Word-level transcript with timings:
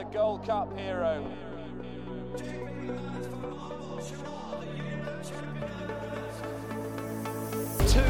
the 0.00 0.06
Gold 0.16 0.46
Cup 0.46 0.74
hero. 0.78 1.22
Two 7.86 8.00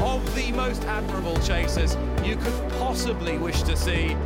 of 0.00 0.34
the 0.34 0.50
most 0.56 0.82
admirable 0.86 1.38
chasers 1.38 1.96
you 2.24 2.34
could 2.34 2.72
possibly 2.72 3.38
wish 3.38 3.62
to 3.62 3.76
see. 3.76 4.16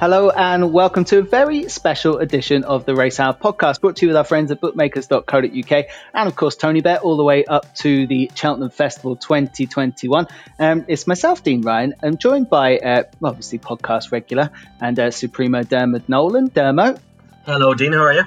Hello 0.00 0.30
and 0.30 0.72
welcome 0.72 1.04
to 1.06 1.18
a 1.18 1.22
very 1.22 1.68
special 1.68 2.18
edition 2.18 2.62
of 2.62 2.84
the 2.84 2.94
Race 2.94 3.18
Hour 3.18 3.34
podcast 3.34 3.80
brought 3.80 3.96
to 3.96 4.06
you 4.06 4.10
with 4.10 4.16
our 4.16 4.22
friends 4.22 4.52
at 4.52 4.60
bookmakers.co.uk 4.60 5.86
and 6.14 6.28
of 6.28 6.36
course 6.36 6.54
Tony 6.54 6.80
Bet 6.82 7.00
all 7.02 7.16
the 7.16 7.24
way 7.24 7.44
up 7.44 7.74
to 7.78 8.06
the 8.06 8.30
Cheltenham 8.32 8.70
Festival 8.70 9.16
2021. 9.16 10.28
Um, 10.60 10.84
it's 10.86 11.08
myself, 11.08 11.42
Dean 11.42 11.62
Ryan. 11.62 11.94
I'm 12.00 12.16
joined 12.16 12.48
by 12.48 12.78
uh, 12.78 13.02
obviously 13.24 13.58
podcast 13.58 14.12
regular 14.12 14.50
and 14.80 14.96
uh, 15.00 15.10
Supremo 15.10 15.64
Dermot 15.64 16.08
Nolan. 16.08 16.50
Dermo. 16.50 16.96
Hello, 17.44 17.74
Dean. 17.74 17.92
How 17.92 18.04
are 18.04 18.12
you? 18.12 18.24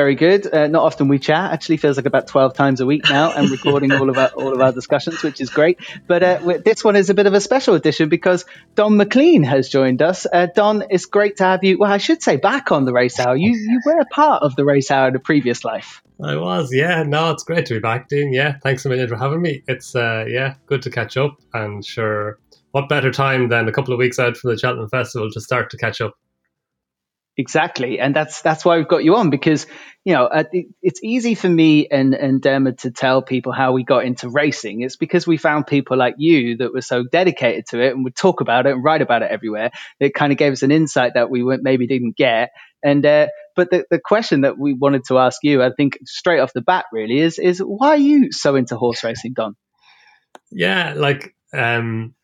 Very 0.00 0.14
good. 0.14 0.46
Uh, 0.50 0.66
not 0.66 0.82
often 0.82 1.08
we 1.08 1.18
chat. 1.18 1.52
Actually, 1.52 1.76
feels 1.76 1.98
like 1.98 2.06
about 2.06 2.26
twelve 2.26 2.54
times 2.54 2.80
a 2.80 2.86
week 2.86 3.02
now, 3.10 3.32
and 3.32 3.50
recording 3.50 3.92
all 3.92 4.08
of 4.08 4.16
our 4.16 4.28
all 4.28 4.54
of 4.54 4.58
our 4.58 4.72
discussions, 4.72 5.22
which 5.22 5.42
is 5.42 5.50
great. 5.50 5.78
But 6.06 6.22
uh, 6.22 6.58
this 6.64 6.82
one 6.82 6.96
is 6.96 7.10
a 7.10 7.14
bit 7.14 7.26
of 7.26 7.34
a 7.34 7.40
special 7.40 7.74
edition 7.74 8.08
because 8.08 8.46
Donn 8.76 8.92
McClean 8.92 9.44
has 9.44 9.68
joined 9.68 10.00
us. 10.00 10.26
Uh, 10.32 10.46
Donn, 10.46 10.84
it's 10.88 11.04
great 11.04 11.36
to 11.36 11.44
have 11.44 11.64
you. 11.64 11.76
Well, 11.78 11.92
I 11.92 11.98
should 11.98 12.22
say 12.22 12.36
back 12.36 12.72
on 12.72 12.86
the 12.86 12.94
race 12.94 13.20
hour. 13.20 13.36
You 13.36 13.50
you 13.50 13.82
were 13.84 14.02
part 14.10 14.42
of 14.42 14.56
the 14.56 14.64
race 14.64 14.90
hour 14.90 15.08
in 15.08 15.16
a 15.16 15.18
previous 15.18 15.66
life. 15.66 16.02
I 16.24 16.36
was, 16.36 16.72
yeah. 16.72 17.02
No, 17.02 17.32
it's 17.32 17.44
great 17.44 17.66
to 17.66 17.74
be 17.74 17.80
back, 17.80 18.08
Dean. 18.08 18.32
Yeah, 18.32 18.56
thanks 18.62 18.86
a 18.86 18.88
million 18.88 19.06
for 19.06 19.18
having 19.18 19.42
me. 19.42 19.64
It's 19.68 19.94
uh, 19.94 20.24
yeah, 20.26 20.54
good 20.64 20.80
to 20.84 20.90
catch 20.90 21.18
up, 21.18 21.36
and 21.52 21.84
sure, 21.84 22.38
what 22.70 22.88
better 22.88 23.10
time 23.10 23.50
than 23.50 23.68
a 23.68 23.72
couple 23.72 23.92
of 23.92 23.98
weeks 23.98 24.18
out 24.18 24.38
from 24.38 24.50
the 24.50 24.58
Cheltenham 24.58 24.88
Festival 24.88 25.30
to 25.30 25.42
start 25.42 25.68
to 25.72 25.76
catch 25.76 26.00
up. 26.00 26.14
Exactly, 27.36 28.00
and 28.00 28.14
that's 28.14 28.42
that's 28.42 28.64
why 28.64 28.76
we've 28.76 28.88
got 28.88 29.04
you 29.04 29.16
on 29.16 29.30
because 29.30 29.66
you 30.04 30.14
know 30.14 30.28
it's 30.82 31.00
easy 31.02 31.34
for 31.34 31.48
me 31.48 31.86
and 31.90 32.14
and 32.14 32.42
Dermot 32.42 32.78
to 32.78 32.90
tell 32.90 33.22
people 33.22 33.52
how 33.52 33.72
we 33.72 33.84
got 33.84 34.04
into 34.04 34.28
racing. 34.28 34.82
It's 34.82 34.96
because 34.96 35.26
we 35.26 35.36
found 35.36 35.66
people 35.66 35.96
like 35.96 36.16
you 36.18 36.56
that 36.58 36.74
were 36.74 36.82
so 36.82 37.04
dedicated 37.04 37.66
to 37.68 37.80
it 37.80 37.94
and 37.94 38.04
would 38.04 38.16
talk 38.16 38.40
about 38.40 38.66
it 38.66 38.72
and 38.72 38.84
write 38.84 39.00
about 39.00 39.22
it 39.22 39.30
everywhere. 39.30 39.70
It 40.00 40.12
kind 40.12 40.32
of 40.32 40.38
gave 40.38 40.52
us 40.52 40.62
an 40.62 40.72
insight 40.72 41.14
that 41.14 41.30
we 41.30 41.42
maybe 41.62 41.86
didn't 41.86 42.16
get. 42.16 42.50
And 42.82 43.06
uh, 43.06 43.28
but 43.54 43.70
the 43.70 43.84
the 43.90 44.00
question 44.00 44.42
that 44.42 44.58
we 44.58 44.74
wanted 44.74 45.04
to 45.08 45.18
ask 45.18 45.38
you, 45.42 45.62
I 45.62 45.70
think 45.74 45.98
straight 46.04 46.40
off 46.40 46.52
the 46.52 46.62
bat, 46.62 46.86
really 46.92 47.20
is 47.20 47.38
is 47.38 47.60
why 47.60 47.90
are 47.90 47.96
you 47.96 48.32
so 48.32 48.56
into 48.56 48.76
horse 48.76 49.04
racing, 49.04 49.34
Donn? 49.34 49.54
Yeah, 50.50 50.94
like 50.96 51.34
um, 51.52 52.14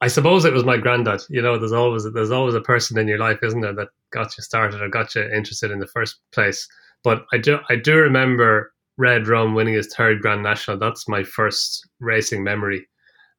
I 0.00 0.08
suppose 0.08 0.44
it 0.44 0.52
was 0.52 0.64
my 0.64 0.76
granddad. 0.76 1.22
You 1.30 1.42
know, 1.42 1.58
there's 1.58 1.72
always 1.72 2.06
there's 2.12 2.30
always 2.30 2.54
a 2.54 2.60
person 2.60 2.98
in 2.98 3.08
your 3.08 3.18
life, 3.18 3.38
isn't 3.42 3.60
there, 3.60 3.74
that 3.74 3.88
got 4.12 4.36
you 4.36 4.42
started 4.42 4.80
or 4.80 4.88
got 4.88 5.14
you 5.14 5.22
interested 5.22 5.70
in 5.70 5.78
the 5.78 5.86
first 5.86 6.18
place. 6.32 6.68
But 7.02 7.24
I 7.32 7.38
do 7.38 7.58
I 7.70 7.76
do 7.76 7.96
remember 7.96 8.72
Red 8.98 9.28
Rum 9.28 9.54
winning 9.54 9.74
his 9.74 9.92
third 9.94 10.20
Grand 10.20 10.42
National. 10.42 10.78
That's 10.78 11.08
my 11.08 11.22
first 11.22 11.88
racing 12.00 12.44
memory, 12.44 12.86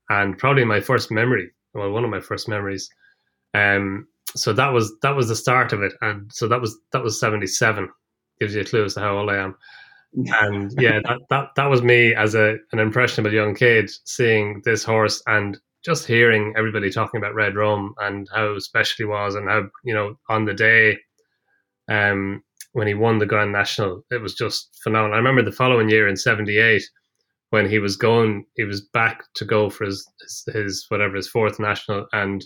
and 0.09 0.37
probably 0.37 0.65
my 0.65 0.79
first 0.79 1.11
memory. 1.11 1.51
Well, 1.73 1.91
one 1.91 2.03
of 2.03 2.09
my 2.09 2.21
first 2.21 2.47
memories. 2.47 2.89
Um, 3.53 4.07
so 4.35 4.53
that 4.53 4.69
was 4.73 4.93
that 5.01 5.15
was 5.15 5.27
the 5.27 5.35
start 5.35 5.73
of 5.73 5.81
it, 5.81 5.93
and 6.01 6.31
so 6.33 6.47
that 6.47 6.61
was 6.61 6.77
that 6.91 7.03
was 7.03 7.19
seventy 7.19 7.47
seven. 7.47 7.89
Gives 8.39 8.55
you 8.55 8.61
a 8.61 8.65
clue 8.65 8.85
as 8.85 8.93
to 8.95 9.01
how 9.01 9.17
old 9.17 9.29
I 9.29 9.37
am. 9.37 9.55
And 10.41 10.71
yeah, 10.79 10.99
that, 11.03 11.19
that 11.29 11.49
that 11.57 11.65
was 11.65 11.83
me 11.83 12.15
as 12.15 12.33
a 12.33 12.55
an 12.71 12.79
impressionable 12.79 13.33
young 13.33 13.53
kid 13.53 13.91
seeing 14.05 14.61
this 14.63 14.83
horse 14.83 15.21
and 15.27 15.59
just 15.85 16.07
hearing 16.07 16.53
everybody 16.57 16.89
talking 16.89 17.17
about 17.17 17.35
Red 17.35 17.55
Rum 17.55 17.93
and 17.99 18.27
how 18.33 18.57
special 18.59 18.95
he 18.97 19.05
was, 19.05 19.35
and 19.35 19.49
how 19.49 19.67
you 19.83 19.93
know 19.93 20.15
on 20.29 20.45
the 20.45 20.53
day, 20.53 20.97
um, 21.89 22.43
when 22.73 22.87
he 22.87 22.93
won 22.93 23.17
the 23.17 23.25
Grand 23.25 23.51
National, 23.51 24.03
it 24.11 24.21
was 24.21 24.33
just 24.33 24.79
phenomenal. 24.83 25.15
I 25.15 25.17
remember 25.17 25.43
the 25.43 25.51
following 25.51 25.89
year 25.89 26.07
in 26.07 26.17
'78 26.17 26.83
when 27.49 27.69
he 27.69 27.79
was 27.79 27.95
going, 27.95 28.45
he 28.55 28.63
was 28.65 28.81
back 28.93 29.23
to 29.35 29.45
go 29.45 29.69
for 29.69 29.85
his 29.85 30.05
his, 30.21 30.43
his 30.53 30.85
whatever 30.89 31.15
his 31.15 31.29
fourth 31.29 31.59
national, 31.59 32.07
and 32.13 32.45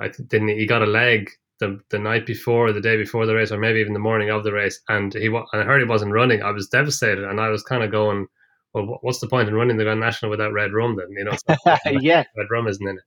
I 0.00 0.10
didn't 0.28 0.48
he 0.48 0.66
got 0.66 0.82
a 0.82 0.86
leg 0.86 1.30
the 1.60 1.78
the 1.90 1.98
night 1.98 2.26
before, 2.26 2.72
the 2.72 2.80
day 2.80 2.96
before 2.96 3.26
the 3.26 3.34
race, 3.34 3.52
or 3.52 3.58
maybe 3.58 3.80
even 3.80 3.92
the 3.92 3.98
morning 3.98 4.30
of 4.30 4.44
the 4.44 4.52
race, 4.52 4.80
and 4.88 5.12
he 5.14 5.28
I 5.52 5.62
heard 5.62 5.80
he 5.80 5.88
wasn't 5.88 6.12
running. 6.12 6.42
I 6.42 6.50
was 6.50 6.68
devastated, 6.68 7.24
and 7.24 7.40
I 7.40 7.48
was 7.48 7.62
kind 7.62 7.82
of 7.82 7.90
going 7.90 8.26
well, 8.74 8.98
what's 9.02 9.20
the 9.20 9.28
point 9.28 9.48
in 9.48 9.54
running 9.54 9.76
the 9.76 9.84
Grand 9.84 10.00
National 10.00 10.30
without 10.30 10.52
red 10.52 10.72
rum 10.72 10.96
then? 10.96 11.08
You 11.10 11.24
know, 11.24 11.76
yeah, 12.00 12.24
red 12.36 12.50
rum 12.50 12.68
isn't 12.68 12.86
in 12.86 12.98
it. 12.98 13.04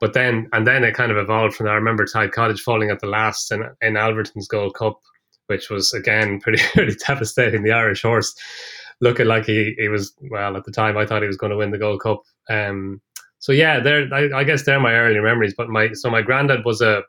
But 0.00 0.14
then, 0.14 0.48
and 0.52 0.66
then 0.66 0.82
it 0.82 0.94
kind 0.94 1.12
of 1.12 1.16
evolved 1.16 1.54
from 1.54 1.66
there. 1.66 1.74
I 1.74 1.76
remember 1.76 2.04
Tied 2.04 2.32
Cottage 2.32 2.60
falling 2.60 2.90
at 2.90 3.00
the 3.00 3.06
last 3.06 3.52
in, 3.52 3.64
in 3.80 3.94
Alverton's 3.94 4.48
Gold 4.48 4.74
Cup, 4.74 4.98
which 5.46 5.70
was 5.70 5.92
again 5.94 6.40
pretty 6.42 6.62
pretty 6.72 6.96
devastating. 7.06 7.62
The 7.62 7.72
Irish 7.72 8.02
horse 8.02 8.34
looking 9.00 9.26
like 9.26 9.46
he, 9.46 9.74
he 9.78 9.88
was 9.88 10.12
well 10.30 10.56
at 10.56 10.64
the 10.64 10.72
time. 10.72 10.96
I 10.96 11.06
thought 11.06 11.22
he 11.22 11.28
was 11.28 11.36
going 11.36 11.50
to 11.50 11.56
win 11.56 11.70
the 11.70 11.78
Gold 11.78 12.00
Cup. 12.00 12.22
Um, 12.50 13.00
so 13.38 13.52
yeah, 13.52 13.80
there 13.80 14.12
I, 14.12 14.40
I 14.40 14.44
guess 14.44 14.64
they're 14.64 14.80
my 14.80 14.94
early 14.94 15.20
memories. 15.20 15.54
But 15.56 15.68
my 15.68 15.92
so 15.92 16.10
my 16.10 16.22
granddad 16.22 16.64
was 16.64 16.80
a 16.80 17.02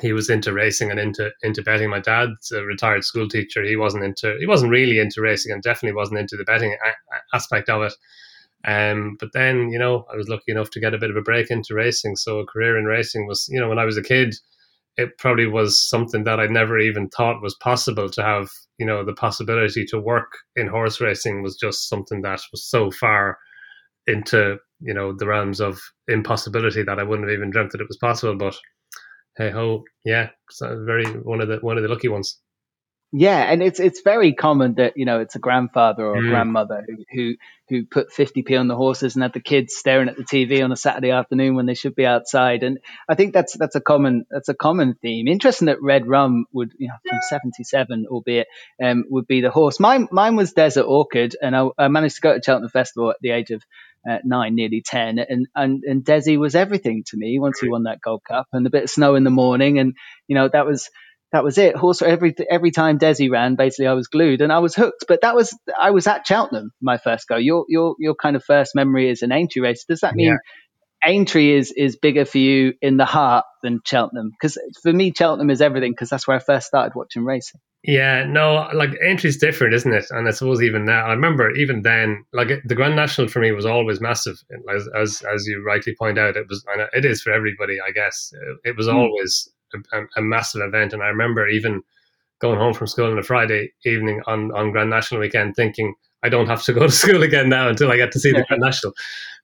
he 0.00 0.12
was 0.12 0.28
into 0.28 0.52
racing 0.52 0.90
and 0.90 0.98
into 0.98 1.30
into 1.42 1.62
betting. 1.62 1.88
My 1.90 2.00
dad's 2.00 2.50
a 2.50 2.64
retired 2.64 3.04
school 3.04 3.28
teacher. 3.28 3.62
He 3.62 3.76
wasn't 3.76 4.04
into 4.04 4.36
he 4.40 4.46
wasn't 4.46 4.72
really 4.72 4.98
into 4.98 5.20
racing 5.20 5.52
and 5.52 5.62
definitely 5.62 5.94
wasn't 5.94 6.18
into 6.18 6.36
the 6.36 6.44
betting 6.44 6.76
aspect 7.32 7.68
of 7.68 7.82
it. 7.82 7.94
Um, 8.66 9.16
but 9.20 9.32
then 9.32 9.70
you 9.70 9.78
know 9.78 10.04
I 10.12 10.16
was 10.16 10.28
lucky 10.28 10.50
enough 10.50 10.70
to 10.70 10.80
get 10.80 10.94
a 10.94 10.98
bit 10.98 11.10
of 11.10 11.16
a 11.16 11.22
break 11.22 11.50
into 11.50 11.74
racing. 11.74 12.16
So 12.16 12.38
a 12.40 12.46
career 12.46 12.76
in 12.76 12.86
racing 12.86 13.26
was 13.26 13.46
you 13.48 13.60
know 13.60 13.68
when 13.68 13.78
I 13.78 13.84
was 13.84 13.96
a 13.96 14.02
kid, 14.02 14.34
it 14.96 15.16
probably 15.18 15.46
was 15.46 15.80
something 15.88 16.24
that 16.24 16.40
I 16.40 16.46
never 16.46 16.78
even 16.78 17.08
thought 17.08 17.42
was 17.42 17.54
possible 17.56 18.08
to 18.10 18.22
have. 18.22 18.48
You 18.78 18.86
know 18.86 19.04
the 19.04 19.14
possibility 19.14 19.84
to 19.86 20.00
work 20.00 20.32
in 20.56 20.66
horse 20.66 21.00
racing 21.00 21.42
was 21.42 21.56
just 21.56 21.88
something 21.88 22.22
that 22.22 22.40
was 22.50 22.64
so 22.64 22.90
far 22.90 23.38
into 24.08 24.58
you 24.80 24.92
know 24.92 25.12
the 25.12 25.26
realms 25.26 25.60
of 25.60 25.80
impossibility 26.08 26.82
that 26.82 26.98
I 26.98 27.04
wouldn't 27.04 27.28
have 27.28 27.36
even 27.36 27.50
dreamt 27.50 27.70
that 27.72 27.80
it 27.80 27.88
was 27.88 27.96
possible. 27.96 28.34
But 28.36 28.56
hey 29.36 29.50
ho, 29.50 29.84
yeah, 30.04 30.30
so 30.50 30.84
very 30.84 31.04
one 31.06 31.40
of 31.40 31.48
the 31.48 31.58
one 31.58 31.76
of 31.76 31.82
the 31.82 31.88
lucky 31.88 32.08
ones. 32.08 32.40
Yeah, 33.16 33.40
and 33.40 33.62
it's 33.62 33.78
it's 33.78 34.00
very 34.00 34.32
common 34.32 34.74
that 34.74 34.94
you 34.96 35.04
know 35.04 35.20
it's 35.20 35.36
a 35.36 35.38
grandfather 35.38 36.04
or 36.04 36.16
a 36.16 36.20
mm. 36.20 36.30
grandmother 36.30 36.84
who, 36.84 36.96
who 37.12 37.34
who 37.68 37.86
put 37.86 38.12
50p 38.12 38.58
on 38.58 38.66
the 38.66 38.74
horses 38.74 39.14
and 39.14 39.22
had 39.22 39.32
the 39.32 39.38
kids 39.38 39.76
staring 39.76 40.08
at 40.08 40.16
the 40.16 40.24
TV 40.24 40.64
on 40.64 40.72
a 40.72 40.76
Saturday 40.76 41.12
afternoon 41.12 41.54
when 41.54 41.64
they 41.64 41.74
should 41.74 41.94
be 41.94 42.04
outside. 42.04 42.64
And 42.64 42.80
I 43.08 43.14
think 43.14 43.32
that's 43.32 43.56
that's 43.56 43.76
a 43.76 43.80
common 43.80 44.26
that's 44.28 44.48
a 44.48 44.54
common 44.54 44.94
theme. 45.00 45.28
Interesting 45.28 45.66
that 45.66 45.80
Red 45.80 46.08
Rum 46.08 46.46
would 46.52 46.72
you 46.76 46.88
know 46.88 46.94
from 47.08 47.20
77, 47.22 48.06
albeit 48.10 48.48
um, 48.82 49.04
would 49.08 49.28
be 49.28 49.42
the 49.42 49.50
horse. 49.50 49.78
Mine 49.78 50.08
mine 50.10 50.34
was 50.34 50.52
Desert 50.52 50.84
Orchid, 50.84 51.36
and 51.40 51.54
I, 51.54 51.68
I 51.78 51.86
managed 51.86 52.16
to 52.16 52.20
go 52.20 52.34
to 52.34 52.42
Cheltenham 52.42 52.70
Festival 52.70 53.10
at 53.10 53.18
the 53.20 53.30
age 53.30 53.52
of 53.52 53.62
uh, 54.08 54.18
nine, 54.24 54.54
nearly 54.54 54.82
ten, 54.84 55.18
and 55.18 55.46
and 55.54 55.82
and 55.84 56.04
Desi 56.04 56.38
was 56.38 56.54
everything 56.54 57.04
to 57.08 57.16
me 57.16 57.38
once 57.38 57.60
he 57.60 57.68
won 57.68 57.84
that 57.84 58.00
Gold 58.00 58.22
Cup, 58.26 58.46
and 58.52 58.66
a 58.66 58.70
bit 58.70 58.84
of 58.84 58.90
snow 58.90 59.14
in 59.14 59.24
the 59.24 59.30
morning, 59.30 59.78
and 59.78 59.94
you 60.28 60.34
know 60.34 60.48
that 60.48 60.66
was 60.66 60.90
that 61.32 61.42
was 61.42 61.58
it. 61.58 61.76
Horse 61.76 62.00
every 62.00 62.34
every 62.48 62.70
time 62.70 62.98
Desi 62.98 63.28
ran, 63.30 63.56
basically 63.56 63.88
I 63.88 63.94
was 63.94 64.06
glued 64.06 64.40
and 64.40 64.52
I 64.52 64.60
was 64.60 64.74
hooked. 64.74 65.06
But 65.08 65.22
that 65.22 65.34
was 65.34 65.56
I 65.78 65.90
was 65.90 66.06
at 66.06 66.26
Cheltenham 66.26 66.70
my 66.80 66.96
first 66.96 67.26
go. 67.28 67.36
Your 67.36 67.64
your 67.68 67.96
your 67.98 68.14
kind 68.14 68.36
of 68.36 68.44
first 68.44 68.74
memory 68.74 69.10
is 69.10 69.22
an 69.22 69.32
Aintree 69.32 69.62
race. 69.62 69.84
Does 69.84 70.00
that 70.00 70.14
mean 70.14 70.28
yeah. 70.28 70.36
Aintree 71.06 71.56
is 71.56 71.72
is 71.76 71.96
bigger 71.96 72.24
for 72.24 72.38
you 72.38 72.74
in 72.80 72.96
the 72.96 73.04
heart 73.04 73.44
than 73.62 73.80
Cheltenham? 73.84 74.30
Because 74.30 74.58
for 74.82 74.92
me, 74.92 75.12
Cheltenham 75.16 75.50
is 75.50 75.60
everything 75.60 75.92
because 75.92 76.10
that's 76.10 76.26
where 76.26 76.36
I 76.36 76.40
first 76.40 76.66
started 76.66 76.94
watching 76.94 77.24
racing. 77.24 77.60
Yeah, 77.86 78.24
no, 78.24 78.68
like 78.72 78.92
Aintree's 79.04 79.36
different, 79.36 79.74
isn't 79.74 79.92
it? 79.92 80.06
And 80.08 80.26
I 80.26 80.30
suppose 80.30 80.62
even 80.62 80.86
now, 80.86 81.04
I 81.04 81.10
remember 81.10 81.50
even 81.50 81.82
then, 81.82 82.24
like 82.32 82.48
the 82.64 82.74
Grand 82.74 82.96
National 82.96 83.28
for 83.28 83.40
me 83.40 83.52
was 83.52 83.66
always 83.66 84.00
massive. 84.00 84.42
As 84.74 84.88
as, 84.96 85.22
as 85.30 85.46
you 85.46 85.62
rightly 85.62 85.94
point 85.94 86.18
out, 86.18 86.36
it 86.36 86.46
was, 86.48 86.64
and 86.72 86.88
it 86.94 87.04
is 87.04 87.20
for 87.20 87.30
everybody, 87.30 87.78
I 87.86 87.90
guess. 87.90 88.32
It 88.64 88.76
was 88.76 88.86
mm. 88.86 88.94
always 88.94 89.48
a, 89.92 90.02
a, 90.16 90.22
massive 90.22 90.62
event, 90.62 90.94
and 90.94 91.02
I 91.02 91.08
remember 91.08 91.46
even 91.46 91.82
going 92.40 92.58
home 92.58 92.72
from 92.72 92.86
school 92.86 93.10
on 93.10 93.18
a 93.18 93.22
Friday 93.22 93.72
evening 93.84 94.22
on 94.26 94.50
on 94.52 94.72
Grand 94.72 94.88
National 94.88 95.20
weekend, 95.20 95.54
thinking 95.54 95.94
I 96.24 96.28
don't 96.28 96.48
have 96.48 96.64
to 96.64 96.72
go 96.72 96.86
to 96.86 96.92
school 97.02 97.22
again 97.22 97.48
now 97.48 97.68
until 97.68 97.92
I 97.92 97.96
get 97.96 98.10
to 98.12 98.20
see 98.20 98.32
the 98.32 98.44
Grand 98.48 98.62
National. 98.62 98.92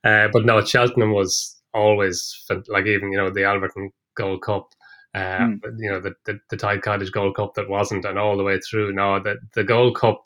Uh, 0.02 0.28
but 0.32 0.44
no, 0.44 0.64
Cheltenham 0.64 1.12
was 1.12 1.56
always 1.72 2.44
like 2.68 2.86
even 2.86 3.12
you 3.12 3.18
know 3.18 3.30
the 3.30 3.44
Alverton 3.44 3.92
Gold 4.16 4.42
Cup 4.42 4.70
uh, 5.14 5.40
mm. 5.40 5.60
you 5.78 5.90
know 5.90 6.00
the, 6.00 6.14
the, 6.24 6.38
the 6.50 6.56
Tied 6.56 6.82
Cottage 6.82 7.10
Gold 7.12 7.36
Cup 7.36 7.54
that 7.54 7.68
wasn't, 7.68 8.04
and 8.04 8.18
all 8.18 8.36
the 8.36 8.44
way 8.44 8.58
through. 8.60 8.92
No, 8.92 9.18
the 9.18 9.38
the 9.54 9.64
Gold 9.64 9.96
Cup 9.96 10.24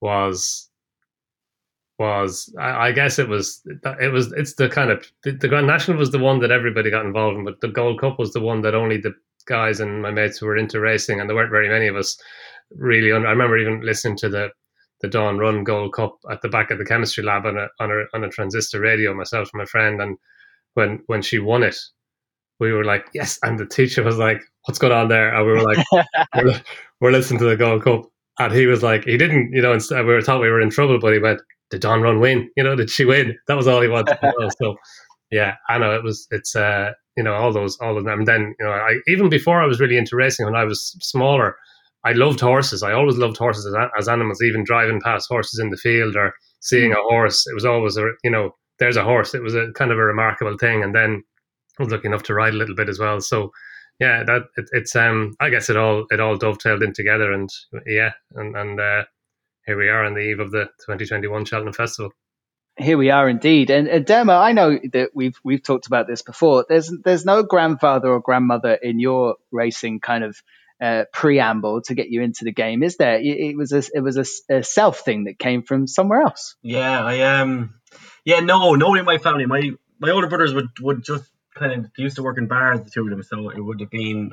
was 0.00 0.68
was 1.98 2.52
I, 2.58 2.88
I 2.88 2.92
guess 2.92 3.18
it 3.18 3.28
was 3.28 3.60
it 4.00 4.12
was 4.12 4.32
it's 4.32 4.54
the 4.54 4.68
kind 4.68 4.90
of 4.90 5.04
the, 5.24 5.32
the, 5.32 5.48
Grand 5.48 5.66
National 5.66 5.98
was 5.98 6.12
the 6.12 6.18
one 6.18 6.40
that 6.40 6.52
everybody 6.52 6.90
got 6.90 7.04
involved 7.04 7.38
in, 7.38 7.44
but 7.44 7.60
the 7.60 7.68
Gold 7.68 8.00
Cup 8.00 8.18
was 8.18 8.32
the 8.32 8.40
one 8.40 8.62
that 8.62 8.74
only 8.74 8.96
the 8.96 9.14
guys 9.46 9.80
and 9.80 10.02
my 10.02 10.12
mates 10.12 10.38
who 10.38 10.46
were 10.46 10.56
into 10.56 10.78
racing, 10.78 11.20
and 11.20 11.28
there 11.28 11.36
weren't 11.36 11.50
very 11.50 11.68
many 11.68 11.88
of 11.88 11.96
us 11.96 12.16
really. 12.76 13.12
I 13.12 13.16
remember 13.16 13.58
even 13.58 13.80
listening 13.80 14.16
to 14.18 14.28
the 14.28 14.50
the 15.02 15.08
Dawn 15.08 15.38
Run 15.38 15.64
Gold 15.64 15.92
Cup 15.92 16.16
at 16.30 16.40
the 16.40 16.48
back 16.48 16.70
of 16.70 16.78
the 16.78 16.84
chemistry 16.84 17.24
lab 17.24 17.44
on 17.44 17.58
a 17.58 17.68
on 17.80 17.90
a 17.90 18.04
on 18.16 18.24
a 18.24 18.30
transistor 18.30 18.80
radio, 18.80 19.12
myself 19.12 19.50
and 19.52 19.58
my 19.58 19.66
friend, 19.66 20.00
and 20.00 20.16
when 20.74 21.02
when 21.06 21.20
she 21.22 21.38
won 21.38 21.62
it, 21.62 21.76
we 22.60 22.72
were 22.72 22.84
like, 22.84 23.06
yes, 23.12 23.38
and 23.42 23.58
the 23.58 23.66
teacher 23.66 24.02
was 24.02 24.16
like, 24.16 24.40
what's 24.64 24.78
going 24.78 24.92
on 24.92 25.08
there? 25.08 25.34
And 25.34 25.44
we 25.44 25.52
were 25.52 25.62
like, 25.62 25.84
we're, 26.36 26.62
we're, 27.00 27.10
listening 27.10 27.40
to 27.40 27.46
the 27.46 27.56
Gold 27.56 27.82
Cup, 27.82 28.04
and 28.38 28.52
he 28.52 28.66
was 28.66 28.82
like, 28.82 29.04
he 29.04 29.16
didn't, 29.16 29.52
you 29.52 29.60
know, 29.60 29.72
instead 29.72 30.06
we 30.06 30.12
were 30.12 30.22
thought 30.22 30.40
we 30.40 30.48
were 30.48 30.60
in 30.60 30.70
trouble, 30.70 30.98
but 31.00 31.12
he 31.12 31.18
went, 31.18 31.40
did 31.70 31.80
Dawn 31.80 32.00
Run 32.02 32.20
win? 32.20 32.48
You 32.56 32.62
know, 32.62 32.76
did 32.76 32.90
she 32.90 33.04
win? 33.04 33.36
That 33.48 33.56
was 33.56 33.66
all 33.66 33.82
he 33.82 33.88
wanted 33.88 34.18
to 34.20 34.32
know. 34.38 34.48
So 34.62 34.76
yeah, 35.32 35.56
I 35.68 35.78
know 35.78 35.94
it 35.94 36.04
was. 36.04 36.28
It's 36.30 36.54
uh, 36.54 36.92
you 37.16 37.24
know, 37.24 37.34
all 37.34 37.52
those, 37.52 37.76
all 37.80 37.98
of 37.98 38.04
them. 38.04 38.20
And 38.20 38.28
then 38.28 38.54
you 38.60 38.66
know, 38.66 38.70
I 38.70 38.98
even 39.08 39.28
before 39.28 39.60
I 39.60 39.66
was 39.66 39.80
really 39.80 39.96
into 39.96 40.14
racing 40.14 40.46
when 40.46 40.54
I 40.54 40.64
was 40.64 40.96
smaller. 41.00 41.56
I 42.04 42.12
loved 42.12 42.40
horses. 42.40 42.82
I 42.82 42.92
always 42.92 43.16
loved 43.16 43.36
horses 43.36 43.66
as, 43.66 43.74
as 43.98 44.08
animals, 44.08 44.42
even 44.42 44.64
driving 44.64 45.00
past 45.00 45.28
horses 45.28 45.60
in 45.60 45.70
the 45.70 45.76
field 45.76 46.16
or 46.16 46.34
seeing 46.60 46.90
mm. 46.90 46.98
a 46.98 47.02
horse. 47.02 47.46
It 47.46 47.54
was 47.54 47.64
always 47.64 47.96
a, 47.96 48.10
you 48.24 48.30
know, 48.30 48.56
there's 48.78 48.96
a 48.96 49.04
horse. 49.04 49.34
It 49.34 49.42
was 49.42 49.54
a 49.54 49.70
kind 49.72 49.92
of 49.92 49.98
a 49.98 50.04
remarkable 50.04 50.56
thing. 50.58 50.82
And 50.82 50.94
then 50.94 51.22
I 51.78 51.82
was 51.82 51.92
lucky 51.92 52.08
enough 52.08 52.24
to 52.24 52.34
ride 52.34 52.54
a 52.54 52.56
little 52.56 52.74
bit 52.74 52.88
as 52.88 52.98
well. 52.98 53.20
So 53.20 53.52
yeah, 54.00 54.24
that 54.24 54.42
it, 54.56 54.68
it's 54.72 54.96
um, 54.96 55.34
I 55.40 55.50
guess 55.50 55.70
it 55.70 55.76
all 55.76 56.06
it 56.10 56.20
all 56.20 56.36
dovetailed 56.36 56.82
in 56.82 56.92
together, 56.92 57.32
and 57.32 57.48
yeah, 57.86 58.10
and 58.34 58.56
and 58.56 58.80
uh, 58.80 59.04
here 59.66 59.78
we 59.78 59.88
are 59.88 60.04
on 60.04 60.14
the 60.14 60.20
eve 60.20 60.40
of 60.40 60.50
the 60.50 60.64
2021 60.86 61.44
Cheltenham 61.44 61.72
Festival. 61.72 62.10
Here 62.78 62.96
we 62.96 63.10
are 63.10 63.28
indeed, 63.28 63.70
and, 63.70 63.86
and 63.86 64.04
Dermo, 64.04 64.40
I 64.40 64.52
know 64.52 64.78
that 64.92 65.10
we've 65.14 65.38
we've 65.44 65.62
talked 65.62 65.86
about 65.86 66.08
this 66.08 66.22
before. 66.22 66.64
There's 66.68 66.92
there's 67.04 67.24
no 67.24 67.42
grandfather 67.42 68.08
or 68.08 68.20
grandmother 68.20 68.74
in 68.74 68.98
your 68.98 69.36
racing 69.52 70.00
kind 70.00 70.24
of 70.24 70.42
uh, 70.82 71.04
preamble 71.12 71.80
to 71.82 71.94
get 71.94 72.08
you 72.08 72.22
into 72.22 72.44
the 72.44 72.52
game, 72.52 72.82
is 72.82 72.96
there? 72.96 73.14
It, 73.14 73.38
it 73.38 73.56
was 73.56 73.72
a 73.72 73.82
it 73.94 74.00
was 74.00 74.16
a, 74.16 74.54
a, 74.54 74.64
self 74.64 75.00
thing 75.00 75.24
that 75.24 75.38
came 75.38 75.62
from 75.62 75.86
somewhere 75.86 76.22
else. 76.22 76.56
Yeah, 76.62 77.04
I 77.04 77.40
um, 77.40 77.74
yeah, 78.24 78.40
no, 78.40 78.74
nobody 78.74 79.00
in 79.00 79.06
my 79.06 79.18
family. 79.18 79.46
My 79.46 79.70
my 80.00 80.10
older 80.10 80.26
brothers 80.26 80.52
would 80.52 80.70
would 80.80 81.04
just 81.04 81.24
kind 81.54 81.72
of 81.72 81.90
used 81.96 82.16
to 82.16 82.22
work 82.24 82.38
in 82.38 82.48
bars, 82.48 82.80
the 82.80 82.90
two 82.90 83.04
of 83.04 83.10
them, 83.10 83.22
so 83.22 83.50
it 83.50 83.60
would 83.60 83.80
have 83.80 83.90
been 83.90 84.32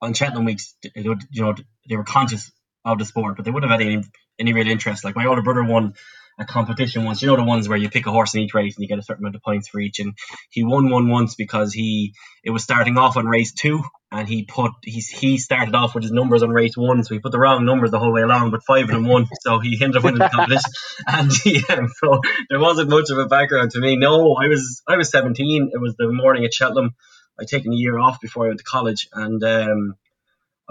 on 0.00 0.14
Cheltenham 0.14 0.46
weeks. 0.46 0.74
It 0.82 1.06
would, 1.06 1.22
you 1.30 1.42
know, 1.42 1.54
they 1.88 1.96
were 1.96 2.04
conscious 2.04 2.50
of 2.84 2.98
the 2.98 3.04
sport, 3.04 3.36
but 3.36 3.44
they 3.44 3.50
wouldn't 3.50 3.70
have 3.70 3.80
had 3.80 3.86
any 3.86 4.04
any 4.38 4.52
real 4.54 4.68
interest. 4.68 5.04
Like 5.04 5.16
my 5.16 5.26
older 5.26 5.42
brother 5.42 5.64
won 5.64 5.94
a 6.38 6.44
competition 6.44 7.04
once. 7.04 7.22
You 7.22 7.28
know 7.28 7.36
the 7.36 7.44
ones 7.44 7.68
where 7.68 7.78
you 7.78 7.88
pick 7.88 8.06
a 8.06 8.10
horse 8.10 8.34
in 8.34 8.40
each 8.40 8.54
race 8.54 8.76
and 8.76 8.82
you 8.82 8.88
get 8.88 8.98
a 8.98 9.02
certain 9.02 9.22
amount 9.22 9.36
of 9.36 9.42
points 9.42 9.68
for 9.68 9.80
each. 9.80 10.00
And 10.00 10.14
he 10.50 10.64
won 10.64 10.90
one 10.90 11.08
once 11.08 11.34
because 11.34 11.72
he 11.72 12.14
it 12.42 12.50
was 12.50 12.62
starting 12.62 12.98
off 12.98 13.16
on 13.16 13.26
race 13.26 13.52
two, 13.52 13.82
and 14.14 14.28
he 14.28 14.44
put 14.44 14.70
he 14.82 15.00
he 15.00 15.38
started 15.38 15.74
off 15.74 15.94
with 15.94 16.04
his 16.04 16.12
numbers 16.12 16.42
on 16.42 16.50
race 16.50 16.76
one, 16.76 17.02
so 17.02 17.14
he 17.14 17.20
put 17.20 17.32
the 17.32 17.38
wrong 17.38 17.64
numbers 17.64 17.90
the 17.90 17.98
whole 17.98 18.12
way 18.12 18.22
along, 18.22 18.52
but 18.52 18.62
five 18.62 18.88
and 18.90 19.06
one, 19.06 19.26
so 19.40 19.58
he 19.58 19.76
ended 19.82 19.96
up 19.96 20.04
winning 20.04 20.20
the 20.20 20.28
competition. 20.28 20.70
and 21.08 21.32
yeah, 21.44 21.86
so 21.98 22.20
there 22.48 22.60
wasn't 22.60 22.88
much 22.88 23.10
of 23.10 23.18
a 23.18 23.26
background 23.26 23.72
to 23.72 23.80
me. 23.80 23.96
No, 23.96 24.34
I 24.34 24.46
was 24.48 24.82
I 24.88 24.96
was 24.96 25.10
17. 25.10 25.70
It 25.72 25.80
was 25.80 25.96
the 25.96 26.12
morning 26.12 26.44
at 26.44 26.54
Cheltenham. 26.54 26.94
I'd 27.40 27.48
taken 27.48 27.72
a 27.72 27.76
year 27.76 27.98
off 27.98 28.20
before 28.20 28.44
I 28.44 28.48
went 28.48 28.60
to 28.60 28.64
college, 28.64 29.08
and 29.12 29.42
um, 29.42 29.94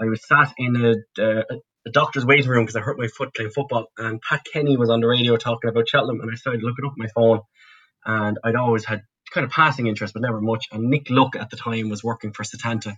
I 0.00 0.06
was 0.06 0.26
sat 0.26 0.54
in 0.56 0.76
a, 0.76 1.22
a, 1.22 1.44
the 1.84 1.90
doctor's 1.92 2.24
waiting 2.24 2.48
room 2.48 2.64
because 2.64 2.76
I 2.76 2.80
hurt 2.80 2.98
my 2.98 3.08
foot 3.08 3.34
playing 3.34 3.50
football. 3.50 3.88
And 3.98 4.22
Pat 4.22 4.46
Kenny 4.50 4.78
was 4.78 4.88
on 4.88 5.00
the 5.00 5.06
radio 5.06 5.36
talking 5.36 5.68
about 5.68 5.88
Cheltenham, 5.88 6.22
and 6.22 6.30
I 6.32 6.34
started 6.36 6.62
looking 6.62 6.86
up 6.86 6.94
my 6.96 7.08
phone. 7.14 7.40
And 8.06 8.38
I'd 8.42 8.56
always 8.56 8.86
had 8.86 9.02
kind 9.32 9.44
of 9.44 9.50
passing 9.50 9.86
interest, 9.86 10.14
but 10.14 10.22
never 10.22 10.40
much. 10.40 10.66
And 10.72 10.88
Nick 10.88 11.10
Luck 11.10 11.36
at 11.36 11.50
the 11.50 11.56
time 11.56 11.90
was 11.90 12.02
working 12.02 12.32
for 12.32 12.42
Setanta, 12.42 12.96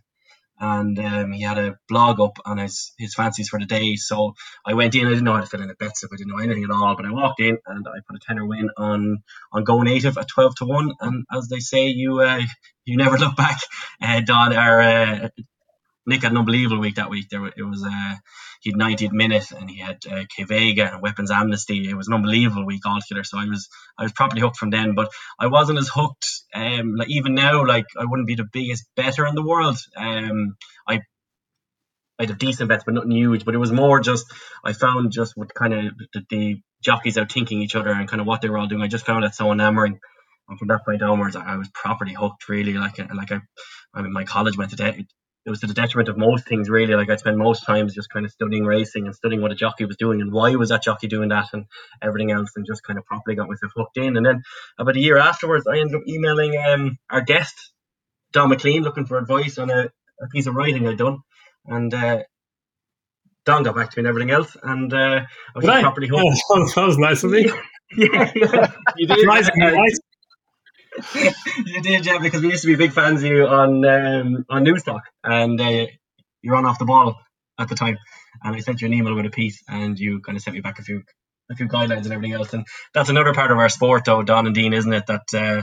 and 0.59 0.99
um, 0.99 1.33
he 1.33 1.43
had 1.43 1.59
a 1.59 1.79
blog 1.89 2.21
up 2.21 2.39
on 2.45 2.59
his 2.59 2.93
his 2.99 3.15
fancies 3.15 3.49
for 3.49 3.59
the 3.59 3.67
day. 3.67 3.97
So 3.97 4.35
I 4.65 4.75
went 4.75 4.95
in. 4.95 5.07
I 5.07 5.11
didn't 5.11 5.25
know 5.25 5.35
how 5.35 5.41
to 5.41 5.47
fill 5.47 5.63
in 5.63 5.71
a 5.71 5.75
bet 5.75 5.97
slip. 5.97 6.13
I 6.13 6.17
didn't 6.17 6.33
know 6.33 6.43
anything 6.43 6.65
at 6.65 6.71
all. 6.71 6.97
But 6.97 7.07
I 7.07 7.13
walked 7.13 7.41
in 7.41 7.59
and 7.67 7.87
I 7.87 8.01
put 8.07 8.17
a 8.17 8.21
tenner 8.27 8.47
win 8.47 8.71
on 8.77 9.23
on 9.53 9.65
Go 9.65 9.83
Native 9.83 10.19
at 10.19 10.29
twelve 10.29 10.55
to 10.57 10.65
one. 10.65 10.93
And 11.01 11.25
as 11.33 11.49
they 11.49 11.61
say, 11.61 11.89
you 11.89 12.21
uh, 12.21 12.43
you 12.85 12.97
never 12.97 13.19
look 13.19 13.37
back. 13.37 13.59
Uh, 14.01 14.21
Donn, 14.21 14.55
our 14.55 14.81
uh, 14.81 15.29
Nick 16.07 16.23
had 16.23 16.33
an 16.33 16.39
unbelievable 16.39 16.81
week 16.81 16.97
that 16.97 17.11
week. 17.11 17.29
There 17.29 17.45
it 17.47 17.63
was 17.63 17.85
uh, 17.85 18.15
he 18.61 18.71
had 18.71 18.79
90th 18.79 19.13
minute 19.13 19.51
and 19.51 19.69
he 19.71 19.79
had 19.79 19.99
uh, 20.11 20.25
K 20.35 20.45
Vega 20.45 20.93
and 20.93 21.03
Weapons 21.03 21.31
Amnesty. 21.31 21.89
It 21.89 21.95
was 21.95 22.09
an 22.09 22.15
unbelievable 22.15 22.65
week 22.65 22.87
altogether. 22.87 23.25
So 23.25 23.39
I 23.39 23.47
was 23.47 23.69
I 23.99 24.05
was 24.05 24.13
properly 24.13 24.41
hooked 24.41 24.57
from 24.57 24.71
then, 24.71 24.95
but 24.95 25.11
I 25.39 25.49
wasn't 25.49 25.79
as 25.79 25.91
hooked. 25.93 26.27
Um, 26.55 26.95
like 26.97 27.11
even 27.11 27.35
now, 27.35 27.67
like 27.67 27.87
I 27.99 28.05
wouldn't 28.05 28.29
be 28.29 28.37
the 28.37 28.49
biggest 28.51 28.87
better 28.97 29.27
in 29.27 29.35
the 29.35 29.45
world. 29.47 29.79
Um, 29.97 30.57
I 30.89 31.01
I 32.19 32.27
had 32.27 32.39
decent 32.39 32.69
bets, 32.69 32.85
but 32.85 32.95
nothing 32.95 33.11
huge. 33.11 33.45
But 33.45 33.55
it 33.55 33.59
was 33.59 33.73
more 33.73 34.01
just 34.01 34.27
I 34.65 34.73
found 34.73 35.13
just 35.13 35.37
what 35.37 35.55
kind 35.55 35.75
of 35.75 35.99
the, 36.15 36.23
the 36.31 36.63
jockeys 36.83 37.19
out 37.19 37.33
thinking 37.33 37.63
each 37.63 37.75
other 37.75 37.91
and 37.91 38.09
kind 38.09 38.21
of 38.21 38.27
what 38.27 38.41
they 38.43 38.49
were 38.49 38.59
all 38.59 38.69
doing. 38.69 38.83
I 38.83 38.89
just 38.89 39.07
found 39.07 39.25
it 39.25 39.35
so 39.35 39.53
enamoring. 39.53 39.99
And 40.49 40.59
from 40.59 40.69
that 40.69 40.85
point 40.85 41.03
onwards, 41.03 41.35
I 41.35 41.57
was 41.57 41.69
properly 41.75 42.15
hooked. 42.15 42.49
Really, 42.49 42.75
like 42.75 42.99
like 42.99 43.33
I, 43.33 43.41
I 43.95 44.03
mean, 44.03 44.13
my 44.13 44.25
college 44.25 44.57
went 44.57 44.71
to 44.71 44.77
de- 44.77 45.07
it 45.47 45.51
was 45.51 45.61
to 45.61 45.69
the 45.69 45.75
detriment 45.75 46.09
of 46.09 46.19
most 46.19 46.47
things 46.49 46.69
really. 46.69 46.95
Like 46.95 47.09
I'd 47.09 47.21
spend 47.21 47.39
most 47.39 47.65
times 47.65 47.95
just 47.95 48.11
kind 48.11 48.27
of 48.27 48.33
studying 48.33 48.65
racing 48.65 49.07
and 49.07 49.15
studying 49.15 49.41
what 49.41 49.53
a 49.53 49.55
jockey 49.55 49.85
was 49.85 49.97
doing 49.97 50.21
and 50.21 50.33
why 50.33 50.57
was 50.57 50.71
that 50.71 50.83
jockey 50.83 51.07
doing 51.07 51.29
that 51.29 51.47
and 51.53 51.67
everything 52.03 52.33
else 52.33 52.51
and 52.57 52.67
just 52.67 52.83
kind 52.83 52.99
of 52.99 53.07
properly 53.07 53.37
got 53.37 53.49
myself 53.49 53.73
hooked 53.77 53.97
in. 53.97 54.17
And 54.17 54.27
then 54.27 54.43
about 54.77 54.97
a 54.97 55.01
year 55.01 55.19
afterwards 55.19 55.67
I 55.69 55.79
ended 55.79 55.95
up 55.95 56.03
emailing 56.09 56.57
um, 56.59 56.99
our 57.09 57.21
guest, 57.21 57.55
Donn 58.33 58.51
McClean, 58.51 58.83
looking 58.83 59.07
for 59.07 59.19
advice 59.19 59.57
on 59.59 59.71
a, 59.71 59.89
a 60.21 60.27
piece 60.33 60.49
of 60.49 60.57
writing 60.57 60.89
I'd 60.89 60.99
done. 60.99 61.19
And 61.65 61.95
uh, 61.95 62.25
Donn 63.45 63.63
got 63.63 63.77
back 63.77 63.91
to 63.91 63.99
me 63.99 64.01
and 64.01 64.09
everything 64.09 64.33
else 64.33 64.57
and 64.61 64.93
uh, 64.93 65.21
I 65.21 65.27
was 65.55 65.65
properly 65.65 66.09
hooked. 66.09 66.41
That 66.75 66.87
was 66.87 66.99
nice 66.99 67.23
of 67.23 67.31
me. 67.31 67.53
yeah, 67.97 68.33
yeah, 68.35 68.73
you 68.97 69.07
did. 69.07 69.25
you 71.67 71.83
did, 71.83 72.07
yeah, 72.07 72.19
because 72.19 72.43
we 72.43 72.51
used 72.51 72.63
to 72.63 72.69
be 72.69 72.77
big 72.77 72.93
fans 72.93 73.23
of 73.23 73.31
you 73.31 73.47
on 73.47 73.85
um, 73.85 74.45
on 74.49 74.65
Newstalk, 74.65 75.03
and 75.23 75.61
uh, 75.61 75.87
you 76.43 76.53
ran 76.53 76.65
off 76.67 76.79
the 76.79 76.85
ball 76.85 77.19
at 77.59 77.69
the 77.69 77.75
time. 77.75 77.99
And 78.43 78.55
I 78.55 78.61
sent 78.61 78.81
you 78.81 78.87
an 78.87 78.95
email 78.95 79.15
with 79.15 79.27
a 79.27 79.31
piece, 79.31 79.63
and 79.69 79.99
you 79.99 80.21
kind 80.21 80.37
of 80.37 80.43
sent 80.43 80.55
me 80.55 80.61
back 80.61 80.79
a 80.79 80.83
few 80.83 81.03
a 81.51 81.55
few 81.55 81.69
guidelines 81.69 82.05
and 82.05 82.13
everything 82.13 82.33
else. 82.33 82.53
And 82.53 82.67
that's 82.93 83.09
another 83.09 83.35
part 83.35 83.51
of 83.51 83.59
our 83.59 83.69
sport, 83.69 84.05
though, 84.05 84.23
Donn 84.23 84.47
and 84.47 84.55
Dean, 84.55 84.73
isn't 84.73 84.93
it? 84.93 85.07
That 85.07 85.35
uh, 85.35 85.63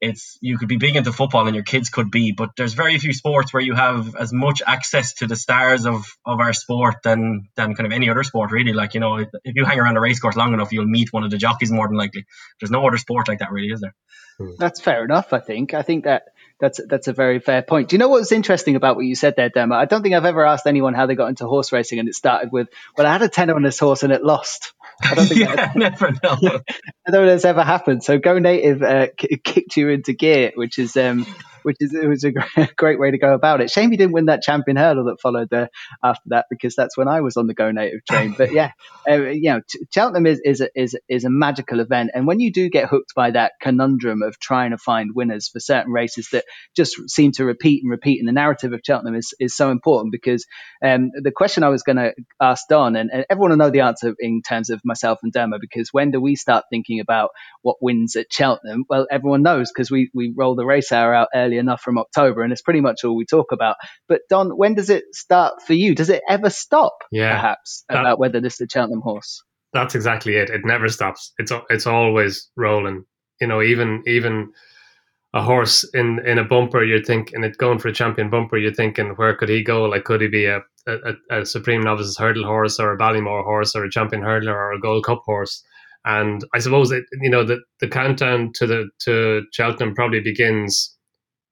it's 0.00 0.38
you 0.40 0.58
could 0.58 0.68
be 0.68 0.76
big 0.76 0.96
into 0.96 1.12
football 1.12 1.46
and 1.46 1.54
your 1.54 1.64
kids 1.64 1.88
could 1.88 2.10
be, 2.10 2.32
but 2.32 2.50
there's 2.56 2.74
very 2.74 2.98
few 2.98 3.12
sports 3.12 3.52
where 3.52 3.62
you 3.62 3.74
have 3.74 4.14
as 4.16 4.32
much 4.32 4.62
access 4.66 5.14
to 5.14 5.26
the 5.26 5.36
stars 5.36 5.86
of, 5.86 6.04
of 6.24 6.40
our 6.40 6.52
sport 6.52 6.96
than 7.02 7.48
than 7.56 7.74
kind 7.74 7.86
of 7.86 7.92
any 7.92 8.10
other 8.10 8.22
sport 8.22 8.50
really. 8.50 8.72
Like 8.72 8.94
you 8.94 9.00
know, 9.00 9.16
if 9.18 9.30
you 9.44 9.64
hang 9.64 9.78
around 9.78 9.96
a 9.96 10.00
race 10.00 10.20
course 10.20 10.36
long 10.36 10.52
enough, 10.52 10.72
you'll 10.72 10.86
meet 10.86 11.12
one 11.12 11.24
of 11.24 11.30
the 11.30 11.38
jockeys 11.38 11.72
more 11.72 11.88
than 11.88 11.96
likely. 11.96 12.26
There's 12.60 12.70
no 12.70 12.86
other 12.86 12.98
sport 12.98 13.28
like 13.28 13.38
that 13.38 13.50
really, 13.50 13.72
is 13.72 13.80
there? 13.80 13.94
Hmm. 14.38 14.52
That's 14.58 14.80
fair 14.80 15.04
enough. 15.04 15.32
I 15.32 15.40
think. 15.40 15.72
I 15.72 15.82
think 15.82 16.04
that 16.04 16.24
that's 16.60 16.80
that's 16.88 17.08
a 17.08 17.12
very 17.12 17.38
fair 17.38 17.62
point. 17.62 17.88
Do 17.88 17.94
you 17.96 17.98
know 17.98 18.08
what's 18.08 18.32
interesting 18.32 18.76
about 18.76 18.96
what 18.96 19.04
you 19.04 19.14
said 19.14 19.34
there, 19.36 19.50
Dermo? 19.50 19.74
I 19.74 19.86
don't 19.86 20.02
think 20.02 20.14
I've 20.14 20.24
ever 20.24 20.44
asked 20.44 20.66
anyone 20.66 20.94
how 20.94 21.06
they 21.06 21.14
got 21.14 21.28
into 21.28 21.46
horse 21.46 21.72
racing, 21.72 21.98
and 21.98 22.08
it 22.08 22.14
started 22.14 22.52
with, 22.52 22.68
"Well, 22.96 23.06
I 23.06 23.12
had 23.12 23.22
a 23.22 23.28
tenner 23.28 23.54
on 23.54 23.62
this 23.62 23.78
horse 23.78 24.02
and 24.02 24.12
it 24.12 24.22
lost." 24.22 24.74
I 25.02 25.14
don't 25.14 25.26
think 25.26 25.40
yeah, 25.40 25.54
that, 25.56 25.76
never 25.76 26.10
know. 26.10 26.18
I 26.42 27.10
don't 27.10 27.12
think 27.12 27.26
that's 27.26 27.44
ever 27.44 27.62
happened. 27.62 28.04
So 28.04 28.18
Go 28.18 28.38
Native 28.38 28.82
uh, 28.82 29.08
kicked 29.16 29.76
you 29.76 29.90
into 29.90 30.12
gear, 30.12 30.52
which 30.54 30.78
is 30.78 30.96
um, 30.96 31.26
which 31.66 31.78
is 31.80 31.92
it 31.92 32.06
was 32.06 32.24
a 32.24 32.32
great 32.76 33.00
way 33.00 33.10
to 33.10 33.18
go 33.18 33.34
about 33.34 33.60
it. 33.60 33.70
Shame 33.72 33.90
he 33.90 33.96
didn't 33.96 34.12
win 34.12 34.26
that 34.26 34.42
champion 34.42 34.76
hurdle 34.76 35.06
that 35.06 35.20
followed 35.20 35.52
after 36.04 36.22
that 36.26 36.46
because 36.50 36.76
that's 36.76 36.96
when 36.96 37.08
I 37.08 37.20
was 37.20 37.36
on 37.36 37.46
the 37.46 37.54
Go 37.54 37.72
Native 37.72 38.04
train. 38.04 38.34
But 38.38 38.52
yeah, 38.52 38.72
uh, 39.10 39.22
you 39.30 39.50
know, 39.50 39.60
Cheltenham 39.92 40.26
is 40.26 40.40
is 40.44 40.60
a, 40.60 40.68
is 40.74 40.96
is 41.08 41.24
a 41.24 41.30
magical 41.30 41.80
event, 41.80 42.10
and 42.14 42.26
when 42.26 42.40
you 42.40 42.52
do 42.52 42.68
get 42.70 42.88
hooked 42.88 43.14
by 43.16 43.32
that 43.32 43.52
conundrum 43.60 44.22
of 44.22 44.38
trying 44.38 44.70
to 44.70 44.78
find 44.78 45.10
winners 45.14 45.48
for 45.48 45.60
certain 45.60 45.92
races 45.92 46.28
that 46.32 46.44
just 46.76 47.10
seem 47.10 47.32
to 47.32 47.44
repeat 47.44 47.82
and 47.82 47.90
repeat, 47.90 48.20
and 48.20 48.28
the 48.28 48.32
narrative 48.32 48.72
of 48.72 48.80
Cheltenham 48.84 49.16
is 49.16 49.34
is 49.40 49.56
so 49.56 49.70
important 49.70 50.12
because 50.12 50.46
um, 50.84 51.10
the 51.20 51.32
question 51.32 51.64
I 51.64 51.68
was 51.70 51.82
going 51.82 51.96
to 51.96 52.14
ask 52.40 52.66
Donn, 52.68 52.96
and, 52.96 53.10
and 53.12 53.26
everyone 53.30 53.50
will 53.50 53.58
know 53.58 53.70
the 53.70 53.80
answer 53.80 54.14
in 54.18 54.42
terms 54.42 54.70
of 54.70 54.80
myself 54.84 55.18
and 55.22 55.32
Dermo, 55.32 55.60
because 55.60 55.90
when 55.92 56.10
do 56.10 56.20
we 56.20 56.36
start 56.36 56.64
thinking 56.70 57.00
about 57.00 57.30
what 57.62 57.76
wins 57.80 58.16
at 58.16 58.26
Cheltenham? 58.30 58.84
Well, 58.88 59.06
everyone 59.10 59.42
knows 59.42 59.70
because 59.72 59.90
we 59.90 60.10
we 60.14 60.32
roll 60.36 60.54
the 60.54 60.66
race 60.66 60.92
hour 60.92 61.14
out 61.14 61.28
early 61.34 61.55
enough 61.58 61.80
from 61.80 61.98
October, 61.98 62.42
and 62.42 62.52
it's 62.52 62.62
pretty 62.62 62.80
much 62.80 63.04
all 63.04 63.16
we 63.16 63.24
talk 63.24 63.52
about. 63.52 63.76
But 64.08 64.22
Donn, 64.28 64.50
when 64.50 64.74
does 64.74 64.90
it 64.90 65.04
start 65.12 65.54
for 65.66 65.74
you? 65.74 65.94
Does 65.94 66.10
it 66.10 66.22
ever 66.28 66.50
stop? 66.50 66.92
Yeah, 67.10 67.32
perhaps 67.32 67.84
that, 67.88 68.00
about 68.00 68.18
whether 68.18 68.40
this 68.40 68.54
is 68.54 68.62
a 68.62 68.66
Cheltenham 68.70 69.02
horse. 69.02 69.42
That's 69.72 69.94
exactly 69.94 70.36
it. 70.36 70.50
It 70.50 70.62
never 70.64 70.88
stops. 70.88 71.32
It's 71.38 71.52
it's 71.70 71.86
always 71.86 72.50
rolling. 72.56 73.04
You 73.40 73.46
know, 73.46 73.62
even 73.62 74.02
even 74.06 74.52
a 75.34 75.42
horse 75.42 75.88
in 75.92 76.20
in 76.26 76.38
a 76.38 76.44
bumper, 76.44 76.82
you're 76.82 77.04
thinking 77.04 77.44
it 77.44 77.58
going 77.58 77.78
for 77.78 77.88
a 77.88 77.92
champion 77.92 78.30
bumper. 78.30 78.56
You're 78.56 78.72
thinking, 78.72 79.10
where 79.16 79.34
could 79.34 79.48
he 79.48 79.62
go? 79.62 79.84
Like, 79.84 80.04
could 80.04 80.22
he 80.22 80.28
be 80.28 80.46
a 80.46 80.60
a, 80.86 81.14
a 81.30 81.44
Supreme 81.44 81.82
Novices 81.82 82.16
hurdle 82.16 82.44
horse, 82.44 82.78
or 82.78 82.92
a 82.92 82.98
Ballymore 82.98 83.44
horse, 83.44 83.74
or 83.74 83.84
a 83.84 83.90
champion 83.90 84.22
hurdler, 84.22 84.54
or 84.54 84.72
a 84.72 84.80
Gold 84.80 85.04
Cup 85.04 85.22
horse? 85.26 85.62
And 86.06 86.44
I 86.54 86.60
suppose 86.60 86.92
it, 86.92 87.04
you 87.20 87.28
know, 87.28 87.44
the, 87.44 87.58
the 87.80 87.88
countdown 87.88 88.52
to 88.54 88.66
the 88.66 88.88
to 89.00 89.42
Cheltenham 89.52 89.94
probably 89.94 90.20
begins 90.20 90.95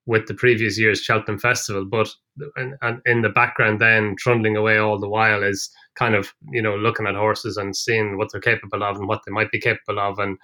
with 0.05 0.27
the 0.27 0.33
previous 0.33 0.79
year's 0.79 1.01
Cheltenham 1.01 1.39
Festival, 1.39 1.85
but 1.85 2.09
and 2.55 3.01
in 3.05 3.21
the 3.21 3.29
background, 3.29 3.79
then 3.79 4.15
trundling 4.19 4.55
away 4.55 4.77
all 4.77 4.99
the 4.99 5.09
while 5.09 5.41
is 5.43 5.69
kind 5.95 6.15
of 6.15 6.33
you 6.51 6.61
know 6.61 6.75
looking 6.75 7.07
at 7.07 7.15
horses 7.15 7.57
and 7.57 7.75
seeing 7.75 8.17
what 8.17 8.29
they're 8.31 8.41
capable 8.41 8.83
of 8.83 8.97
and 8.97 9.07
what 9.07 9.21
they 9.25 9.31
might 9.31 9.51
be 9.51 9.59
capable 9.59 9.99
of, 9.99 10.19
and 10.19 10.37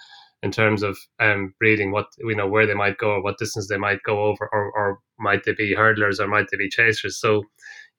in 0.44 0.52
terms 0.52 0.82
of 0.82 0.98
um, 1.20 1.54
breeding, 1.60 1.92
what 1.92 2.08
you 2.18 2.36
know 2.36 2.48
where 2.48 2.66
they 2.66 2.74
might 2.74 2.98
go 2.98 3.12
or 3.12 3.24
what 3.24 3.38
distance 3.38 3.68
they 3.68 3.78
might 3.78 4.02
go 4.04 4.24
over, 4.24 4.50
or, 4.52 4.72
or 4.72 5.00
might 5.20 5.44
they 5.44 5.54
be 5.54 5.76
hurdlers 5.76 6.20
or 6.20 6.28
might 6.28 6.48
they 6.52 6.58
be 6.58 6.70
chasers. 6.70 7.20
So, 7.20 7.44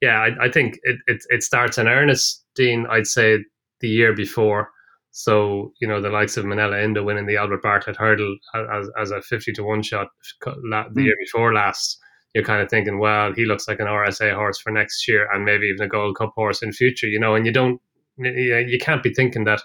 yeah, 0.01 0.19
I, 0.19 0.45
I 0.45 0.51
think 0.51 0.77
it, 0.83 0.97
it 1.07 1.21
it 1.29 1.43
starts 1.43 1.77
in 1.77 1.87
earnest, 1.87 2.43
Dean. 2.55 2.85
I'd 2.89 3.07
say 3.07 3.39
the 3.79 3.89
year 3.89 4.13
before. 4.13 4.69
So 5.13 5.73
you 5.79 5.87
know 5.87 6.01
the 6.01 6.09
likes 6.09 6.37
of 6.37 6.45
Minella 6.45 6.83
Indo 6.83 7.03
winning 7.03 7.27
the 7.27 7.37
Albert 7.37 7.61
Bartlett 7.61 7.97
Hurdle 7.97 8.35
as, 8.55 8.89
as 8.99 9.11
a 9.11 9.21
fifty 9.21 9.53
to 9.53 9.63
one 9.63 9.83
shot 9.83 10.07
the 10.41 10.51
mm. 10.51 11.03
year 11.03 11.15
before 11.19 11.53
last. 11.53 11.99
You're 12.33 12.43
kind 12.43 12.63
of 12.63 12.69
thinking, 12.69 12.97
well, 12.97 13.31
he 13.31 13.45
looks 13.45 13.67
like 13.67 13.79
an 13.79 13.85
RSA 13.85 14.33
horse 14.33 14.59
for 14.59 14.71
next 14.71 15.07
year, 15.07 15.29
and 15.31 15.45
maybe 15.45 15.67
even 15.67 15.85
a 15.85 15.87
Gold 15.87 16.17
Cup 16.17 16.33
horse 16.35 16.63
in 16.63 16.73
future. 16.73 17.05
You 17.05 17.19
know, 17.19 17.35
and 17.35 17.45
you 17.45 17.51
don't, 17.51 17.79
you 18.17 18.79
can't 18.81 19.03
be 19.03 19.13
thinking 19.13 19.43
that 19.43 19.61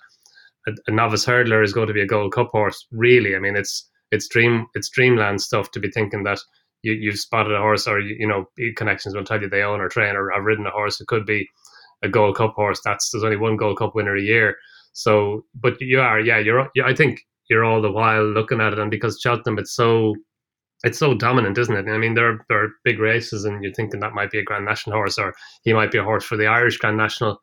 a, 0.67 0.73
a 0.87 0.91
novice 0.91 1.25
hurdler 1.25 1.65
is 1.65 1.73
going 1.73 1.87
to 1.87 1.95
be 1.95 2.03
a 2.03 2.07
Gold 2.07 2.35
Cup 2.35 2.51
horse. 2.51 2.87
Really, 2.93 3.35
I 3.35 3.39
mean, 3.39 3.57
it's 3.57 3.89
it's 4.13 4.29
dream 4.29 4.67
it's 4.75 4.91
dreamland 4.91 5.41
stuff 5.41 5.71
to 5.71 5.81
be 5.81 5.91
thinking 5.91 6.25
that 6.25 6.41
you 6.83 6.93
you've 6.93 7.19
spotted 7.19 7.55
a 7.55 7.59
horse, 7.59 7.87
or 7.87 8.01
you, 8.01 8.17
you 8.19 8.29
know, 8.29 8.45
connections 8.77 9.15
will 9.15 9.25
tell 9.25 9.41
you 9.41 9.49
they 9.49 9.63
own 9.63 9.81
or 9.81 9.89
train 9.89 10.15
or 10.15 10.31
have 10.31 10.45
ridden 10.45 10.67
a 10.67 10.71
horse. 10.71 11.01
It 11.01 11.07
could 11.07 11.25
be 11.25 11.49
a 12.03 12.09
Gold 12.11 12.37
Cup 12.37 12.53
horse. 12.53 12.83
That's 12.85 13.11
there's 13.11 13.25
only 13.25 13.39
one 13.39 13.57
Gold 13.57 13.79
Cup 13.79 13.95
winner 13.95 14.15
a 14.15 14.21
year 14.21 14.57
so, 14.93 15.45
but 15.55 15.81
you 15.81 16.01
are, 16.01 16.21
yeah, 16.21 16.39
you're. 16.39 16.69
I 16.85 16.95
think 16.95 17.21
you're 17.49 17.65
all 17.65 17.81
the 17.81 17.93
while 17.93 18.25
looking 18.25 18.61
at 18.61 18.73
it, 18.73 18.79
and 18.79 18.91
because 18.91 19.21
Cheltenham, 19.21 19.59
it's 19.59 19.75
so, 19.75 20.15
it's 20.85 20.99
so 20.99 21.15
dominant, 21.15 21.59
isn't 21.59 21.77
it? 21.77 21.91
I 21.91 21.99
mean, 21.99 22.15
there 22.15 22.31
are, 22.31 22.45
there 22.49 22.65
are 22.65 22.69
big 22.85 22.99
races, 22.99 23.45
and 23.45 23.63
you're 23.63 23.73
thinking 23.73 24.01
that 24.01 24.15
might 24.15 24.31
be 24.31 24.39
a 24.39 24.45
Grand 24.45 24.65
National 24.65 24.97
horse, 24.97 25.19
or 25.19 25.35
he 25.63 25.73
might 25.73 25.91
be 25.91 25.99
a 25.99 26.05
horse 26.05 26.25
for 26.25 26.37
the 26.37 26.47
Irish 26.47 26.79
Grand 26.79 26.97
National. 26.97 27.41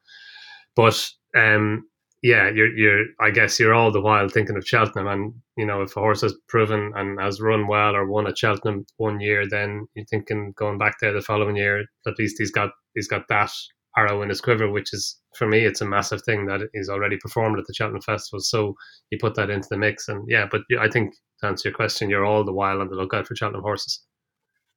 But 0.76 1.10
um, 1.36 1.88
yeah, 2.22 2.50
you're, 2.50 2.76
you're. 2.76 3.06
I 3.22 3.30
guess 3.30 3.60
you're 3.60 3.74
all 3.74 3.92
the 3.92 4.02
while 4.02 4.28
thinking 4.30 4.58
of 4.58 4.68
Cheltenham, 4.68 5.08
and 5.08 5.34
you 5.58 5.66
know, 5.66 5.82
if 5.82 5.96
a 5.96 6.00
horse 6.00 6.22
has 6.22 6.34
proven 6.50 6.92
and 6.96 7.20
has 7.20 7.40
run 7.40 7.68
well 7.68 7.96
or 7.96 8.08
won 8.08 8.28
at 8.28 8.38
Cheltenham 8.38 8.86
one 8.98 9.20
year, 9.20 9.48
then 9.48 9.88
you're 9.96 10.06
thinking 10.08 10.54
going 10.58 10.78
back 10.78 10.96
there 11.00 11.14
the 11.14 11.22
following 11.22 11.56
year, 11.56 11.86
at 12.08 12.18
least 12.18 12.38
he's 12.40 12.52
got 12.52 12.72
he's 12.96 13.08
got 13.08 13.28
that 13.30 13.52
arrow 13.98 14.22
in 14.22 14.30
his 14.30 14.42
quiver, 14.42 14.70
which 14.70 14.94
is 14.94 15.18
for 15.38 15.48
me, 15.48 15.66
it's 15.66 15.82
a 15.82 15.86
massive 15.86 16.22
thing 16.24 16.46
that 16.48 16.62
he's 16.74 16.90
already 16.90 17.18
performed 17.18 17.60
at 17.60 17.66
the 17.68 17.74
Cheltenham 17.74 18.02
Festival. 18.02 18.40
So 18.40 18.76
you 19.10 19.18
put 19.20 19.36
that 19.36 19.50
into 19.50 19.68
the 19.70 19.78
mix, 19.78 20.08
and 20.08 20.26
yeah. 20.28 20.48
But 20.50 20.62
I 20.80 20.90
think 20.90 21.14
to 21.42 21.48
answer 21.48 21.70
your 21.70 21.76
question, 21.76 22.10
you're 22.10 22.26
all 22.26 22.44
the 22.44 22.54
while 22.54 22.82
on 22.82 22.90
the 22.90 22.96
lookout 22.96 23.28
for 23.28 23.36
Cheltenham 23.36 23.64
horses. 23.64 24.02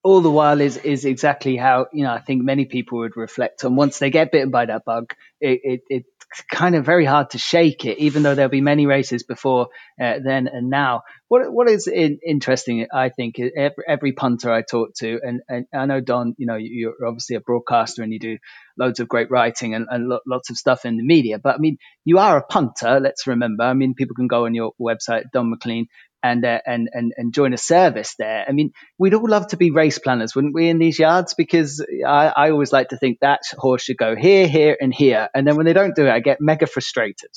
All 0.05 0.21
the 0.21 0.31
while 0.31 0.61
is 0.61 0.77
is 0.77 1.05
exactly 1.05 1.57
how 1.57 1.87
you 1.93 2.05
know 2.05 2.13
I 2.13 2.21
think 2.21 2.43
many 2.43 2.67
people 2.67 3.01
would 3.01 3.17
reflect 3.17 3.65
on 3.65 3.77
once 3.77 3.99
they 3.99 4.11
get 4.11 4.33
bitten 4.33 4.51
by 4.51 4.67
that 4.67 4.85
bug. 4.85 5.13
It, 5.41 5.61
it, 5.63 5.81
it 5.89 6.05
kind 6.51 6.75
of 6.75 6.85
very 6.85 7.05
hard 7.05 7.31
to 7.31 7.39
shake 7.39 7.85
it, 7.85 7.99
even 7.99 8.23
though 8.23 8.35
there'll 8.35 8.51
be 8.51 8.61
many 8.61 8.87
races 8.87 9.23
before 9.23 9.69
uh, 10.01 10.19
then 10.23 10.47
and 10.47 10.71
now. 10.71 11.03
What 11.29 11.53
what 11.53 11.69
is 11.69 11.87
in, 11.87 12.19
interesting, 12.27 12.87
I 12.93 13.09
think, 13.09 13.37
every, 13.39 13.85
every, 13.87 14.13
punter 14.13 14.53
I 14.53 14.63
talk 14.63 14.91
to, 14.99 15.21
and, 15.23 15.41
and 15.49 15.67
I 15.75 15.87
know 15.87 16.01
Donn, 16.01 16.35
you 16.39 16.47
know, 16.47 16.57
you're 16.57 16.95
obviously 17.07 17.37
a 17.37 17.41
broadcaster 17.41 18.03
and 18.03 18.13
you 18.13 18.19
do 18.19 18.39
loads 18.79 19.01
of 19.01 19.09
great 19.09 19.31
writing 19.31 19.75
and, 19.75 19.87
and 19.91 20.13
lots 20.27 20.51
of 20.51 20.57
stuff 20.57 20.85
in 20.85 20.97
the 20.97 21.03
media, 21.03 21.39
but 21.39 21.55
I 21.55 21.59
mean, 21.59 21.79
you 22.05 22.19
are 22.19 22.39
a 22.39 22.45
punter. 22.45 23.01
Let's 23.01 23.27
remember. 23.27 23.65
I 23.65 23.75
mean, 23.75 23.95
people 23.95 24.15
can 24.15 24.29
go 24.29 24.45
on 24.45 24.55
your 24.55 24.73
website, 24.81 25.25
Donn 25.33 25.53
McClean, 25.53 25.87
and, 26.23 26.45
uh, 26.45 26.61
and 26.67 26.89
and 26.93 27.13
and 27.17 27.33
join 27.33 27.53
a 27.53 27.59
service 27.59 28.15
there. 28.19 28.45
I 28.49 28.53
mean, 28.53 28.73
we'd 28.99 29.15
all 29.15 29.29
love 29.29 29.49
to 29.49 29.57
be 29.57 29.71
race 29.71 29.99
planners, 29.99 30.35
wouldn't 30.35 30.55
we, 30.55 30.69
in 30.69 30.79
these 30.79 30.99
yards? 30.99 31.35
Because 31.35 31.85
I, 32.07 32.33
I 32.37 32.51
always 32.51 32.73
like 32.73 32.89
to 32.89 32.97
think 32.97 33.19
that 33.21 33.43
horse 33.57 33.83
should 33.83 33.99
go 33.99 34.17
here, 34.17 34.49
here, 34.49 34.77
and 34.81 34.93
here, 34.93 35.29
and 35.35 35.47
then 35.47 35.57
when 35.57 35.67
they 35.67 35.73
don't 35.73 35.95
do 35.95 36.07
it, 36.07 36.11
I 36.11 36.21
get 36.21 36.39
mega 36.41 36.67
frustrated. 36.67 37.31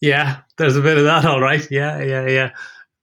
Yeah, 0.00 0.38
there's 0.56 0.76
a 0.76 0.82
bit 0.82 0.98
of 0.98 1.04
that, 1.04 1.24
all 1.24 1.40
right. 1.40 1.66
Yeah, 1.70 2.00
yeah, 2.02 2.28
yeah. 2.28 2.50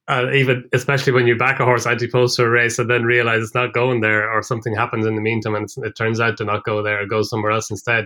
Uh, 0.08 0.32
even 0.34 0.64
especially 0.72 1.12
when 1.12 1.26
you 1.26 1.36
back 1.36 1.60
a 1.60 1.66
horse 1.66 1.88
opposed 1.88 2.36
to 2.36 2.44
a 2.44 2.50
race 2.50 2.78
and 2.78 2.88
then 2.92 3.06
realize 3.06 3.42
it's 3.42 3.56
not 3.56 3.74
going 3.74 4.02
there, 4.02 4.30
or 4.30 4.44
something 4.44 4.76
happens 4.76 5.06
in 5.06 5.16
the 5.16 5.22
meantime 5.22 5.56
and 5.56 5.68
it 5.78 5.98
turns 5.98 6.20
out 6.20 6.38
to 6.38 6.46
not 6.46 6.64
go 6.64 6.84
there, 6.84 7.02
or 7.02 7.08
goes 7.08 7.30
somewhere 7.30 7.52
else 7.52 7.72
instead. 7.72 8.06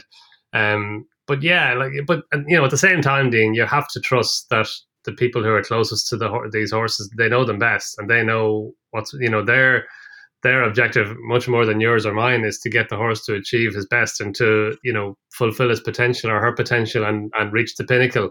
Um, 0.54 1.06
but 1.28 1.44
yeah, 1.44 1.74
like, 1.74 1.92
but 2.08 2.24
you 2.48 2.58
know, 2.58 2.64
at 2.64 2.72
the 2.72 2.78
same 2.78 3.02
time, 3.02 3.30
Dean, 3.30 3.54
you 3.54 3.66
have 3.66 3.88
to 3.90 4.00
trust 4.00 4.48
that 4.50 4.68
the 5.06 5.14
people 5.14 5.44
who 5.44 5.50
are 5.50 5.64
closest 5.64 6.08
to 6.08 6.18
the 6.18 6.50
these 6.52 6.72
horses 6.72 7.10
they 7.18 7.30
know 7.30 7.46
them 7.46 7.60
best 7.60 7.98
and 7.98 8.10
they 8.10 8.24
know 8.24 8.72
what's 8.92 9.14
you 9.14 9.30
know 9.30 9.44
their 9.44 9.86
their 10.44 10.64
objective 10.64 11.16
much 11.22 11.48
more 11.48 11.66
than 11.66 11.82
yours 11.82 12.06
or 12.06 12.14
mine 12.14 12.46
is 12.46 12.60
to 12.60 12.70
get 12.70 12.90
the 12.90 12.96
horse 12.96 13.26
to 13.26 13.36
achieve 13.36 13.74
his 13.74 13.86
best 13.88 14.22
and 14.22 14.36
to 14.36 14.78
you 14.84 14.94
know 14.94 15.18
fulfill 15.32 15.70
his 15.70 15.80
potential 15.80 16.30
or 16.30 16.40
her 16.40 16.54
potential 16.54 17.06
and 17.06 17.32
and 17.36 17.54
reach 17.54 17.76
the 17.76 17.86
pinnacle 17.86 18.30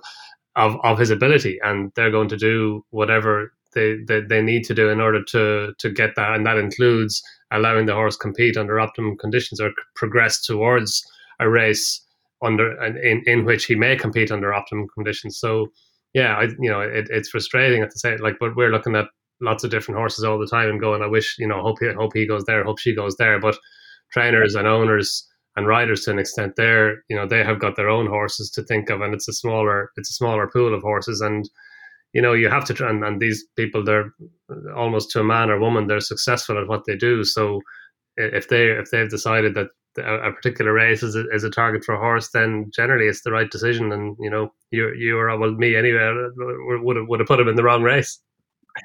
of 0.56 0.76
of 0.84 0.98
his 0.98 1.10
ability 1.10 1.58
and 1.62 1.90
they're 1.96 2.10
going 2.10 2.28
to 2.28 2.36
do 2.36 2.84
whatever 2.90 3.52
they, 3.74 3.96
they, 4.06 4.20
they 4.20 4.42
need 4.42 4.64
to 4.64 4.74
do 4.74 4.88
in 4.88 5.00
order 5.00 5.22
to 5.24 5.72
to 5.78 5.90
get 5.90 6.16
that. 6.16 6.34
And 6.34 6.46
that 6.46 6.58
includes 6.58 7.22
allowing 7.50 7.86
the 7.86 7.94
horse 7.94 8.16
compete 8.16 8.56
under 8.56 8.80
optimum 8.80 9.16
conditions 9.16 9.60
or 9.60 9.70
progress 9.94 10.44
towards 10.44 11.04
a 11.40 11.48
race 11.48 12.04
under 12.42 12.82
in, 12.84 13.22
in 13.26 13.44
which 13.44 13.66
he 13.66 13.74
may 13.74 13.96
compete 13.96 14.30
under 14.30 14.54
optimum 14.54 14.86
conditions. 14.94 15.38
So 15.38 15.68
yeah, 16.14 16.36
I, 16.36 16.44
you 16.58 16.70
know, 16.70 16.80
it, 16.80 17.08
it's 17.10 17.28
frustrating 17.28 17.82
at 17.82 17.90
the 17.90 17.98
same 17.98 18.18
like, 18.18 18.36
but 18.40 18.56
we're 18.56 18.70
looking 18.70 18.96
at 18.96 19.06
lots 19.40 19.64
of 19.64 19.70
different 19.70 19.98
horses 19.98 20.24
all 20.24 20.38
the 20.38 20.46
time 20.46 20.68
and 20.68 20.80
going, 20.80 21.02
I 21.02 21.06
wish, 21.06 21.36
you 21.38 21.46
know, 21.46 21.62
hope 21.62 21.78
he, 21.80 21.88
hope 21.92 22.12
he 22.14 22.26
goes 22.26 22.44
there, 22.44 22.64
hope 22.64 22.78
she 22.78 22.94
goes 22.94 23.16
there. 23.16 23.38
But 23.38 23.56
trainers 24.12 24.54
and 24.54 24.66
owners 24.66 25.26
and 25.56 25.66
riders 25.66 26.04
to 26.04 26.10
an 26.10 26.18
extent, 26.18 26.54
they're, 26.56 27.02
you 27.08 27.16
know, 27.16 27.26
they 27.26 27.44
have 27.44 27.60
got 27.60 27.76
their 27.76 27.88
own 27.88 28.06
horses 28.06 28.50
to 28.52 28.62
think 28.62 28.90
of, 28.90 29.00
and 29.00 29.14
it's 29.14 29.28
a 29.28 29.32
smaller, 29.32 29.90
it's 29.96 30.10
a 30.10 30.14
smaller 30.14 30.48
pool 30.48 30.74
of 30.74 30.82
horses, 30.82 31.20
and 31.20 31.48
you 32.12 32.22
know, 32.22 32.32
you 32.32 32.48
have 32.48 32.64
to 32.66 32.74
try. 32.74 32.90
And, 32.90 33.04
and 33.04 33.20
these 33.20 33.44
people, 33.56 33.84
they're 33.84 34.12
almost 34.76 35.10
to 35.10 35.20
a 35.20 35.24
man 35.24 35.50
or 35.50 35.60
woman, 35.60 35.86
they're 35.86 36.00
successful 36.00 36.58
at 36.58 36.68
what 36.68 36.84
they 36.86 36.96
do. 36.96 37.24
So 37.24 37.60
if 38.16 38.48
they 38.48 38.70
if 38.70 38.90
they've 38.90 39.08
decided 39.08 39.54
that 39.54 39.68
a, 39.98 40.32
particular 40.32 40.72
race 40.72 41.02
is 41.02 41.16
a, 41.16 41.24
is 41.30 41.44
a 41.44 41.50
target 41.50 41.84
for 41.84 41.94
a 41.94 41.98
horse, 41.98 42.30
then 42.30 42.70
generally 42.74 43.06
it's 43.06 43.22
the 43.22 43.32
right 43.32 43.50
decision. 43.50 43.92
And 43.92 44.16
you 44.18 44.30
know, 44.30 44.52
you 44.70 44.92
you 44.94 45.18
or 45.18 45.36
well 45.38 45.52
me 45.52 45.76
anyway 45.76 46.12
would 46.36 46.96
have 46.96 47.06
would 47.08 47.20
have 47.20 47.28
put 47.28 47.40
him 47.40 47.48
in 47.48 47.56
the 47.56 47.62
wrong 47.62 47.82
race. 47.82 48.20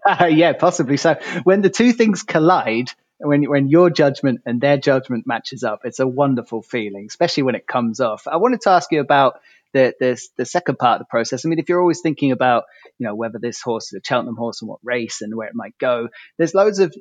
Uh, 0.06 0.26
yeah, 0.32 0.54
possibly. 0.54 0.98
So 0.98 1.16
when 1.44 1.62
the 1.62 1.70
two 1.70 1.94
things 1.94 2.24
collide, 2.24 2.90
when 3.20 3.44
when 3.44 3.68
your 3.68 3.90
judgment 3.90 4.42
and 4.46 4.60
their 4.60 4.78
judgment 4.78 5.26
matches 5.26 5.64
up, 5.64 5.82
it's 5.84 6.00
a 6.00 6.08
wonderful 6.08 6.62
feeling, 6.62 7.06
especially 7.08 7.44
when 7.44 7.56
it 7.56 7.68
comes 7.68 8.00
off. 8.00 8.28
I 8.28 8.38
wanted 8.38 8.62
to 8.62 8.72
ask 8.72 8.92
you 8.92 9.00
about 9.00 9.40
the, 9.74 9.94
the, 10.00 10.22
the 10.38 10.46
second 10.46 10.78
part 10.78 11.00
of 11.00 11.00
the 11.00 11.10
process. 11.10 11.46
I 11.46 11.50
mean, 11.50 11.60
if 11.60 11.68
you're 11.68 11.82
always 11.82 12.02
thinking 12.02 12.32
about, 12.32 12.64
you 13.00 13.08
know, 13.08 13.16
whether 13.16 13.40
this 13.40 13.62
horse 13.62 13.92
is 13.92 14.00
a 14.00 14.08
Cheltenham 14.08 14.36
horse 14.36 14.62
and 14.62 14.70
what 14.70 14.80
race 14.84 15.22
and 15.22 15.36
where 15.36 15.48
it 15.48 15.56
might 15.56 15.78
go, 15.80 16.10
there's 16.38 16.54
loads 16.54 16.80
of, 16.80 16.96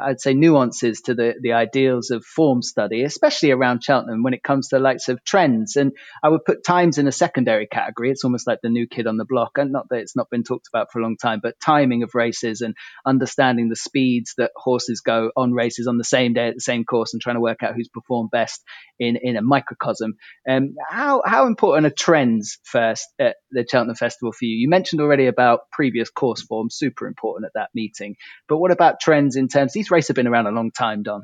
I'd 0.00 0.20
say, 0.20 0.34
nuances 0.34 1.00
to 1.02 1.14
the, 1.14 1.34
the 1.40 1.52
ideals 1.52 2.10
of 2.10 2.24
form 2.24 2.62
study, 2.62 3.02
especially 3.02 3.50
around 3.50 3.82
Cheltenham 3.82 4.22
when 4.22 4.34
it 4.34 4.42
comes 4.42 4.68
to 4.68 4.76
the 4.76 4.82
likes 4.82 5.08
of 5.08 5.24
trends. 5.24 5.76
And 5.76 5.92
I 6.22 6.28
would 6.28 6.44
put 6.44 6.64
times 6.64 6.98
in 6.98 7.08
a 7.08 7.12
secondary 7.12 7.66
category. 7.66 8.10
It's 8.10 8.24
almost 8.24 8.46
like 8.46 8.58
the 8.62 8.68
new 8.68 8.86
kid 8.86 9.06
on 9.06 9.16
the 9.16 9.24
block. 9.24 9.52
And 9.56 9.72
not 9.72 9.88
that 9.88 10.00
it's 10.00 10.16
not 10.16 10.30
been 10.30 10.44
talked 10.44 10.68
about 10.72 10.88
for 10.92 11.00
a 11.00 11.02
long 11.02 11.16
time, 11.16 11.40
but 11.42 11.58
timing 11.60 12.02
of 12.02 12.14
races 12.14 12.60
and 12.60 12.74
understanding 13.06 13.68
the 13.68 13.76
speeds 13.76 14.34
that 14.36 14.50
horses 14.54 15.00
go 15.00 15.30
on 15.36 15.52
races 15.52 15.86
on 15.86 15.96
the 15.96 16.04
same 16.04 16.34
day 16.34 16.48
at 16.48 16.54
the 16.54 16.60
same 16.60 16.84
course 16.84 17.14
and 17.14 17.22
trying 17.22 17.36
to 17.36 17.40
work 17.40 17.62
out 17.62 17.74
who's 17.74 17.88
performed 17.88 18.30
best 18.30 18.62
in, 18.98 19.16
in 19.22 19.36
a 19.36 19.42
microcosm. 19.42 20.14
Um, 20.48 20.74
how, 20.88 21.22
how 21.24 21.46
important 21.46 21.86
a 21.86 21.90
trend 21.90 22.17
trends 22.18 22.58
first 22.64 23.06
at 23.18 23.36
the 23.50 23.64
Cheltenham 23.68 23.96
Festival 23.96 24.32
for 24.32 24.44
you? 24.44 24.56
You 24.56 24.68
mentioned 24.68 25.00
already 25.00 25.26
about 25.26 25.70
previous 25.70 26.10
course 26.10 26.42
form, 26.42 26.68
super 26.70 27.06
important 27.06 27.46
at 27.46 27.52
that 27.54 27.70
meeting. 27.74 28.16
But 28.48 28.58
what 28.58 28.72
about 28.72 29.00
trends 29.00 29.36
in 29.36 29.48
terms? 29.48 29.72
These 29.72 29.90
races 29.90 30.08
have 30.08 30.16
been 30.16 30.26
around 30.26 30.46
a 30.46 30.50
long 30.50 30.70
time, 30.70 31.02
Donn. 31.02 31.22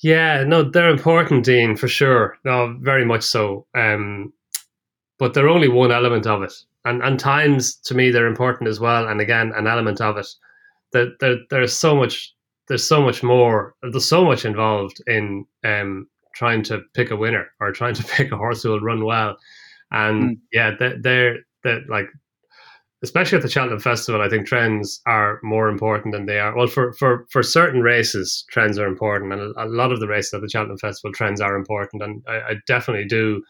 Yeah, 0.00 0.44
no, 0.44 0.62
they're 0.62 0.90
important, 0.90 1.44
Dean, 1.44 1.76
for 1.76 1.88
sure. 1.88 2.38
No, 2.44 2.76
very 2.80 3.04
much 3.04 3.22
so. 3.22 3.66
Um, 3.74 4.32
but 5.18 5.34
they're 5.34 5.48
only 5.48 5.68
one 5.68 5.92
element 5.92 6.26
of 6.26 6.42
it, 6.42 6.52
and 6.84 7.02
and 7.02 7.18
times 7.20 7.76
to 7.84 7.94
me 7.94 8.10
they're 8.10 8.26
important 8.26 8.68
as 8.68 8.80
well. 8.80 9.06
And 9.06 9.20
again, 9.20 9.52
an 9.54 9.66
element 9.66 10.00
of 10.00 10.16
it. 10.16 10.26
That 10.92 11.18
there, 11.20 11.36
there's 11.50 11.72
so 11.72 11.94
much. 11.94 12.34
There's 12.68 12.86
so 12.86 13.00
much 13.02 13.22
more. 13.22 13.74
There's 13.82 14.08
so 14.08 14.24
much 14.24 14.44
involved 14.44 15.00
in 15.06 15.44
um, 15.64 16.08
trying 16.34 16.62
to 16.64 16.80
pick 16.94 17.10
a 17.10 17.16
winner 17.16 17.52
or 17.60 17.70
trying 17.72 17.94
to 17.94 18.04
pick 18.16 18.32
a 18.32 18.36
horse 18.36 18.62
who 18.62 18.70
will 18.70 18.80
run 18.80 19.04
well. 19.04 19.36
And 19.92 20.22
mm. 20.22 20.40
yeah, 20.52 20.72
they're, 20.78 21.38
they're, 21.62 21.80
like, 21.88 22.06
especially 23.02 23.36
at 23.36 23.42
the 23.42 23.50
Cheltenham 23.50 23.80
Festival, 23.80 24.20
I 24.20 24.28
think 24.28 24.46
trends 24.46 25.00
are 25.06 25.38
more 25.42 25.68
important 25.68 26.14
than 26.14 26.26
they 26.26 26.38
are. 26.38 26.56
Well, 26.56 26.66
for, 26.66 26.92
for, 26.94 27.26
for 27.30 27.42
certain 27.42 27.82
races, 27.82 28.44
trends 28.50 28.78
are 28.78 28.86
important. 28.86 29.32
And 29.32 29.42
a, 29.42 29.64
a 29.64 29.66
lot 29.66 29.92
of 29.92 30.00
the 30.00 30.08
races 30.08 30.34
at 30.34 30.40
the 30.40 30.48
Cheltenham 30.48 30.78
Festival, 30.78 31.12
trends 31.12 31.40
are 31.40 31.56
important. 31.56 32.02
And 32.02 32.22
I, 32.28 32.34
I 32.34 32.54
definitely 32.66 33.06
do 33.06 33.42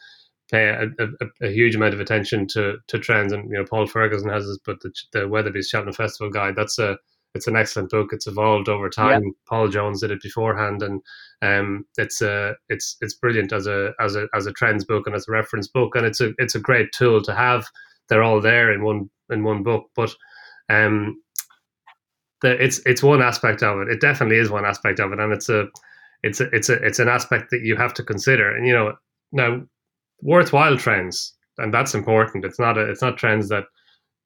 pay 0.50 0.68
a, 0.68 0.84
a, 1.02 1.46
a, 1.46 1.50
huge 1.50 1.74
amount 1.74 1.94
of 1.94 2.00
attention 2.00 2.46
to, 2.48 2.76
to 2.88 2.98
trends. 2.98 3.32
And, 3.32 3.50
you 3.50 3.56
know, 3.56 3.64
Paul 3.64 3.86
Ferguson 3.86 4.30
has 4.30 4.46
this, 4.46 4.58
but 4.66 4.80
the, 4.80 4.92
the 5.12 5.28
Weatherby's 5.28 5.68
Cheltenham 5.68 5.94
Festival 5.94 6.30
guide, 6.30 6.56
that's 6.56 6.78
a, 6.78 6.98
it's 7.34 7.46
an 7.46 7.56
excellent 7.56 7.90
book. 7.90 8.10
It's 8.12 8.26
evolved 8.26 8.68
over 8.68 8.90
time. 8.90 9.32
Paul 9.48 9.68
Jones 9.68 10.00
did 10.00 10.10
it 10.10 10.22
beforehand, 10.22 10.82
and 10.82 11.00
um, 11.40 11.86
it's 11.96 12.20
a 12.20 12.54
it's 12.68 12.96
it's 13.00 13.14
brilliant 13.14 13.52
as 13.52 13.66
a 13.66 13.92
as 14.00 14.16
a 14.16 14.26
as 14.34 14.46
a 14.46 14.52
trends 14.52 14.84
book 14.84 15.06
and 15.06 15.16
as 15.16 15.26
a 15.28 15.32
reference 15.32 15.68
book, 15.68 15.96
and 15.96 16.04
it's 16.04 16.20
a 16.20 16.32
it's 16.38 16.54
a 16.54 16.60
great 16.60 16.92
tool 16.92 17.22
to 17.22 17.34
have. 17.34 17.66
They're 18.08 18.22
all 18.22 18.40
there 18.40 18.72
in 18.72 18.82
one 18.82 19.08
in 19.30 19.44
one 19.44 19.62
book, 19.62 19.86
but 19.96 20.14
um, 20.68 21.22
the, 22.42 22.62
it's 22.62 22.80
it's 22.84 23.02
one 23.02 23.22
aspect 23.22 23.62
of 23.62 23.80
it. 23.80 23.88
It 23.88 24.00
definitely 24.00 24.36
is 24.36 24.50
one 24.50 24.66
aspect 24.66 25.00
of 25.00 25.12
it, 25.12 25.20
and 25.20 25.32
it's 25.32 25.48
a 25.48 25.68
it's 26.22 26.40
a, 26.40 26.50
it's 26.50 26.68
a 26.68 26.74
it's 26.84 26.98
an 26.98 27.08
aspect 27.08 27.50
that 27.50 27.62
you 27.62 27.76
have 27.76 27.94
to 27.94 28.02
consider. 28.02 28.54
And 28.54 28.66
you 28.66 28.74
know 28.74 28.94
now 29.32 29.62
worthwhile 30.20 30.76
trends, 30.76 31.34
and 31.56 31.72
that's 31.72 31.94
important. 31.94 32.44
It's 32.44 32.58
not 32.58 32.76
a, 32.76 32.82
it's 32.90 33.02
not 33.02 33.16
trends 33.16 33.48
that 33.48 33.64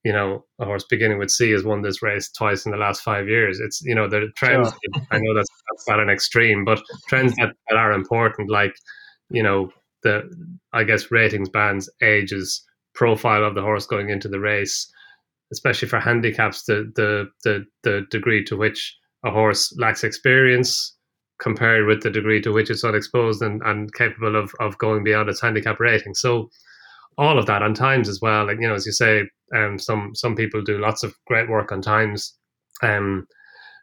you 0.06 0.12
know 0.12 0.44
a 0.60 0.64
horse 0.64 0.84
beginning 0.88 1.18
with 1.18 1.30
C 1.30 1.50
has 1.50 1.64
won 1.64 1.82
this 1.82 2.02
race 2.02 2.30
twice 2.30 2.64
in 2.64 2.72
the 2.72 2.78
last 2.78 3.02
five 3.02 3.28
years. 3.28 3.60
It's 3.60 3.80
you 3.82 3.94
know 3.94 4.08
the 4.08 4.28
trends. 4.36 4.68
Sure. 4.68 5.06
I 5.10 5.18
know 5.18 5.34
that's 5.34 5.50
that's 5.70 5.88
not 5.88 6.00
an 6.00 6.10
extreme, 6.10 6.64
but 6.64 6.80
trends 7.08 7.34
that, 7.36 7.54
that 7.68 7.76
are 7.76 7.92
important, 7.92 8.50
like 8.50 8.74
you 9.30 9.42
know 9.42 9.70
the 10.02 10.22
I 10.72 10.84
guess 10.84 11.10
ratings 11.10 11.48
bands, 11.48 11.90
ages, 12.02 12.64
profile 12.94 13.44
of 13.44 13.54
the 13.54 13.62
horse 13.62 13.86
going 13.86 14.10
into 14.10 14.28
the 14.28 14.40
race 14.40 14.90
especially 15.52 15.88
for 15.88 16.00
handicaps, 16.00 16.64
the 16.64 16.90
the 16.96 17.26
the, 17.44 17.64
the 17.82 18.06
degree 18.10 18.44
to 18.44 18.56
which 18.56 18.96
a 19.24 19.30
horse 19.30 19.74
lacks 19.78 20.04
experience 20.04 20.94
compared 21.40 21.86
with 21.86 22.02
the 22.02 22.10
degree 22.10 22.40
to 22.40 22.52
which 22.52 22.70
it's 22.70 22.84
unexposed 22.84 23.42
and, 23.42 23.60
and 23.64 23.92
capable 23.94 24.36
of, 24.36 24.50
of 24.58 24.78
going 24.78 25.04
beyond 25.04 25.28
its 25.28 25.40
handicap 25.40 25.78
rating. 25.78 26.14
So 26.14 26.48
all 27.18 27.38
of 27.38 27.46
that 27.46 27.62
on 27.62 27.74
times 27.74 28.08
as 28.08 28.20
well. 28.22 28.46
Like 28.46 28.58
you 28.60 28.68
know, 28.68 28.74
as 28.74 28.86
you 28.86 28.92
say, 28.92 29.24
um, 29.54 29.78
some 29.78 30.14
some 30.14 30.34
people 30.34 30.62
do 30.62 30.78
lots 30.78 31.02
of 31.02 31.14
great 31.26 31.48
work 31.48 31.72
on 31.72 31.82
times, 31.82 32.34
um, 32.82 33.26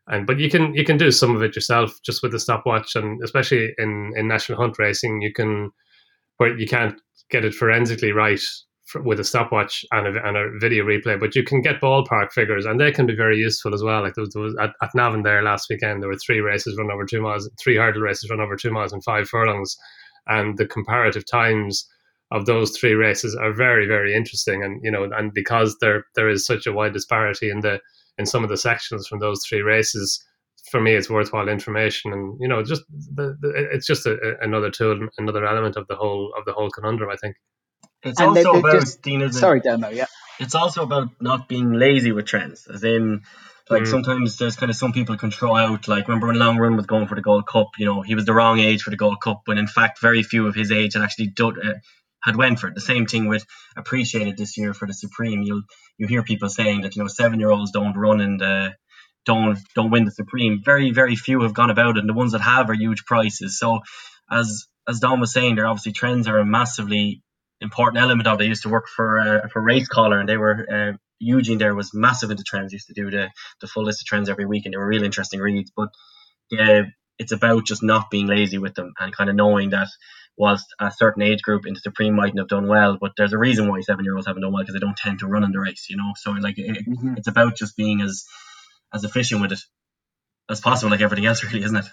and 0.08 0.28
but 0.28 0.40
you 0.40 0.50
can 0.50 0.74
you 0.74 0.84
can 0.84 0.98
do 0.98 1.12
some 1.12 1.36
of 1.36 1.42
it 1.42 1.56
yourself 1.56 1.94
just 2.06 2.22
with 2.22 2.32
the 2.32 2.40
stopwatch, 2.40 2.96
and 2.96 3.22
especially 3.24 3.74
in 3.78 4.12
in 4.16 4.28
national 4.28 4.58
hunt 4.58 4.78
racing, 4.80 5.22
you 5.22 5.34
can 5.34 5.72
where 6.38 6.58
you 6.58 6.68
can't 6.68 7.00
get 7.30 7.46
it 7.46 7.54
forensically 7.54 8.12
right 8.12 8.42
with 9.06 9.20
a 9.20 9.24
stopwatch 9.24 9.86
and 9.92 10.18
a, 10.18 10.28
and 10.28 10.38
a 10.38 10.52
video 10.60 10.84
replay, 10.84 11.20
but 11.20 11.36
you 11.36 11.44
can 11.44 11.62
get 11.62 11.82
ballpark 11.82 12.32
figures, 12.32 12.66
and 12.66 12.80
they 12.80 12.92
can 12.92 13.06
be 13.06 13.16
very 13.16 13.38
useful 13.38 13.74
as 13.74 13.82
well. 13.82 14.02
Like 14.04 14.14
there 14.16 14.24
was, 14.24 14.34
there 14.34 14.44
was 14.44 14.56
at, 14.60 14.72
at 14.82 14.94
Navan 14.94 15.24
there 15.24 15.42
last 15.42 15.68
weekend, 15.70 16.02
there 16.02 16.10
were 16.10 16.18
three 16.18 16.42
races 16.42 16.78
run 16.78 16.92
over 16.92 17.06
two 17.06 17.22
miles, 17.22 17.50
three 17.62 17.78
hurdle 17.78 18.02
races 18.02 18.30
run 18.30 18.42
over 18.42 18.56
two 18.56 18.72
miles 18.72 18.94
and 18.94 19.04
five 19.04 19.30
furlongs, 19.30 19.76
and 20.28 20.58
the 20.58 20.66
comparative 20.66 21.26
times 21.26 21.88
of 22.34 22.46
those 22.46 22.78
three 22.78 22.94
races 22.94 23.36
are 23.36 23.54
very 23.54 23.88
very 23.88 24.14
interesting. 24.14 24.64
And 24.64 24.82
you 24.84 24.92
know, 24.92 25.10
and 25.16 25.34
because 25.34 25.78
there 25.80 26.06
there 26.16 26.30
is 26.30 26.46
such 26.46 26.68
a 26.68 26.74
wide 26.74 26.94
disparity 26.94 27.50
in 27.50 27.62
the 27.62 27.80
in 28.18 28.26
some 28.26 28.44
of 28.44 28.50
the 28.50 28.58
sections 28.58 29.08
from 29.08 29.20
those 29.20 29.46
three 29.48 29.62
races, 29.62 30.24
for 30.70 30.82
me, 30.82 30.96
it's 30.96 31.10
worthwhile 31.10 31.50
information, 31.50 32.12
and 32.14 32.38
you 32.42 32.48
know, 32.48 32.64
just 32.64 32.82
the, 32.90 33.38
the, 33.40 33.70
it's 33.72 33.86
just 33.86 34.06
a, 34.06 34.14
a, 34.14 34.44
another 34.44 34.72
tool, 34.72 35.08
another 35.18 35.46
element 35.46 35.76
of 35.76 35.88
the 35.88 35.96
whole 35.96 36.34
of 36.38 36.46
the 36.46 36.54
whole 36.54 36.70
conundrum. 36.70 37.10
I 37.12 37.16
think. 37.16 37.36
It's 38.02 38.20
and 38.20 38.30
also 38.30 38.54
they, 38.54 38.60
about 38.60 38.74
just, 38.74 39.02
Dina, 39.02 39.32
sorry, 39.32 39.62
Demo. 39.62 39.90
Yeah. 39.90 40.08
It's 40.40 40.56
also 40.56 40.84
about 40.84 41.10
not 41.22 41.48
being 41.48 41.74
lazy 41.74 42.12
with 42.12 42.26
trends, 42.26 42.68
as 42.68 42.84
in. 42.84 43.22
Like 43.70 43.84
mm. 43.84 43.88
sometimes 43.88 44.38
there's 44.38 44.58
kind 44.58 44.70
of 44.70 44.76
some 44.76 44.92
people 44.92 45.16
can 45.16 45.32
throw 45.32 45.56
out 45.56 45.88
like 45.88 46.08
remember 46.10 46.28
when 46.28 46.38
Long 46.38 46.58
Run 46.58 46.76
was 46.76 46.86
going 46.86 47.08
for 47.08 47.16
the 47.16 47.22
Gold 47.22 47.48
Cup, 47.48 47.70
you 47.78 47.86
know 47.86 48.02
he 48.02 48.14
was 48.14 48.26
the 48.26 48.34
wrong 48.34 48.60
age 48.60 48.82
for 48.82 48.90
the 48.90 48.98
Gold 48.98 49.22
Cup, 49.22 49.44
when 49.46 49.58
in 49.58 49.68
fact 49.68 50.02
very 50.02 50.22
few 50.22 50.48
of 50.48 50.56
his 50.56 50.72
age 50.72 50.96
had 50.96 51.04
actually 51.04 51.28
done, 51.28 51.56
uh, 51.66 51.74
had 52.24 52.36
went 52.36 52.60
for 52.60 52.68
it. 52.68 52.76
The 52.76 52.82
same 52.82 53.06
thing 53.06 53.28
with 53.28 53.46
Appreciate 53.76 54.28
It 54.28 54.38
this 54.38 54.58
year 54.58 54.74
for 54.74 54.88
the 54.88 54.94
Supreme. 54.94 55.44
You'll 55.44 55.64
you 55.98 56.08
hear 56.08 56.24
people 56.24 56.50
saying 56.50 56.82
that 56.82 56.96
you 56.96 57.02
know 57.02 57.08
seven 57.08 57.40
year 57.40 57.52
olds 57.52 57.72
don't 57.72 57.98
run 57.98 58.22
and 58.22 58.40
the 58.40 58.76
don't 59.26 59.58
don't 59.76 59.92
win 59.92 60.06
the 60.06 60.12
Supreme. 60.12 60.62
Very 60.64 60.92
very 60.92 61.16
few 61.16 61.42
have 61.42 61.54
gone 61.54 61.70
about 61.70 61.98
it, 61.98 62.02
and 62.02 62.10
the 62.10 62.14
ones 62.14 62.32
that 62.32 62.42
have 62.42 62.70
are 62.70 62.74
huge 62.76 63.06
prices. 63.06 63.60
So 63.60 63.80
as 64.32 64.66
as 64.88 65.00
Donn 65.00 65.20
was 65.20 65.34
saying, 65.34 65.56
there 65.56 65.68
obviously 65.68 65.94
trends 65.94 66.28
are 66.28 66.40
a 66.40 66.46
massively 66.46 67.22
important 67.62 68.02
element 68.02 68.28
of 68.28 68.40
it. 68.40 68.44
I 68.44 68.48
used 68.48 68.64
to 68.64 68.70
work 68.70 68.88
for 68.88 69.20
uh, 69.20 69.48
for 69.50 69.62
Racecaller, 69.62 70.20
and 70.20 70.28
they 70.28 70.38
were 70.38 70.68
uh, 70.72 70.98
Eugene 71.20 71.58
there 71.58 71.76
was 71.76 71.94
massive 71.94 72.32
into 72.32 72.44
trends. 72.44 72.74
Used 72.74 72.88
to 72.88 72.94
do 72.94 73.10
the 73.10 73.30
the 73.62 73.68
full 73.68 73.84
list 73.84 74.02
of 74.02 74.08
trends 74.08 74.30
every 74.30 74.46
week, 74.46 74.66
and 74.66 74.74
they 74.74 74.78
were 74.78 74.88
real 74.88 75.04
interesting 75.04 75.40
reads. 75.40 75.72
But 75.76 75.90
yeah, 76.52 76.84
it's 77.20 77.32
about 77.32 77.66
just 77.66 77.84
not 77.84 78.10
being 78.10 78.28
lazy 78.28 78.58
with 78.58 78.76
them 78.76 78.94
and 79.00 79.16
kind 79.16 79.30
of 79.30 79.36
knowing 79.36 79.72
that 79.72 79.88
whilst 80.38 80.66
a 80.80 80.92
certain 80.92 81.22
age 81.22 81.42
group 81.42 81.66
in 81.66 81.74
the 81.74 81.80
Supreme 81.80 82.16
mightn't 82.16 82.40
have 82.40 82.48
done 82.48 82.68
well, 82.68 82.98
but 83.00 83.12
there's 83.18 83.34
a 83.34 83.38
reason 83.38 83.68
why 83.68 83.82
seven 83.82 84.04
year 84.04 84.16
olds 84.16 84.28
haven't 84.28 84.42
done 84.42 84.52
well 84.52 84.64
because 84.64 84.74
they 84.74 84.80
don't 84.80 84.98
tend 84.98 85.20
to 85.20 85.28
run 85.28 85.44
in 85.44 85.52
the 85.52 85.60
race, 85.60 85.88
you 85.90 85.98
know. 85.98 86.14
So 86.16 86.32
like 86.32 86.58
it, 86.58 86.86
mm-hmm. 86.88 87.16
it's 87.18 87.28
about 87.28 87.56
just 87.56 87.78
being 87.78 88.02
as 88.02 88.26
as 88.94 89.04
efficient 89.04 89.42
with 89.42 89.52
it 89.52 89.60
as 90.50 90.60
possible, 90.60 90.92
like 90.92 91.02
everything 91.02 91.26
else, 91.26 91.44
really, 91.44 91.64
isn't 91.64 91.78
it? 91.78 91.86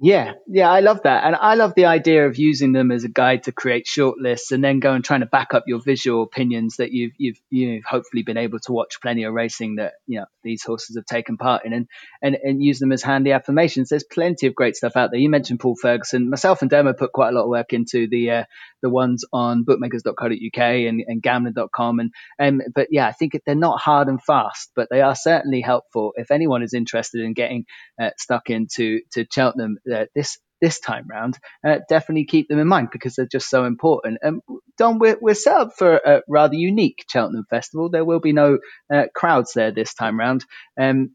Yeah, 0.00 0.32
yeah, 0.48 0.70
I 0.70 0.80
love 0.80 1.02
that. 1.04 1.24
And 1.24 1.36
I 1.36 1.54
love 1.54 1.74
the 1.74 1.86
idea 1.86 2.26
of 2.26 2.36
using 2.36 2.72
them 2.72 2.90
as 2.90 3.04
a 3.04 3.08
guide 3.08 3.44
to 3.44 3.52
create 3.52 3.86
shortlists 3.86 4.50
and 4.50 4.62
then 4.62 4.80
go 4.80 4.92
and 4.92 5.04
trying 5.04 5.20
to 5.20 5.26
back 5.26 5.54
up 5.54 5.64
your 5.66 5.80
visual 5.80 6.22
opinions 6.22 6.76
that 6.76 6.90
you've 6.90 7.12
you've 7.16 7.40
you've 7.50 7.84
hopefully 7.84 8.22
been 8.22 8.36
able 8.36 8.58
to 8.60 8.72
watch 8.72 9.00
plenty 9.00 9.22
of 9.22 9.32
racing 9.32 9.76
that 9.76 9.94
you 10.06 10.18
know 10.18 10.26
these 10.42 10.64
horses 10.64 10.96
have 10.96 11.06
taken 11.06 11.36
part 11.36 11.64
in 11.64 11.72
and 11.72 11.88
and, 12.22 12.36
and 12.42 12.62
use 12.62 12.80
them 12.80 12.92
as 12.92 13.02
handy 13.02 13.32
affirmations. 13.32 13.88
There's 13.88 14.04
plenty 14.04 14.46
of 14.46 14.54
great 14.54 14.76
stuff 14.76 14.96
out 14.96 15.10
there. 15.10 15.20
You 15.20 15.30
mentioned 15.30 15.60
Paul 15.60 15.76
Ferguson. 15.80 16.28
Myself 16.28 16.62
and 16.62 16.70
Demo 16.70 16.92
put 16.92 17.12
quite 17.12 17.28
a 17.28 17.32
lot 17.32 17.44
of 17.44 17.50
work 17.50 17.72
into 17.72 18.08
the 18.08 18.30
uh, 18.30 18.44
the 18.82 18.90
ones 18.90 19.24
on 19.32 19.64
bookmakers.co.uk 19.64 20.58
and, 20.58 21.02
and 21.06 21.22
gambling.com 21.22 22.00
and 22.00 22.12
um, 22.38 22.60
but 22.74 22.88
yeah, 22.90 23.06
I 23.06 23.12
think 23.12 23.40
they're 23.46 23.54
not 23.54 23.80
hard 23.80 24.08
and 24.08 24.22
fast, 24.22 24.72
but 24.74 24.88
they 24.90 25.00
are 25.00 25.14
certainly 25.14 25.60
helpful 25.60 26.12
if 26.16 26.30
anyone 26.30 26.62
is 26.62 26.74
interested 26.74 27.22
in 27.22 27.32
getting 27.32 27.64
uh, 28.00 28.10
stuck 28.18 28.50
into 28.50 29.00
to 29.12 29.24
Cheltenham 29.30 29.78
uh, 29.92 30.06
this 30.14 30.38
this 30.60 30.80
time 30.80 31.06
round, 31.10 31.38
uh, 31.66 31.80
definitely 31.88 32.24
keep 32.24 32.48
them 32.48 32.58
in 32.58 32.66
mind 32.66 32.88
because 32.90 33.14
they're 33.14 33.26
just 33.30 33.50
so 33.50 33.64
important. 33.64 34.18
And 34.22 34.40
Don, 34.78 34.98
we're, 34.98 35.18
we're 35.20 35.34
set 35.34 35.56
up 35.56 35.72
for 35.76 35.96
a 35.96 36.22
rather 36.26 36.54
unique 36.54 37.04
Cheltenham 37.10 37.44
Festival. 37.50 37.90
There 37.90 38.04
will 38.04 38.20
be 38.20 38.32
no 38.32 38.58
uh, 38.92 39.04
crowds 39.14 39.52
there 39.52 39.72
this 39.72 39.92
time 39.94 40.18
round. 40.18 40.44
Um, 40.80 41.14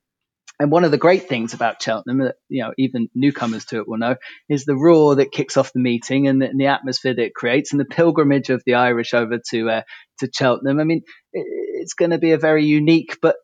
and 0.59 0.71
one 0.71 0.83
of 0.83 0.91
the 0.91 0.97
great 0.97 1.29
things 1.29 1.53
about 1.53 1.81
Cheltenham, 1.81 2.19
that 2.19 2.35
you 2.49 2.63
know, 2.63 2.73
even 2.77 3.09
newcomers 3.15 3.65
to 3.65 3.77
it 3.77 3.87
will 3.87 3.97
know, 3.97 4.17
is 4.49 4.65
the 4.65 4.75
roar 4.75 5.15
that 5.15 5.31
kicks 5.31 5.55
off 5.57 5.73
the 5.73 5.79
meeting 5.79 6.27
and 6.27 6.41
the, 6.41 6.47
and 6.49 6.59
the 6.59 6.67
atmosphere 6.67 7.15
that 7.15 7.25
it 7.27 7.33
creates, 7.33 7.71
and 7.71 7.79
the 7.79 7.85
pilgrimage 7.85 8.49
of 8.49 8.61
the 8.65 8.73
Irish 8.75 9.13
over 9.13 9.39
to 9.51 9.69
uh, 9.69 9.81
to 10.19 10.29
Cheltenham. 10.33 10.79
I 10.79 10.83
mean, 10.83 11.03
it, 11.31 11.45
it's 11.81 11.93
going 11.93 12.11
to 12.11 12.17
be 12.17 12.33
a 12.33 12.37
very 12.37 12.65
unique 12.65 13.17
but 13.21 13.37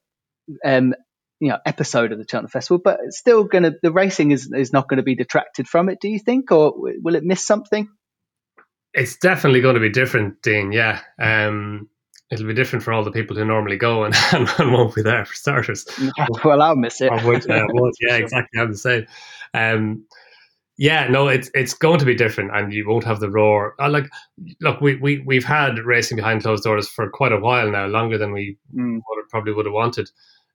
um, 0.65 0.93
you 1.39 1.49
know 1.49 1.57
episode 1.65 2.11
of 2.11 2.17
the 2.17 2.25
Cheltenham 2.29 2.49
Festival, 2.49 2.79
but 2.83 2.99
it's 3.03 3.17
still 3.17 3.43
going 3.43 3.63
to 3.63 3.75
the 3.81 3.91
racing 3.91 4.31
is 4.31 4.51
is 4.51 4.73
not 4.73 4.87
going 4.87 4.97
to 4.97 5.03
be 5.03 5.15
detracted 5.15 5.67
from 5.67 5.89
it. 5.89 5.99
Do 6.01 6.07
you 6.07 6.19
think, 6.19 6.51
or 6.51 6.73
will 6.75 7.15
it 7.15 7.23
miss 7.23 7.45
something? 7.45 7.89
It's 8.93 9.17
definitely 9.17 9.61
going 9.61 9.75
to 9.75 9.81
be 9.81 9.89
different, 9.89 10.41
Dean. 10.41 10.71
Yeah, 10.71 11.01
um, 11.19 11.89
it'll 12.31 12.47
be 12.47 12.53
different 12.53 12.83
for 12.83 12.93
all 12.93 13.03
the 13.03 13.11
people 13.11 13.35
who 13.35 13.45
normally 13.45 13.77
go 13.77 14.05
and, 14.05 14.15
and 14.31 14.71
won't 14.71 14.95
be 14.95 15.01
there 15.01 15.25
for 15.25 15.33
starters. 15.33 15.85
well, 16.43 16.61
I'll 16.61 16.75
miss 16.75 17.01
it. 17.01 17.11
Would, 17.11 17.49
uh, 17.49 17.67
yeah, 17.99 18.15
exactly. 18.15 18.59
I'm 18.59 18.71
the 18.71 18.77
same. 18.77 19.05
Um, 19.53 20.05
yeah, 20.77 21.07
no, 21.07 21.29
it's 21.29 21.49
it's 21.53 21.73
going 21.73 21.99
to 21.99 22.05
be 22.05 22.15
different, 22.15 22.51
and 22.53 22.73
you 22.73 22.87
won't 22.87 23.05
have 23.05 23.21
the 23.21 23.29
roar. 23.29 23.75
Uh, 23.79 23.89
like, 23.89 24.09
look, 24.59 24.81
we 24.81 24.95
we 24.95 25.19
we've 25.19 25.45
had 25.45 25.79
racing 25.79 26.17
behind 26.17 26.43
closed 26.43 26.63
doors 26.63 26.89
for 26.89 27.09
quite 27.09 27.31
a 27.31 27.39
while 27.39 27.71
now, 27.71 27.85
longer 27.87 28.17
than 28.17 28.33
we 28.33 28.57
mm. 28.75 28.99
probably 29.29 29.53
would 29.53 29.65
have 29.65 29.73
wanted. 29.73 30.09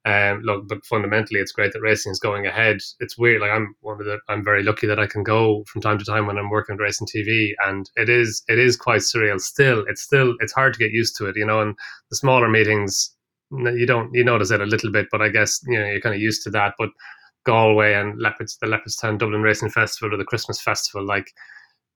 Um, 0.06 0.40
look, 0.42 0.66
but 0.66 0.84
fundamentally, 0.86 1.40
it's 1.40 1.52
great 1.52 1.72
that 1.72 1.82
racing 1.82 2.12
is 2.12 2.18
going 2.18 2.46
ahead. 2.46 2.78
It's 3.00 3.18
weird. 3.18 3.42
Like 3.42 3.50
I'm 3.50 3.74
one 3.80 4.00
of 4.00 4.06
the, 4.06 4.18
I'm 4.28 4.42
very 4.42 4.62
lucky 4.62 4.86
that 4.86 4.98
I 4.98 5.06
can 5.06 5.22
go 5.22 5.64
from 5.66 5.82
time 5.82 5.98
to 5.98 6.04
time 6.04 6.26
when 6.26 6.38
I'm 6.38 6.48
working 6.48 6.74
with 6.74 6.80
racing 6.80 7.06
TV, 7.06 7.52
and 7.66 7.90
it 7.96 8.08
is, 8.08 8.42
it 8.48 8.58
is 8.58 8.76
quite 8.76 9.00
surreal. 9.00 9.40
Still, 9.40 9.84
it's 9.88 10.02
still, 10.02 10.34
it's 10.40 10.54
hard 10.54 10.72
to 10.72 10.78
get 10.78 10.92
used 10.92 11.16
to 11.18 11.26
it, 11.26 11.36
you 11.36 11.44
know. 11.44 11.60
And 11.60 11.76
the 12.08 12.16
smaller 12.16 12.48
meetings, 12.48 13.14
you 13.50 13.86
don't, 13.86 14.10
you 14.14 14.24
notice 14.24 14.50
it 14.50 14.62
a 14.62 14.66
little 14.66 14.90
bit, 14.90 15.08
but 15.12 15.20
I 15.20 15.28
guess 15.28 15.60
you 15.66 15.78
know 15.78 15.84
you're 15.84 16.00
kind 16.00 16.14
of 16.14 16.20
used 16.20 16.42
to 16.44 16.50
that. 16.50 16.74
But 16.78 16.90
Galway 17.44 17.94
and 17.94 18.18
Leopards, 18.18 18.56
the 18.58 18.66
Leopardstown 18.66 19.18
Dublin 19.18 19.42
Racing 19.42 19.70
Festival 19.70 20.14
or 20.14 20.18
the 20.18 20.24
Christmas 20.24 20.60
Festival, 20.60 21.06
like 21.06 21.30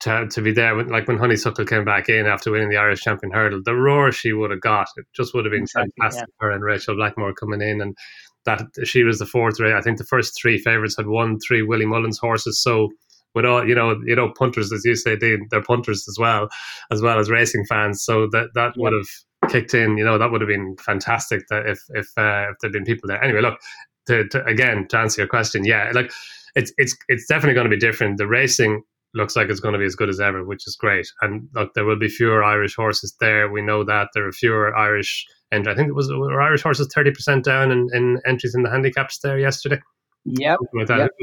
to, 0.01 0.29
to 0.29 0.43
be 0.43 0.53
there, 0.53 0.75
when, 0.75 0.89
like 0.89 1.09
when 1.09 1.19
Honeysuckle 1.19 1.65
came 1.65 1.85
back 1.85 2.09
in 2.09 2.27
after 2.27 2.51
winning 2.51 2.69
the 2.69 2.77
Irish 2.77 3.01
Champion 3.03 3.33
Hurdle, 3.33 3.63
the 3.65 3.75
roar 3.75 4.13
she 4.13 4.33
would 4.33 4.51
have 4.51 4.61
got, 4.61 4.89
it 4.97 5.07
just 5.15 5.35
would 5.35 5.45
have 5.45 5.53
been 5.53 5.63
exactly, 5.63 5.93
fantastic. 5.99 6.29
Yeah. 6.29 6.47
Her 6.47 6.51
and 6.53 6.65
Rachel 6.65 6.97
Blackmore 6.97 7.35
coming 7.35 7.63
in, 7.63 7.81
and 7.81 7.97
that 8.45 8.63
she 8.85 9.05
was 9.05 9.19
the 9.19 9.27
fourth 9.27 9.59
race. 9.61 9.75
I 9.75 9.81
think 9.81 9.99
the 9.99 10.05
first 10.05 10.39
three 10.41 10.59
favourites 10.59 10.97
had 10.97 11.07
won 11.07 11.39
three 11.41 11.63
Willie 11.63 11.87
Mullins 11.87 12.19
horses. 12.19 12.61
So 12.63 12.91
with 13.35 13.45
all 13.45 13.67
you 13.67 13.75
know, 13.75 13.99
you 14.05 14.15
know, 14.15 14.31
punters 14.31 14.73
as 14.73 14.85
you 14.85 14.95
say, 14.95 15.17
they, 15.17 15.39
they're 15.51 15.63
punters 15.63 16.07
as 16.09 16.17
well, 16.19 16.49
as 16.91 17.01
well 17.01 17.19
as 17.19 17.31
racing 17.31 17.65
fans. 17.67 18.05
So 18.05 18.29
that 18.33 18.49
that 18.55 18.75
yeah. 18.77 18.83
would 18.83 18.93
have 18.93 19.51
kicked 19.51 19.75
in. 19.75 19.97
You 19.97 20.05
know, 20.05 20.19
that 20.19 20.31
would 20.31 20.41
have 20.41 20.49
been 20.49 20.77
fantastic. 20.77 21.43
That 21.49 21.67
if 21.67 21.81
if 21.91 22.07
uh, 22.17 22.51
if 22.51 22.59
there'd 22.61 22.73
been 22.73 22.85
people 22.85 23.09
there. 23.09 23.23
Anyway, 23.23 23.41
look, 23.41 23.59
to, 24.07 24.29
to 24.29 24.45
again 24.45 24.87
to 24.89 24.99
answer 24.99 25.23
your 25.23 25.29
question, 25.29 25.65
yeah, 25.65 25.91
like 25.95 26.13
it's 26.55 26.73
it's 26.77 26.97
it's 27.09 27.27
definitely 27.27 27.55
going 27.55 27.69
to 27.69 27.75
be 27.75 27.81
different. 27.81 28.19
The 28.19 28.27
racing 28.27 28.83
looks 29.15 29.37
like 29.37 29.49
it's 29.49 29.61
going 29.61 29.73
to 29.73 29.79
be 29.79 29.85
as 29.85 29.95
good 29.95 30.09
as 30.09 30.21
ever, 30.21 30.45
which 30.45 30.67
is 30.67 30.77
great. 30.77 31.07
And 31.23 31.49
look, 31.55 31.75
there 31.75 31.85
will 31.85 31.99
be 31.99 32.09
fewer 32.09 32.45
Irish 32.45 32.75
horses 32.75 33.15
there. 33.21 33.51
We 33.51 33.63
know 33.63 33.85
that 33.85 34.09
there 34.15 34.27
are 34.27 34.33
fewer 34.33 34.77
Irish 34.77 35.27
And 35.55 35.69
I 35.69 35.75
think 35.75 35.89
it 35.89 35.95
was 35.95 36.11
were 36.11 36.43
Irish 36.43 36.63
horses 36.63 36.89
thirty 36.93 37.13
percent 37.13 37.45
down 37.45 37.71
in, 37.71 37.89
in 37.93 38.21
entries 38.27 38.55
in 38.55 38.63
the 38.63 38.71
handicaps 38.71 39.19
there 39.21 39.39
yesterday. 39.39 39.81
Yeah, 40.25 40.57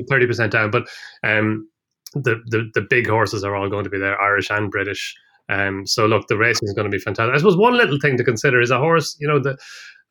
thirty 0.09 0.25
percent 0.25 0.51
down, 0.51 0.71
but 0.71 0.87
um, 1.23 1.67
the, 2.13 2.39
the 2.47 2.69
the 2.73 2.85
big 2.89 3.07
horses 3.07 3.43
are 3.43 3.55
all 3.55 3.69
going 3.69 3.83
to 3.83 3.89
be 3.89 3.99
there, 3.99 4.19
Irish 4.21 4.49
and 4.49 4.71
British. 4.71 5.13
Um, 5.49 5.85
so 5.85 6.05
look, 6.05 6.27
the 6.27 6.37
racing 6.37 6.67
is 6.67 6.73
going 6.73 6.89
to 6.89 6.95
be 6.95 7.01
fantastic. 7.01 7.33
I 7.33 7.37
suppose 7.37 7.57
one 7.57 7.75
little 7.75 7.99
thing 7.99 8.15
to 8.17 8.23
consider 8.23 8.61
is 8.61 8.71
a 8.71 8.79
horse. 8.79 9.17
You 9.19 9.27
know, 9.27 9.39
the 9.39 9.57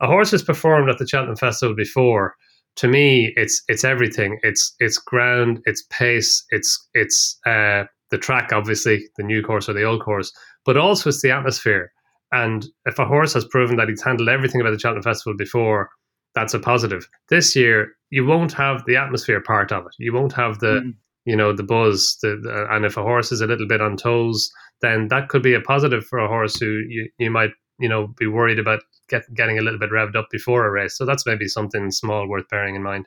a 0.00 0.06
horse 0.06 0.32
has 0.32 0.42
performed 0.42 0.90
at 0.90 0.98
the 0.98 1.06
Cheltenham 1.06 1.36
Festival 1.36 1.74
before. 1.74 2.34
To 2.76 2.88
me, 2.88 3.32
it's 3.36 3.62
it's 3.68 3.84
everything. 3.84 4.38
It's 4.42 4.74
it's 4.78 4.98
ground, 4.98 5.60
it's 5.64 5.84
pace, 5.90 6.44
it's 6.50 6.88
it's 6.94 7.38
uh, 7.46 7.84
the 8.10 8.18
track, 8.18 8.52
obviously 8.52 9.08
the 9.16 9.22
new 9.22 9.42
course 9.42 9.68
or 9.68 9.72
the 9.72 9.84
old 9.84 10.02
course, 10.02 10.32
but 10.64 10.76
also 10.76 11.08
it's 11.08 11.22
the 11.22 11.30
atmosphere. 11.30 11.92
And 12.32 12.66
if 12.86 12.98
a 12.98 13.04
horse 13.04 13.34
has 13.34 13.44
proven 13.44 13.76
that 13.76 13.88
he's 13.88 14.02
handled 14.02 14.28
everything 14.28 14.60
about 14.60 14.70
the 14.70 14.78
Cheltenham 14.78 15.02
Festival 15.02 15.36
before, 15.36 15.90
that's 16.34 16.54
a 16.54 16.60
positive. 16.60 17.08
This 17.28 17.56
year, 17.56 17.92
you 18.10 18.24
won't 18.24 18.52
have 18.52 18.84
the 18.86 18.96
atmosphere 18.96 19.40
part 19.40 19.72
of 19.72 19.84
it. 19.84 19.92
You 19.98 20.12
won't 20.12 20.32
have 20.34 20.60
the 20.60 20.80
mm. 20.84 20.94
you 21.24 21.36
know 21.36 21.52
the 21.52 21.64
buzz. 21.64 22.18
The, 22.22 22.40
the, 22.42 22.66
and 22.70 22.84
if 22.84 22.96
a 22.96 23.02
horse 23.02 23.32
is 23.32 23.40
a 23.40 23.46
little 23.46 23.66
bit 23.66 23.80
on 23.80 23.96
toes, 23.96 24.50
then 24.80 25.08
that 25.08 25.28
could 25.28 25.42
be 25.42 25.54
a 25.54 25.60
positive 25.60 26.04
for 26.06 26.18
a 26.18 26.28
horse 26.28 26.58
who 26.58 26.82
you, 26.88 27.08
you 27.18 27.30
might 27.30 27.50
you 27.80 27.88
know 27.88 28.08
be 28.18 28.26
worried 28.26 28.58
about 28.58 28.80
get, 29.08 29.22
getting 29.34 29.58
a 29.58 29.62
little 29.62 29.78
bit 29.80 29.90
revved 29.90 30.16
up 30.16 30.28
before 30.30 30.66
a 30.66 30.70
race. 30.70 30.96
So 30.96 31.04
that's 31.04 31.26
maybe 31.26 31.48
something 31.48 31.90
small 31.90 32.28
worth 32.28 32.48
bearing 32.48 32.76
in 32.76 32.82
mind. 32.82 33.06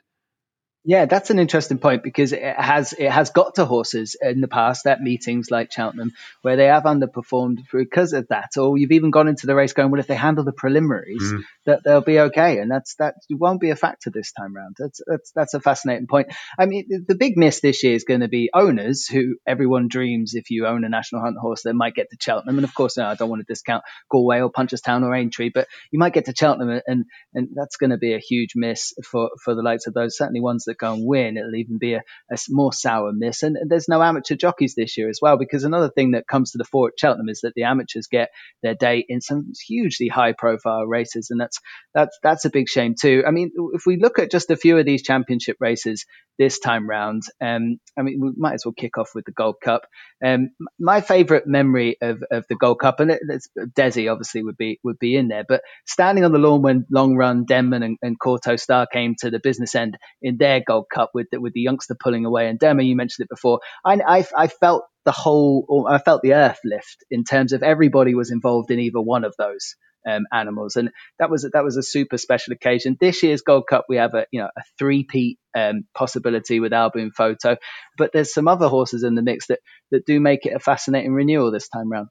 Yeah, 0.86 1.06
that's 1.06 1.30
an 1.30 1.38
interesting 1.38 1.78
point 1.78 2.02
because 2.02 2.34
it 2.34 2.42
has 2.42 2.92
it 2.92 3.10
has 3.10 3.30
got 3.30 3.54
to 3.54 3.64
horses 3.64 4.16
in 4.20 4.42
the 4.42 4.48
past 4.48 4.86
at 4.86 5.00
meetings 5.00 5.50
like 5.50 5.72
Cheltenham 5.72 6.12
where 6.42 6.56
they 6.56 6.66
have 6.66 6.82
underperformed 6.82 7.60
because 7.72 8.12
of 8.12 8.28
that, 8.28 8.50
or 8.58 8.76
you've 8.76 8.92
even 8.92 9.10
gone 9.10 9.26
into 9.26 9.46
the 9.46 9.54
race 9.54 9.72
going, 9.72 9.90
well, 9.90 10.00
if 10.00 10.06
they 10.06 10.14
handle 10.14 10.44
the 10.44 10.52
preliminaries, 10.52 11.22
mm. 11.22 11.40
that 11.64 11.80
they'll 11.84 12.02
be 12.02 12.20
okay, 12.20 12.58
and 12.58 12.70
that's 12.70 12.96
that 12.96 13.14
won't 13.30 13.62
be 13.62 13.70
a 13.70 13.76
factor 13.76 14.10
this 14.10 14.32
time 14.32 14.54
round. 14.54 14.76
That's 14.78 15.00
that's 15.06 15.32
that's 15.34 15.54
a 15.54 15.60
fascinating 15.60 16.06
point. 16.06 16.28
I 16.58 16.66
mean, 16.66 16.86
the 17.08 17.14
big 17.14 17.38
miss 17.38 17.60
this 17.60 17.82
year 17.82 17.94
is 17.94 18.04
going 18.04 18.20
to 18.20 18.28
be 18.28 18.50
owners 18.52 19.06
who 19.06 19.36
everyone 19.46 19.88
dreams 19.88 20.34
if 20.34 20.50
you 20.50 20.66
own 20.66 20.84
a 20.84 20.90
national 20.90 21.22
hunt 21.22 21.38
horse, 21.38 21.62
they 21.62 21.72
might 21.72 21.94
get 21.94 22.10
to 22.10 22.18
Cheltenham, 22.20 22.58
and 22.58 22.64
of 22.64 22.74
course, 22.74 22.98
no, 22.98 23.06
I 23.06 23.14
don't 23.14 23.30
want 23.30 23.40
to 23.40 23.50
discount 23.50 23.84
Galway 24.10 24.40
or 24.40 24.52
Punchestown 24.52 25.02
or 25.02 25.14
Aintree, 25.14 25.48
but 25.48 25.66
you 25.90 25.98
might 25.98 26.12
get 26.12 26.26
to 26.26 26.34
Cheltenham, 26.38 26.82
and 26.86 27.06
and 27.32 27.48
that's 27.54 27.78
going 27.78 27.90
to 27.90 27.96
be 27.96 28.12
a 28.12 28.18
huge 28.18 28.50
miss 28.54 28.92
for 29.02 29.30
for 29.42 29.54
the 29.54 29.62
likes 29.62 29.86
of 29.86 29.94
those 29.94 30.18
certainly 30.18 30.42
ones 30.42 30.64
that 30.66 30.73
that 30.74 30.78
go 30.78 30.92
and 30.92 31.06
win, 31.06 31.36
it'll 31.36 31.54
even 31.54 31.78
be 31.78 31.94
a, 31.94 32.02
a 32.30 32.36
more 32.50 32.72
sour 32.72 33.12
miss. 33.12 33.42
And, 33.42 33.56
there's 33.68 33.88
no 33.88 34.02
amateur 34.02 34.34
jockeys 34.34 34.74
this 34.74 34.96
year 34.96 35.08
as 35.08 35.20
well, 35.22 35.36
because 35.38 35.64
another 35.64 35.90
thing 35.90 36.12
that 36.12 36.26
comes 36.26 36.52
to 36.52 36.58
the 36.58 36.64
fore 36.64 36.88
at 36.88 36.98
Cheltenham 36.98 37.28
is 37.28 37.40
that 37.42 37.52
the 37.54 37.64
amateurs 37.64 38.08
get 38.08 38.30
their 38.62 38.74
day 38.74 39.04
in 39.08 39.20
some 39.20 39.52
hugely 39.66 40.08
high 40.08 40.32
profile 40.32 40.84
races, 40.84 41.28
and 41.30 41.40
that's 41.40 41.58
that's 41.94 42.18
that's 42.22 42.44
a 42.44 42.50
big 42.50 42.68
shame 42.68 42.94
too. 43.00 43.22
I 43.26 43.30
mean, 43.30 43.52
if 43.72 43.82
we 43.86 43.96
look 43.96 44.18
at 44.18 44.30
just 44.30 44.50
a 44.50 44.56
few 44.56 44.78
of 44.78 44.84
these 44.84 45.02
championship 45.02 45.56
races 45.60 46.04
this 46.38 46.58
time 46.58 46.88
round, 46.88 47.22
um, 47.40 47.78
I 47.98 48.02
mean, 48.02 48.20
we 48.20 48.30
might 48.36 48.54
as 48.54 48.64
well 48.64 48.74
kick 48.76 48.98
off 48.98 49.10
with 49.14 49.24
the 49.24 49.32
Gold 49.32 49.56
Cup. 49.62 49.86
Um, 50.24 50.50
my 50.78 51.00
favourite 51.00 51.46
memory 51.46 51.96
of, 52.00 52.22
of 52.30 52.44
the 52.48 52.56
Gold 52.56 52.80
Cup, 52.80 53.00
and 53.00 53.12
it, 53.12 53.20
Desi 53.58 54.10
obviously 54.10 54.42
would 54.42 54.56
be 54.56 54.80
would 54.82 54.98
be 54.98 55.16
in 55.16 55.28
there, 55.28 55.44
but 55.48 55.62
standing 55.86 56.24
on 56.24 56.32
the 56.32 56.38
lawn 56.38 56.62
when 56.62 56.86
Long 56.90 57.16
Run, 57.16 57.44
Denman, 57.44 57.82
and, 57.82 57.98
and 58.02 58.18
Kauto 58.18 58.58
Star 58.58 58.86
came 58.86 59.14
to 59.20 59.30
the 59.30 59.40
business 59.40 59.74
end 59.74 59.96
in 60.22 60.36
their 60.36 60.60
Gold 60.60 60.86
Cup 60.92 61.10
with 61.14 61.28
the, 61.30 61.40
with 61.40 61.52
the 61.52 61.60
youngster 61.60 61.96
pulling 61.98 62.24
away. 62.24 62.48
And 62.48 62.58
Derma, 62.58 62.86
you 62.86 62.96
mentioned 62.96 63.24
it 63.24 63.30
before. 63.30 63.60
I, 63.84 64.00
I, 64.06 64.26
I 64.36 64.46
felt 64.48 64.84
the 65.04 65.12
whole, 65.12 65.86
I 65.88 65.98
felt 65.98 66.22
the 66.22 66.34
earth 66.34 66.58
lift 66.64 67.04
in 67.10 67.24
terms 67.24 67.52
of 67.52 67.62
everybody 67.62 68.14
was 68.14 68.30
involved 68.30 68.70
in 68.70 68.80
either 68.80 69.00
one 69.00 69.24
of 69.24 69.34
those. 69.38 69.76
Um, 70.06 70.26
animals, 70.32 70.76
and 70.76 70.90
that 71.18 71.30
was 71.30 71.48
that 71.50 71.64
was 71.64 71.76
a 71.76 71.82
super 71.82 72.18
special 72.18 72.52
occasion. 72.52 72.96
This 73.00 73.22
year's 73.22 73.40
Gold 73.42 73.66
Cup, 73.66 73.86
we 73.88 73.96
have 73.96 74.14
a 74.14 74.26
you 74.30 74.40
know 74.40 74.50
a 74.56 74.62
three-peat 74.78 75.38
um, 75.54 75.84
possibility 75.94 76.60
with 76.60 76.72
Al 76.72 76.92
Photo, 77.16 77.56
but 77.96 78.10
there's 78.12 78.34
some 78.34 78.46
other 78.46 78.68
horses 78.68 79.02
in 79.02 79.14
the 79.14 79.22
mix 79.22 79.46
that 79.46 79.60
that 79.90 80.04
do 80.04 80.20
make 80.20 80.44
it 80.44 80.54
a 80.54 80.58
fascinating 80.58 81.14
renewal 81.14 81.50
this 81.50 81.68
time 81.68 81.90
round. 81.90 82.08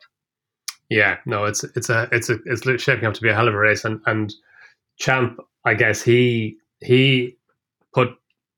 Yeah, 0.90 1.18
no, 1.26 1.46
it's 1.46 1.64
it's 1.64 1.90
a 1.90 2.10
it's 2.12 2.30
a 2.30 2.38
it's 2.46 2.82
shaping 2.82 3.06
up 3.06 3.14
to 3.14 3.22
be 3.22 3.30
a 3.30 3.36
hell 3.36 3.48
of 3.48 3.54
a 3.54 3.58
race, 3.58 3.86
and 3.86 4.02
and 4.06 4.34
Champ, 4.98 5.40
I 5.66 5.74
guess 5.74 6.02
he 6.02 6.58
he 6.82 7.38
put 7.94 8.10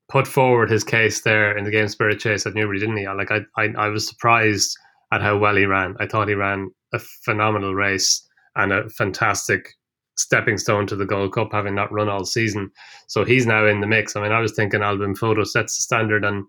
put 0.08 0.26
forward 0.26 0.70
his 0.70 0.84
case 0.84 1.22
there 1.22 1.56
in 1.56 1.64
the 1.64 1.70
game 1.70 1.88
Spirit 1.88 2.20
Chase 2.20 2.46
at 2.46 2.54
Newbury, 2.54 2.78
didn't 2.78 2.96
he? 2.96 3.08
Like 3.08 3.30
I, 3.30 3.40
I, 3.56 3.68
I 3.76 3.88
was 3.88 4.06
surprised 4.06 4.76
at 5.12 5.22
how 5.22 5.36
well 5.36 5.56
he 5.56 5.64
ran. 5.64 5.96
I 5.98 6.06
thought 6.06 6.28
he 6.28 6.34
ran 6.34 6.70
a 6.92 6.98
phenomenal 6.98 7.74
race 7.74 8.26
and 8.56 8.72
a 8.72 8.88
fantastic 8.90 9.74
stepping 10.16 10.56
stone 10.58 10.86
to 10.86 10.96
the 10.96 11.04
Gold 11.04 11.34
Cup, 11.34 11.52
having 11.52 11.74
not 11.74 11.92
run 11.92 12.08
all 12.08 12.24
season. 12.24 12.70
So 13.06 13.24
he's 13.24 13.46
now 13.46 13.66
in 13.66 13.80
the 13.80 13.86
mix. 13.86 14.16
I 14.16 14.22
mean, 14.22 14.32
I 14.32 14.40
was 14.40 14.52
thinking 14.52 14.82
Al 14.82 14.96
Boum 14.96 15.14
Photo 15.14 15.44
sets 15.44 15.76
the 15.76 15.82
standard, 15.82 16.24
and 16.24 16.44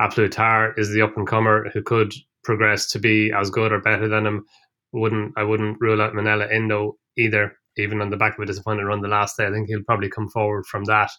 A 0.00 0.08
Plus 0.08 0.74
is 0.76 0.92
the 0.92 1.02
up 1.02 1.16
and 1.16 1.26
comer 1.26 1.70
who 1.72 1.82
could 1.82 2.12
progress 2.44 2.90
to 2.90 2.98
be 2.98 3.32
as 3.32 3.50
good 3.50 3.72
or 3.72 3.80
better 3.80 4.08
than 4.08 4.26
him. 4.26 4.46
Wouldn't 4.92 5.32
I 5.36 5.42
wouldn't 5.42 5.78
rule 5.80 6.00
out 6.00 6.14
Minella 6.14 6.50
Indo 6.52 6.96
either, 7.16 7.56
even 7.76 8.00
on 8.00 8.10
the 8.10 8.16
back 8.16 8.38
of 8.38 8.42
a 8.42 8.46
disappointing 8.46 8.86
run 8.86 9.02
the 9.02 9.08
last 9.08 9.36
day. 9.36 9.46
I 9.46 9.50
think 9.50 9.68
he'll 9.68 9.82
probably 9.82 10.08
come 10.08 10.28
forward 10.28 10.66
from 10.66 10.84
that. 10.84 11.10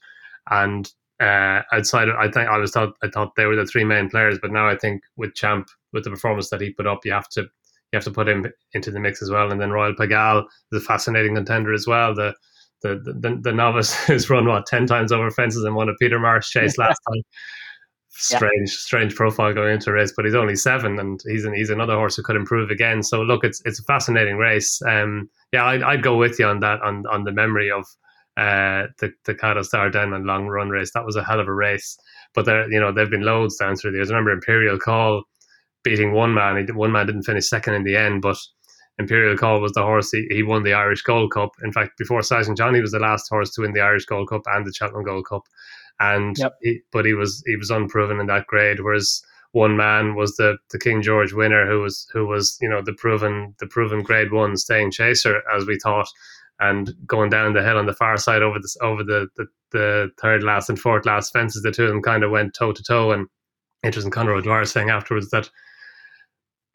And 0.49 0.89
uh, 1.19 1.61
outside, 1.71 2.09
I 2.09 2.31
think 2.31 2.49
I 2.49 2.57
was 2.57 2.71
thought 2.71 2.93
I 3.03 3.09
thought 3.09 3.35
they 3.35 3.45
were 3.45 3.55
the 3.55 3.65
three 3.65 3.83
main 3.83 4.09
players, 4.09 4.39
but 4.41 4.51
now 4.51 4.67
I 4.67 4.75
think 4.75 5.01
with 5.17 5.35
Champ, 5.35 5.67
with 5.93 6.03
the 6.03 6.09
performance 6.09 6.49
that 6.49 6.61
he 6.61 6.71
put 6.71 6.87
up, 6.87 7.05
you 7.05 7.11
have 7.11 7.29
to 7.29 7.47
you 7.91 7.97
have 7.97 8.03
to 8.03 8.11
put 8.11 8.29
him 8.29 8.45
into 8.73 8.91
the 8.91 8.99
mix 8.99 9.21
as 9.21 9.29
well. 9.29 9.51
And 9.51 9.59
then 9.59 9.71
Royale 9.71 9.93
Pagaille 9.93 10.45
is 10.71 10.81
a 10.81 10.85
fascinating 10.85 11.35
contender 11.35 11.73
as 11.73 11.87
well. 11.87 12.13
The 12.13 12.33
the 12.81 12.95
the, 12.95 13.39
the 13.41 13.53
novice 13.53 13.93
has 14.05 14.29
run 14.29 14.47
what 14.47 14.65
ten 14.65 14.85
times 14.85 15.11
over 15.11 15.31
fences 15.31 15.63
and 15.63 15.75
won 15.75 15.89
a 15.89 15.95
Peter 15.95 16.19
Marsh 16.19 16.49
chase 16.49 16.77
last 16.77 16.99
time. 17.09 17.21
Strange, 18.11 18.69
yeah. 18.69 18.75
strange 18.75 19.15
profile 19.15 19.53
going 19.53 19.75
into 19.75 19.91
a 19.91 19.93
race, 19.93 20.11
but 20.15 20.25
he's 20.25 20.35
only 20.35 20.55
seven, 20.55 20.99
and 20.99 21.21
he's 21.25 21.45
an, 21.45 21.53
he's 21.53 21.69
another 21.69 21.95
horse 21.95 22.17
who 22.17 22.23
could 22.23 22.35
improve 22.35 22.69
again. 22.69 23.01
So 23.01 23.21
look, 23.21 23.43
it's 23.43 23.61
it's 23.65 23.79
a 23.79 23.83
fascinating 23.83 24.37
race. 24.37 24.81
Um, 24.87 25.29
yeah, 25.53 25.63
I'd, 25.65 25.83
I'd 25.83 26.03
go 26.03 26.17
with 26.17 26.37
you 26.37 26.45
on 26.45 26.59
that 26.59 26.81
on 26.81 27.05
on 27.07 27.23
the 27.23 27.31
memory 27.31 27.71
of 27.71 27.85
uh, 28.35 28.87
the 28.99 29.11
the 29.25 29.35
Kauto 29.35 29.63
Star 29.63 29.89
Denman 29.89 30.25
long 30.25 30.47
run 30.47 30.69
race. 30.69 30.91
That 30.93 31.05
was 31.05 31.15
a 31.15 31.23
hell 31.23 31.39
of 31.39 31.47
a 31.47 31.53
race. 31.53 31.97
But 32.35 32.45
there, 32.45 32.69
you 32.71 32.79
know, 32.79 32.91
there've 32.91 33.09
been 33.09 33.23
loads 33.23 33.55
down 33.57 33.75
through 33.75 33.91
the 33.91 33.97
years. 33.97 34.11
I 34.11 34.13
remember 34.13 34.31
Imperial 34.31 34.77
Call 34.77 35.23
beating 35.83 36.13
one 36.13 36.33
man. 36.33 36.65
He, 36.65 36.71
one 36.71 36.91
man 36.91 37.05
didn't 37.05 37.23
finish 37.23 37.47
second 37.47 37.73
in 37.73 37.83
the 37.83 37.95
end, 37.95 38.21
but 38.21 38.37
Imperial 38.97 39.37
Call 39.37 39.61
was 39.61 39.71
the 39.73 39.83
horse. 39.83 40.11
He, 40.11 40.27
he 40.29 40.43
won 40.43 40.63
the 40.63 40.73
Irish 40.73 41.01
Gold 41.01 41.31
Cup. 41.31 41.51
In 41.63 41.71
fact, 41.71 41.97
before 41.97 42.21
Sizing 42.21 42.55
John 42.55 42.79
was 42.81 42.91
the 42.91 42.99
last 42.99 43.29
horse 43.29 43.53
to 43.53 43.61
win 43.61 43.73
the 43.73 43.81
Irish 43.81 44.05
Gold 44.05 44.29
Cup 44.29 44.41
and 44.47 44.65
the 44.65 44.73
Cheltenham 44.73 45.05
Gold 45.05 45.25
Cup. 45.27 45.43
And 45.99 46.37
yep. 46.37 46.53
he, 46.61 46.81
but 46.91 47.05
he 47.05 47.13
was 47.13 47.43
he 47.45 47.55
was 47.55 47.69
unproven 47.69 48.19
in 48.19 48.27
that 48.27 48.47
grade. 48.47 48.79
Whereas 48.79 49.21
one 49.51 49.75
man 49.75 50.15
was 50.15 50.35
the, 50.35 50.57
the 50.71 50.79
King 50.79 51.01
George 51.01 51.33
winner, 51.33 51.65
who 51.69 51.81
was 51.81 52.07
who 52.13 52.25
was 52.25 52.57
you 52.61 52.69
know 52.69 52.81
the 52.81 52.93
proven 52.93 53.55
the 53.59 53.67
proven 53.67 54.03
Grade 54.03 54.31
One 54.31 54.55
staying 54.55 54.91
chaser, 54.91 55.41
as 55.53 55.65
we 55.65 55.77
thought 55.81 56.07
and 56.59 56.93
going 57.05 57.29
down 57.29 57.53
the 57.53 57.63
hill 57.63 57.77
on 57.77 57.85
the 57.85 57.93
far 57.93 58.17
side 58.17 58.41
over 58.41 58.59
the 58.59 58.75
over 58.81 59.03
the, 59.03 59.27
the, 59.37 59.47
the 59.71 60.11
third 60.21 60.43
last 60.43 60.69
and 60.69 60.79
fourth 60.79 61.05
last 61.05 61.31
fences, 61.31 61.61
the 61.61 61.71
two 61.71 61.83
of 61.83 61.89
them 61.89 62.01
kind 62.01 62.23
of 62.23 62.31
went 62.31 62.53
toe 62.53 62.73
to 62.73 62.83
toe. 62.83 63.11
And 63.11 63.27
interesting, 63.83 64.11
Conor 64.11 64.33
O'Dwyer 64.33 64.65
saying 64.65 64.89
afterwards 64.89 65.29
that 65.29 65.49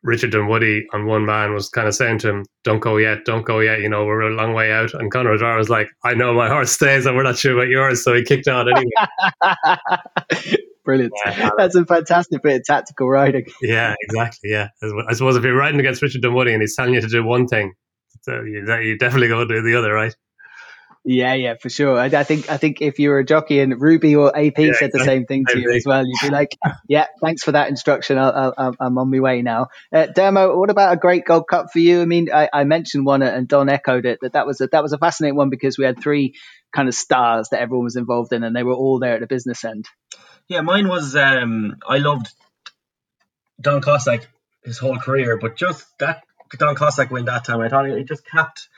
Richard 0.04 0.32
Dunwoody 0.32 0.86
on 0.92 1.06
one 1.06 1.24
man 1.24 1.54
was 1.54 1.68
kind 1.68 1.88
of 1.88 1.94
saying 1.94 2.18
to 2.18 2.28
him, 2.28 2.44
"Don't 2.62 2.80
go 2.80 2.98
yet, 2.98 3.24
don't 3.24 3.44
go 3.44 3.60
yet. 3.60 3.80
You 3.80 3.88
know, 3.88 4.04
we're 4.04 4.20
a 4.20 4.34
long 4.34 4.52
way 4.52 4.70
out." 4.70 4.92
And 4.94 5.10
Conor 5.10 5.32
O'Dwyer 5.32 5.56
was 5.56 5.70
like, 5.70 5.88
"I 6.04 6.14
know 6.14 6.34
my 6.34 6.48
horse 6.48 6.72
stays, 6.72 7.06
and 7.06 7.16
we're 7.16 7.22
not 7.22 7.38
sure 7.38 7.54
about 7.54 7.68
yours." 7.68 8.04
So 8.04 8.14
he 8.14 8.22
kicked 8.22 8.46
on 8.46 8.68
anyway. 8.68 10.56
Brilliant. 10.84 11.12
Yeah. 11.24 11.50
That's 11.56 11.74
a 11.74 11.86
fantastic 11.86 12.42
bit 12.42 12.60
of 12.60 12.64
tactical 12.66 13.08
riding. 13.08 13.46
Yeah, 13.62 13.94
exactly. 14.02 14.50
Yeah. 14.50 14.68
I 15.08 15.14
suppose 15.14 15.36
if 15.36 15.42
you're 15.42 15.56
riding 15.56 15.80
against 15.80 16.02
Richard 16.02 16.20
Dunwoody 16.20 16.52
and 16.52 16.60
he's 16.60 16.76
telling 16.76 16.92
you 16.92 17.00
to 17.00 17.08
do 17.08 17.24
one 17.24 17.46
thing, 17.46 17.72
so 18.20 18.42
you, 18.42 18.66
you 18.82 18.98
definitely 18.98 19.28
go 19.28 19.46
to 19.46 19.62
the 19.62 19.74
other, 19.74 19.92
right? 19.94 20.14
Yeah, 21.06 21.34
yeah, 21.34 21.54
for 21.60 21.68
sure. 21.68 21.98
I, 21.98 22.06
I, 22.06 22.24
think 22.24 22.50
I 22.50 22.56
think 22.56 22.80
if 22.80 22.98
you 22.98 23.10
were 23.10 23.18
a 23.18 23.24
jockey 23.24 23.60
and 23.60 23.78
Ruby 23.78 24.16
or 24.16 24.34
AP 24.34 24.58
yeah, 24.58 24.72
said 24.72 24.90
the 24.90 25.04
same 25.04 25.26
thing 25.26 25.44
to 25.46 25.58
you 25.58 25.70
as 25.72 25.84
well, 25.84 26.02
you'd 26.02 26.16
be 26.22 26.30
like, 26.30 26.56
"Yeah, 26.88 27.08
thanks 27.20 27.42
for 27.42 27.52
that 27.52 27.68
instruction. 27.68 28.16
i 28.16 28.50
am 28.58 28.98
on 28.98 29.10
my 29.10 29.20
way 29.20 29.42
now." 29.42 29.68
Uh, 29.92 30.06
Dermo, 30.06 30.56
what 30.56 30.70
about 30.70 30.94
a 30.94 30.96
great 30.96 31.26
Gold 31.26 31.46
Cup 31.46 31.66
for 31.70 31.78
you? 31.78 32.00
I 32.00 32.06
mean, 32.06 32.30
I, 32.32 32.48
I, 32.50 32.64
mentioned 32.64 33.04
one 33.04 33.20
and 33.20 33.46
Donn 33.46 33.68
echoed 33.68 34.06
it 34.06 34.20
that 34.22 34.32
that 34.32 34.46
was 34.46 34.62
a, 34.62 34.68
that 34.68 34.82
was 34.82 34.94
a 34.94 34.98
fascinating 34.98 35.36
one 35.36 35.50
because 35.50 35.76
we 35.76 35.84
had 35.84 36.00
three 36.00 36.36
kind 36.72 36.88
of 36.88 36.94
stars 36.94 37.50
that 37.50 37.60
everyone 37.60 37.84
was 37.84 37.96
involved 37.96 38.32
in, 38.32 38.42
and 38.42 38.56
they 38.56 38.62
were 38.62 38.72
all 38.72 38.98
there 38.98 39.14
at 39.14 39.20
the 39.20 39.26
business 39.26 39.62
end. 39.62 39.86
Yeah, 40.48 40.62
mine 40.62 40.88
was. 40.88 41.14
Um, 41.14 41.76
I 41.86 41.98
loved 41.98 42.28
Don 43.60 43.82
Cossack 43.82 44.26
his 44.64 44.78
whole 44.78 44.96
career, 44.96 45.36
but 45.36 45.54
just 45.54 45.86
that 45.98 46.22
Don 46.58 46.76
Cossack 46.76 47.10
win 47.10 47.26
that 47.26 47.44
time. 47.44 47.60
I 47.60 47.68
thought 47.68 47.90
it 47.90 48.08
just 48.08 48.24
kept 48.26 48.68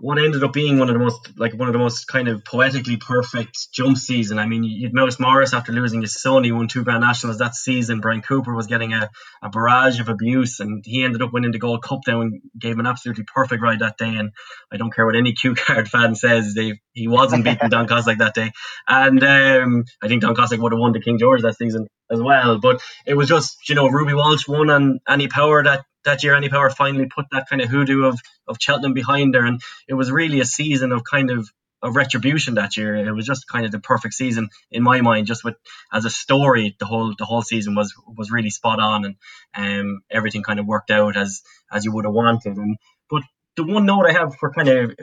what 0.00 0.18
ended 0.18 0.44
up 0.44 0.52
being 0.52 0.78
one 0.78 0.88
of 0.88 0.94
the 0.94 1.00
most 1.00 1.36
like 1.36 1.54
one 1.54 1.68
of 1.68 1.72
the 1.72 1.78
most 1.78 2.06
kind 2.06 2.28
of 2.28 2.44
poetically 2.44 2.96
perfect 2.96 3.72
jump 3.72 3.98
season. 3.98 4.38
I 4.38 4.46
mean, 4.46 4.62
you'd 4.62 4.94
Mouse 4.94 5.18
Morris 5.18 5.52
after 5.52 5.72
losing 5.72 6.02
his 6.02 6.20
son, 6.20 6.44
he 6.44 6.52
won 6.52 6.68
two 6.68 6.84
Grand 6.84 7.00
Nationals 7.00 7.38
that 7.38 7.56
season. 7.56 8.00
Bryan 8.00 8.22
Cooper 8.22 8.54
was 8.54 8.68
getting 8.68 8.92
a, 8.92 9.10
a 9.42 9.48
barrage 9.48 9.98
of 9.98 10.08
abuse, 10.08 10.60
and 10.60 10.84
he 10.86 11.02
ended 11.02 11.20
up 11.20 11.32
winning 11.32 11.50
the 11.50 11.58
Gold 11.58 11.82
Cup 11.82 12.00
then 12.06 12.16
and 12.16 12.40
gave 12.56 12.78
an 12.78 12.86
absolutely 12.86 13.24
perfect 13.24 13.60
ride 13.60 13.80
that 13.80 13.98
day. 13.98 14.14
And 14.14 14.30
I 14.72 14.76
don't 14.76 14.94
care 14.94 15.04
what 15.04 15.16
any 15.16 15.32
Cue 15.40 15.56
Card 15.56 15.88
fan 15.88 16.14
says, 16.14 16.54
they 16.54 16.80
he 16.92 17.08
wasn't 17.08 17.44
beating 17.44 17.68
Don 17.70 17.88
Cossack 17.88 18.18
that 18.18 18.34
day. 18.34 18.52
And 18.86 19.22
um, 19.24 19.84
I 20.00 20.06
think 20.06 20.22
Don 20.22 20.36
Cossack 20.36 20.60
would 20.60 20.72
have 20.72 20.80
won 20.80 20.92
the 20.92 21.00
King 21.00 21.18
George 21.18 21.42
that 21.42 21.56
season 21.56 21.88
as 22.08 22.22
well. 22.22 22.60
But 22.60 22.80
it 23.04 23.14
was 23.14 23.28
just 23.28 23.68
you 23.68 23.74
know 23.74 23.88
Ruby 23.88 24.14
Walsh 24.14 24.46
won 24.46 24.70
on 24.70 25.00
Annie 25.08 25.28
Power 25.28 25.64
that 25.64 25.84
that 26.08 26.22
year 26.24 26.34
Annie 26.34 26.48
Power 26.48 26.70
finally 26.70 27.06
put 27.06 27.26
that 27.32 27.48
kind 27.48 27.62
of 27.62 27.68
hoodoo 27.68 28.04
of 28.04 28.20
of 28.46 28.56
Cheltenham 28.60 28.94
behind 28.94 29.34
her, 29.34 29.44
and 29.44 29.60
it 29.86 29.94
was 29.94 30.10
really 30.10 30.40
a 30.40 30.44
season 30.44 30.92
of 30.92 31.04
kind 31.04 31.30
of 31.30 31.48
of 31.80 31.94
retribution 31.94 32.54
that 32.54 32.76
year. 32.76 32.96
It 32.96 33.12
was 33.12 33.26
just 33.26 33.46
kind 33.46 33.64
of 33.64 33.70
the 33.72 33.78
perfect 33.78 34.14
season 34.14 34.48
in 34.70 34.82
my 34.82 35.00
mind. 35.00 35.26
Just 35.26 35.44
with 35.44 35.54
as 35.92 36.04
a 36.04 36.10
story, 36.10 36.76
the 36.78 36.86
whole 36.86 37.14
the 37.16 37.24
whole 37.24 37.42
season 37.42 37.74
was 37.74 37.94
was 38.16 38.30
really 38.30 38.50
spot 38.50 38.80
on, 38.80 39.04
and 39.04 39.16
um, 39.54 40.00
everything 40.10 40.42
kind 40.42 40.60
of 40.60 40.66
worked 40.66 40.90
out 40.90 41.16
as 41.16 41.42
as 41.70 41.84
you 41.84 41.92
would 41.92 42.04
have 42.04 42.14
wanted. 42.14 42.56
And 42.56 42.76
but 43.10 43.22
the 43.56 43.64
one 43.64 43.86
note 43.86 44.06
I 44.06 44.12
have 44.12 44.34
for 44.36 44.52
kind 44.52 44.68
of 44.68 44.94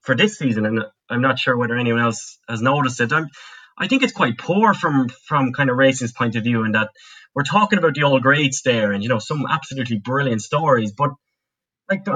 for 0.00 0.14
this 0.14 0.38
season, 0.38 0.66
and 0.66 0.84
I'm 1.10 1.22
not 1.22 1.38
sure 1.38 1.56
whether 1.56 1.76
anyone 1.76 2.02
else 2.02 2.38
has 2.48 2.62
noticed 2.62 3.00
it. 3.00 3.12
I'm, 3.12 3.28
I 3.76 3.88
think 3.88 4.02
it's 4.02 4.12
quite 4.12 4.38
poor 4.38 4.74
from 4.74 5.08
from 5.08 5.52
kind 5.52 5.70
of 5.70 5.76
racing's 5.76 6.12
point 6.12 6.36
of 6.36 6.44
view, 6.44 6.64
in 6.64 6.72
that 6.72 6.90
we're 7.34 7.42
talking 7.42 7.78
about 7.78 7.94
the 7.94 8.04
old 8.04 8.22
greats 8.22 8.62
there, 8.62 8.92
and 8.92 9.02
you 9.02 9.08
know 9.08 9.18
some 9.18 9.46
absolutely 9.48 9.98
brilliant 9.98 10.42
stories, 10.42 10.92
but 10.92 11.10
like 11.88 12.06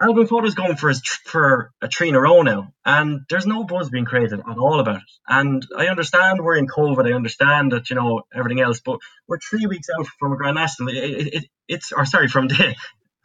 Al 0.00 0.14
Boum 0.14 0.28
Photo's 0.28 0.54
going 0.54 0.76
for 0.76 0.88
his 0.88 1.02
for 1.04 1.72
a 1.82 1.88
three 1.88 2.10
in 2.10 2.14
a 2.14 2.20
row 2.20 2.42
now, 2.42 2.72
and 2.84 3.22
there's 3.28 3.46
no 3.46 3.64
buzz 3.64 3.90
being 3.90 4.04
created 4.04 4.38
at 4.38 4.58
all 4.58 4.78
about 4.78 4.96
it. 4.96 5.02
And 5.26 5.66
I 5.76 5.88
understand 5.88 6.40
we're 6.40 6.56
in 6.56 6.68
COVID, 6.68 7.10
I 7.10 7.16
understand 7.16 7.72
that 7.72 7.90
you 7.90 7.96
know 7.96 8.22
everything 8.32 8.60
else, 8.60 8.80
but 8.80 9.00
we're 9.26 9.40
three 9.40 9.66
weeks 9.66 9.88
out 9.98 10.06
from 10.20 10.32
a 10.32 10.36
Grand 10.36 10.54
National. 10.54 10.90
It, 10.90 10.96
it, 10.96 11.34
it, 11.34 11.44
it's 11.66 11.90
or 11.90 12.04
sorry 12.04 12.28
from 12.28 12.46
the 12.48 12.76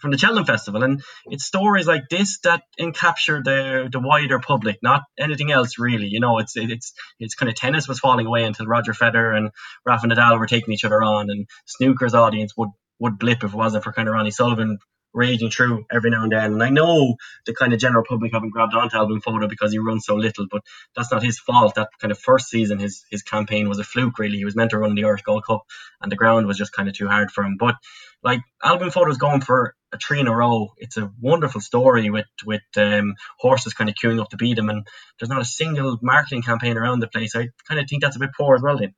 from 0.03 0.11
the 0.11 0.17
Cheltenham 0.17 0.43
Festival, 0.43 0.83
and 0.83 1.01
it's 1.27 1.45
stories 1.45 1.87
like 1.87 2.09
this 2.09 2.39
that 2.43 2.63
capture 2.93 3.41
the 3.41 3.87
the 3.89 4.01
wider 4.01 4.37
public, 4.37 4.79
not 4.83 5.03
anything 5.17 5.49
else 5.49 5.79
really. 5.79 6.07
You 6.07 6.19
know, 6.19 6.39
it's 6.39 6.57
it's 6.57 6.91
it's 7.21 7.35
kind 7.35 7.49
of 7.49 7.55
tennis 7.55 7.87
was 7.87 7.99
falling 7.99 8.25
away 8.25 8.43
until 8.43 8.65
Roger 8.65 8.91
Federer 8.91 9.35
and 9.37 9.51
Rafa 9.85 10.07
Nadal 10.07 10.37
were 10.37 10.45
taking 10.45 10.73
each 10.73 10.83
other 10.83 11.01
on, 11.01 11.29
and 11.29 11.47
snooker's 11.65 12.13
audience 12.13 12.51
would 12.57 12.69
would 12.99 13.17
blip 13.17 13.45
if 13.45 13.53
it 13.53 13.57
wasn't 13.57 13.85
for 13.85 13.93
kind 13.93 14.09
of 14.09 14.13
Ronnie 14.13 14.31
Sullivan 14.31 14.77
raging 15.13 15.49
through 15.49 15.85
every 15.91 16.09
now 16.09 16.23
and 16.23 16.31
then. 16.31 16.53
And 16.53 16.63
I 16.63 16.69
know 16.69 17.15
the 17.45 17.53
kind 17.53 17.73
of 17.73 17.79
general 17.79 18.03
public 18.07 18.33
haven't 18.33 18.49
grabbed 18.49 18.73
onto 18.73 18.97
Al 18.97 19.07
Boum 19.07 19.21
Photo 19.21 19.47
because 19.47 19.71
he 19.71 19.79
runs 19.79 20.05
so 20.05 20.15
little, 20.15 20.47
but 20.49 20.63
that's 20.95 21.11
not 21.11 21.23
his 21.23 21.39
fault. 21.39 21.75
That 21.75 21.89
kind 21.99 22.11
of 22.11 22.19
first 22.19 22.47
season, 22.49 22.79
his 22.79 23.05
his 23.09 23.23
campaign 23.23 23.69
was 23.69 23.79
a 23.79 23.83
fluke. 23.83 24.19
Really, 24.19 24.37
he 24.37 24.45
was 24.45 24.55
meant 24.55 24.71
to 24.71 24.77
run 24.77 24.95
the 24.95 25.05
Irish 25.05 25.21
Gold 25.23 25.45
Cup, 25.45 25.63
and 26.01 26.11
the 26.11 26.15
ground 26.15 26.47
was 26.47 26.57
just 26.57 26.73
kind 26.73 26.89
of 26.89 26.95
too 26.95 27.07
hard 27.07 27.31
for 27.31 27.43
him. 27.43 27.57
But 27.59 27.75
like 28.23 28.41
Al 28.63 28.79
Boum 28.79 28.91
Photo's 28.91 29.17
going 29.17 29.41
for 29.41 29.75
a 29.91 29.97
three 29.97 30.19
in 30.19 30.27
a 30.27 30.35
row. 30.35 30.73
It's 30.77 30.97
a 30.97 31.11
wonderful 31.21 31.61
story 31.61 32.09
with 32.09 32.25
with 32.45 32.63
um, 32.77 33.15
horses 33.37 33.73
kind 33.73 33.89
of 33.89 33.95
queuing 33.95 34.21
up 34.21 34.29
to 34.29 34.37
beat 34.37 34.57
him, 34.57 34.69
and 34.69 34.87
there's 35.19 35.29
not 35.29 35.41
a 35.41 35.45
single 35.45 35.97
marketing 36.01 36.41
campaign 36.41 36.77
around 36.77 36.99
the 36.99 37.07
place. 37.07 37.35
I 37.35 37.49
kind 37.67 37.79
of 37.79 37.87
think 37.87 38.01
that's 38.01 38.15
a 38.15 38.19
bit 38.19 38.31
poor 38.37 38.55
as 38.55 38.61
well. 38.61 38.77
Then. 38.77 38.93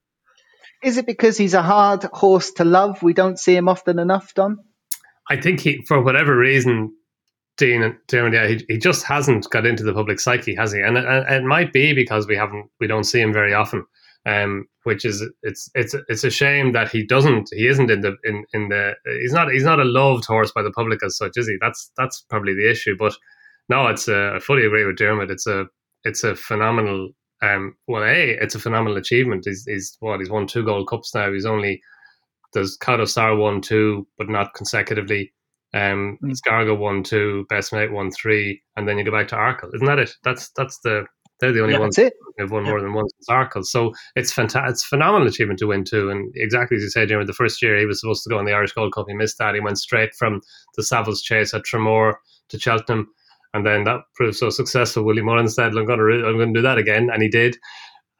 Is 0.83 0.97
it 0.97 1.05
because 1.05 1.37
he's 1.37 1.53
a 1.53 1.61
hard 1.61 2.03
horse 2.03 2.51
to 2.53 2.63
love? 2.63 3.01
We 3.01 3.13
don't 3.13 3.39
see 3.39 3.55
him 3.55 3.67
often 3.67 3.97
enough, 3.97 4.33
Donn. 4.33 4.59
I 5.29 5.39
think 5.39 5.59
he, 5.59 5.83
for 5.87 6.01
whatever 6.01 6.37
reason, 6.37 6.93
Dean, 7.57 7.97
Dean 8.07 8.33
yeah, 8.33 8.47
he, 8.47 8.65
he 8.67 8.77
just 8.77 9.03
hasn't 9.05 9.49
got 9.49 9.65
into 9.65 9.83
the 9.83 9.93
public 9.93 10.19
psyche, 10.19 10.55
has 10.55 10.71
he? 10.71 10.81
And, 10.81 10.97
and, 10.97 11.25
it 11.29 11.43
might 11.43 11.71
be 11.73 11.93
because 11.93 12.27
we 12.27 12.35
haven't, 12.35 12.69
we 12.79 12.87
don't 12.87 13.05
see 13.05 13.21
him 13.21 13.33
very 13.33 13.53
often. 13.53 13.85
Um, 14.27 14.67
which 14.85 15.05
is 15.05 15.23
it's 15.43 15.69
it's 15.75 15.95
it's 16.07 16.23
a 16.23 16.31
shame 16.31 16.71
that 16.71 16.89
he 16.89 17.05
doesn't 17.05 17.47
he 17.51 17.67
isn't 17.67 17.91
in 17.91 18.01
the 18.01 18.15
in 18.23 18.43
in 18.53 18.69
the 18.69 18.93
he's 19.21 19.33
not 19.33 19.51
he's 19.51 19.63
not 19.63 19.79
a 19.79 19.83
loved 19.83 20.25
horse 20.25 20.51
by 20.51 20.63
the 20.63 20.71
public 20.71 21.03
as 21.03 21.17
such, 21.17 21.33
is 21.35 21.47
he? 21.47 21.57
That's 21.61 21.91
that's 21.95 22.25
probably 22.27 22.55
the 22.55 22.69
issue. 22.69 22.95
But 22.97 23.13
no, 23.69 23.87
it's 23.87 24.07
a, 24.07 24.33
I 24.35 24.39
fully 24.39 24.65
agree 24.65 24.85
with 24.85 24.97
Dermot. 24.97 25.29
It's 25.29 25.45
a 25.45 25.65
it's 26.05 26.23
a 26.23 26.35
phenomenal 26.35 27.09
um 27.41 27.75
well 27.87 28.03
a 28.03 28.31
it's 28.41 28.55
a 28.55 28.59
phenomenal 28.59 28.97
achievement. 28.97 29.43
He's 29.45 29.63
he's 29.67 29.95
what 29.99 30.19
he's 30.19 30.29
won 30.29 30.47
two 30.47 30.63
gold 30.63 30.87
cups 30.87 31.13
now. 31.13 31.31
He's 31.31 31.45
only 31.45 31.81
there's 32.55 32.77
Kauto 32.77 33.07
Star 33.07 33.35
won 33.35 33.61
two, 33.61 34.07
but 34.17 34.29
not 34.29 34.55
consecutively. 34.55 35.31
Um, 35.73 36.17
mm. 36.23 36.29
L'Escargot 36.29 36.79
won 36.79 37.03
two, 37.03 37.45
Best 37.49 37.73
Mate 37.73 37.91
one 37.91 38.09
three, 38.09 38.63
and 38.75 38.87
then 38.87 38.97
you 38.97 39.03
go 39.03 39.11
back 39.11 39.27
to 39.27 39.35
Arkle. 39.35 39.75
Isn't 39.75 39.85
that 39.85 39.99
it? 39.99 40.11
That's 40.23 40.49
that's 40.55 40.79
the 40.79 41.05
they're 41.39 41.51
the 41.51 41.61
only 41.61 41.73
yeah, 41.73 41.79
ones 41.79 41.97
who've 41.97 42.51
won 42.51 42.63
yeah. 42.63 42.71
more 42.71 42.81
than 42.81 42.93
one 42.93 43.05
since 43.09 43.29
Arkle. 43.29 43.65
So 43.65 43.91
it's 44.15 44.31
fantastic. 44.31 44.71
It's 44.71 44.85
phenomenal 44.85 45.27
achievement 45.27 45.59
to 45.59 45.67
win 45.67 45.83
two. 45.83 46.09
And 46.09 46.31
exactly 46.35 46.77
as 46.77 46.83
you 46.83 46.89
said, 46.89 47.09
Jimmy, 47.09 47.25
the 47.25 47.33
first 47.33 47.61
year 47.61 47.77
he 47.77 47.85
was 47.85 47.99
supposed 47.99 48.23
to 48.23 48.29
go 48.29 48.39
on 48.39 48.45
the 48.45 48.53
Irish 48.53 48.71
Gold 48.71 48.93
Cup, 48.93 49.05
he 49.09 49.13
missed 49.13 49.37
that. 49.39 49.53
He 49.53 49.59
went 49.59 49.77
straight 49.77 50.15
from 50.15 50.41
the 50.75 50.83
Savills 50.83 51.21
Chase 51.21 51.53
at 51.53 51.63
Tramore 51.63 52.13
to 52.49 52.59
Cheltenham, 52.59 53.09
and 53.53 53.65
then 53.65 53.83
that 53.83 54.01
proved 54.15 54.37
so 54.37 54.49
successful. 54.49 55.03
Willie 55.03 55.21
Mullins 55.21 55.55
said, 55.55 55.75
"I'm 55.75 55.85
going 55.85 55.99
to 55.99 56.27
I'm 56.27 56.37
going 56.37 56.53
to 56.53 56.59
do 56.59 56.63
that 56.63 56.77
again," 56.77 57.09
and 57.11 57.21
he 57.21 57.29
did. 57.29 57.57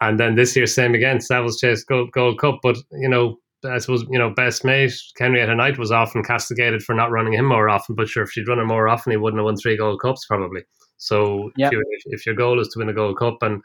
And 0.02 0.19
then 0.19 0.36
this 0.36 0.56
year, 0.58 0.65
same 0.65 0.93
again, 0.93 1.19
Savills 1.19 1.60
Chase 1.60 1.86
Gold, 1.86 2.12
Gold 2.12 2.38
Cup. 2.38 2.60
But 2.62 2.76
you 2.91 3.08
know, 3.08 3.38
I 3.63 3.78
suppose 3.78 4.06
you 4.10 4.20
know 4.20 4.30
best 4.30 4.63
mate 4.63 4.94
Henrietta 5.18 5.56
Knight 5.56 5.78
was 5.78 5.91
often 5.91 6.24
castigated 6.24 6.84
for 6.84 6.94
not 6.94 7.12
running 7.12 7.34
him 7.34 7.46
more 7.46 7.70
often. 7.70 7.96
But 7.96 8.08
sure, 8.08 8.24
if 8.24 8.32
she'd 8.32 8.48
run 8.48 8.60
him 8.60 8.68
more 8.68 8.88
often, 8.88 9.12
he 9.12 9.18
wouldn't 9.18 9.39
have 9.39 9.46
won 9.46 9.58
three 9.58 9.78
Gold 9.78 10.02
Cups 10.02 10.26
probably. 10.26 10.63
So 10.98 11.52
yep. 11.58 11.74
if, 11.74 11.78
you, 11.78 11.84
if, 12.06 12.26
your 12.26 12.36
goal 12.36 12.60
is 12.60 12.70
to 12.70 12.80
win 12.80 12.89
a 12.89 12.94
Gold 12.94 13.18
Cup, 13.18 13.38
and 13.41 13.62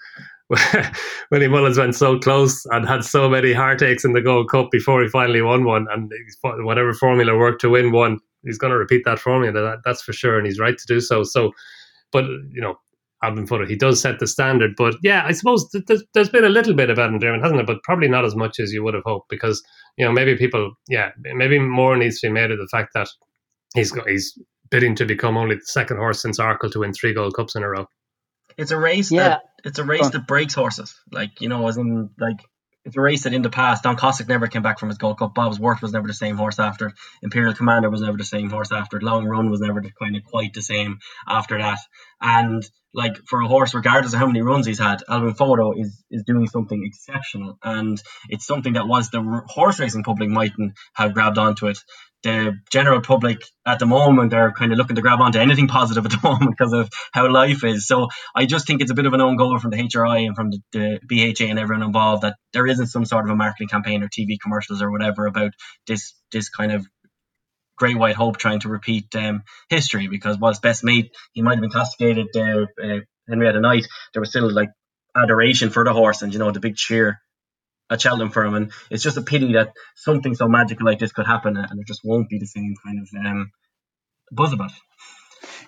Willie 1.30 1.48
Mullins 1.48 1.78
went 1.78 1.94
so 1.94 2.18
close 2.18 2.66
and 2.66 2.86
had 2.86 3.04
so 3.04 3.28
many 3.28 3.52
heartaches 3.52 4.04
in 4.04 4.14
the 4.14 4.20
Gold 4.20 4.50
Cup 4.50 4.70
before 4.70 5.02
he 5.02 5.08
finally 5.08 5.42
won 5.42 5.64
one, 5.64 5.86
and 5.90 6.10
whatever 6.42 6.92
formula 6.92 7.36
worked 7.36 7.60
to 7.60 7.70
win 7.70 7.92
one, 7.92 8.18
he's 8.44 8.58
going 8.58 8.72
to 8.72 8.76
repeat 8.76 9.02
that 9.04 9.18
formula. 9.18 9.52
That, 9.52 9.78
that's 9.84 10.02
for 10.02 10.12
sure, 10.12 10.38
and 10.38 10.46
he's 10.46 10.58
right 10.58 10.76
to 10.76 10.86
do 10.86 11.00
so. 11.00 11.22
So, 11.22 11.52
but 12.12 12.24
you 12.24 12.60
know, 12.60 12.78
Al 13.22 13.34
Boum 13.34 13.46
Photo, 13.46 13.66
he 13.66 13.76
does 13.76 14.00
set 14.00 14.18
the 14.18 14.26
standard. 14.26 14.72
But 14.76 14.94
yeah, 15.02 15.24
I 15.26 15.32
suppose 15.32 15.68
th- 15.70 15.84
th- 15.86 16.00
there's 16.14 16.30
been 16.30 16.44
a 16.44 16.48
little 16.48 16.74
bit 16.74 16.88
about 16.88 17.08
that 17.08 17.14
in 17.14 17.18
Dermot, 17.18 17.42
hasn't 17.42 17.60
it? 17.60 17.66
But 17.66 17.82
probably 17.82 18.08
not 18.08 18.24
as 18.24 18.34
much 18.34 18.58
as 18.58 18.72
you 18.72 18.82
would 18.82 18.94
have 18.94 19.02
hoped 19.04 19.28
because 19.28 19.62
you 19.96 20.04
know 20.04 20.12
maybe 20.12 20.36
people, 20.36 20.72
yeah, 20.88 21.10
maybe 21.34 21.58
more 21.58 21.96
needs 21.96 22.20
to 22.20 22.28
be 22.28 22.32
made 22.32 22.50
of 22.50 22.58
the 22.58 22.68
fact 22.70 22.90
that 22.94 23.08
he's 23.74 23.92
got, 23.92 24.08
he's 24.08 24.38
bidding 24.70 24.94
to 24.94 25.04
become 25.04 25.36
only 25.36 25.56
the 25.56 25.62
second 25.64 25.98
horse 25.98 26.22
since 26.22 26.38
Arkle 26.38 26.70
to 26.72 26.80
win 26.80 26.92
three 26.92 27.12
Gold 27.12 27.34
Cups 27.34 27.54
in 27.54 27.62
a 27.62 27.68
row. 27.68 27.86
It's 28.56 28.70
a 28.70 28.78
race 28.78 29.10
yeah. 29.10 29.28
that 29.28 29.42
it's 29.64 29.78
a 29.78 29.84
race 29.84 30.08
that 30.10 30.26
breaks 30.26 30.54
horses. 30.54 30.94
Like 31.12 31.40
you 31.40 31.48
know, 31.48 31.68
as 31.68 31.76
in 31.76 32.10
like 32.18 32.40
it's 32.84 32.96
a 32.96 33.00
race 33.00 33.24
that 33.24 33.34
in 33.34 33.42
the 33.42 33.50
past 33.50 33.82
Don 33.82 33.96
Cossack 33.96 34.28
never 34.28 34.46
came 34.46 34.62
back 34.62 34.78
from 34.78 34.88
his 34.88 34.98
Gold 34.98 35.18
Cup. 35.18 35.34
Bob's 35.34 35.60
Worth 35.60 35.82
was 35.82 35.92
never 35.92 36.06
the 36.06 36.14
same 36.14 36.36
horse 36.36 36.58
after. 36.58 36.92
Imperial 37.22 37.54
Commander 37.54 37.90
was 37.90 38.00
never 38.00 38.16
the 38.16 38.24
same 38.24 38.50
horse 38.50 38.72
after. 38.72 39.00
Long 39.00 39.26
Run 39.26 39.50
was 39.50 39.60
never 39.60 39.82
kind 40.00 40.16
of 40.16 40.24
quite 40.24 40.54
the 40.54 40.62
same 40.62 40.98
after 41.28 41.58
that. 41.58 41.78
And 42.20 42.62
like 42.92 43.16
for 43.28 43.40
a 43.40 43.48
horse, 43.48 43.74
regardless 43.74 44.14
of 44.14 44.18
how 44.18 44.26
many 44.26 44.42
runs 44.42 44.66
he's 44.66 44.78
had, 44.78 45.02
Al 45.08 45.20
Boum 45.20 45.34
Photo 45.34 45.72
is 45.72 46.02
is 46.10 46.24
doing 46.26 46.48
something 46.48 46.82
exceptional, 46.84 47.58
and 47.62 48.00
it's 48.28 48.46
something 48.46 48.72
that 48.72 48.88
was 48.88 49.10
the 49.10 49.42
horse 49.46 49.78
racing 49.78 50.02
public 50.02 50.28
mightn't 50.28 50.72
have 50.94 51.14
grabbed 51.14 51.38
onto 51.38 51.68
it 51.68 51.78
the 52.22 52.58
general 52.70 53.00
public 53.00 53.42
at 53.66 53.78
the 53.78 53.86
moment 53.86 54.34
are 54.34 54.52
kind 54.52 54.72
of 54.72 54.78
looking 54.78 54.96
to 54.96 55.02
grab 55.02 55.20
onto 55.20 55.38
anything 55.38 55.68
positive 55.68 56.04
at 56.04 56.10
the 56.10 56.20
moment 56.28 56.50
because 56.56 56.72
of 56.72 56.90
how 57.12 57.30
life 57.30 57.64
is. 57.64 57.86
So 57.86 58.08
I 58.34 58.46
just 58.46 58.66
think 58.66 58.82
it's 58.82 58.90
a 58.90 58.94
bit 58.94 59.06
of 59.06 59.14
an 59.14 59.20
own 59.20 59.36
goal 59.36 59.58
from 59.58 59.70
the 59.70 59.78
HRI 59.78 60.26
and 60.26 60.36
from 60.36 60.50
the, 60.50 60.60
the, 60.72 61.00
BHA 61.06 61.46
and 61.46 61.58
everyone 61.58 61.84
involved 61.84 62.22
that 62.22 62.36
there 62.52 62.66
isn't 62.66 62.88
some 62.88 63.04
sort 63.04 63.24
of 63.24 63.30
a 63.30 63.36
marketing 63.36 63.68
campaign 63.68 64.02
or 64.02 64.08
TV 64.08 64.38
commercials 64.40 64.82
or 64.82 64.90
whatever 64.90 65.26
about 65.26 65.52
this 65.86 66.14
this 66.32 66.48
kind 66.48 66.72
of 66.72 66.86
Great 67.76 67.96
White 67.96 68.16
Hope 68.16 68.36
trying 68.36 68.60
to 68.60 68.68
repeat 68.68 69.06
um, 69.16 69.42
history 69.70 70.06
because 70.06 70.38
whilst 70.38 70.60
best 70.60 70.84
mate 70.84 71.12
he 71.32 71.40
might 71.40 71.54
have 71.54 71.62
been 71.62 71.70
castigated 71.70 72.26
uh, 72.36 72.66
uh, 72.82 73.00
Henrietta 73.28 73.60
Knight, 73.60 73.86
there 74.12 74.20
was 74.20 74.28
still 74.28 74.52
like 74.52 74.68
adoration 75.16 75.70
for 75.70 75.84
the 75.84 75.92
horse 75.92 76.20
and 76.22 76.32
you 76.32 76.38
know 76.38 76.50
the 76.50 76.60
big 76.60 76.76
cheer 76.76 77.20
at 77.90 78.00
Cheltenham 78.00 78.30
for. 78.30 78.44
And 78.44 78.72
it's 78.90 79.02
just 79.02 79.16
a 79.16 79.22
pity 79.22 79.54
that 79.54 79.72
something 79.96 80.34
so 80.34 80.48
magical 80.48 80.86
like 80.86 80.98
this 80.98 81.12
could 81.12 81.26
happen 81.26 81.56
and 81.56 81.80
it 81.80 81.86
just 81.86 82.00
won't 82.04 82.28
be 82.28 82.38
the 82.38 82.46
same 82.46 82.74
kind 82.84 83.00
of 83.00 83.26
um, 83.26 83.50
buzz 84.30 84.52
about 84.52 84.70
it. 84.70 84.76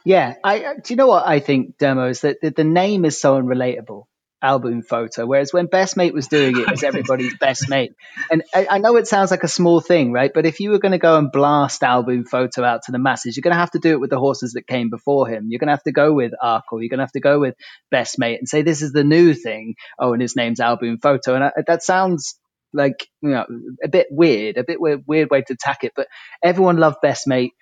Yeah, 0.04 0.34
I 0.42 0.74
do 0.82 0.92
you 0.92 0.96
know 0.96 1.06
what 1.06 1.26
I 1.26 1.40
think, 1.40 1.78
Demo, 1.78 2.08
is 2.08 2.22
that 2.22 2.40
the, 2.40 2.50
the 2.50 2.64
name 2.64 3.04
is 3.04 3.20
so 3.20 3.40
unrelatable 3.40 4.04
Al 4.42 4.58
Boum 4.58 4.82
Photo. 4.82 5.24
Whereas 5.24 5.52
when 5.52 5.66
Best 5.66 5.96
Mate 5.96 6.12
was 6.12 6.26
doing 6.26 6.56
it, 6.56 6.62
it 6.62 6.70
was 6.70 6.82
everybody's 6.82 7.36
best 7.38 7.68
mate. 7.68 7.92
And 8.30 8.42
I, 8.54 8.66
I, 8.72 8.78
know 8.78 8.96
it 8.96 9.06
sounds 9.06 9.30
like 9.30 9.44
a 9.44 9.48
small 9.48 9.80
thing, 9.80 10.12
right? 10.12 10.32
But 10.34 10.46
if 10.46 10.58
you 10.58 10.70
were 10.70 10.80
going 10.80 10.92
to 10.92 10.98
go 10.98 11.16
and 11.16 11.30
blast 11.30 11.82
Al 11.82 12.02
Boum 12.02 12.24
Photo 12.24 12.64
out 12.64 12.82
to 12.84 12.92
the 12.92 12.98
masses, 12.98 13.36
you're 13.36 13.42
going 13.42 13.54
to 13.54 13.60
have 13.60 13.70
to 13.70 13.78
do 13.78 13.92
it 13.92 14.00
with 14.00 14.10
the 14.10 14.18
horses 14.18 14.54
that 14.54 14.66
came 14.66 14.90
before 14.90 15.28
him. 15.28 15.46
You're 15.48 15.60
going 15.60 15.68
to 15.68 15.74
have 15.74 15.84
to 15.84 15.92
go 15.92 16.12
with 16.12 16.32
Arkle. 16.42 16.80
You're 16.80 16.88
going 16.88 16.98
to 16.98 17.04
have 17.04 17.12
to 17.12 17.20
go 17.20 17.38
with 17.38 17.54
Best 17.90 18.18
Mate 18.18 18.38
and 18.38 18.48
say 18.48 18.62
this 18.62 18.82
is 18.82 18.92
the 18.92 19.04
new 19.04 19.34
thing. 19.34 19.76
Oh, 19.98 20.12
and 20.12 20.20
his 20.20 20.34
name's 20.34 20.60
Al 20.60 20.76
Boum 20.76 20.98
Photo. 20.98 21.36
And 21.36 21.44
I, 21.44 21.52
that 21.66 21.82
sounds 21.82 22.38
like 22.74 23.06
you 23.20 23.30
know 23.30 23.46
a 23.84 23.88
bit 23.88 24.08
weird, 24.10 24.56
a 24.56 24.64
bit 24.64 24.80
weird, 24.80 25.04
weird 25.06 25.30
way 25.30 25.42
to 25.42 25.52
attack 25.54 25.84
it. 25.84 25.92
But 25.94 26.08
everyone 26.42 26.78
loved 26.78 26.96
Best 27.02 27.26
Mate 27.26 27.52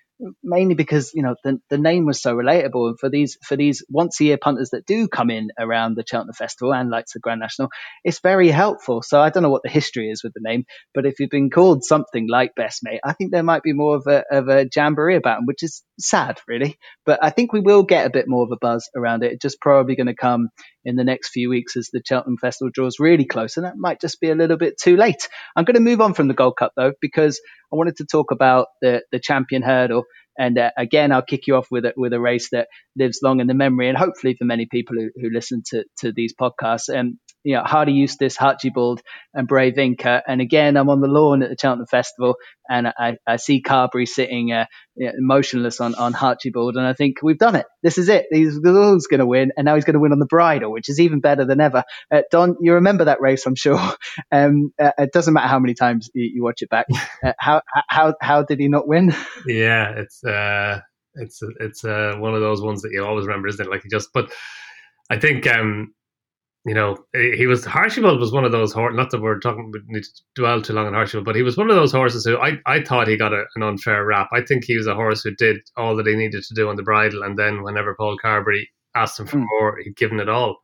mainly 0.42 0.74
because 0.74 1.12
you 1.14 1.22
know 1.22 1.34
the, 1.44 1.60
the 1.70 1.78
name 1.78 2.06
was 2.06 2.20
so 2.20 2.34
relatable. 2.34 2.88
And 2.88 2.98
for 2.98 3.08
these 3.08 3.38
for 3.42 3.56
these 3.56 3.84
once 3.88 4.20
a 4.20 4.24
year 4.24 4.38
punters 4.38 4.70
that 4.70 4.86
do 4.86 5.08
come 5.08 5.30
in 5.30 5.48
around 5.58 5.96
the 5.96 6.04
Cheltenham 6.06 6.34
Festival 6.34 6.74
and 6.74 6.90
like 6.90 7.06
the 7.12 7.20
Grand 7.20 7.40
National 7.40 7.70
it's 8.04 8.20
very 8.20 8.48
helpful. 8.48 9.02
So 9.02 9.20
I 9.20 9.30
don't 9.30 9.42
know 9.42 9.50
what 9.50 9.62
the 9.62 9.68
history 9.70 10.10
is 10.10 10.22
with 10.22 10.32
the 10.34 10.40
name 10.42 10.64
but 10.94 11.06
if 11.06 11.20
you've 11.20 11.30
been 11.30 11.50
called 11.50 11.84
something 11.84 12.28
like 12.28 12.54
best 12.54 12.80
mate 12.82 13.00
I 13.04 13.12
think 13.12 13.32
there 13.32 13.42
might 13.42 13.62
be 13.62 13.72
more 13.72 13.96
of 13.96 14.06
a 14.06 14.24
of 14.30 14.48
a 14.48 14.68
jamboree 14.74 15.16
about 15.16 15.38
them 15.38 15.46
which 15.46 15.62
is 15.62 15.82
sad 15.98 16.38
really. 16.48 16.78
But 17.06 17.20
I 17.22 17.30
think 17.30 17.52
we 17.52 17.60
will 17.60 17.82
get 17.82 18.06
a 18.06 18.10
bit 18.10 18.26
more 18.28 18.44
of 18.44 18.52
a 18.52 18.56
buzz 18.56 18.88
around 18.96 19.22
it. 19.22 19.32
It's 19.32 19.42
just 19.42 19.60
probably 19.60 19.96
going 19.96 20.06
to 20.06 20.14
come 20.14 20.48
in 20.84 20.96
the 20.96 21.04
next 21.04 21.30
few 21.30 21.50
weeks 21.50 21.76
as 21.76 21.90
the 21.92 22.02
Cheltenham 22.06 22.38
Festival 22.38 22.70
draws 22.72 22.98
really 22.98 23.24
close 23.26 23.56
and 23.56 23.66
that 23.66 23.76
might 23.76 24.00
just 24.00 24.20
be 24.20 24.30
a 24.30 24.34
little 24.34 24.56
bit 24.56 24.78
too 24.78 24.96
late 24.96 25.28
I'm 25.56 25.64
going 25.64 25.74
to 25.74 25.80
move 25.80 26.00
on 26.00 26.14
from 26.14 26.28
the 26.28 26.34
Gold 26.34 26.56
Cup 26.58 26.72
though 26.76 26.92
because 27.00 27.40
I 27.72 27.76
wanted 27.76 27.96
to 27.98 28.06
talk 28.06 28.30
about 28.30 28.68
the 28.80 29.02
the 29.12 29.20
champion 29.20 29.62
hurdle 29.62 30.04
and 30.38 30.56
uh, 30.58 30.70
again, 30.78 31.12
I'll 31.12 31.22
kick 31.22 31.46
you 31.46 31.56
off 31.56 31.68
with 31.70 31.84
a, 31.84 31.92
with 31.96 32.14
a 32.14 32.20
race 32.20 32.48
that 32.52 32.68
lives 32.96 33.20
long 33.22 33.40
in 33.40 33.46
the 33.46 33.54
memory, 33.54 33.90
and 33.90 33.98
hopefully 33.98 34.34
for 34.38 34.46
many 34.46 34.66
people 34.66 34.96
who, 34.96 35.10
who 35.20 35.28
listen 35.30 35.62
to, 35.66 35.84
to 35.98 36.12
these 36.12 36.34
podcasts. 36.34 36.88
And 36.88 37.16
you 37.44 37.54
know, 37.54 37.62
Hardy 37.62 37.92
Eustace, 37.92 38.36
Harchibald, 38.36 39.00
and 39.34 39.48
Brave 39.48 39.78
Inca. 39.78 40.22
And 40.26 40.40
again, 40.40 40.76
I'm 40.76 40.90
on 40.90 41.00
the 41.00 41.08
lawn 41.08 41.42
at 41.42 41.50
the 41.50 41.56
Cheltenham 41.60 41.86
Festival, 41.86 42.36
and 42.68 42.88
I, 42.88 43.16
I 43.26 43.36
see 43.36 43.62
Carberry 43.62 44.06
sitting 44.06 44.52
uh, 44.52 44.66
you 44.94 45.06
know, 45.06 45.12
motionless 45.18 45.80
on 45.80 45.94
on 45.94 46.12
Harchibald, 46.12 46.76
and 46.76 46.86
I 46.86 46.92
think 46.92 47.16
we've 47.22 47.38
done 47.38 47.56
it. 47.56 47.66
This 47.82 47.98
is 47.98 48.08
it. 48.08 48.26
He's, 48.30 48.54
he's 48.54 49.06
going 49.06 49.20
to 49.20 49.26
win, 49.26 49.52
and 49.56 49.64
now 49.64 49.74
he's 49.74 49.84
going 49.84 49.94
to 49.94 50.00
win 50.00 50.12
on 50.12 50.18
the 50.18 50.26
bridle, 50.26 50.72
which 50.72 50.88
is 50.88 51.00
even 51.00 51.20
better 51.20 51.44
than 51.44 51.60
ever. 51.60 51.84
Uh, 52.12 52.22
Donn, 52.30 52.56
you 52.60 52.74
remember 52.74 53.04
that 53.04 53.20
race, 53.20 53.46
I'm 53.46 53.56
sure. 53.56 53.80
Um, 54.32 54.72
uh, 54.80 54.92
it 54.98 55.12
doesn't 55.12 55.34
matter 55.34 55.48
how 55.48 55.58
many 55.58 55.74
times 55.74 56.10
you, 56.14 56.30
you 56.34 56.44
watch 56.44 56.62
it 56.62 56.68
back. 56.68 56.86
Uh, 57.22 57.32
how 57.38 57.60
how 57.88 58.14
how 58.22 58.42
did 58.42 58.58
he 58.58 58.68
not 58.68 58.88
win? 58.88 59.14
Yeah, 59.46 59.90
it's 59.90 60.24
uh, 60.24 60.80
it's 61.14 61.40
it's 61.58 61.84
uh, 61.84 62.14
one 62.18 62.34
of 62.34 62.40
those 62.40 62.62
ones 62.62 62.82
that 62.82 62.92
you 62.92 63.04
always 63.04 63.26
remember, 63.26 63.48
isn't 63.48 63.66
it? 63.66 63.70
Like 63.70 63.82
he 63.82 63.90
just, 63.90 64.10
but 64.14 64.32
I 65.10 65.18
think 65.18 65.46
um, 65.46 65.92
you 66.66 66.74
know, 66.74 66.98
he 67.14 67.46
was 67.46 67.64
Harchibald 67.64 68.20
was 68.20 68.32
one 68.32 68.44
of 68.44 68.52
those 68.52 68.72
horses. 68.72 68.96
Not 68.96 69.10
that 69.10 69.22
we're 69.22 69.38
talking, 69.38 69.72
we 69.72 69.80
need 69.86 70.04
to 70.04 70.22
dwell 70.34 70.60
too 70.60 70.74
long 70.74 70.86
on 70.86 70.92
Harchibald, 70.92 71.24
but 71.24 71.34
he 71.36 71.42
was 71.42 71.56
one 71.56 71.70
of 71.70 71.76
those 71.76 71.92
horses 71.92 72.24
who 72.24 72.36
I, 72.36 72.58
I 72.66 72.82
thought 72.82 73.08
he 73.08 73.16
got 73.16 73.32
a, 73.32 73.44
an 73.56 73.62
unfair 73.62 74.04
rap. 74.04 74.28
I 74.32 74.42
think 74.42 74.64
he 74.64 74.76
was 74.76 74.86
a 74.86 74.94
horse 74.94 75.22
who 75.22 75.34
did 75.34 75.60
all 75.76 75.96
that 75.96 76.06
he 76.06 76.14
needed 76.14 76.42
to 76.42 76.54
do 76.54 76.68
on 76.68 76.76
the 76.76 76.82
bridle, 76.82 77.22
and 77.22 77.38
then 77.38 77.62
whenever 77.62 77.94
Paul 77.94 78.18
Carberry 78.20 78.68
asked 78.94 79.18
him 79.18 79.26
for 79.26 79.38
mm. 79.38 79.46
more, 79.58 79.78
he'd 79.78 79.96
given 79.96 80.20
it 80.20 80.28
all. 80.28 80.58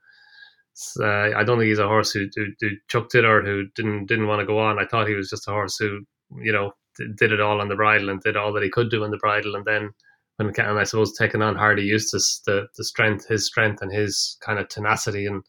So, 0.74 1.02
uh, 1.02 1.30
I 1.34 1.42
don't 1.44 1.58
think 1.58 1.68
he's 1.68 1.78
a 1.78 1.88
horse 1.88 2.10
who, 2.10 2.26
who, 2.36 2.46
who, 2.60 2.70
chucked 2.88 3.14
it 3.14 3.24
or 3.24 3.42
who 3.42 3.64
didn't 3.74 4.06
didn't 4.06 4.26
want 4.26 4.40
to 4.40 4.46
go 4.46 4.58
on. 4.58 4.78
I 4.78 4.84
thought 4.84 5.08
he 5.08 5.14
was 5.14 5.30
just 5.30 5.48
a 5.48 5.52
horse 5.52 5.78
who, 5.78 6.00
you 6.42 6.52
know, 6.52 6.72
did 7.16 7.32
it 7.32 7.40
all 7.40 7.62
on 7.62 7.68
the 7.68 7.76
bridle 7.76 8.10
and 8.10 8.20
did 8.20 8.36
all 8.36 8.52
that 8.52 8.62
he 8.62 8.68
could 8.68 8.90
do 8.90 9.02
on 9.02 9.10
the 9.10 9.16
bridle, 9.16 9.54
and 9.54 9.64
then 9.64 9.90
when 10.36 10.52
and 10.58 10.78
I 10.78 10.84
suppose 10.84 11.16
taking 11.16 11.40
on 11.40 11.56
Hardy 11.56 11.84
Eustace, 11.84 12.42
the 12.44 12.66
the 12.76 12.84
strength, 12.84 13.26
his 13.26 13.46
strength, 13.46 13.80
and 13.80 13.90
his 13.90 14.36
kind 14.42 14.58
of 14.58 14.68
tenacity 14.68 15.24
and 15.24 15.42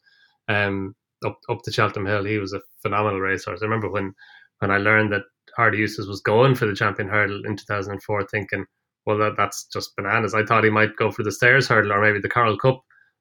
um, 0.48 0.94
up 1.24 1.38
up 1.48 1.62
the 1.64 1.72
Cheltenham 1.72 2.06
Hill. 2.06 2.24
He 2.24 2.38
was 2.38 2.52
a 2.52 2.60
phenomenal 2.82 3.20
racehorse. 3.20 3.60
I 3.62 3.64
remember 3.64 3.90
when 3.90 4.14
when 4.60 4.70
I 4.70 4.78
learned 4.78 5.12
that 5.12 5.22
Hardy 5.56 5.78
Eustace 5.78 6.06
was 6.06 6.20
going 6.20 6.54
for 6.54 6.66
the 6.66 6.74
champion 6.74 7.08
hurdle 7.08 7.42
in 7.44 7.56
2004, 7.56 8.26
thinking, 8.26 8.64
well, 9.06 9.18
that 9.18 9.36
that's 9.36 9.66
just 9.72 9.94
bananas. 9.96 10.34
I 10.34 10.44
thought 10.44 10.64
he 10.64 10.70
might 10.70 10.96
go 10.96 11.10
for 11.10 11.22
the 11.22 11.32
stayers 11.32 11.68
hurdle 11.68 11.92
or 11.92 12.02
maybe 12.02 12.20
the 12.20 12.28
Coral 12.28 12.58
Cup, 12.58 12.80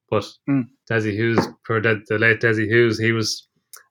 but 0.09 0.25
mm. 0.49 0.63
Dessie 0.89 1.13
Hughes, 1.15 1.47
for 1.63 1.81
the, 1.81 2.01
the 2.07 2.17
late 2.17 2.41
Dessie 2.41 2.67
Hughes, 2.67 2.99
he 2.99 3.11
was. 3.11 3.43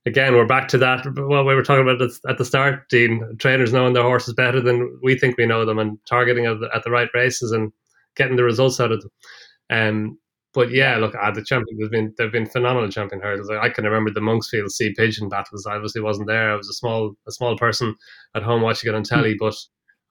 Again, 0.05 0.35
we're 0.35 0.47
back 0.47 0.69
to 0.69 0.79
that. 0.79 1.05
Well, 1.17 1.45
we 1.45 1.57
were 1.57 1.65
talking 1.65 1.83
about 1.83 2.01
at 2.29 2.39
the 2.39 2.45
start, 2.45 2.89
Dean. 2.91 3.37
Trainers 3.41 3.73
knowing 3.73 3.93
their 3.93 4.05
horses 4.05 4.35
better 4.35 4.61
than 4.61 5.01
we 5.03 5.19
think 5.19 5.37
we 5.37 5.47
know 5.47 5.65
them, 5.65 5.81
and 5.81 5.99
targeting 6.09 6.47
at 6.47 6.61
the, 6.61 6.69
at 6.73 6.85
the 6.85 6.93
right 6.93 7.09
races 7.13 7.51
and 7.51 7.73
getting 8.15 8.37
the 8.37 8.45
results 8.45 8.79
out 8.79 8.93
of 8.93 9.01
them. 9.01 9.11
Um, 9.69 10.19
but 10.57 10.71
yeah, 10.71 10.97
look, 10.97 11.15
at 11.15 11.35
the 11.35 11.45
champion, 11.45 11.77
there's 11.77 11.91
been 11.91 12.15
there've 12.17 12.33
been 12.33 12.47
phenomenal 12.47 12.89
champion 12.89 13.21
hurdles. 13.21 13.51
I 13.51 13.69
can 13.69 13.85
remember 13.85 14.11
the 14.11 14.21
Monksfield 14.21 14.71
Sea 14.71 14.95
Pigeon 14.97 15.29
battles. 15.29 15.67
I 15.67 15.75
obviously 15.75 16.01
wasn't 16.01 16.29
there. 16.29 16.51
I 16.51 16.57
was 16.57 16.71
a 16.71 16.73
small 16.73 17.15
a 17.29 17.31
small 17.31 17.59
person 17.59 17.95
at 18.35 18.43
home 18.43 18.63
watching 18.63 18.89
it 18.89 18.97
on 18.97 19.03
telly, 19.03 19.35
mm. 19.35 19.39
but 19.39 19.55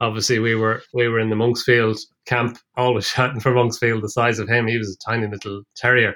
obviously 0.02 0.38
we 0.38 0.54
were 0.54 0.84
we 0.94 1.08
were 1.08 1.20
in 1.20 1.32
the 1.32 1.36
Monksfield 1.36 2.00
camp, 2.28 2.60
always 2.78 3.08
shouting 3.14 3.40
for 3.40 3.54
Monksfield. 3.54 4.04
The 4.04 4.10
size 4.10 4.38
of 4.38 4.48
him, 4.48 4.68
he 4.68 4.78
was 4.78 4.96
a 4.96 5.10
tiny 5.10 5.26
little 5.26 5.64
terrier. 5.76 6.14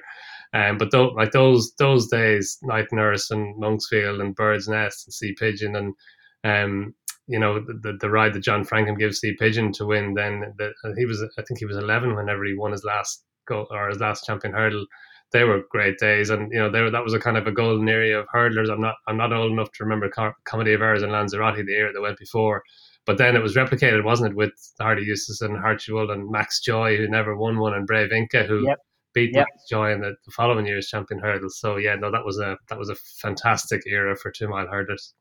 Um, 0.53 0.77
but 0.77 0.91
th- 0.91 1.13
like 1.15 1.31
those 1.31 1.73
those 1.79 2.07
days, 2.07 2.59
Night 2.61 2.91
Nurse 2.91 3.31
and 3.31 3.59
Monksfield 3.59 4.21
and 4.21 4.35
Bird's 4.35 4.67
Nest 4.67 5.07
and 5.07 5.13
Sea 5.13 5.33
Pigeon 5.39 5.75
and 5.75 5.95
um, 6.43 6.93
you 7.25 7.39
know 7.39 7.59
the, 7.59 7.73
the, 7.81 7.97
the 7.99 8.11
ride 8.11 8.33
that 8.33 8.43
John 8.43 8.63
Francome 8.63 8.99
gives 8.99 9.21
Sea 9.21 9.35
Pigeon 9.39 9.71
to 9.73 9.87
win. 9.87 10.13
Then 10.13 10.53
the, 10.59 10.71
he 10.95 11.05
was 11.05 11.23
I 11.39 11.41
think 11.41 11.57
he 11.57 11.65
was 11.65 11.77
eleven 11.77 12.15
whenever 12.15 12.45
he 12.45 12.53
won 12.53 12.73
his 12.73 12.83
last 12.83 13.23
or 13.51 13.89
his 13.89 13.99
last 13.99 14.25
champion 14.25 14.53
hurdle, 14.53 14.85
they 15.31 15.43
were 15.43 15.63
great 15.69 15.97
days, 15.99 16.29
and 16.29 16.51
you 16.51 16.59
know 16.59 16.69
they 16.69 16.81
were, 16.81 16.91
that 16.91 17.03
was 17.03 17.13
a 17.13 17.19
kind 17.19 17.37
of 17.37 17.47
a 17.47 17.51
golden 17.51 17.87
era 17.87 18.19
of 18.19 18.27
hurdlers. 18.33 18.71
I'm 18.71 18.81
not 18.81 18.95
I'm 19.07 19.17
not 19.17 19.33
old 19.33 19.51
enough 19.51 19.71
to 19.73 19.83
remember 19.83 20.11
Comedy 20.43 20.73
of 20.73 20.81
Errors 20.81 21.03
and 21.03 21.11
Lanzarote 21.11 21.65
the 21.65 21.71
year 21.71 21.91
that 21.93 22.01
went 22.01 22.17
before, 22.17 22.63
but 23.05 23.17
then 23.17 23.35
it 23.35 23.43
was 23.43 23.55
replicated, 23.55 24.03
wasn't 24.03 24.31
it, 24.31 24.35
with 24.35 24.53
Hardy 24.79 25.03
Eustace 25.03 25.41
and 25.41 25.57
Harchibald 25.57 26.11
and 26.11 26.29
Macs 26.29 26.61
Joy, 26.61 26.97
who 26.97 27.07
never 27.07 27.35
won 27.35 27.59
one, 27.59 27.73
and 27.73 27.87
Brave 27.87 28.11
Inca, 28.11 28.43
who 28.43 28.67
yep. 28.67 28.79
beat 29.13 29.31
yep. 29.33 29.47
Macs 29.47 29.67
Joy 29.69 29.91
in 29.91 30.01
the, 30.01 30.15
the, 30.25 30.31
following 30.31 30.65
year's 30.65 30.87
champion 30.87 31.19
hurdle. 31.19 31.49
So 31.49 31.77
yeah, 31.77 31.95
no, 31.95 32.11
that 32.11 32.25
was 32.25 32.39
a 32.39 32.57
that 32.69 32.79
was 32.79 32.89
a 32.89 32.95
fantastic 32.95 33.81
era 33.85 34.15
for 34.15 34.31
two 34.31 34.47
mile 34.47 34.67
hurdlers. 34.67 35.13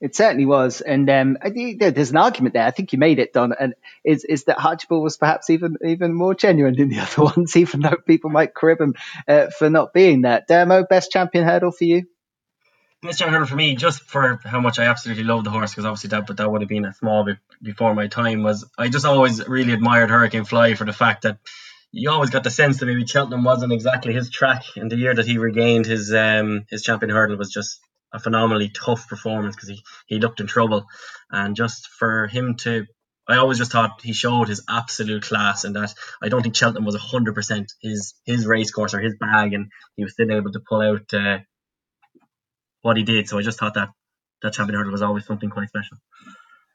It 0.00 0.16
certainly 0.16 0.46
was, 0.46 0.80
and 0.80 1.10
um, 1.10 1.36
there's 1.44 2.10
an 2.10 2.16
argument 2.16 2.54
there. 2.54 2.64
I 2.64 2.70
think 2.70 2.94
you 2.94 2.98
made 2.98 3.18
it, 3.18 3.34
Donn. 3.34 3.52
And 3.58 3.74
is 4.02 4.24
is 4.24 4.44
that 4.44 4.56
Harchibald 4.56 5.02
was 5.02 5.18
perhaps 5.18 5.50
even 5.50 5.76
even 5.84 6.14
more 6.14 6.34
genuine 6.34 6.74
than 6.74 6.88
the 6.88 7.00
other 7.00 7.22
ones, 7.22 7.54
even 7.54 7.80
though 7.80 7.96
people 8.06 8.30
might 8.30 8.54
crib 8.54 8.80
him 8.80 8.94
uh, 9.28 9.48
for 9.50 9.68
not 9.68 9.92
being 9.92 10.22
that. 10.22 10.46
Demo, 10.46 10.84
best 10.88 11.12
champion 11.12 11.44
hurdle 11.44 11.70
for 11.70 11.84
you? 11.84 12.06
Best 13.02 13.18
champion 13.18 13.34
hurdle 13.34 13.48
for 13.48 13.56
me, 13.56 13.76
just 13.76 14.00
for 14.04 14.40
how 14.42 14.60
much 14.60 14.78
I 14.78 14.84
absolutely 14.84 15.24
love 15.24 15.44
the 15.44 15.50
horse, 15.50 15.72
because 15.72 15.84
obviously 15.84 16.08
that, 16.08 16.26
but 16.26 16.38
that 16.38 16.50
would 16.50 16.62
have 16.62 16.68
been 16.70 16.86
a 16.86 16.94
small 16.94 17.24
bit 17.24 17.36
before 17.62 17.94
my 17.94 18.06
time. 18.06 18.42
Was 18.42 18.64
I 18.78 18.88
just 18.88 19.04
always 19.04 19.46
really 19.46 19.74
admired 19.74 20.08
Hurricane 20.08 20.46
Fly 20.46 20.76
for 20.76 20.86
the 20.86 20.94
fact 20.94 21.22
that 21.22 21.36
you 21.92 22.10
always 22.10 22.30
got 22.30 22.44
the 22.44 22.50
sense 22.50 22.78
that 22.78 22.86
maybe 22.86 23.06
Cheltenham 23.06 23.44
wasn't 23.44 23.74
exactly 23.74 24.14
his 24.14 24.30
track, 24.30 24.62
and 24.76 24.90
the 24.90 24.96
year 24.96 25.14
that 25.14 25.26
he 25.26 25.36
regained 25.36 25.84
his 25.84 26.10
um 26.14 26.64
his 26.70 26.82
champion 26.82 27.10
hurdle 27.10 27.36
was 27.36 27.50
just 27.50 27.80
a 28.12 28.18
phenomenally 28.18 28.70
tough 28.70 29.08
performance 29.08 29.56
because 29.56 29.68
he, 29.68 29.82
he 30.06 30.18
looked 30.18 30.40
in 30.40 30.46
trouble. 30.46 30.86
And 31.30 31.56
just 31.56 31.88
for 31.88 32.26
him 32.26 32.56
to, 32.58 32.86
I 33.28 33.36
always 33.36 33.58
just 33.58 33.72
thought 33.72 34.00
he 34.02 34.12
showed 34.12 34.48
his 34.48 34.64
absolute 34.68 35.22
class 35.22 35.64
and 35.64 35.76
that 35.76 35.94
I 36.22 36.28
don't 36.28 36.42
think 36.42 36.56
Cheltenham 36.56 36.84
was 36.84 36.96
100% 36.96 37.66
his, 37.80 38.14
his 38.24 38.46
race 38.46 38.70
course 38.70 38.94
or 38.94 39.00
his 39.00 39.14
bag 39.16 39.52
and 39.52 39.70
he 39.96 40.04
was 40.04 40.12
still 40.12 40.32
able 40.32 40.52
to 40.52 40.60
pull 40.60 40.80
out 40.80 41.14
uh, 41.14 41.38
what 42.82 42.96
he 42.96 43.04
did. 43.04 43.28
So 43.28 43.38
I 43.38 43.42
just 43.42 43.58
thought 43.58 43.74
that 43.74 43.90
that 44.42 44.54
champion 44.54 44.78
hurdle 44.78 44.92
was 44.92 45.02
always 45.02 45.26
something 45.26 45.50
quite 45.50 45.68
special 45.68 45.98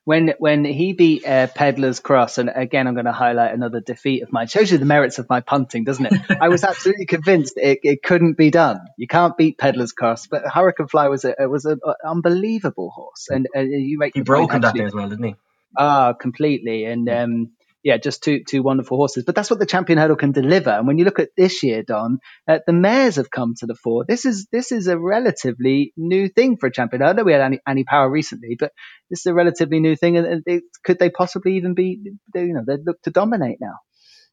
when 0.05 0.33
when 0.37 0.63
he 0.63 0.93
beat 0.93 1.27
uh, 1.27 1.47
Peddlers 1.47 1.99
Cross, 1.99 2.37
and 2.37 2.49
again 2.53 2.87
I'm 2.87 2.93
going 2.93 3.05
to 3.05 3.11
highlight 3.11 3.53
another 3.53 3.81
defeat 3.81 4.21
of 4.21 4.31
mine. 4.31 4.47
Shows 4.47 4.71
you 4.71 4.77
the 4.77 4.85
merits 4.85 5.19
of 5.19 5.27
my 5.29 5.41
punting, 5.41 5.83
doesn't 5.83 6.05
it? 6.05 6.13
I 6.41 6.49
was 6.49 6.63
absolutely 6.63 7.07
convinced 7.07 7.55
it, 7.57 7.79
it 7.83 8.03
couldn't 8.03 8.37
be 8.37 8.51
done. 8.51 8.79
You 8.97 9.07
can't 9.07 9.35
beat 9.35 9.57
Peddlers 9.57 9.91
Cross, 9.91 10.27
but 10.27 10.43
Hurricane 10.45 10.87
Fly 10.87 11.09
was 11.09 11.25
a 11.25 11.35
was 11.49 11.65
an 11.65 11.79
unbelievable 12.05 12.91
horse, 12.91 13.27
and 13.29 13.47
uh, 13.55 13.59
you 13.61 13.97
make 13.97 14.13
he 14.13 14.21
broke 14.21 14.53
on 14.53 14.61
that 14.61 14.75
day 14.75 14.85
as 14.85 14.93
well, 14.93 15.09
didn't 15.09 15.25
he? 15.25 15.35
Ah, 15.77 16.13
completely, 16.13 16.85
and 16.85 17.09
um, 17.09 17.51
yeah, 17.85 17.97
just 17.97 18.23
two 18.23 18.41
two 18.43 18.63
wonderful 18.63 18.97
horses. 18.97 19.25
But 19.25 19.35
that's 19.35 19.51
what 19.51 19.59
the 19.59 19.65
champion 19.67 19.99
hurdle 19.99 20.15
can 20.15 20.31
deliver. 20.31 20.71
And 20.71 20.87
when 20.87 20.97
you 20.97 21.05
look 21.05 21.19
at 21.19 21.29
this 21.37 21.61
year, 21.61 21.83
Donn, 21.83 22.17
uh, 22.47 22.57
the 22.65 22.73
mares 22.73 23.17
have 23.17 23.29
come 23.29 23.53
to 23.59 23.67
the 23.67 23.75
fore. 23.75 24.05
This 24.07 24.25
is 24.25 24.47
this 24.51 24.71
is 24.71 24.87
a 24.87 24.97
relatively 24.97 25.93
new 25.95 26.27
thing 26.27 26.57
for 26.57 26.65
a 26.65 26.71
champion. 26.71 27.03
I 27.03 27.11
know 27.11 27.23
we 27.23 27.33
had 27.33 27.41
Annie, 27.41 27.59
Annie 27.67 27.83
Power 27.83 28.09
recently, 28.09 28.57
but 28.57 28.71
this 29.11 29.19
is 29.19 29.27
a 29.27 29.35
relatively 29.35 29.79
new 29.79 29.95
thing. 29.95 30.17
And 30.17 30.41
it, 30.47 30.63
could 30.83 30.97
they 30.97 31.11
possibly 31.11 31.57
even 31.57 31.75
be? 31.75 31.99
You 32.33 32.53
know, 32.53 32.63
they 32.65 32.77
look 32.83 32.99
to 33.03 33.11
dominate 33.11 33.59
now. 33.61 33.75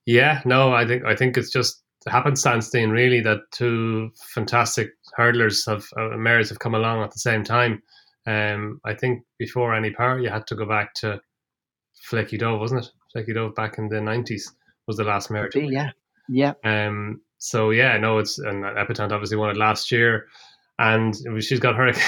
Yeah, 0.06 0.40
no, 0.46 0.72
I 0.72 0.86
think 0.86 1.04
I 1.04 1.14
think 1.14 1.36
it's 1.36 1.52
just 1.52 1.82
happenstance, 2.08 2.70
Dean, 2.70 2.88
really, 2.88 3.20
that 3.20 3.40
two 3.52 4.12
fantastic 4.34 4.88
hurdlers 5.18 5.66
have 5.66 5.84
uh, 5.94 6.16
mares 6.16 6.48
have 6.48 6.58
come 6.58 6.74
along 6.74 7.02
at 7.02 7.10
the 7.10 7.18
same 7.18 7.44
time. 7.44 7.82
Um, 8.26 8.80
I 8.82 8.94
think 8.94 9.24
before 9.38 9.74
Annie 9.74 9.90
Power, 9.90 10.18
you 10.18 10.30
had 10.30 10.46
to 10.46 10.54
go 10.54 10.64
back 10.64 10.94
to 11.00 11.20
Flakey 12.10 12.38
Dove, 12.38 12.58
wasn't 12.58 12.86
it? 12.86 12.90
Flakey 13.14 13.34
Dove 13.34 13.54
back 13.54 13.78
in 13.78 13.88
the 13.88 14.00
nineties 14.00 14.52
was 14.86 14.96
the 14.96 15.04
last 15.04 15.30
mare. 15.30 15.50
Yeah, 15.54 15.90
yeah. 16.28 16.54
Um. 16.64 17.20
So 17.38 17.70
yeah, 17.70 17.96
no, 17.98 18.18
it's 18.18 18.38
and 18.38 18.64
Epatante 18.64 19.12
obviously 19.12 19.36
won 19.36 19.50
it 19.50 19.56
last 19.56 19.90
year, 19.90 20.26
and 20.78 21.14
she's 21.42 21.60
got 21.60 21.74
Hurricane 21.76 22.02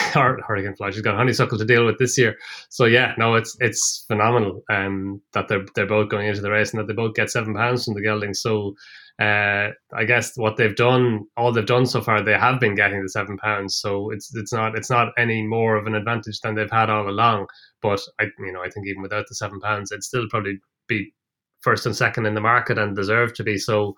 Hurricane 0.46 0.76
Fly. 0.76 0.90
She's 0.90 1.02
got 1.02 1.16
Honeysuckle 1.16 1.58
to 1.58 1.64
deal 1.64 1.84
with 1.84 1.98
this 1.98 2.16
year. 2.18 2.36
So 2.70 2.84
yeah, 2.84 3.14
no, 3.18 3.34
it's 3.34 3.56
it's 3.60 4.04
phenomenal. 4.06 4.62
Um, 4.70 5.20
that 5.32 5.48
they're 5.48 5.64
they're 5.74 5.86
both 5.86 6.08
going 6.08 6.28
into 6.28 6.40
the 6.40 6.50
race 6.50 6.72
and 6.72 6.80
that 6.80 6.86
they 6.86 6.94
both 6.94 7.14
get 7.14 7.30
seven 7.30 7.54
pounds 7.54 7.84
from 7.84 7.94
the 7.94 8.02
gelding. 8.02 8.34
So 8.34 8.74
uh, 9.20 9.68
I 9.92 10.04
guess 10.06 10.36
what 10.36 10.56
they've 10.56 10.74
done, 10.74 11.26
all 11.36 11.52
they've 11.52 11.64
done 11.64 11.86
so 11.86 12.00
far, 12.00 12.20
they 12.20 12.32
have 12.32 12.58
been 12.58 12.74
getting 12.74 13.00
the 13.00 13.08
seven 13.08 13.36
pounds. 13.38 13.76
So 13.76 14.10
it's 14.10 14.34
it's 14.34 14.52
not 14.52 14.76
it's 14.76 14.90
not 14.90 15.12
any 15.16 15.46
more 15.46 15.76
of 15.76 15.86
an 15.86 15.94
advantage 15.94 16.40
than 16.40 16.56
they've 16.56 16.70
had 16.70 16.90
all 16.90 17.08
along. 17.08 17.46
But 17.80 18.00
I, 18.20 18.24
you 18.40 18.52
know, 18.52 18.62
I 18.62 18.70
think 18.70 18.88
even 18.88 19.02
without 19.02 19.26
the 19.28 19.36
seven 19.36 19.60
pounds, 19.60 19.92
it'd 19.92 20.02
still 20.02 20.26
probably 20.28 20.58
be 20.88 21.12
first 21.62 21.86
and 21.86 21.96
second 21.96 22.26
in 22.26 22.34
the 22.34 22.40
market 22.40 22.78
and 22.78 22.94
deserve 22.94 23.32
to 23.34 23.42
be. 23.42 23.56
So 23.56 23.96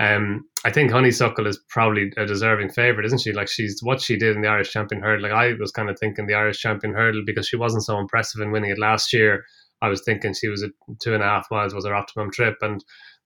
um, 0.00 0.44
I 0.64 0.70
think 0.70 0.90
Honeysuckle 0.90 1.46
is 1.46 1.60
probably 1.68 2.12
a 2.16 2.26
deserving 2.26 2.70
favourite, 2.70 3.06
isn't 3.06 3.20
she? 3.20 3.32
Like 3.32 3.48
she's 3.48 3.80
what 3.82 4.00
she 4.00 4.16
did 4.16 4.36
in 4.36 4.42
the 4.42 4.48
Irish 4.48 4.70
Champion 4.70 5.02
Hurdle. 5.02 5.22
Like 5.22 5.32
I 5.32 5.54
was 5.58 5.72
kind 5.72 5.90
of 5.90 5.98
thinking 5.98 6.26
the 6.26 6.34
Irish 6.34 6.60
Champion 6.60 6.94
Hurdle 6.94 7.22
because 7.26 7.48
she 7.48 7.56
wasn't 7.56 7.84
so 7.84 7.98
impressive 7.98 8.40
in 8.40 8.52
winning 8.52 8.70
it 8.70 8.78
last 8.78 9.12
year. 9.12 9.44
I 9.80 9.88
was 9.88 10.02
thinking 10.04 10.32
she 10.32 10.48
was 10.48 10.62
at 10.62 10.70
two 11.00 11.14
and 11.14 11.22
a 11.22 11.26
half 11.26 11.48
miles 11.50 11.74
was 11.74 11.86
her 11.86 11.94
optimum 11.94 12.30
trip, 12.30 12.56
and 12.62 12.84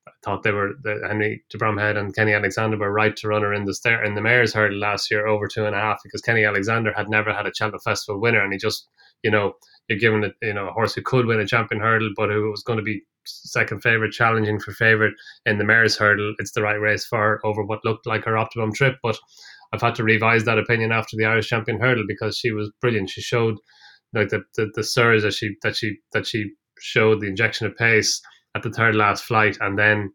I 0.09 0.13
thought 0.25 0.43
they 0.43 0.53
were 0.53 0.73
the 0.83 1.03
Henry 1.07 1.45
de 1.51 1.59
Bromhead 1.59 1.99
and 1.99 2.15
Kenny 2.15 2.33
Alexander 2.33 2.79
were 2.79 2.93
right 2.93 3.15
to 3.17 3.29
run 3.29 3.43
her 3.43 3.53
in 3.53 3.67
the 3.67 3.75
stair 3.75 4.03
in 4.03 4.15
the 4.15 4.23
Mares' 4.23 4.55
Hurdle 4.55 4.79
last 4.79 5.11
year 5.11 5.27
over 5.27 5.47
two 5.47 5.67
and 5.67 5.75
a 5.75 5.81
half 5.81 5.99
because 6.03 6.23
Kenny 6.23 6.45
Alexander 6.45 6.93
had 6.97 7.11
never 7.11 7.33
had 7.33 7.47
a 7.47 7.53
Cheltenham 7.55 7.81
Festival 7.81 8.21
winner, 8.21 8.43
and 8.43 8.53
he 8.53 8.59
just 8.59 8.89
you 9.23 9.31
know 9.31 9.53
you're 9.89 9.99
given 9.99 10.25
it 10.25 10.35
you 10.43 10.55
know 10.55 10.69
a 10.69 10.73
horse 10.73 10.95
who 10.95 11.03
could 11.03 11.27
win 11.27 11.41
a 11.41 11.47
champion 11.47 11.81
hurdle, 11.81 12.11
but 12.17 12.31
who 12.31 12.51
was 12.51 12.63
going 12.63 12.79
to 12.79 12.83
be 12.83 13.03
second 13.25 13.81
favorite, 13.81 14.13
challenging 14.13 14.61
for 14.61 14.73
favorite 14.73 15.15
in 15.45 15.59
the 15.59 15.65
Mares' 15.65 15.97
Hurdle. 15.97 16.35
It's 16.39 16.53
the 16.53 16.63
right 16.63 16.81
race 16.81 17.05
for 17.05 17.19
her 17.19 17.41
over 17.45 17.65
what 17.65 17.85
looked 17.85 18.07
like 18.07 18.25
her 18.25 18.37
optimum 18.37 18.73
trip, 18.73 18.97
but 19.03 19.19
I've 19.73 19.83
had 19.83 19.95
to 19.97 20.05
revise 20.05 20.45
that 20.45 20.59
opinion 20.59 20.93
after 20.93 21.17
the 21.17 21.25
Irish 21.25 21.49
Champion 21.49 21.81
Hurdle 21.81 22.05
because 22.07 22.39
she 22.39 22.53
was 22.53 22.71
brilliant. 22.81 23.11
She 23.11 23.21
showed 23.21 23.57
like 24.15 24.29
the 24.29 24.43
the, 24.57 24.71
the 24.75 24.85
surge 24.85 25.23
that 25.23 25.35
she 25.35 25.57
that 25.63 25.77
she 25.77 25.99
that 26.13 26.27
she 26.27 26.53
showed 26.79 27.21
the 27.21 27.27
injection 27.27 27.67
of 27.67 27.77
pace 27.77 28.21
at 28.55 28.63
the 28.63 28.71
third 28.71 28.95
last 28.95 29.25
flight, 29.25 29.59
and 29.61 29.79
then 29.79 30.13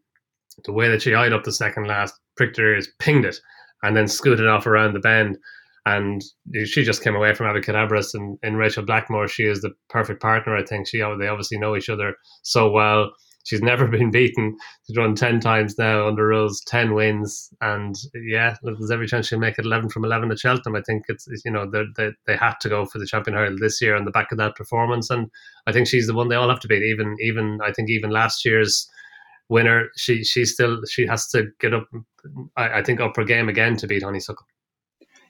the 0.64 0.72
way 0.72 0.88
that 0.88 1.02
she 1.02 1.14
eyed 1.14 1.32
up 1.32 1.44
the 1.44 1.52
second 1.52 1.86
last, 1.86 2.14
pricked 2.36 2.56
her 2.56 2.74
ears, 2.74 2.88
pinged 2.98 3.24
it, 3.24 3.36
and 3.82 3.96
then 3.96 4.08
scooted 4.08 4.46
off 4.46 4.66
around 4.66 4.94
the 4.94 5.00
bend. 5.00 5.38
And 5.84 6.22
she 6.64 6.84
just 6.84 7.02
came 7.02 7.16
away 7.16 7.34
from 7.34 7.46
Abacadabras 7.46 8.14
and 8.14 8.38
in 8.42 8.56
Rachel 8.56 8.84
Blackmore. 8.84 9.26
She 9.26 9.44
is 9.44 9.62
the 9.62 9.72
perfect 9.88 10.22
partner. 10.22 10.56
I 10.56 10.64
think 10.64 10.86
she 10.86 11.02
oh, 11.02 11.18
they 11.18 11.26
obviously 11.26 11.58
know 11.58 11.76
each 11.76 11.88
other 11.88 12.14
so 12.42 12.70
well. 12.70 13.10
She's 13.44 13.62
never 13.62 13.88
been 13.88 14.10
beaten. 14.10 14.56
She's 14.86 14.96
run 14.96 15.14
ten 15.14 15.40
times 15.40 15.76
now 15.78 16.06
under 16.06 16.26
rules, 16.26 16.60
ten 16.66 16.94
wins, 16.94 17.52
and 17.60 17.96
yeah, 18.14 18.56
there's 18.62 18.90
every 18.90 19.06
chance 19.06 19.26
she'll 19.26 19.38
make 19.38 19.58
it 19.58 19.64
eleven 19.64 19.88
from 19.88 20.04
eleven 20.04 20.30
at 20.30 20.38
Cheltenham. 20.38 20.76
I 20.76 20.82
think 20.82 21.04
it's 21.08 21.26
you 21.44 21.50
know 21.50 21.70
they 21.70 22.10
they 22.26 22.36
had 22.36 22.54
to 22.60 22.68
go 22.68 22.86
for 22.86 22.98
the 22.98 23.06
champion 23.06 23.36
hurdle 23.36 23.58
this 23.58 23.80
year 23.82 23.96
on 23.96 24.04
the 24.04 24.10
back 24.10 24.30
of 24.32 24.38
that 24.38 24.54
performance, 24.54 25.10
and 25.10 25.28
I 25.66 25.72
think 25.72 25.88
she's 25.88 26.06
the 26.06 26.14
one 26.14 26.28
they 26.28 26.36
all 26.36 26.48
have 26.48 26.60
to 26.60 26.68
beat. 26.68 26.82
Even 26.82 27.16
even 27.20 27.58
I 27.62 27.72
think 27.72 27.90
even 27.90 28.10
last 28.10 28.44
year's 28.44 28.88
winner, 29.48 29.88
she 29.96 30.22
she 30.24 30.44
still 30.44 30.80
she 30.88 31.06
has 31.06 31.28
to 31.30 31.48
get 31.60 31.74
up. 31.74 31.88
I, 32.56 32.78
I 32.78 32.82
think 32.82 33.00
up 33.00 33.16
her 33.16 33.24
game 33.24 33.48
again 33.48 33.76
to 33.78 33.86
beat 33.88 34.04
Honeysuckle. 34.04 34.46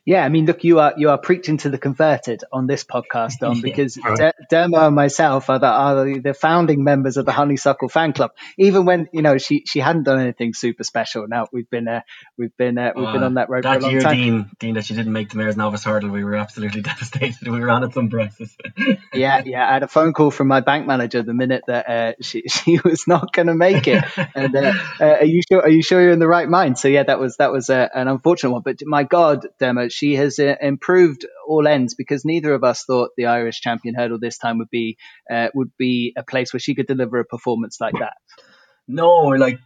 Yeah, 0.04 0.24
I 0.24 0.30
mean, 0.30 0.46
look, 0.46 0.64
you 0.64 0.80
are 0.80 0.94
you 0.96 1.10
are 1.10 1.18
preaching 1.18 1.58
to 1.58 1.70
the 1.70 1.78
converted 1.78 2.42
on 2.50 2.66
this 2.66 2.82
podcast, 2.82 3.38
Donn, 3.38 3.60
because 3.62 3.94
De- 3.94 4.32
Dermo 4.50 4.88
and 4.88 4.96
myself 4.96 5.48
are 5.48 5.60
the, 5.60 5.66
are 5.66 6.20
the 6.20 6.34
founding 6.34 6.82
members 6.82 7.16
of 7.16 7.24
the 7.24 7.30
Honeysuckle 7.30 7.88
fan 7.88 8.12
club. 8.12 8.32
Even 8.58 8.84
when 8.84 9.08
you 9.12 9.22
know 9.22 9.38
she 9.38 9.62
she 9.64 9.78
hadn't 9.78 10.02
done 10.02 10.18
anything 10.18 10.54
super 10.54 10.82
special. 10.82 11.28
Now 11.28 11.46
we've 11.52 11.70
been 11.70 11.86
uh, 11.86 12.00
we've 12.36 12.56
been 12.56 12.78
uh, 12.78 12.92
we've 12.96 13.06
uh, 13.06 13.12
been 13.12 13.22
on 13.22 13.34
that 13.34 13.48
road 13.48 13.62
that 13.62 13.74
for 13.74 13.78
a 13.78 13.82
long 13.82 13.92
year, 13.92 14.00
time. 14.00 14.16
Dean, 14.16 14.50
Dean, 14.58 14.74
that 14.74 14.86
she 14.86 14.94
didn't 14.94 15.12
make 15.12 15.30
the 15.30 15.36
mares' 15.36 15.56
novice 15.56 15.84
hurdle, 15.84 16.10
we 16.10 16.24
were 16.24 16.34
absolutely 16.34 16.80
devastated. 16.82 17.46
We 17.46 17.60
were 17.60 17.70
on 17.70 17.84
at 17.84 17.94
some 17.94 18.10
prices. 18.10 18.56
yeah, 19.14 19.42
yeah. 19.44 19.68
I 19.68 19.74
had 19.74 19.84
a 19.84 19.88
phone 19.88 20.14
call 20.14 20.32
from 20.32 20.48
my 20.48 20.60
bank 20.60 20.84
manager 20.84 21.22
the 21.22 21.34
minute 21.34 21.62
that 21.68 21.88
uh, 21.88 22.12
she 22.20 22.42
she 22.48 22.80
was 22.84 23.06
not 23.06 23.32
going 23.32 23.46
to 23.46 23.54
make 23.54 23.86
it. 23.86 24.02
And 24.34 24.56
uh, 24.56 24.72
uh, 25.00 25.04
are 25.04 25.24
you 25.24 25.42
sure? 25.48 25.60
Are 25.60 25.70
you 25.70 25.84
sure 25.84 26.02
you're 26.02 26.10
in 26.10 26.18
the 26.18 26.26
right 26.26 26.48
mind? 26.48 26.76
So 26.76 26.88
yeah, 26.88 27.04
that 27.04 27.20
was 27.20 27.36
that 27.36 27.52
was 27.52 27.70
uh, 27.70 27.88
an 27.94 28.08
unfortunate 28.08 28.50
one. 28.50 28.62
But 28.62 28.80
my 28.84 29.04
God, 29.04 29.46
She 29.92 30.14
has 30.14 30.38
uh, 30.38 30.56
improved 30.60 31.26
all 31.46 31.66
ends 31.66 31.94
because 31.94 32.24
neither 32.24 32.54
of 32.54 32.64
us 32.64 32.84
thought 32.84 33.10
the 33.16 33.26
Irish 33.26 33.60
champion 33.60 33.94
hurdle 33.94 34.18
this 34.18 34.38
time 34.38 34.58
would 34.58 34.70
be 34.70 34.96
uh, 35.30 35.48
would 35.54 35.70
be 35.78 36.12
a 36.16 36.22
place 36.22 36.52
where 36.52 36.60
she 36.60 36.74
could 36.74 36.86
deliver 36.86 37.18
a 37.18 37.24
performance 37.24 37.78
like 37.80 37.94
that. 37.94 38.14
No, 38.88 39.28
like 39.28 39.60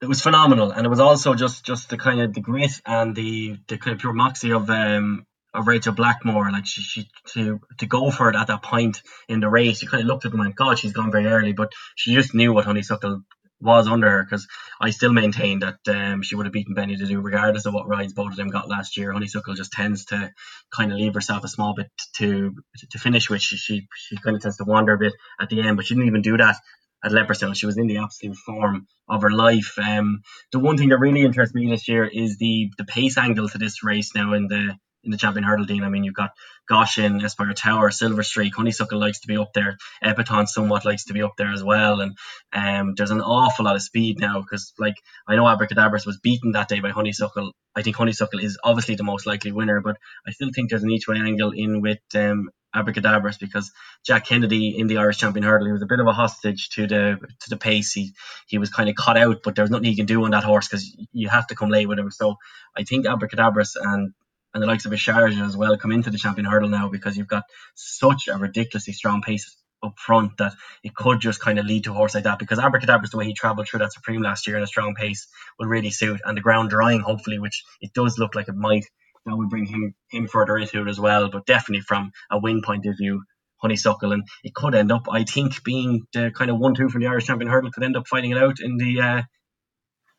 it 0.00 0.06
was 0.06 0.20
phenomenal, 0.20 0.70
and 0.70 0.86
it 0.86 0.88
was 0.88 1.00
also 1.00 1.34
just 1.34 1.64
just 1.64 1.90
the 1.90 1.96
kind 1.96 2.20
of 2.20 2.32
the 2.32 2.40
grit 2.40 2.80
and 2.86 3.14
the 3.16 3.58
the 3.66 3.78
kind 3.78 3.94
of 3.94 4.00
pure 4.00 4.12
moxie 4.12 4.52
of 4.52 4.70
um 4.70 5.26
of 5.54 5.66
Rachel 5.66 5.92
Blackmore. 5.92 6.52
Like 6.52 6.66
she, 6.66 6.82
she 6.82 7.08
to 7.34 7.60
to 7.78 7.86
go 7.86 8.10
for 8.10 8.30
it 8.30 8.36
at 8.36 8.46
that 8.46 8.62
point 8.62 9.02
in 9.28 9.40
the 9.40 9.48
race, 9.48 9.82
you 9.82 9.88
kind 9.88 10.02
of 10.02 10.06
looked 10.06 10.24
at 10.24 10.30
them 10.30 10.40
and 10.40 10.48
went, 10.48 10.56
God, 10.56 10.78
she's 10.78 10.92
gone 10.92 11.10
very 11.10 11.26
early, 11.26 11.52
but 11.52 11.72
she 11.96 12.14
just 12.14 12.34
knew 12.34 12.52
what 12.52 12.64
Honeysuckle 12.64 13.22
was 13.60 13.88
under 13.88 14.08
her 14.08 14.24
because 14.24 14.46
I 14.80 14.90
still 14.90 15.12
maintain 15.12 15.60
that 15.60 15.78
um, 15.88 16.22
she 16.22 16.36
would 16.36 16.46
have 16.46 16.52
beaten 16.52 16.74
Benny 16.74 16.96
do 16.96 17.20
regardless 17.20 17.66
of 17.66 17.74
what 17.74 17.88
rides 17.88 18.12
both 18.12 18.30
of 18.30 18.36
them 18.36 18.48
got 18.48 18.68
last 18.68 18.96
year. 18.96 19.12
Honeysuckle 19.12 19.54
just 19.54 19.72
tends 19.72 20.06
to 20.06 20.30
kind 20.74 20.92
of 20.92 20.98
leave 20.98 21.14
herself 21.14 21.44
a 21.44 21.48
small 21.48 21.74
bit 21.74 21.90
to 22.16 22.54
to 22.90 22.98
finish 22.98 23.28
with. 23.28 23.42
She, 23.42 23.56
she, 23.56 24.16
kind 24.16 24.36
of 24.36 24.42
tends 24.42 24.58
to 24.58 24.64
wander 24.64 24.92
a 24.92 24.98
bit 24.98 25.14
at 25.40 25.48
the 25.48 25.60
end, 25.60 25.76
but 25.76 25.86
she 25.86 25.94
didn't 25.94 26.08
even 26.08 26.22
do 26.22 26.36
that 26.36 26.56
at 27.04 27.12
Leopardstown. 27.12 27.56
She 27.56 27.66
was 27.66 27.78
in 27.78 27.86
the 27.86 27.98
absolute 27.98 28.36
form 28.36 28.86
of 29.08 29.22
her 29.22 29.30
life. 29.30 29.74
Um, 29.78 30.22
the 30.52 30.58
one 30.58 30.76
thing 30.76 30.90
that 30.90 30.98
really 30.98 31.22
interests 31.22 31.54
me 31.54 31.68
this 31.68 31.88
year 31.88 32.04
is 32.04 32.38
the 32.38 32.70
the 32.78 32.84
pace 32.84 33.18
angle 33.18 33.48
to 33.48 33.58
this 33.58 33.82
race 33.82 34.14
now 34.14 34.34
in 34.34 34.48
the 34.48 34.76
in 35.08 35.12
the 35.12 35.18
champion 35.18 35.42
hurdle, 35.44 35.64
Dean. 35.64 35.82
I 35.84 35.88
mean, 35.88 36.04
you've 36.04 36.14
got 36.14 36.32
Goshen, 36.68 37.24
Aspire 37.24 37.54
Tower, 37.54 37.90
Silver 37.90 38.22
Streak, 38.22 38.54
Honeysuckle 38.54 39.00
likes 39.00 39.20
to 39.20 39.26
be 39.26 39.38
up 39.38 39.54
there. 39.54 39.78
Epatante 40.04 40.48
somewhat 40.48 40.84
likes 40.84 41.04
to 41.06 41.14
be 41.14 41.22
up 41.22 41.32
there 41.38 41.50
as 41.50 41.64
well. 41.64 42.00
And 42.02 42.16
um, 42.52 42.94
there's 42.94 43.10
an 43.10 43.22
awful 43.22 43.64
lot 43.64 43.74
of 43.74 43.82
speed 43.82 44.20
now 44.20 44.42
because, 44.42 44.74
like, 44.78 44.96
I 45.26 45.36
know 45.36 45.44
Abacadabras 45.44 46.06
was 46.06 46.20
beaten 46.20 46.52
that 46.52 46.68
day 46.68 46.80
by 46.80 46.90
Honeysuckle. 46.90 47.52
I 47.74 47.82
think 47.82 47.96
Honeysuckle 47.96 48.40
is 48.40 48.58
obviously 48.62 48.96
the 48.96 49.02
most 49.02 49.26
likely 49.26 49.50
winner, 49.50 49.80
but 49.80 49.96
I 50.26 50.32
still 50.32 50.50
think 50.54 50.68
there's 50.68 50.82
an 50.82 50.90
each 50.90 51.08
way 51.08 51.16
angle 51.16 51.52
in 51.52 51.80
with 51.80 52.00
um, 52.14 52.50
Abacadabras 52.76 53.38
because 53.38 53.72
Jack 54.04 54.26
Kennedy 54.26 54.78
in 54.78 54.88
the 54.88 54.98
Irish 54.98 55.18
champion 55.18 55.44
hurdle, 55.44 55.66
he 55.66 55.72
was 55.72 55.82
a 55.82 55.86
bit 55.86 56.00
of 56.00 56.06
a 56.06 56.12
hostage 56.12 56.68
to 56.70 56.86
the 56.86 57.18
to 57.40 57.50
the 57.50 57.56
pace. 57.56 57.92
He 57.92 58.12
he 58.46 58.58
was 58.58 58.68
kind 58.68 58.90
of 58.90 58.94
cut 58.94 59.16
out, 59.16 59.38
but 59.42 59.54
there's 59.54 59.70
nothing 59.70 59.86
he 59.86 59.96
can 59.96 60.06
do 60.06 60.22
on 60.24 60.32
that 60.32 60.44
horse 60.44 60.68
because 60.68 60.94
you 61.12 61.28
have 61.28 61.46
to 61.46 61.54
come 61.54 61.70
late 61.70 61.88
with 61.88 61.98
him. 61.98 62.10
So 62.10 62.36
I 62.76 62.84
think 62.84 63.06
Abacadabras 63.06 63.76
and 63.80 64.12
and 64.58 64.62
the 64.64 64.66
likes 64.66 64.86
of 64.86 64.92
a 64.92 64.96
Sharjah 64.96 65.46
as 65.46 65.56
well 65.56 65.76
come 65.76 65.92
into 65.92 66.10
the 66.10 66.18
champion 66.18 66.44
hurdle 66.44 66.68
now 66.68 66.88
because 66.88 67.16
you've 67.16 67.28
got 67.28 67.44
such 67.76 68.26
a 68.26 68.36
ridiculously 68.36 68.92
strong 68.92 69.22
pace 69.22 69.56
up 69.84 69.96
front 69.96 70.36
that 70.38 70.52
it 70.82 70.96
could 70.96 71.20
just 71.20 71.40
kind 71.40 71.60
of 71.60 71.64
lead 71.64 71.84
to 71.84 71.92
a 71.92 71.94
horse 71.94 72.12
like 72.12 72.24
that 72.24 72.40
because 72.40 72.58
Abacadabra's 72.58 73.10
the 73.10 73.18
way 73.18 73.26
he 73.26 73.34
travelled 73.34 73.68
through 73.68 73.78
that 73.78 73.92
Supreme 73.92 74.20
last 74.20 74.48
year 74.48 74.56
in 74.56 74.64
a 74.64 74.66
strong 74.66 74.96
pace 74.96 75.28
will 75.60 75.68
really 75.68 75.90
suit 75.90 76.20
and 76.24 76.36
the 76.36 76.40
ground 76.40 76.70
drying 76.70 76.98
hopefully 76.98 77.38
which 77.38 77.62
it 77.80 77.92
does 77.92 78.18
look 78.18 78.34
like 78.34 78.48
it 78.48 78.56
might 78.56 78.84
that 79.26 79.36
would 79.36 79.48
bring 79.48 79.66
him 79.66 79.94
him 80.10 80.26
further 80.26 80.58
into 80.58 80.82
it 80.82 80.88
as 80.88 80.98
well. 80.98 81.30
But 81.30 81.46
definitely 81.46 81.82
from 81.82 82.10
a 82.32 82.40
win 82.40 82.62
point 82.62 82.84
of 82.86 82.96
view 82.96 83.22
honeysuckle 83.58 84.12
and 84.12 84.24
it 84.42 84.54
could 84.54 84.74
end 84.74 84.90
up 84.90 85.06
I 85.08 85.22
think 85.22 85.62
being 85.62 86.06
the 86.12 86.32
kind 86.34 86.50
of 86.50 86.58
one 86.58 86.74
two 86.74 86.88
from 86.88 87.02
the 87.02 87.06
Irish 87.06 87.26
champion 87.26 87.48
hurdle 87.48 87.70
could 87.70 87.84
end 87.84 87.96
up 87.96 88.08
fighting 88.08 88.32
it 88.32 88.38
out 88.38 88.58
in 88.60 88.76
the 88.76 89.00
uh, 89.00 89.22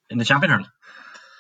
in 0.09 0.17
the 0.17 0.25
champion 0.25 0.51
hurdle. 0.51 0.67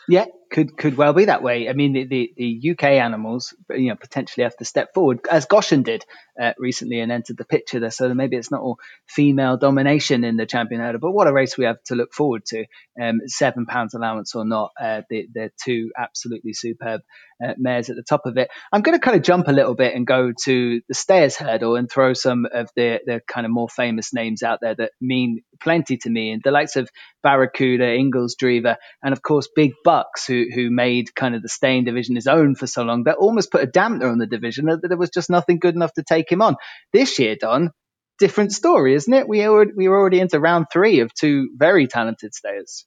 Yeah, 0.09 0.25
could 0.49 0.77
could 0.77 0.97
well 0.97 1.13
be 1.13 1.25
that 1.25 1.43
way. 1.43 1.69
I 1.69 1.73
mean, 1.73 1.93
the, 1.93 2.05
the, 2.05 2.33
the 2.35 2.71
UK 2.71 2.83
animals, 2.83 3.53
you 3.69 3.89
know, 3.89 3.95
potentially 3.95 4.43
have 4.43 4.57
to 4.57 4.65
step 4.65 4.93
forward, 4.93 5.19
as 5.29 5.45
Goshen 5.45 5.83
did 5.83 6.03
uh, 6.41 6.53
recently 6.57 6.99
and 6.99 7.11
entered 7.11 7.37
the 7.37 7.45
picture 7.45 7.79
there. 7.79 7.91
So 7.91 8.13
maybe 8.13 8.35
it's 8.35 8.51
not 8.51 8.61
all 8.61 8.79
female 9.07 9.57
domination 9.57 10.23
in 10.23 10.37
the 10.37 10.45
champion 10.45 10.81
hurdle, 10.81 11.01
but 11.01 11.11
what 11.11 11.27
a 11.27 11.33
race 11.33 11.57
we 11.57 11.65
have 11.65 11.83
to 11.85 11.95
look 11.95 12.13
forward 12.13 12.45
to. 12.47 12.65
Um, 13.01 13.21
seven 13.27 13.65
pounds 13.65 13.93
allowance 13.93 14.35
or 14.35 14.45
not, 14.45 14.71
uh, 14.79 15.01
the, 15.09 15.27
they're 15.33 15.51
two 15.63 15.91
absolutely 15.97 16.53
superb 16.53 17.01
uh, 17.43 17.53
mares 17.57 17.89
at 17.89 17.95
the 17.95 18.03
top 18.03 18.25
of 18.25 18.37
it. 18.37 18.49
I'm 18.71 18.81
going 18.81 18.97
to 18.97 19.03
kind 19.03 19.17
of 19.17 19.23
jump 19.23 19.47
a 19.47 19.53
little 19.53 19.75
bit 19.75 19.95
and 19.95 20.05
go 20.05 20.33
to 20.45 20.81
the 20.87 20.93
stayers 20.93 21.35
hurdle 21.35 21.75
and 21.75 21.89
throw 21.89 22.13
some 22.13 22.45
of 22.51 22.69
the, 22.75 22.99
the 23.05 23.21
kind 23.27 23.45
of 23.45 23.51
more 23.51 23.69
famous 23.69 24.13
names 24.13 24.43
out 24.43 24.59
there 24.61 24.75
that 24.75 24.91
mean 24.99 25.41
plenty 25.59 25.97
to 25.97 26.09
me. 26.09 26.31
And 26.31 26.41
the 26.43 26.51
likes 26.51 26.75
of 26.75 26.89
Barracuda, 27.23 27.93
Inglis 27.93 28.35
Drever, 28.35 28.77
and 29.03 29.13
of 29.13 29.21
course 29.21 29.49
Big 29.53 29.73
Bucks, 29.83 30.25
who, 30.25 30.38
who 30.53 30.69
made 30.69 31.13
kind 31.15 31.35
of 31.35 31.41
the 31.41 31.49
staying 31.49 31.85
division 31.85 32.15
his 32.15 32.27
own 32.27 32.55
for 32.55 32.67
so 32.67 32.83
long, 32.83 33.03
that 33.03 33.17
almost 33.17 33.51
put 33.51 33.63
a 33.63 33.67
dampener 33.67 34.11
on 34.11 34.17
the 34.17 34.27
division, 34.27 34.65
that 34.65 34.81
there 34.87 34.97
was 34.97 35.09
just 35.09 35.29
nothing 35.29 35.59
good 35.59 35.75
enough 35.75 35.93
to 35.93 36.03
take 36.03 36.31
him 36.31 36.41
on. 36.41 36.55
This 36.93 37.19
year, 37.19 37.35
Donn, 37.35 37.71
different 38.19 38.51
story, 38.51 38.93
isn't 38.93 39.13
it? 39.13 39.27
We 39.27 39.47
we 39.47 39.87
were 39.87 39.97
already 39.97 40.19
into 40.19 40.39
round 40.39 40.67
three 40.71 40.99
of 40.99 41.13
two 41.13 41.49
very 41.55 41.87
talented 41.87 42.33
stayers. 42.35 42.85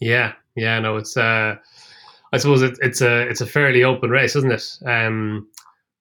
Yeah, 0.00 0.34
yeah, 0.56 0.80
no, 0.80 0.96
it's 0.96 1.16
uh, 1.16 1.56
I 2.32 2.38
suppose 2.38 2.62
it, 2.62 2.78
it's 2.80 3.00
a 3.00 3.22
it's 3.28 3.40
a 3.40 3.46
fairly 3.46 3.84
open 3.84 4.10
race, 4.10 4.36
isn't 4.36 4.52
it? 4.52 4.78
Um, 4.84 5.48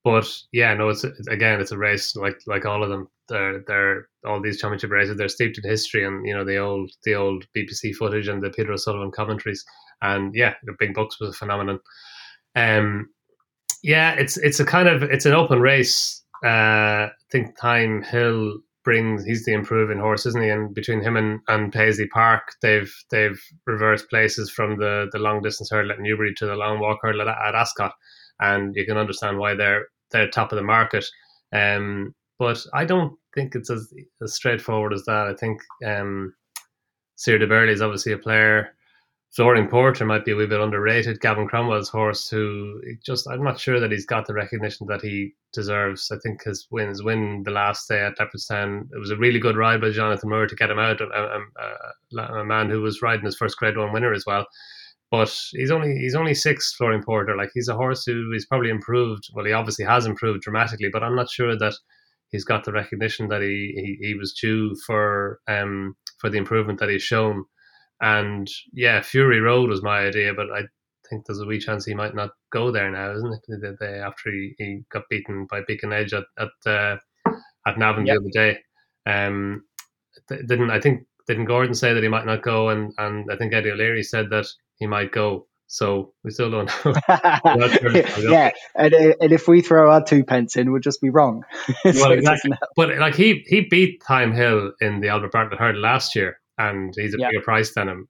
but 0.03 0.27
yeah, 0.51 0.73
no, 0.73 0.89
it's 0.89 1.03
again, 1.03 1.61
it's 1.61 1.71
a 1.71 1.77
race 1.77 2.15
like 2.15 2.41
like 2.47 2.65
all 2.65 2.83
of 2.83 2.89
them. 2.89 3.09
They're 3.29 3.63
they're 3.67 4.07
all 4.25 4.41
these 4.41 4.59
championship 4.59 4.91
races. 4.91 5.17
They're 5.17 5.29
steeped 5.29 5.57
in 5.57 5.69
history 5.69 6.05
and 6.05 6.25
you 6.25 6.33
know 6.33 6.43
the 6.43 6.57
old 6.57 6.91
the 7.03 7.15
old 7.15 7.45
BBC 7.55 7.95
footage 7.95 8.27
and 8.27 8.41
the 8.41 8.49
Peter 8.49 8.71
O'Sullevan 8.71 9.11
commentaries. 9.11 9.63
And 10.01 10.33
yeah, 10.35 10.55
the 10.63 10.75
Big 10.77 10.93
Bucks 10.93 11.19
was 11.19 11.29
a 11.29 11.33
phenomenon. 11.33 11.79
Um, 12.55 13.09
yeah, 13.83 14.13
it's 14.13 14.37
it's 14.37 14.59
a 14.59 14.65
kind 14.65 14.87
of 14.87 15.03
it's 15.03 15.25
an 15.25 15.33
open 15.33 15.59
race. 15.59 16.23
Uh, 16.43 17.07
I 17.07 17.11
think 17.31 17.57
Thyme 17.57 18.01
Hill 18.01 18.59
brings 18.83 19.23
he's 19.23 19.45
the 19.45 19.53
improving 19.53 19.99
horse, 19.99 20.25
isn't 20.25 20.41
he? 20.41 20.49
And 20.49 20.73
between 20.73 21.01
him 21.01 21.17
and, 21.17 21.39
and 21.47 21.71
Paisley 21.71 22.07
Park, 22.07 22.41
they've 22.61 22.91
they've 23.11 23.39
reversed 23.65 24.09
places 24.09 24.49
from 24.49 24.77
the, 24.77 25.07
the 25.11 25.19
long 25.19 25.41
distance 25.41 25.69
hurdle 25.69 25.91
at 25.91 25.99
Newbury 25.99 26.33
to 26.37 26.45
the 26.45 26.55
long 26.55 26.79
walk 26.79 26.99
hurdle 27.01 27.21
at, 27.21 27.27
at 27.27 27.55
Ascot, 27.55 27.93
and 28.39 28.75
you 28.75 28.85
can 28.85 28.97
understand 28.97 29.37
why 29.37 29.53
they're 29.53 29.85
they're 30.11 30.29
top 30.29 30.51
of 30.51 30.57
the 30.57 30.63
market. 30.63 31.05
Um, 31.53 32.13
but 32.39 32.65
I 32.73 32.85
don't 32.85 33.13
think 33.35 33.53
it's 33.53 33.69
as, 33.69 33.93
as 34.23 34.33
straightforward 34.33 34.93
as 34.93 35.03
that. 35.05 35.27
I 35.27 35.33
think 35.33 35.61
um, 35.85 36.33
Sire 37.15 37.37
du 37.37 37.45
Berlais 37.45 37.73
is 37.73 37.81
obviously 37.81 38.13
a 38.13 38.17
player. 38.17 38.69
Flooring 39.35 39.67
Porter 39.67 40.05
might 40.05 40.25
be 40.25 40.31
a 40.31 40.35
wee 40.35 40.47
bit 40.47 40.59
underrated. 40.59 41.19
Gavin 41.19 41.47
Cromwell's 41.47 41.89
horse, 41.89 42.27
who 42.29 42.81
just 43.05 43.29
I'm 43.29 43.43
not 43.43 43.59
sure 43.59 43.79
that 43.79 43.91
he's 43.91 44.05
got 44.05 44.25
the 44.25 44.33
recognition 44.33 44.87
that 44.87 45.01
he 45.01 45.35
deserves. 45.53 46.09
I 46.11 46.17
think 46.23 46.43
his 46.43 46.65
win, 46.71 46.87
his 46.87 47.03
win 47.03 47.43
the 47.43 47.51
last 47.51 47.87
day 47.87 47.99
at 47.99 48.17
Leopardstown, 48.17 48.87
it 48.91 48.97
was 48.97 49.11
a 49.11 49.17
really 49.17 49.37
good 49.37 49.55
ride 49.55 49.81
by 49.81 49.91
Jonathan 49.91 50.29
Moore 50.29 50.47
to 50.47 50.55
get 50.55 50.71
him 50.71 50.79
out. 50.79 51.01
A, 51.01 51.05
a, 51.05 52.39
a, 52.39 52.45
man 52.45 52.71
who 52.71 52.81
was 52.81 53.03
riding 53.03 53.25
his 53.25 53.37
first 53.37 53.57
Grade 53.57 53.77
One 53.77 53.93
winner 53.93 54.13
as 54.13 54.23
well. 54.25 54.47
But 55.11 55.35
he's 55.51 55.69
only 55.69 55.95
he's 55.97 56.15
only 56.15 56.33
six, 56.33 56.73
Flooring 56.73 57.03
Porter. 57.03 57.35
Like 57.35 57.51
he's 57.53 57.67
a 57.67 57.75
horse 57.75 58.03
who 58.05 58.31
is 58.33 58.47
probably 58.47 58.71
improved. 58.71 59.29
Well, 59.33 59.45
he 59.45 59.51
obviously 59.51 59.85
has 59.85 60.07
improved 60.07 60.41
dramatically, 60.41 60.89
but 60.91 61.03
I'm 61.03 61.15
not 61.15 61.29
sure 61.29 61.55
that 61.55 61.75
he's 62.29 62.45
got 62.45 62.63
the 62.63 62.71
recognition 62.71 63.27
that 63.29 63.41
he 63.41 63.73
he, 63.75 64.07
he 64.07 64.13
was 64.15 64.33
due 64.33 64.75
for 64.85 65.39
um 65.47 65.95
for 66.19 66.29
the 66.29 66.37
improvement 66.37 66.79
that 66.79 66.89
he's 66.89 67.03
shown. 67.03 67.45
And 68.01 68.47
yeah, 68.73 69.01
Fury 69.01 69.41
Road 69.41 69.69
was 69.69 69.83
my 69.83 69.99
idea, 69.99 70.33
but 70.33 70.47
I 70.51 70.63
think 71.09 71.25
there's 71.25 71.39
a 71.39 71.45
wee 71.45 71.59
chance 71.59 71.85
he 71.85 71.93
might 71.93 72.15
not 72.15 72.31
go 72.51 72.71
there 72.71 72.89
now, 72.89 73.13
isn't 73.13 73.33
it? 73.33 73.39
The 73.47 73.75
day 73.79 73.99
after 73.99 74.31
he, 74.31 74.53
he 74.57 74.83
got 74.91 75.09
beaten 75.09 75.47
by 75.49 75.61
Beacon 75.67 75.93
Edge 75.93 76.13
at 76.13 76.25
at 76.37 76.49
uh, 76.65 76.97
at 77.65 77.77
Navan 77.77 78.05
yep. 78.05 78.17
the 78.17 78.21
other 78.21 78.53
day. 78.53 78.59
Um, 79.05 79.63
didn't 80.27 80.71
I 80.71 80.79
think 80.79 81.05
didn't 81.27 81.45
Gordon 81.45 81.73
say 81.73 81.93
that 81.93 82.03
he 82.03 82.09
might 82.09 82.25
not 82.25 82.41
go, 82.41 82.69
and 82.69 82.93
and 82.97 83.29
I 83.31 83.35
think 83.35 83.53
Eddie 83.53 83.71
O'Leary 83.71 84.03
said 84.03 84.29
that 84.29 84.47
he 84.77 84.87
might 84.87 85.11
go. 85.11 85.47
So 85.71 86.13
we 86.23 86.31
still 86.31 86.49
don't 86.49 86.65
know. 86.83 86.95
yeah, 88.27 88.49
and, 88.75 88.91
and 88.91 89.31
if 89.31 89.47
we 89.47 89.61
throw 89.61 89.91
our 89.91 90.03
two 90.03 90.23
pence 90.23 90.55
in, 90.55 90.71
we'll 90.71 90.81
just 90.81 90.99
be 90.99 91.11
wrong. 91.11 91.43
well, 91.85 92.11
exactly. 92.11 92.51
But 92.75 92.97
like 92.97 93.13
he 93.13 93.45
he 93.45 93.67
beat 93.69 94.01
Thyme 94.03 94.33
Hill 94.33 94.71
in 94.81 94.99
the 94.99 95.09
Albert 95.09 95.31
Bartlett 95.31 95.59
Hurdle 95.59 95.79
last 95.79 96.15
year, 96.15 96.39
and 96.57 96.91
he's 96.97 97.13
a 97.13 97.19
yeah. 97.19 97.27
bigger 97.29 97.43
price 97.43 97.71
than 97.75 97.87
him. 97.87 98.09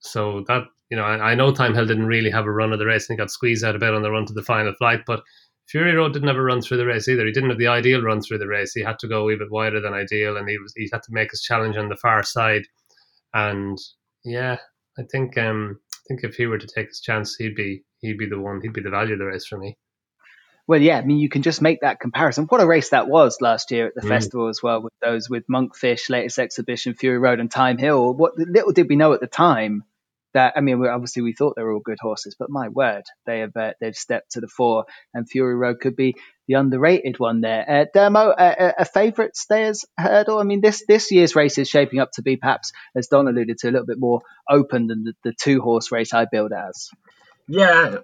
So 0.00 0.44
that 0.48 0.64
you 0.90 0.98
know, 0.98 1.02
I, 1.02 1.30
I 1.30 1.34
know 1.34 1.50
Hill 1.54 1.86
didn't 1.86 2.06
really 2.06 2.30
have 2.30 2.44
a 2.44 2.52
run 2.52 2.74
of 2.74 2.78
the 2.78 2.84
race, 2.84 3.08
and 3.08 3.16
he 3.16 3.22
got 3.22 3.30
squeezed 3.30 3.64
out 3.64 3.74
a 3.74 3.78
bit 3.78 3.94
on 3.94 4.02
the 4.02 4.10
run 4.10 4.26
to 4.26 4.34
the 4.34 4.42
final 4.42 4.74
flight. 4.74 5.00
But 5.06 5.22
Fury 5.68 5.94
Road 5.94 6.12
didn't 6.12 6.28
have 6.28 6.36
a 6.36 6.42
run 6.42 6.60
through 6.60 6.76
the 6.76 6.86
race 6.86 7.08
either. 7.08 7.24
He 7.24 7.32
didn't 7.32 7.48
have 7.48 7.58
the 7.58 7.68
ideal 7.68 8.02
run 8.02 8.20
through 8.20 8.38
the 8.38 8.48
race. 8.48 8.72
He 8.74 8.82
had 8.82 8.98
to 8.98 9.08
go 9.08 9.30
a 9.30 9.36
bit 9.36 9.50
wider 9.50 9.80
than 9.80 9.94
ideal, 9.94 10.36
and 10.36 10.46
he 10.46 10.58
was 10.58 10.74
he 10.76 10.90
had 10.92 11.02
to 11.04 11.12
make 11.12 11.30
his 11.30 11.40
challenge 11.40 11.78
on 11.78 11.88
the 11.88 11.96
far 11.96 12.22
side. 12.22 12.64
And 13.32 13.78
yeah, 14.26 14.58
I 14.98 15.04
think 15.10 15.38
um, 15.38 15.80
think 16.08 16.24
if 16.24 16.34
he 16.34 16.46
were 16.46 16.58
to 16.58 16.66
take 16.66 16.88
his 16.88 17.00
chance, 17.00 17.36
he'd 17.36 17.54
be 17.54 17.84
he'd 18.00 18.18
be 18.18 18.28
the 18.28 18.40
one. 18.40 18.60
He'd 18.62 18.72
be 18.72 18.82
the 18.82 18.90
value 18.90 19.12
of 19.12 19.18
the 19.18 19.26
race 19.26 19.46
for 19.46 19.58
me. 19.58 19.76
Well, 20.66 20.82
yeah, 20.82 20.98
I 20.98 21.04
mean, 21.04 21.18
you 21.18 21.30
can 21.30 21.42
just 21.42 21.62
make 21.62 21.80
that 21.80 21.98
comparison. 21.98 22.44
What 22.44 22.60
a 22.60 22.66
race 22.66 22.90
that 22.90 23.08
was 23.08 23.38
last 23.40 23.70
year 23.70 23.86
at 23.86 23.94
the 23.94 24.02
mm. 24.02 24.08
festival 24.08 24.48
as 24.48 24.62
well, 24.62 24.82
with 24.82 24.92
those 25.00 25.30
with 25.30 25.44
Monkfish, 25.50 26.10
latest 26.10 26.38
exhibition, 26.38 26.94
Fury 26.94 27.18
Road, 27.18 27.40
and 27.40 27.50
Thyme 27.50 27.78
Hill. 27.78 28.12
What 28.12 28.36
little 28.36 28.72
did 28.72 28.88
we 28.88 28.96
know 28.96 29.14
at 29.14 29.20
the 29.20 29.26
time 29.26 29.84
that 30.34 30.54
I 30.56 30.60
mean, 30.60 30.84
obviously 30.86 31.22
we 31.22 31.32
thought 31.32 31.56
they 31.56 31.62
were 31.62 31.72
all 31.72 31.80
good 31.80 31.98
horses, 32.00 32.36
but 32.38 32.50
my 32.50 32.68
word, 32.68 33.04
they 33.24 33.40
have 33.40 33.56
uh, 33.56 33.72
they've 33.80 33.96
stepped 33.96 34.32
to 34.32 34.40
the 34.40 34.48
fore, 34.48 34.84
and 35.14 35.28
Fury 35.28 35.54
Road 35.54 35.80
could 35.80 35.96
be 35.96 36.16
the 36.48 36.54
underrated 36.54 37.20
one 37.20 37.42
there. 37.42 37.64
Uh, 37.68 37.84
Dermo, 37.94 38.34
uh, 38.36 38.72
a 38.78 38.84
favourite 38.84 39.36
stayers 39.36 39.84
hurdle. 39.96 40.38
I 40.38 40.44
mean, 40.44 40.60
this 40.60 40.82
this 40.88 41.12
year's 41.12 41.36
race 41.36 41.58
is 41.58 41.68
shaping 41.68 42.00
up 42.00 42.10
to 42.12 42.22
be 42.22 42.36
perhaps, 42.36 42.72
as 42.96 43.06
Don 43.06 43.28
alluded 43.28 43.58
to, 43.58 43.68
a 43.68 43.70
little 43.70 43.86
bit 43.86 44.00
more 44.00 44.22
open 44.50 44.86
than 44.86 45.04
the, 45.04 45.14
the 45.22 45.32
two 45.32 45.60
horse 45.60 45.92
race 45.92 46.14
I 46.14 46.24
build 46.24 46.52
as. 46.52 46.88
Yeah, 47.46 47.98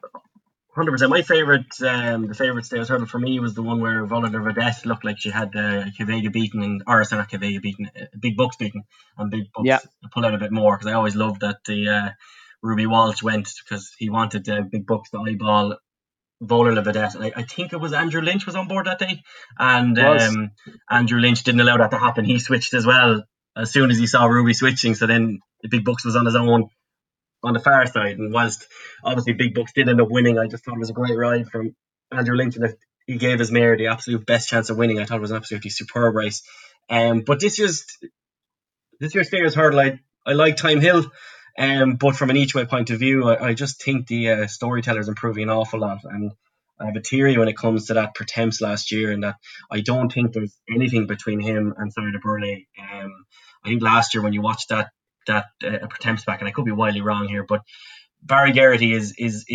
hundred 0.74 0.92
percent. 0.92 1.10
My 1.10 1.22
favorite, 1.22 1.80
um, 1.82 2.28
the 2.28 2.34
favorite 2.34 2.66
stayers 2.66 2.88
hurdle 2.88 3.06
for 3.06 3.18
me 3.18 3.40
was 3.40 3.54
the 3.54 3.62
one 3.62 3.80
where 3.80 4.04
Vola 4.04 4.28
Vedette 4.28 4.84
looked 4.84 5.04
like 5.04 5.18
she 5.18 5.30
had 5.30 5.56
uh, 5.56 5.86
Quevega 5.98 6.30
beaten 6.30 6.62
and 6.62 6.82
or 6.86 7.02
not 7.12 7.30
Quevega 7.30 7.62
beaten, 7.62 7.90
uh, 7.98 8.04
Big 8.20 8.36
Bucks 8.36 8.56
beaten, 8.56 8.84
and 9.16 9.30
Big 9.30 9.52
Bucks 9.54 9.66
yeah. 9.66 9.78
pull 10.12 10.26
out 10.26 10.34
a 10.34 10.38
bit 10.38 10.52
more 10.52 10.76
because 10.76 10.90
I 10.90 10.94
always 10.94 11.16
loved 11.16 11.40
that 11.40 11.64
the 11.66 11.88
uh, 11.88 12.08
Ruby 12.62 12.86
Walsh 12.86 13.22
went 13.22 13.48
because 13.64 13.90
he 13.98 14.10
wanted 14.10 14.46
uh, 14.50 14.62
Big 14.62 14.86
Bucks 14.86 15.10
to 15.10 15.20
eyeball 15.20 15.76
Vola 16.46 16.82
Vedette. 16.82 17.20
I, 17.20 17.32
I 17.36 17.42
think 17.42 17.72
it 17.72 17.78
was 17.78 17.92
Andrew 17.92 18.22
Lynch 18.22 18.46
was 18.46 18.54
on 18.54 18.68
board 18.68 18.86
that 18.86 18.98
day, 18.98 19.22
and 19.58 19.98
um, 19.98 20.50
Andrew 20.90 21.20
Lynch 21.20 21.42
didn't 21.42 21.60
allow 21.60 21.76
that 21.78 21.90
to 21.90 21.98
happen. 21.98 22.24
He 22.24 22.38
switched 22.38 22.74
as 22.74 22.86
well 22.86 23.24
as 23.56 23.72
soon 23.72 23.90
as 23.90 23.98
he 23.98 24.06
saw 24.06 24.26
Ruby 24.26 24.54
switching. 24.54 24.94
So 24.94 25.06
then 25.06 25.40
the 25.62 25.68
Big 25.68 25.84
Bucks 25.84 26.04
was 26.04 26.16
on 26.16 26.26
his 26.26 26.36
own 26.36 26.68
on 27.42 27.52
the 27.52 27.60
far 27.60 27.86
side. 27.86 28.18
And 28.18 28.32
whilst 28.32 28.66
obviously 29.04 29.34
Big 29.34 29.54
Bucks 29.54 29.72
did 29.74 29.88
end 29.88 30.00
up 30.00 30.10
winning, 30.10 30.38
I 30.38 30.46
just 30.46 30.64
thought 30.64 30.76
it 30.76 30.80
was 30.80 30.90
a 30.90 30.94
great 30.94 31.16
ride 31.16 31.48
from 31.48 31.74
Andrew 32.10 32.36
Lynch, 32.36 32.56
and 32.56 32.74
he 33.06 33.16
gave 33.16 33.38
his 33.38 33.52
mare 33.52 33.76
the 33.76 33.88
absolute 33.88 34.26
best 34.26 34.48
chance 34.48 34.70
of 34.70 34.78
winning. 34.78 34.98
I 34.98 35.04
thought 35.04 35.18
it 35.18 35.22
was 35.22 35.30
an 35.30 35.36
absolutely 35.36 35.70
superb 35.70 36.14
race. 36.14 36.42
Um, 36.88 37.20
but 37.20 37.40
this 37.40 37.58
year's 37.58 37.84
this 39.00 39.14
year's 39.14 39.28
Stayers 39.28 39.54
Hurdle, 39.54 39.80
I, 39.80 40.00
I 40.26 40.32
like 40.32 40.56
Thymehill. 40.56 41.10
Um, 41.56 41.96
but 41.96 42.16
from 42.16 42.30
an 42.30 42.36
each 42.36 42.54
way 42.54 42.64
point 42.64 42.90
of 42.90 42.98
view, 42.98 43.28
I, 43.28 43.48
I 43.48 43.54
just 43.54 43.82
think 43.82 44.06
the 44.06 44.30
uh, 44.30 44.46
storyteller 44.46 45.00
is 45.00 45.08
improving 45.08 45.44
an 45.44 45.50
awful 45.50 45.80
lot. 45.80 46.00
And 46.04 46.32
I 46.80 46.86
have 46.86 46.96
a 46.96 47.00
theory 47.00 47.38
when 47.38 47.48
it 47.48 47.56
comes 47.56 47.86
to 47.86 47.94
that 47.94 48.14
Pertemps 48.14 48.60
last 48.60 48.90
year, 48.90 49.12
and 49.12 49.22
that 49.22 49.36
I 49.70 49.80
don't 49.80 50.12
think 50.12 50.32
there's 50.32 50.56
anything 50.68 51.06
between 51.06 51.40
him 51.40 51.74
and 51.76 51.92
du 51.94 52.18
Berlais. 52.18 52.66
Um, 52.78 53.24
I 53.64 53.68
think 53.68 53.82
last 53.82 54.14
year 54.14 54.22
when 54.22 54.32
you 54.32 54.42
watched 54.42 54.70
that 54.70 54.90
that 55.26 55.46
uh, 55.64 55.86
back, 56.26 56.40
and 56.40 56.48
I 56.48 56.50
could 56.50 56.64
be 56.64 56.72
wildly 56.72 57.00
wrong 57.00 57.28
here, 57.28 57.44
but 57.48 57.62
Barry 58.22 58.52
Geraghty 58.52 58.92
is 58.92 59.14
is 59.18 59.46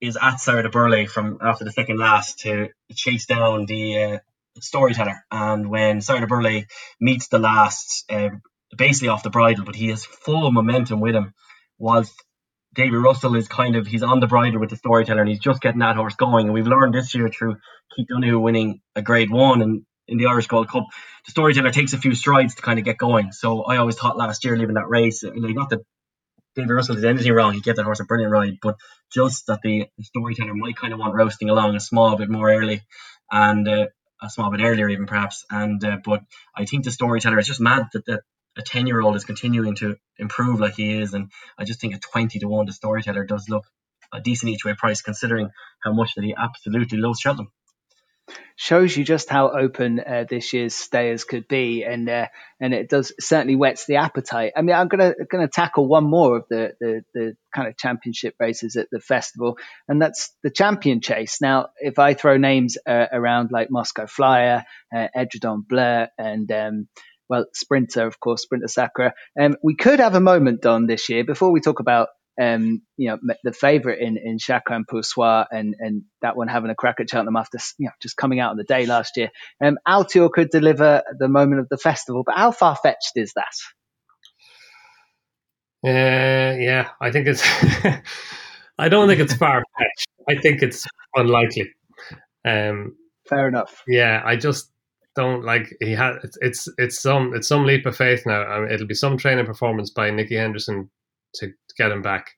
is 0.00 0.18
at 0.20 0.40
du 0.44 0.68
Berlais 0.68 1.08
from 1.08 1.38
after 1.40 1.64
the 1.64 1.72
second 1.72 1.98
last 1.98 2.40
to 2.40 2.68
chase 2.92 3.26
down 3.26 3.66
the 3.66 4.02
uh, 4.02 4.18
storyteller. 4.60 5.24
And 5.30 5.70
when 5.70 6.00
du 6.00 6.26
Berlais 6.26 6.66
meets 7.00 7.28
the 7.28 7.38
last, 7.38 8.04
uh, 8.10 8.30
basically 8.76 9.08
off 9.08 9.22
the 9.22 9.30
bridle, 9.30 9.64
but 9.64 9.76
he 9.76 9.88
has 9.88 10.04
full 10.04 10.50
momentum 10.50 11.00
with 11.00 11.14
him, 11.14 11.32
whilst 11.78 12.14
David 12.74 12.98
Russell 12.98 13.36
is 13.36 13.48
kind 13.48 13.76
of 13.76 13.86
he's 13.86 14.02
on 14.02 14.20
the 14.20 14.26
bridle 14.26 14.60
with 14.60 14.70
the 14.70 14.76
storyteller 14.76 15.20
and 15.20 15.28
he's 15.28 15.38
just 15.38 15.60
getting 15.60 15.80
that 15.80 15.96
horse 15.96 16.16
going. 16.16 16.46
And 16.46 16.54
we've 16.54 16.66
learned 16.66 16.94
this 16.94 17.14
year 17.14 17.28
through 17.28 17.56
Keith 17.94 18.08
Donoghue 18.08 18.38
winning 18.38 18.80
a 18.96 19.02
grade 19.02 19.30
one 19.30 19.62
and 19.62 19.82
in 20.06 20.18
the 20.18 20.26
Irish 20.26 20.48
Gold 20.48 20.68
Cup, 20.68 20.84
the 21.24 21.30
storyteller 21.30 21.70
takes 21.70 21.92
a 21.92 21.98
few 21.98 22.14
strides 22.14 22.56
to 22.56 22.62
kind 22.62 22.78
of 22.78 22.84
get 22.84 22.98
going. 22.98 23.32
So 23.32 23.62
I 23.62 23.78
always 23.78 23.96
thought 23.96 24.16
last 24.16 24.44
year, 24.44 24.56
leaving 24.56 24.74
that 24.74 24.88
race, 24.88 25.22
like 25.22 25.54
not 25.54 25.70
that 25.70 25.80
David 26.54 26.70
Russell 26.70 26.94
did 26.94 27.04
anything 27.04 27.32
wrong, 27.32 27.54
he 27.54 27.60
gave 27.60 27.76
that 27.76 27.84
horse 27.84 28.00
a 28.00 28.04
brilliant 28.04 28.32
ride, 28.32 28.58
but 28.60 28.76
just 29.12 29.46
that 29.46 29.60
the, 29.62 29.86
the 29.96 30.04
storyteller 30.04 30.54
might 30.54 30.76
kind 30.76 30.92
of 30.92 30.98
want 30.98 31.14
roasting 31.14 31.50
along 31.50 31.74
a 31.74 31.80
small 31.80 32.16
bit 32.16 32.28
more 32.28 32.50
early 32.50 32.82
and 33.30 33.66
uh, 33.66 33.86
a 34.22 34.30
small 34.30 34.50
bit 34.50 34.60
earlier, 34.60 34.88
even 34.88 35.06
perhaps. 35.06 35.44
And 35.50 35.82
uh, 35.84 35.98
but 36.04 36.20
I 36.56 36.64
think 36.66 36.84
the 36.84 36.90
storyteller 36.90 37.38
is 37.38 37.46
just 37.46 37.60
mad 37.60 37.88
that, 37.92 38.06
that 38.06 38.22
a 38.56 38.62
10 38.62 38.86
year 38.86 39.00
old 39.00 39.16
is 39.16 39.24
continuing 39.24 39.74
to 39.76 39.96
improve 40.18 40.60
like 40.60 40.74
he 40.74 40.98
is. 40.98 41.14
And 41.14 41.30
I 41.58 41.64
just 41.64 41.80
think 41.80 41.94
a 41.94 41.98
20 41.98 42.38
to 42.40 42.46
1 42.46 42.66
the 42.66 42.72
storyteller 42.72 43.24
does 43.24 43.48
look 43.48 43.64
a 44.12 44.20
decent 44.20 44.50
each 44.52 44.64
way 44.64 44.74
price 44.74 45.02
considering 45.02 45.50
how 45.82 45.92
much 45.92 46.14
that 46.14 46.24
he 46.24 46.34
absolutely 46.36 46.98
loves 46.98 47.20
Cheltenham 47.20 47.50
shows 48.56 48.96
you 48.96 49.04
just 49.04 49.28
how 49.28 49.50
open 49.50 50.00
uh, 50.00 50.24
this 50.28 50.52
year's 50.52 50.74
stayers 50.74 51.24
could 51.24 51.48
be, 51.48 51.84
and 51.84 52.08
uh, 52.08 52.26
and 52.60 52.72
it 52.72 52.88
does 52.88 53.12
certainly 53.20 53.56
whets 53.56 53.86
the 53.86 53.96
appetite. 53.96 54.52
I 54.56 54.62
mean, 54.62 54.76
I'm 54.76 54.88
gonna 54.88 55.14
gonna 55.30 55.48
tackle 55.48 55.86
one 55.86 56.04
more 56.04 56.36
of 56.36 56.44
the, 56.48 56.74
the 56.80 57.04
the 57.12 57.36
kind 57.54 57.68
of 57.68 57.76
championship 57.76 58.34
races 58.38 58.76
at 58.76 58.88
the 58.90 59.00
festival, 59.00 59.58
and 59.88 60.00
that's 60.00 60.34
the 60.42 60.50
champion 60.50 61.00
chase. 61.00 61.40
Now, 61.40 61.68
if 61.78 61.98
I 61.98 62.14
throw 62.14 62.36
names 62.36 62.78
uh, 62.86 63.06
around 63.12 63.50
like 63.50 63.70
Moscow 63.70 64.06
Flyer, 64.06 64.64
uh, 64.94 65.08
Edredon 65.16 65.66
Bleu, 65.66 66.06
and 66.18 66.50
um, 66.52 66.88
well, 67.28 67.46
Sprinter, 67.52 68.06
of 68.06 68.20
course, 68.20 68.42
Sprinter 68.42 68.68
Sacre. 68.68 69.12
Um, 69.40 69.56
we 69.62 69.76
could 69.76 70.00
have 70.00 70.14
a 70.14 70.20
moment, 70.20 70.62
Donn, 70.62 70.86
this 70.86 71.08
year 71.08 71.24
before 71.24 71.50
we 71.50 71.60
talk 71.60 71.80
about 71.80 72.08
um, 72.40 72.82
you 72.96 73.10
know, 73.10 73.18
the 73.44 73.52
favourite 73.52 74.00
in 74.00 74.16
in 74.16 74.38
Chacun 74.38 74.84
Pour 74.88 75.02
Soi 75.02 75.44
and 75.50 75.74
and 75.78 76.02
that 76.20 76.36
one 76.36 76.48
having 76.48 76.70
a 76.70 76.74
crack 76.74 76.96
at 76.98 77.08
Cheltenham 77.08 77.36
after 77.36 77.58
you 77.78 77.86
know 77.86 77.92
just 78.02 78.16
coming 78.16 78.40
out 78.40 78.50
on 78.50 78.56
the 78.56 78.64
day 78.64 78.86
last 78.86 79.16
year. 79.16 79.30
Um, 79.62 79.78
Altior 79.86 80.30
could 80.30 80.50
deliver 80.50 81.02
the 81.18 81.28
moment 81.28 81.60
of 81.60 81.68
the 81.68 81.78
festival, 81.78 82.22
but 82.26 82.36
how 82.36 82.50
far 82.50 82.76
fetched 82.76 83.12
is 83.14 83.32
that? 83.34 83.54
Uh, 85.86 86.56
yeah, 86.58 86.88
I 87.00 87.10
think 87.10 87.28
it's. 87.28 87.42
I 88.78 88.88
don't 88.88 89.06
think 89.06 89.20
it's 89.20 89.34
far 89.34 89.62
fetched. 89.78 90.08
I 90.28 90.40
think 90.40 90.62
it's 90.62 90.86
unlikely. 91.14 91.70
Um, 92.44 92.96
Fair 93.28 93.46
enough. 93.46 93.84
Yeah, 93.86 94.20
I 94.24 94.36
just 94.36 94.70
don't 95.14 95.44
like 95.44 95.74
he 95.80 95.92
had. 95.92 96.16
It's 96.22 96.38
it's, 96.40 96.68
it's 96.78 97.02
some 97.02 97.34
it's 97.34 97.48
some 97.48 97.64
leap 97.64 97.86
of 97.86 97.96
faith 97.96 98.24
now. 98.26 98.42
I 98.42 98.60
mean, 98.60 98.72
it'll 98.72 98.86
be 98.86 98.94
some 98.94 99.16
training 99.16 99.46
performance 99.46 99.90
by 99.90 100.10
Nicky 100.10 100.36
Henderson 100.36 100.90
to, 101.36 101.52
get 101.76 101.90
him 101.90 102.02
back 102.02 102.30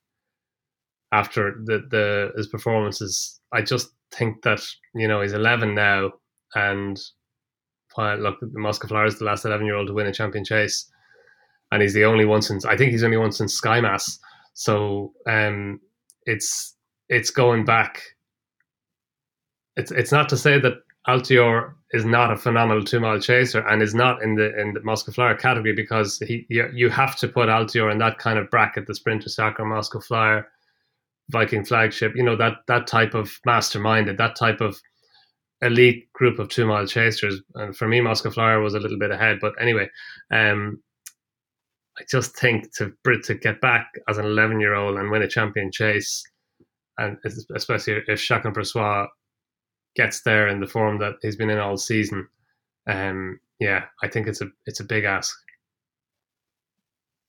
after 1.13 1.57
the 1.65 1.87
the 1.91 2.33
his 2.37 2.49
performances. 2.49 3.41
I 3.53 3.63
just 3.63 3.89
think 4.13 4.43
that 4.43 4.61
you 4.95 5.09
know 5.09 5.21
he's 5.21 5.33
11 5.33 5.75
now, 5.75 6.13
and 6.55 6.99
while 7.95 8.17
look, 8.19 8.41
the 8.41 8.59
Moscow 8.59 8.89
Flyer 8.89 9.11
the 9.11 9.25
last 9.25 9.45
11 9.45 9.67
year 9.67 9.75
old 9.75 9.89
to 9.89 9.95
win 9.95 10.07
a 10.07 10.13
champion 10.13 10.45
chase, 10.45 10.91
and 11.71 11.83
he's 11.83 11.95
the 11.95 12.05
only 12.05 12.25
one 12.25 12.43
since 12.43 12.65
I 12.65 12.77
think 12.77 12.93
he's 12.93 13.05
only 13.05 13.17
one 13.17 13.33
since 13.33 13.61
Skymas. 13.61 14.19
So 14.55 15.13
um, 15.27 15.81
it's 16.25 16.75
it's 17.09 17.31
going 17.31 17.65
back. 17.65 18.03
It's 19.77 19.91
it's 19.91 20.13
not 20.13 20.29
to 20.31 20.37
say 20.37 20.59
that 20.59 20.75
Altior 21.09 21.75
is 21.93 22.05
not 22.05 22.33
a 22.33 22.37
phenomenal 22.37 22.83
two 22.83 22.99
mile 22.99 23.21
chaser 23.21 23.61
and 23.61 23.81
is 23.81 23.95
not 23.95 24.23
in 24.23 24.35
the 24.35 24.59
in 24.61 24.75
the 24.75 24.83
Moscow 24.83 25.13
Flyer 25.13 25.37
category 25.37 25.75
because 25.75 26.19
he 26.19 26.45
you, 26.49 26.69
you 26.75 26.91
have 26.91 27.17
to 27.17 27.29
put 27.29 27.49
Altior 27.49 27.91
in 27.93 27.99
that 27.99 28.19
kind 28.19 28.39
of 28.39 28.51
bracket, 28.51 28.87
the 28.87 28.95
Sprinter 28.95 29.29
Sacre 29.29 29.65
Moscow 29.65 30.01
Flyer, 30.01 30.49
Viking 31.31 31.65
flagship, 31.65 32.13
you 32.17 32.25
know, 32.25 32.37
that 32.37 32.55
that 32.67 32.87
type 32.87 33.15
of 33.15 33.39
Master 33.47 33.79
Minded, 33.79 34.19
that 34.19 34.37
type 34.37 34.61
of 34.61 34.81
elite 35.63 36.13
group 36.13 36.39
of 36.39 36.49
two 36.49 36.67
mile 36.67 36.87
chasers. 36.87 37.41
And 37.55 37.77
for 37.77 37.89
me, 37.89 38.01
Moscow 38.01 38.31
Flyer 38.31 38.61
was 38.61 38.75
a 38.75 38.81
little 38.81 38.99
bit 38.99 39.11
ahead. 39.11 39.39
But 39.41 39.55
anyway, 39.61 39.89
um, 40.31 40.83
I 41.99 42.03
just 42.11 42.37
think 42.37 42.75
to 42.77 42.93
to 43.25 43.35
get 43.35 43.61
back 43.61 43.93
as 44.09 44.19
an 44.19 44.27
11 44.27 44.61
year 44.61 44.75
old 44.75 44.99
and 44.99 45.11
win 45.11 45.23
a 45.23 45.29
champion 45.29 45.71
chase, 45.73 46.25
and 46.99 47.17
especially 47.55 48.03
if 48.09 48.21
Jacques 48.21 48.45
and 48.45 48.67
Soi 48.67 49.07
gets 49.97 50.23
there 50.23 50.49
in 50.49 50.61
the 50.61 50.67
form 50.67 50.99
that 50.99 51.15
he's 51.23 51.37
been 51.37 51.51
in 51.51 51.59
all 51.59 51.77
season, 51.77 52.29
um, 52.87 53.41
yeah, 53.59 53.85
I 54.03 54.09
think 54.09 54.27
it's 54.27 54.41
a 54.41 54.49
it's 54.67 54.81
a 54.81 54.85
big 54.85 55.05
ask. 55.05 55.37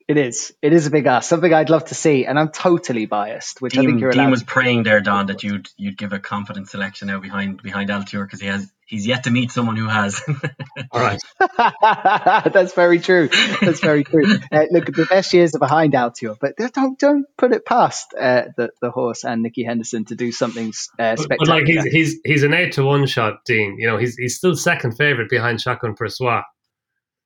It 0.08 0.16
is. 0.16 0.54
It 0.62 0.72
is 0.72 0.88
a 0.88 0.90
big 0.90 1.06
ask. 1.06 1.28
Something 1.28 1.54
I'd 1.54 1.70
love 1.70 1.84
to 1.86 1.96
see, 1.96 2.26
and 2.26 2.40
I'm 2.40 2.50
totally 2.50 3.08
biased, 3.08 3.62
which 3.62 3.74
Dean, 3.74 3.82
I 3.82 3.86
think 3.88 4.00
you're 4.00 4.12
Dean 4.12 4.22
allowed. 4.22 4.32
was 4.32 4.44
praying 4.44 4.84
there, 4.84 5.02
Donn, 5.02 5.26
that 5.26 5.44
you'd 5.44 5.68
you'd 5.76 5.98
give 5.98 6.14
a 6.14 6.20
confident 6.20 6.70
selection 6.70 7.10
now 7.10 7.20
behind 7.20 7.62
behind 7.62 7.90
Altior 7.90 8.24
because 8.24 8.40
he 8.40 8.48
has 8.48 8.72
he's 8.86 9.06
yet 9.06 9.26
to 9.26 9.32
meet 9.32 9.52
someone 9.52 9.76
who 9.76 9.90
has. 9.90 10.22
All 10.92 11.02
right. 11.02 11.20
That's 11.58 12.74
very 12.74 13.00
true. 13.00 13.28
That's 13.62 13.82
very 13.82 14.06
true. 14.06 14.40
Uh, 14.50 14.64
look, 14.72 14.86
the 14.86 15.08
best 15.10 15.34
years 15.34 15.54
are 15.56 15.60
behind 15.60 15.92
Altior, 15.92 16.38
but 16.40 16.56
don't 16.74 16.98
don't 16.98 17.26
put 17.38 17.52
it 17.52 17.66
past 17.66 18.14
uh, 18.18 18.44
the 18.56 18.70
the 18.82 18.92
horse 18.92 19.26
and 19.26 19.44
Nicky 19.44 19.66
Henderson 19.66 20.06
to 20.06 20.16
do 20.16 20.32
something 20.32 20.70
uh, 20.98 21.18
spectacular. 21.18 21.38
But, 21.40 21.48
like 21.50 21.66
he's 21.66 21.84
he's 21.84 22.20
he's 22.24 22.44
an 22.44 22.54
eight 22.54 22.72
to 22.74 22.84
one 22.84 23.08
shot, 23.08 23.44
Dean. 23.46 23.76
You 23.78 23.88
know, 23.88 23.98
he's 23.98 24.16
he's 24.16 24.38
still 24.38 24.56
second 24.56 24.94
favorite 24.94 25.30
behind 25.30 25.60
Chacun 25.60 25.98
Pour 25.98 26.08
Soi. 26.08 26.44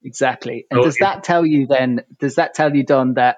Exactly. 0.03 0.65
And 0.71 0.79
Oh, 0.79 0.83
does 0.83 0.97
that 0.99 1.23
tell 1.23 1.45
you 1.45 1.67
then, 1.67 2.01
does 2.19 2.35
that 2.35 2.53
tell 2.53 2.75
you, 2.75 2.83
Donn, 2.83 3.15
that 3.15 3.37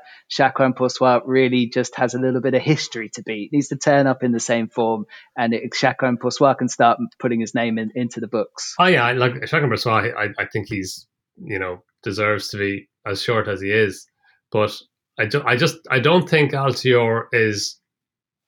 Pour 0.75 0.89
Soi 0.89 1.19
really 1.25 1.67
just 1.67 1.95
has 1.97 2.13
a 2.13 2.19
little 2.19 2.41
bit 2.41 2.53
of 2.53 2.61
history 2.61 3.09
to 3.15 3.23
beat? 3.23 3.51
Needs 3.51 3.67
to 3.69 3.75
turn 3.75 4.07
up 4.07 4.23
in 4.23 4.31
the 4.31 4.39
same 4.39 4.69
form 4.69 5.05
and 5.37 5.53
it, 5.53 5.73
Soi 5.73 6.53
can 6.53 6.69
start 6.69 6.99
putting 7.19 7.41
his 7.41 7.53
name 7.53 7.77
in, 7.77 7.91
into 7.95 8.19
the 8.19 8.27
books. 8.27 8.75
Oh 8.79 8.85
yeah, 8.85 9.11
like 9.11 9.33
Chacun 9.33 9.67
Pour 9.67 9.77
Soi, 9.77 10.11
I, 10.11 10.29
I 10.37 10.45
think 10.45 10.67
he's 10.67 11.07
you 11.37 11.59
know 11.59 11.83
deserves 12.03 12.49
to 12.49 12.57
be 12.57 12.89
as 13.05 13.21
short 13.21 13.47
as 13.47 13.61
he 13.61 13.71
is, 13.71 14.07
but 14.51 14.73
I, 15.19 15.25
do, 15.25 15.43
I 15.45 15.55
just 15.55 15.77
I 15.89 15.99
don't 15.99 16.29
think 16.29 16.51
Altior 16.53 17.25
is. 17.31 17.79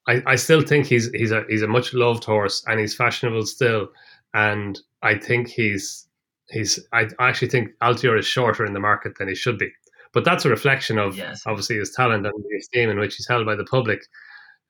I, 0.07 0.21
I 0.25 0.35
still 0.35 0.61
think 0.61 0.85
he's 0.85 1.09
he's 1.11 1.31
a 1.31 1.43
he's 1.49 1.63
a 1.63 1.67
much 1.67 1.93
loved 1.93 2.23
horse 2.23 2.63
and 2.67 2.79
he's 2.79 2.95
fashionable 2.95 3.45
still, 3.45 3.87
and 4.33 4.79
I 5.01 5.17
think 5.17 5.47
he's 5.47 6.07
he's 6.49 6.79
I 6.93 7.07
actually 7.19 7.49
think 7.49 7.69
Altior 7.81 8.17
is 8.17 8.25
shorter 8.27 8.65
in 8.65 8.73
the 8.73 8.79
market 8.79 9.17
than 9.17 9.27
he 9.27 9.35
should 9.35 9.57
be, 9.57 9.69
but 10.13 10.23
that's 10.25 10.45
a 10.45 10.49
reflection 10.49 10.97
of 10.97 11.15
Yes. 11.17 11.43
obviously 11.45 11.77
his 11.77 11.91
talent 11.91 12.25
and 12.25 12.33
the 12.43 12.57
esteem 12.57 12.89
in 12.89 12.99
which 12.99 13.15
he's 13.15 13.27
held 13.27 13.45
by 13.45 13.55
the 13.55 13.65
public. 13.65 14.01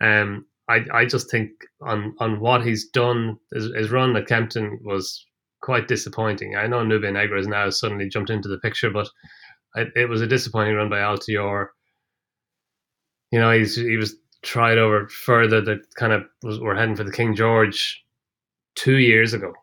Um, 0.01 0.45
I 0.69 0.85
I 0.91 1.05
just 1.05 1.29
think 1.29 1.49
on 1.81 2.15
on 2.19 2.39
what 2.39 2.65
he's 2.65 2.87
done, 2.89 3.37
his, 3.53 3.65
his 3.75 3.91
run 3.91 4.15
at 4.15 4.27
Kempton 4.27 4.79
was 4.83 5.25
quite 5.61 5.87
disappointing. 5.87 6.55
I 6.55 6.67
know 6.67 6.83
Nube 6.83 7.11
Negra 7.11 7.37
has 7.37 7.47
now 7.47 7.69
suddenly 7.69 8.07
jumped 8.09 8.29
into 8.29 8.49
the 8.49 8.59
picture, 8.59 8.89
but 8.91 9.07
it, 9.75 9.89
it 9.95 10.09
was 10.09 10.21
a 10.21 10.27
disappointing 10.27 10.75
run 10.75 10.89
by 10.89 10.99
Altior. 10.99 11.67
You 13.31 13.39
know, 13.39 13.51
he's 13.51 13.75
he 13.75 13.97
was 13.97 14.15
tried 14.43 14.77
over 14.77 15.07
further 15.07 15.59
that 15.61 15.79
kind 15.95 16.13
of 16.13 16.23
was 16.43 16.59
we're 16.59 16.75
heading 16.75 16.95
for 16.95 17.03
the 17.03 17.11
King 17.11 17.35
George 17.35 18.03
two 18.75 18.97
years 18.97 19.33
ago, 19.33 19.53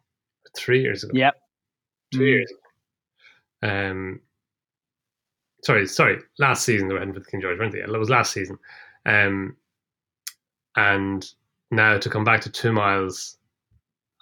three 0.56 0.82
years 0.82 1.04
ago, 1.04 1.12
Yep. 1.14 1.34
Two 2.12 2.24
years. 2.24 2.52
Um, 3.62 4.20
sorry, 5.64 5.86
sorry, 5.86 6.18
last 6.38 6.64
season 6.64 6.88
they 6.88 6.94
were 6.94 7.00
heading 7.00 7.14
for 7.14 7.20
the 7.20 7.26
King 7.26 7.40
George, 7.40 7.58
weren't 7.58 7.72
they? 7.72 7.80
It 7.80 7.90
was 7.90 8.10
last 8.10 8.32
season. 8.32 8.58
Um, 9.06 9.56
and 10.76 11.26
now 11.70 11.98
to 11.98 12.10
come 12.10 12.24
back 12.24 12.40
to 12.42 12.50
two 12.50 12.72
miles, 12.72 13.38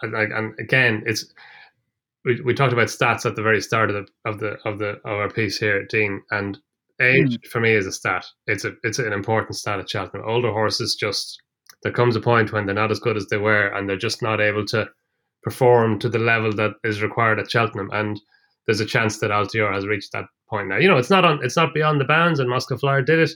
and, 0.03 0.13
like, 0.13 0.31
and 0.35 0.55
again, 0.59 1.03
it's 1.07 1.33
we, 2.25 2.41
we 2.43 2.55
talked 2.55 2.73
about 2.73 2.89
stats 2.89 3.25
at 3.25 3.37
the 3.37 3.43
very 3.43 3.61
start 3.61 3.91
of 3.91 3.97
the 3.97 4.31
of 4.31 4.39
the 4.41 4.57
of 4.69 4.79
the 4.79 4.89
of 5.05 5.19
our 5.19 5.31
piece 5.31 5.59
here, 5.59 5.85
Dean, 5.87 6.23
and 6.31 6.59
age 7.01 7.39
for 7.51 7.61
me 7.61 7.73
is 7.73 7.87
a 7.87 7.93
stat. 7.93 8.27
It's 8.47 8.65
a 8.65 8.73
it's 8.83 8.99
an 8.99 9.13
important 9.13 9.57
stat 9.57 9.79
at 9.79 9.89
Cheltenham. 9.89 10.29
Older 10.29 10.53
horses 10.53 10.95
just 10.95 11.41
there 11.83 11.93
comes 11.93 12.17
a 12.17 12.21
point 12.21 12.53
when 12.53 12.67
they're 12.67 12.75
not 12.75 12.91
as 12.91 13.01
good 13.01 13.17
as 13.17 13.27
they 13.27 13.39
were, 13.39 13.69
and 13.69 13.89
they're 13.89 13.97
just 13.97 14.23
not 14.23 14.41
able 14.41 14.67
to 14.67 14.89
perform 15.43 15.99
to 15.99 16.09
the 16.09 16.19
level 16.19 16.53
that 16.55 16.73
is 16.85 17.03
required 17.03 17.39
at 17.39 17.51
Cheltenham. 17.51 17.91
And 17.93 18.21
there's 18.67 18.81
a 18.81 18.87
chance 18.87 19.19
that 19.19 19.31
Altior 19.31 19.73
has 19.73 19.87
reached 19.87 20.13
that 20.13 20.27
point 20.49 20.69
now. 20.69 20.77
You 20.77 20.89
know, 20.89 20.99
it's 20.99 21.11
not 21.11 21.25
on 21.25 21.41
it's 21.43 21.57
not 21.57 21.75
beyond 21.75 22.01
the 22.01 22.05
bounds, 22.05 22.41
and 22.41 22.49
Moscow 22.49 22.77
Flyer 22.77 23.03
did 23.03 23.19
it 23.19 23.31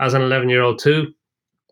as 0.00 0.14
an 0.14 0.22
11 0.22 0.48
year 0.48 0.62
old 0.62 0.78
too. 0.78 1.12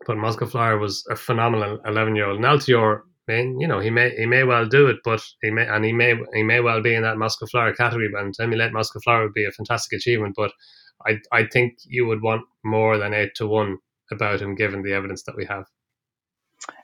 But 0.05 0.17
Moscow 0.17 0.45
Flyer 0.45 0.77
was 0.77 1.05
a 1.09 1.15
phenomenal 1.15 1.79
11 1.85 2.15
year 2.15 2.27
old. 2.27 2.37
And 2.37 2.45
Altior, 2.45 3.01
man, 3.27 3.59
you 3.59 3.67
know, 3.67 3.79
he 3.79 3.89
may 3.89 4.15
he 4.15 4.25
may 4.25 4.43
well 4.43 4.65
do 4.65 4.87
it, 4.87 4.97
but 5.03 5.23
he 5.41 5.51
may 5.51 5.67
and 5.67 5.83
he 5.85 5.93
may 5.93 6.15
he 6.33 6.43
may 6.43 6.59
well 6.59 6.81
be 6.81 6.93
in 6.93 7.03
that 7.03 7.17
Moscow 7.17 7.45
Flyer 7.47 7.73
category. 7.73 8.09
And 8.15 8.33
to 8.35 8.43
emulate 8.43 8.73
Moscow 8.73 8.99
Flyer 9.03 9.23
would 9.23 9.33
be 9.33 9.45
a 9.45 9.51
fantastic 9.51 9.97
achievement. 9.97 10.35
But 10.35 10.51
I 11.07 11.19
I 11.31 11.45
think 11.45 11.77
you 11.85 12.05
would 12.07 12.21
want 12.21 12.43
more 12.63 12.97
than 12.97 13.13
eight 13.13 13.35
to 13.35 13.47
one 13.47 13.77
about 14.11 14.41
him, 14.41 14.55
given 14.55 14.83
the 14.83 14.93
evidence 14.93 15.23
that 15.23 15.37
we 15.37 15.45
have. 15.45 15.65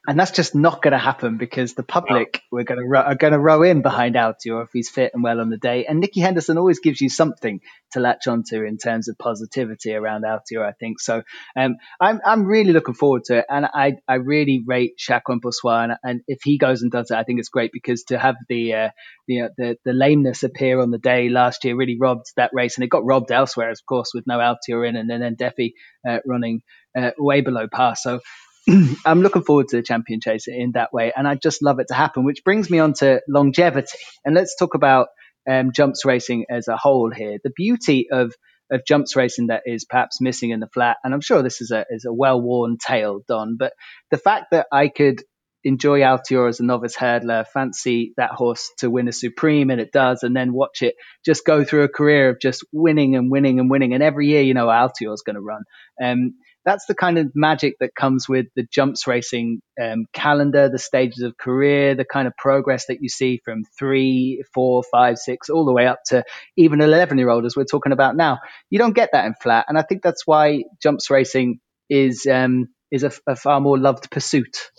And 0.07 0.17
that's 0.17 0.31
just 0.31 0.55
not 0.55 0.81
going 0.81 0.93
to 0.93 0.97
happen 0.97 1.35
because 1.35 1.73
the 1.73 1.83
public 1.83 2.41
we're 2.49 2.63
going 2.63 2.79
to 2.79 2.97
are 2.97 3.15
going 3.15 3.33
to 3.33 3.39
row 3.39 3.61
in 3.61 3.81
behind 3.81 4.15
Altior 4.15 4.63
if 4.63 4.69
he's 4.71 4.89
fit 4.89 5.11
and 5.13 5.21
well 5.21 5.41
on 5.41 5.49
the 5.49 5.57
day. 5.57 5.85
And 5.85 5.99
Nicky 5.99 6.21
Henderson 6.21 6.57
always 6.57 6.79
gives 6.79 7.01
you 7.01 7.09
something 7.09 7.59
to 7.91 7.99
latch 7.99 8.25
onto 8.25 8.63
in 8.63 8.77
terms 8.77 9.09
of 9.09 9.17
positivity 9.17 9.93
around 9.93 10.23
Altior. 10.23 10.65
I 10.65 10.71
think 10.71 11.01
so. 11.01 11.23
Um, 11.57 11.75
I'm 11.99 12.21
I'm 12.25 12.45
really 12.45 12.71
looking 12.71 12.93
forward 12.93 13.25
to 13.25 13.39
it, 13.39 13.45
and 13.49 13.65
I 13.65 13.97
I 14.07 14.15
really 14.15 14.63
rate 14.65 14.93
Chacun 14.97 15.41
Pour 15.41 15.51
and, 15.83 15.97
and 16.01 16.21
if 16.25 16.39
he 16.41 16.57
goes 16.57 16.83
and 16.83 16.91
does 16.91 17.11
it, 17.11 17.17
I 17.17 17.23
think 17.23 17.39
it's 17.39 17.49
great 17.49 17.73
because 17.73 18.03
to 18.05 18.17
have 18.17 18.35
the 18.47 18.73
uh, 18.73 18.89
the, 19.27 19.41
uh, 19.41 19.49
the 19.57 19.77
the 19.83 19.93
lameness 19.93 20.43
appear 20.43 20.79
on 20.79 20.89
the 20.89 20.99
day 20.99 21.27
last 21.27 21.65
year 21.65 21.75
really 21.75 21.97
robbed 21.99 22.27
that 22.37 22.51
race, 22.53 22.77
and 22.77 22.85
it 22.85 22.89
got 22.89 23.05
robbed 23.05 23.33
elsewhere, 23.33 23.71
of 23.71 23.85
course, 23.85 24.11
with 24.13 24.25
no 24.25 24.37
Altior 24.37 24.87
in, 24.87 24.95
and 24.95 25.09
then 25.09 25.35
Defi 25.35 25.73
uh, 26.07 26.19
running 26.25 26.61
uh, 26.97 27.11
way 27.17 27.41
below 27.41 27.67
par. 27.67 27.97
So. 27.97 28.21
I'm 29.05 29.21
looking 29.21 29.43
forward 29.43 29.69
to 29.69 29.77
the 29.77 29.83
champion 29.83 30.19
chase 30.19 30.47
in 30.47 30.71
that 30.73 30.93
way, 30.93 31.13
and 31.15 31.27
I 31.27 31.35
just 31.35 31.63
love 31.63 31.79
it 31.79 31.87
to 31.87 31.93
happen. 31.93 32.25
Which 32.25 32.43
brings 32.43 32.69
me 32.69 32.79
on 32.79 32.93
to 32.95 33.21
longevity, 33.27 33.97
and 34.25 34.35
let's 34.35 34.55
talk 34.57 34.73
about 34.75 35.07
um, 35.49 35.71
jumps 35.73 36.05
racing 36.05 36.45
as 36.49 36.67
a 36.67 36.77
whole 36.77 37.11
here. 37.11 37.37
The 37.43 37.51
beauty 37.55 38.07
of 38.11 38.33
of 38.69 38.81
jumps 38.85 39.15
racing 39.15 39.47
that 39.47 39.63
is 39.65 39.85
perhaps 39.85 40.19
missing 40.19 40.49
in 40.49 40.59
the 40.59 40.67
flat, 40.67 40.97
and 41.03 41.13
I'm 41.13 41.21
sure 41.21 41.41
this 41.41 41.61
is 41.61 41.71
a 41.71 41.85
is 41.89 42.05
a 42.05 42.13
well 42.13 42.41
worn 42.41 42.77
tale, 42.77 43.21
Donn. 43.27 43.55
But 43.57 43.73
the 44.11 44.17
fact 44.17 44.47
that 44.51 44.67
I 44.71 44.89
could 44.89 45.23
enjoy 45.63 46.01
Altior 46.01 46.47
as 46.47 46.59
a 46.59 46.63
novice 46.63 46.95
hurdler, 46.95 47.45
fancy 47.47 48.13
that 48.17 48.31
horse 48.31 48.71
to 48.79 48.89
win 48.89 49.07
a 49.07 49.13
supreme, 49.13 49.69
and 49.69 49.79
it 49.79 49.91
does, 49.93 50.23
and 50.23 50.35
then 50.35 50.51
watch 50.51 50.81
it 50.81 50.95
just 51.25 51.45
go 51.45 51.63
through 51.63 51.83
a 51.83 51.89
career 51.89 52.29
of 52.29 52.39
just 52.41 52.65
winning 52.73 53.15
and 53.15 53.31
winning 53.31 53.59
and 53.61 53.69
winning, 53.69 53.93
and 53.93 54.03
every 54.03 54.27
year 54.27 54.41
you 54.41 54.53
know 54.53 54.67
Altior's 54.67 55.21
going 55.21 55.35
to 55.35 55.41
run. 55.41 55.63
Um, 56.03 56.33
that's 56.67 56.85
the 56.85 56.93
kind 56.93 57.17
of 57.17 57.31
magic 57.33 57.75
that 57.79 57.95
comes 57.95 58.27
with 58.27 58.47
the 58.57 58.67
jumps 58.69 59.07
racing 59.07 59.61
um, 59.81 60.05
calendar, 60.11 60.67
the 60.67 60.77
stages 60.77 61.23
of 61.23 61.37
career, 61.37 61.95
the 61.95 62.03
kind 62.03 62.27
of 62.27 62.35
progress 62.35 62.87
that 62.87 63.01
you 63.01 63.07
see 63.07 63.39
from 63.45 63.63
three, 63.79 64.43
four, 64.53 64.83
five, 64.91 65.17
six, 65.17 65.49
all 65.49 65.63
the 65.63 65.71
way 65.71 65.87
up 65.87 65.99
to 66.07 66.25
even 66.57 66.81
11 66.81 67.17
year 67.19 67.29
old, 67.29 67.45
as 67.45 67.55
we're 67.55 67.63
talking 67.63 67.93
about 67.93 68.17
now. 68.17 68.39
You 68.69 68.79
don't 68.79 68.93
get 68.93 69.11
that 69.13 69.23
in 69.23 69.33
flat. 69.41 69.67
And 69.69 69.77
I 69.77 69.81
think 69.81 70.03
that's 70.03 70.27
why 70.27 70.65
jumps 70.83 71.09
racing 71.09 71.61
is, 71.89 72.27
um, 72.29 72.67
is 72.91 73.03
a, 73.03 73.13
a 73.25 73.37
far 73.37 73.61
more 73.61 73.77
loved 73.77 74.11
pursuit. 74.11 74.69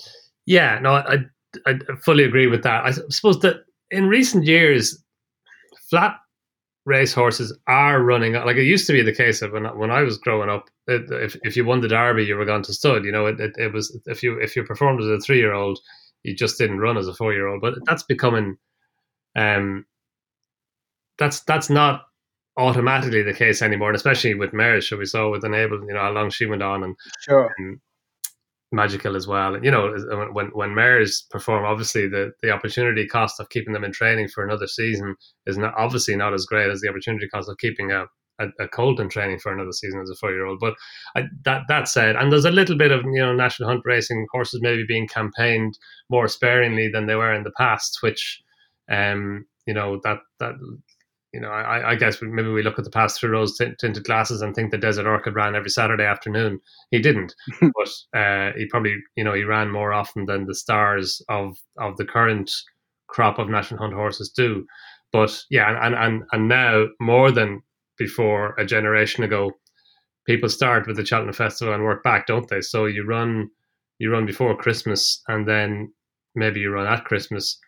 Yeah, 0.44 0.80
no, 0.80 0.92
I, 0.92 1.16
I 1.64 1.78
fully 2.04 2.24
agree 2.24 2.48
with 2.48 2.64
that. 2.64 2.84
I 2.84 2.90
suppose 2.90 3.40
that 3.40 3.64
in 3.90 4.08
recent 4.08 4.44
years, 4.44 5.02
flat 5.88 6.16
race 6.84 7.14
horses 7.14 7.56
are 7.66 8.02
running 8.02 8.32
like 8.32 8.56
it 8.56 8.64
used 8.64 8.86
to 8.86 8.94
be 8.94 9.02
the 9.02 9.12
case 9.12 9.42
of 9.42 9.52
when 9.52 9.64
when 9.76 9.90
I 9.90 10.02
was 10.02 10.18
growing 10.18 10.48
up. 10.48 10.70
If 10.88 11.36
if 11.42 11.56
you 11.56 11.64
won 11.64 11.80
the 11.80 11.88
Derby, 11.88 12.24
you 12.24 12.36
were 12.36 12.46
gone 12.46 12.62
to 12.62 12.72
stud. 12.72 13.04
You 13.04 13.12
know, 13.12 13.26
it, 13.26 13.38
it, 13.38 13.52
it 13.58 13.72
was 13.72 13.96
if 14.06 14.22
you 14.22 14.38
if 14.40 14.56
you 14.56 14.64
performed 14.64 15.00
as 15.00 15.06
a 15.06 15.18
three 15.20 15.38
year 15.38 15.52
old, 15.52 15.78
you 16.22 16.34
just 16.34 16.58
didn't 16.58 16.78
run 16.80 16.96
as 16.96 17.08
a 17.08 17.14
four 17.14 17.32
year 17.32 17.46
old. 17.46 17.60
But 17.60 17.74
that's 17.84 18.02
becoming, 18.02 18.56
um, 19.36 19.84
that's 21.18 21.40
that's 21.40 21.68
not 21.68 22.02
automatically 22.56 23.22
the 23.22 23.34
case 23.34 23.62
anymore, 23.62 23.90
and 23.90 23.96
especially 23.96 24.34
with 24.34 24.52
Marish, 24.52 24.90
we 24.90 25.04
saw 25.04 25.30
with 25.30 25.44
Enable, 25.44 25.80
you 25.86 25.94
know 25.94 26.00
how 26.00 26.10
long 26.10 26.30
she 26.30 26.46
went 26.46 26.62
on 26.62 26.82
and 26.82 26.96
Sure. 27.20 27.54
and 27.58 27.78
magical 28.72 29.16
as 29.16 29.26
well. 29.26 29.54
And 29.54 29.64
you 29.64 29.70
know, 29.70 29.94
when 30.32 30.46
when 30.48 30.74
mares 30.74 31.26
perform, 31.30 31.64
obviously 31.64 32.08
the 32.08 32.32
the 32.42 32.50
opportunity 32.50 33.06
cost 33.06 33.40
of 33.40 33.48
keeping 33.50 33.72
them 33.74 33.84
in 33.84 33.92
training 33.92 34.28
for 34.28 34.44
another 34.44 34.66
season 34.66 35.16
is 35.46 35.58
not 35.58 35.74
obviously 35.76 36.16
not 36.16 36.34
as 36.34 36.46
great 36.46 36.70
as 36.70 36.80
the 36.80 36.88
opportunity 36.88 37.28
cost 37.28 37.48
of 37.48 37.58
keeping 37.58 37.92
a 37.92 38.06
a, 38.38 38.46
a 38.60 38.68
colt 38.68 39.00
in 39.00 39.08
training 39.08 39.38
for 39.38 39.52
another 39.52 39.72
season 39.72 40.00
as 40.00 40.10
a 40.10 40.16
four 40.16 40.32
year 40.32 40.46
old. 40.46 40.60
But 40.60 40.74
I, 41.16 41.24
that 41.44 41.62
that 41.68 41.88
said, 41.88 42.16
and 42.16 42.32
there's 42.32 42.44
a 42.44 42.50
little 42.50 42.76
bit 42.76 42.92
of 42.92 43.04
you 43.04 43.20
know 43.20 43.34
national 43.34 43.68
hunt 43.68 43.82
racing 43.84 44.26
horses 44.32 44.60
maybe 44.62 44.84
being 44.86 45.08
campaigned 45.08 45.78
more 46.10 46.28
sparingly 46.28 46.88
than 46.88 47.06
they 47.06 47.14
were 47.14 47.32
in 47.32 47.44
the 47.44 47.52
past, 47.56 47.98
which. 48.02 48.42
Um, 48.90 49.44
you 49.66 49.74
know 49.74 50.00
that 50.02 50.20
that 50.40 50.54
you 51.32 51.40
know, 51.40 51.50
I, 51.50 51.90
I 51.90 51.94
guess 51.94 52.22
maybe 52.22 52.48
we 52.48 52.62
look 52.62 52.78
at 52.78 52.84
the 52.84 52.90
past 52.90 53.20
through 53.20 53.30
rose 53.30 53.56
tinted 53.56 54.04
glasses 54.04 54.40
and 54.40 54.54
think 54.54 54.70
the 54.70 54.78
Desert 54.78 55.06
Orchid 55.06 55.34
ran 55.34 55.54
every 55.54 55.68
Saturday 55.68 56.04
afternoon. 56.04 56.58
He 56.90 57.00
didn't, 57.00 57.34
but 57.60 58.18
uh, 58.18 58.52
he 58.56 58.66
probably, 58.66 58.96
you 59.14 59.24
know, 59.24 59.34
he 59.34 59.44
ran 59.44 59.70
more 59.70 59.92
often 59.92 60.24
than 60.24 60.46
the 60.46 60.54
stars 60.54 61.20
of 61.28 61.56
of 61.78 61.96
the 61.98 62.06
current 62.06 62.50
crop 63.08 63.38
of 63.38 63.48
national 63.48 63.80
hunt 63.80 63.94
horses 63.94 64.30
do. 64.34 64.64
But 65.12 65.38
yeah, 65.50 65.78
and 65.86 65.94
and 65.94 66.22
and 66.32 66.48
now 66.48 66.86
more 66.98 67.30
than 67.30 67.62
before 67.98 68.54
a 68.58 68.64
generation 68.64 69.24
ago, 69.24 69.52
people 70.26 70.48
start 70.48 70.86
with 70.86 70.96
the 70.96 71.04
Cheltenham 71.04 71.34
Festival 71.34 71.74
and 71.74 71.84
work 71.84 72.02
back, 72.02 72.26
don't 72.26 72.48
they? 72.48 72.60
So 72.60 72.86
you 72.86 73.04
run 73.04 73.50
you 73.98 74.12
run 74.12 74.26
before 74.26 74.56
Christmas 74.56 75.22
and 75.26 75.46
then 75.48 75.92
maybe 76.36 76.60
you 76.60 76.70
run 76.70 76.86
at 76.86 77.04
Christmas 77.04 77.58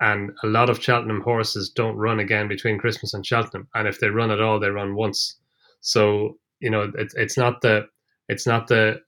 and 0.00 0.30
a 0.42 0.46
lot 0.46 0.70
of 0.70 0.82
Cheltenham 0.82 1.20
horses 1.20 1.70
don't 1.70 1.96
run 1.96 2.20
again 2.20 2.48
between 2.48 2.78
Christmas 2.78 3.12
and 3.12 3.24
Cheltenham, 3.24 3.68
and 3.74 3.86
if 3.86 4.00
they 4.00 4.08
run 4.08 4.30
at 4.30 4.40
all, 4.40 4.58
they 4.58 4.70
run 4.70 4.94
once. 4.94 5.38
So 5.80 6.38
you 6.60 6.70
know, 6.70 6.90
it's 6.96 7.14
it's 7.14 7.36
not 7.36 7.60
the 7.60 7.86
it's 8.28 8.46
not 8.46 8.66
the 8.66 9.00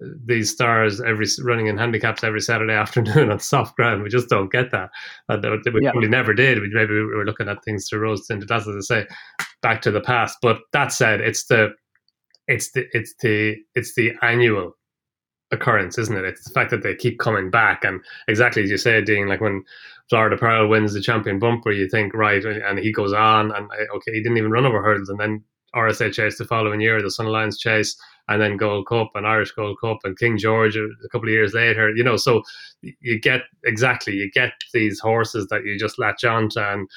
these 0.00 0.50
stars 0.50 1.00
every 1.00 1.26
running 1.42 1.66
in 1.66 1.76
handicaps 1.76 2.22
every 2.22 2.40
Saturday 2.40 2.72
afternoon 2.74 3.30
on 3.30 3.40
soft 3.40 3.76
ground. 3.76 4.02
We 4.02 4.08
just 4.08 4.28
don't 4.28 4.52
get 4.52 4.70
that. 4.70 4.90
Uh, 5.28 5.38
we 5.42 5.82
yeah. 5.82 5.90
probably 5.90 6.08
never 6.08 6.34
did. 6.34 6.60
We, 6.60 6.70
maybe 6.72 6.94
we 6.94 7.04
were 7.04 7.24
looking 7.24 7.48
at 7.48 7.64
things 7.64 7.88
through 7.88 8.00
rose 8.00 8.26
tinted 8.26 8.48
glasses, 8.48 8.76
as 8.76 8.90
I 8.90 9.02
say, 9.02 9.08
back 9.62 9.82
to 9.82 9.90
the 9.90 10.00
past. 10.00 10.38
But 10.42 10.58
that 10.72 10.92
said, 10.92 11.20
it's 11.20 11.46
the 11.46 11.70
it's 12.46 12.70
the 12.72 12.86
it's 12.92 13.14
the 13.20 13.56
it's 13.74 13.94
the 13.94 14.12
annual 14.22 14.72
occurrence, 15.50 15.98
isn't 15.98 16.16
it? 16.16 16.24
It's 16.24 16.44
the 16.44 16.52
fact 16.52 16.70
that 16.70 16.82
they 16.82 16.94
keep 16.94 17.18
coming 17.18 17.50
back, 17.50 17.84
and 17.84 18.00
exactly 18.28 18.62
as 18.62 18.70
you 18.70 18.78
say, 18.78 19.00
Dean, 19.02 19.28
like 19.28 19.40
when 19.40 19.62
Florida 20.10 20.36
Pearl 20.36 20.68
wins 20.68 20.92
the 20.92 21.00
champion 21.00 21.38
bumper, 21.38 21.72
you 21.72 21.88
think 21.88 22.14
right, 22.14 22.44
and 22.44 22.78
he 22.78 22.92
goes 22.92 23.12
on, 23.12 23.52
and 23.52 23.68
okay, 23.94 24.12
he 24.12 24.22
didn't 24.22 24.38
even 24.38 24.50
run 24.50 24.66
over 24.66 24.82
hurdles, 24.82 25.08
and 25.08 25.18
then 25.18 25.42
RSA 25.74 26.12
chase 26.12 26.38
the 26.38 26.44
following 26.44 26.80
year, 26.80 27.00
the 27.02 27.10
Sun 27.10 27.26
Alliance 27.26 27.58
chase, 27.58 27.96
and 28.28 28.40
then 28.40 28.56
Gold 28.56 28.86
Cup 28.86 29.10
and 29.14 29.26
Irish 29.26 29.52
Gold 29.52 29.78
Cup 29.80 29.98
and 30.04 30.18
King 30.18 30.38
George 30.38 30.76
a 30.76 31.08
couple 31.10 31.28
of 31.28 31.32
years 31.32 31.54
later. 31.54 31.90
You 31.94 32.04
know, 32.04 32.16
so 32.16 32.42
you 32.82 33.18
get 33.18 33.42
exactly 33.64 34.14
you 34.14 34.30
get 34.30 34.52
these 34.72 35.00
horses 35.00 35.46
that 35.48 35.64
you 35.64 35.78
just 35.78 35.98
latch 35.98 36.24
on 36.24 36.48
to, 36.50 36.72
and 36.72 36.88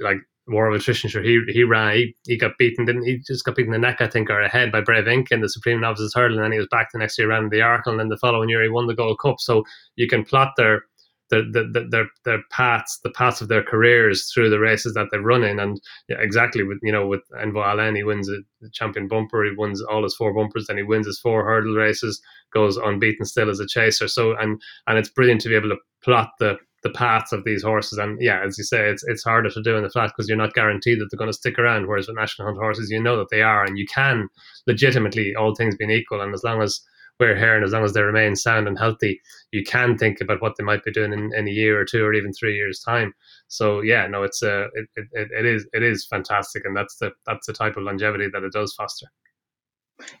like 0.00 0.18
War 0.48 0.68
of 0.68 0.74
Attrition, 0.74 1.10
sure 1.10 1.22
he 1.22 1.40
he 1.48 1.62
ran, 1.62 1.94
he, 1.94 2.16
he 2.26 2.36
got 2.36 2.56
beaten, 2.58 2.86
didn't 2.86 3.04
he? 3.04 3.18
Just 3.18 3.44
got 3.44 3.54
beaten 3.54 3.74
in 3.74 3.80
the 3.80 3.86
neck, 3.86 4.00
I 4.00 4.08
think, 4.08 4.30
or 4.30 4.40
a 4.40 4.48
head 4.48 4.72
by 4.72 4.80
Brave 4.80 5.06
Inca 5.06 5.34
in 5.34 5.40
the 5.40 5.48
Supreme 5.48 5.80
Novices 5.80 6.14
Hurdle, 6.14 6.38
and 6.38 6.44
then 6.44 6.52
he 6.52 6.58
was 6.58 6.68
back 6.70 6.88
the 6.92 6.98
next 6.98 7.18
year 7.18 7.30
around 7.30 7.50
the 7.50 7.58
Arkle, 7.58 7.88
and 7.88 8.00
then 8.00 8.08
the 8.08 8.16
following 8.16 8.48
year 8.48 8.62
he 8.62 8.68
won 8.68 8.86
the 8.86 8.94
Gold 8.94 9.18
Cup. 9.20 9.40
So 9.40 9.64
you 9.96 10.08
can 10.08 10.24
plot 10.24 10.52
their 10.56 10.84
the, 11.30 11.42
the, 11.52 11.64
the, 11.72 11.88
their 11.88 12.06
their 12.24 12.42
paths, 12.50 13.00
the 13.02 13.10
paths 13.10 13.40
of 13.40 13.48
their 13.48 13.62
careers 13.62 14.30
through 14.32 14.50
the 14.50 14.58
races 14.58 14.94
that 14.94 15.08
they've 15.10 15.22
run 15.22 15.44
in, 15.44 15.58
and 15.58 15.80
yeah, 16.08 16.16
exactly 16.20 16.62
with 16.62 16.78
you 16.82 16.92
know 16.92 17.06
with 17.06 17.22
Envoi 17.38 17.66
Allen, 17.66 17.96
he 17.96 18.02
wins 18.02 18.28
the 18.28 18.70
champion 18.72 19.08
bumper, 19.08 19.44
he 19.44 19.52
wins 19.56 19.82
all 19.82 20.02
his 20.02 20.14
four 20.14 20.32
bumpers, 20.32 20.66
then 20.66 20.76
he 20.76 20.82
wins 20.82 21.06
his 21.06 21.20
four 21.20 21.44
hurdle 21.44 21.74
races, 21.74 22.20
goes 22.52 22.76
unbeaten 22.76 23.24
still 23.24 23.50
as 23.50 23.60
a 23.60 23.66
chaser. 23.66 24.08
So 24.08 24.36
and 24.36 24.60
and 24.86 24.98
it's 24.98 25.10
brilliant 25.10 25.40
to 25.42 25.48
be 25.48 25.56
able 25.56 25.70
to 25.70 25.78
plot 26.02 26.30
the 26.38 26.56
the 26.82 26.90
paths 26.90 27.32
of 27.32 27.44
these 27.44 27.62
horses. 27.62 27.98
And 27.98 28.20
yeah, 28.20 28.42
as 28.44 28.56
you 28.56 28.64
say, 28.64 28.88
it's 28.88 29.04
it's 29.06 29.24
harder 29.24 29.50
to 29.50 29.62
do 29.62 29.76
in 29.76 29.82
the 29.82 29.90
flat 29.90 30.12
because 30.16 30.28
you're 30.28 30.38
not 30.38 30.54
guaranteed 30.54 31.00
that 31.00 31.08
they're 31.10 31.18
going 31.18 31.30
to 31.30 31.36
stick 31.36 31.58
around. 31.58 31.86
Whereas 31.86 32.06
with 32.06 32.16
national 32.16 32.48
hunt 32.48 32.58
horses, 32.58 32.90
you 32.90 33.02
know 33.02 33.16
that 33.16 33.30
they 33.30 33.42
are, 33.42 33.64
and 33.64 33.78
you 33.78 33.86
can 33.86 34.28
legitimately, 34.66 35.34
all 35.34 35.54
things 35.54 35.76
being 35.76 35.90
equal, 35.90 36.20
and 36.20 36.34
as 36.34 36.44
long 36.44 36.62
as 36.62 36.80
wear 37.18 37.36
hair 37.36 37.56
and 37.56 37.64
as 37.64 37.72
long 37.72 37.84
as 37.84 37.92
they 37.92 38.02
remain 38.02 38.36
sound 38.36 38.68
and 38.68 38.78
healthy, 38.78 39.20
you 39.52 39.64
can 39.64 39.96
think 39.96 40.20
about 40.20 40.40
what 40.40 40.56
they 40.56 40.64
might 40.64 40.84
be 40.84 40.92
doing 40.92 41.12
in, 41.12 41.30
in 41.34 41.48
a 41.48 41.50
year 41.50 41.80
or 41.80 41.84
two 41.84 42.04
or 42.04 42.14
even 42.14 42.32
three 42.32 42.54
years 42.54 42.80
time. 42.80 43.12
So 43.48 43.80
yeah, 43.80 44.06
no, 44.06 44.22
it's 44.22 44.42
a 44.42 44.64
uh, 44.64 44.66
it, 44.74 44.88
it, 45.12 45.28
it 45.38 45.46
is 45.46 45.66
it 45.72 45.82
is 45.82 46.06
fantastic, 46.06 46.64
and 46.64 46.76
that's 46.76 46.96
the 46.96 47.12
that's 47.26 47.46
the 47.46 47.52
type 47.52 47.76
of 47.76 47.82
longevity 47.82 48.28
that 48.32 48.42
it 48.42 48.52
does 48.52 48.74
foster. 48.74 49.06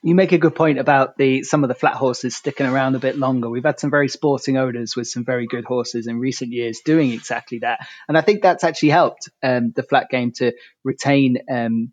You 0.02 0.16
make 0.16 0.32
a 0.32 0.38
good 0.38 0.56
point 0.56 0.80
about 0.80 1.16
the 1.18 1.44
some 1.44 1.62
of 1.62 1.68
the 1.68 1.74
flat 1.74 1.94
horses 1.94 2.34
sticking 2.34 2.66
around 2.66 2.96
a 2.96 2.98
bit 2.98 3.16
longer. 3.16 3.48
We've 3.48 3.64
had 3.64 3.78
some 3.78 3.90
very 3.90 4.08
sporting 4.08 4.56
owners 4.56 4.96
with 4.96 5.06
some 5.06 5.24
very 5.24 5.46
good 5.46 5.64
horses 5.64 6.08
in 6.08 6.18
recent 6.18 6.52
years 6.52 6.80
doing 6.84 7.12
exactly 7.12 7.60
that, 7.60 7.86
and 8.08 8.18
I 8.18 8.22
think 8.22 8.42
that's 8.42 8.64
actually 8.64 8.90
helped 8.90 9.28
um, 9.42 9.72
the 9.74 9.84
flat 9.84 10.08
game 10.10 10.32
to 10.36 10.52
retain 10.82 11.38
um, 11.50 11.92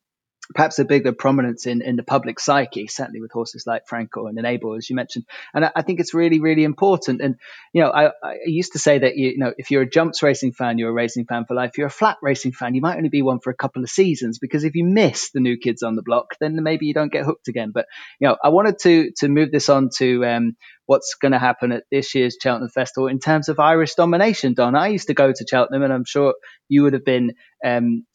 perhaps 0.54 0.80
a 0.80 0.86
bigger 0.86 1.12
prominence 1.12 1.66
in, 1.66 1.82
in 1.82 1.96
the 1.96 2.04
public 2.04 2.40
psyche, 2.40 2.88
certainly 2.88 3.22
with 3.22 3.32
horses 3.32 3.66
like 3.66 3.88
Frankel 3.88 4.30
and 4.30 4.38
Enable, 4.38 4.76
as 4.76 4.90
you 4.90 4.96
mentioned. 4.96 5.26
And 5.54 5.66
I, 5.66 5.72
I 5.78 5.82
think 5.82 6.00
it's 6.00 6.14
really, 6.14 6.40
really 6.40 6.64
important. 6.64 7.22
And, 7.22 7.36
you 7.74 7.82
know, 7.82 7.90
I, 7.90 8.08
I, 8.24 8.36
used 8.46 8.74
to 8.74 8.80
say 8.80 9.00
that, 9.00 9.16
you, 9.16 9.30
you 9.30 9.38
know, 9.38 9.54
if 9.58 9.72
you're 9.72 9.82
a 9.82 9.90
jumps 9.90 10.22
racing 10.22 10.54
fan, 10.54 10.78
you're 10.78 10.90
a 10.90 10.94
racing 10.94 11.26
fan 11.26 11.46
for 11.46 11.56
life. 11.56 11.72
If 11.72 11.78
you're 11.78 11.88
a 11.88 11.92
flat 11.92 12.18
racing 12.22 12.52
fan, 12.52 12.76
you 12.76 12.82
might 12.82 12.98
only 12.98 13.10
be 13.10 13.22
one 13.22 13.40
for 13.40 13.50
a 13.50 13.56
couple 13.56 13.84
of 13.84 13.90
seasons 13.90 14.40
because 14.40 14.64
if 14.64 14.76
you 14.76 14.86
miss 14.86 15.32
the 15.32 15.40
new 15.40 15.58
kids 15.58 15.84
on 15.84 15.96
the 15.96 16.04
block, 16.04 16.36
then 16.40 16.62
maybe 16.62 16.86
you 16.86 16.94
don't 16.94 17.12
get 17.12 17.26
hooked 17.26 17.48
again. 17.48 17.72
But, 17.74 17.88
you 18.20 18.28
know, 18.28 18.38
I 18.44 18.50
wanted 18.50 18.78
to, 18.84 19.12
to 19.18 19.28
move 19.28 19.52
this 19.52 19.70
on 19.70 19.90
to, 19.98 20.26
um, 20.26 20.56
what's 20.86 21.16
going 21.16 21.32
to 21.32 21.40
happen 21.40 21.72
at 21.72 21.84
this 21.90 22.14
year's 22.14 22.38
Cheltenham 22.42 22.70
Festival 22.70 23.08
in 23.08 23.20
terms 23.20 23.50
of 23.50 23.60
Irish 23.60 23.96
domination, 23.96 24.54
Donn. 24.54 24.76
I 24.76 24.90
used 24.90 25.08
to 25.08 25.14
go 25.14 25.32
to 25.32 25.46
Cheltenham, 25.50 25.84
and 25.84 25.92
I'm 25.92 26.06
sure 26.06 26.36
you 26.70 26.84
would 26.84 26.94
have 26.94 27.06
been 27.06 27.34
um, 27.66 28.06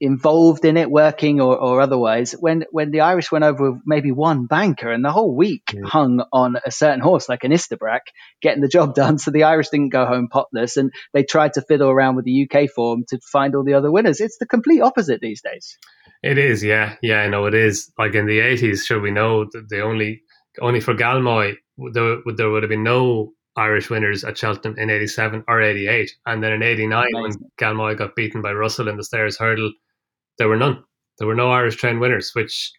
involved 0.00 0.64
in 0.64 0.76
it, 0.76 0.90
working 0.90 1.40
or, 1.40 1.56
or 1.56 1.80
otherwise, 1.80 2.32
when 2.32 2.64
when 2.70 2.90
the 2.90 3.00
Irish 3.00 3.30
went 3.30 3.44
over 3.44 3.72
with 3.72 3.82
maybe 3.84 4.12
one 4.12 4.46
banker 4.46 4.90
and 4.90 5.04
the 5.04 5.12
whole 5.12 5.36
week 5.36 5.64
mm. 5.72 5.84
hung 5.84 6.22
on 6.32 6.56
a 6.64 6.70
certain 6.70 7.00
horse 7.00 7.28
like 7.28 7.44
an 7.44 7.52
Istabraq 7.52 8.00
getting 8.40 8.62
the 8.62 8.68
job 8.68 8.94
done, 8.94 9.18
so 9.18 9.30
the 9.30 9.44
Irish 9.44 9.68
didn't 9.68 9.90
go 9.90 10.06
home 10.06 10.28
potless, 10.32 10.76
and 10.76 10.92
they 11.12 11.22
tried 11.22 11.54
to 11.54 11.62
fiddle 11.62 11.90
around 11.90 12.16
with 12.16 12.24
the 12.24 12.48
UK 12.50 12.70
form 12.70 13.04
to 13.08 13.18
find 13.30 13.54
all 13.54 13.64
the 13.64 13.74
other 13.74 13.92
winners. 13.92 14.20
It's 14.20 14.38
the 14.38 14.46
complete 14.46 14.80
opposite 14.80 15.20
these 15.20 15.42
days. 15.42 15.76
It 16.22 16.38
is, 16.38 16.64
yeah, 16.64 16.96
yeah, 17.02 17.20
I 17.20 17.28
know 17.28 17.46
it 17.46 17.54
is. 17.54 17.92
Like 17.98 18.14
in 18.14 18.26
the 18.26 18.40
eighties, 18.40 18.84
sure 18.84 19.00
we 19.00 19.10
know 19.10 19.44
that 19.52 19.68
the 19.68 19.82
only 19.82 20.22
only 20.60 20.80
for 20.80 20.94
Galmoy 20.94 21.56
there, 21.92 22.18
there 22.36 22.50
would 22.50 22.62
have 22.62 22.70
been 22.70 22.82
no 22.82 23.32
Irish 23.58 23.90
winners 23.90 24.24
at 24.24 24.38
Cheltenham 24.38 24.78
in 24.78 24.88
87 24.88 25.44
or 25.48 25.60
88. 25.60 26.10
And 26.26 26.42
then 26.42 26.52
in 26.52 26.62
89, 26.62 27.06
when 27.12 27.32
Galmoy 27.58 27.98
got 27.98 28.16
beaten 28.16 28.40
by 28.40 28.52
Rustle 28.52 28.88
in 28.88 28.96
the 28.96 29.04
Stayers 29.04 29.36
Hurdle, 29.36 29.72
there 30.38 30.48
were 30.48 30.56
none. 30.56 30.84
There 31.18 31.26
were 31.26 31.34
no 31.34 31.50
Irish 31.50 31.76
trained 31.76 32.00
winners, 32.00 32.30
which 32.34 32.72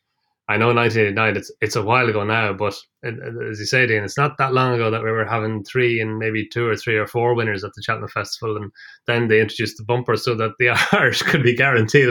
I 0.49 0.57
know 0.57 0.73
1989, 0.73 1.37
it's, 1.37 1.51
it's 1.61 1.75
a 1.75 1.83
while 1.83 2.09
ago 2.09 2.23
now, 2.23 2.53
but 2.53 2.73
it, 3.03 3.13
as 3.51 3.59
you 3.59 3.65
say, 3.65 3.85
Dean, 3.85 4.03
it's 4.03 4.17
not 4.17 4.37
that 4.39 4.53
long 4.53 4.73
ago 4.73 4.89
that 4.89 5.03
we 5.03 5.11
were 5.11 5.25
having 5.25 5.63
three 5.63 5.99
and 5.99 6.17
maybe 6.17 6.47
two 6.47 6.65
or 6.65 6.75
three 6.75 6.97
or 6.97 7.05
four 7.05 7.35
winners 7.35 7.63
at 7.63 7.71
the 7.75 7.83
Cheltenham 7.83 8.09
Festival. 8.09 8.57
And 8.57 8.71
then 9.05 9.27
they 9.27 9.41
introduced 9.41 9.77
the 9.77 9.83
bumper 9.83 10.15
so 10.15 10.33
that 10.35 10.53
the 10.57 10.69
Irish 10.97 11.21
could 11.21 11.43
be 11.43 11.55
guaranteed, 11.55 12.09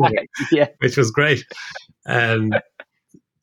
yeah. 0.52 0.68
which 0.78 0.96
was 0.96 1.10
great. 1.10 1.44
Um, 2.06 2.52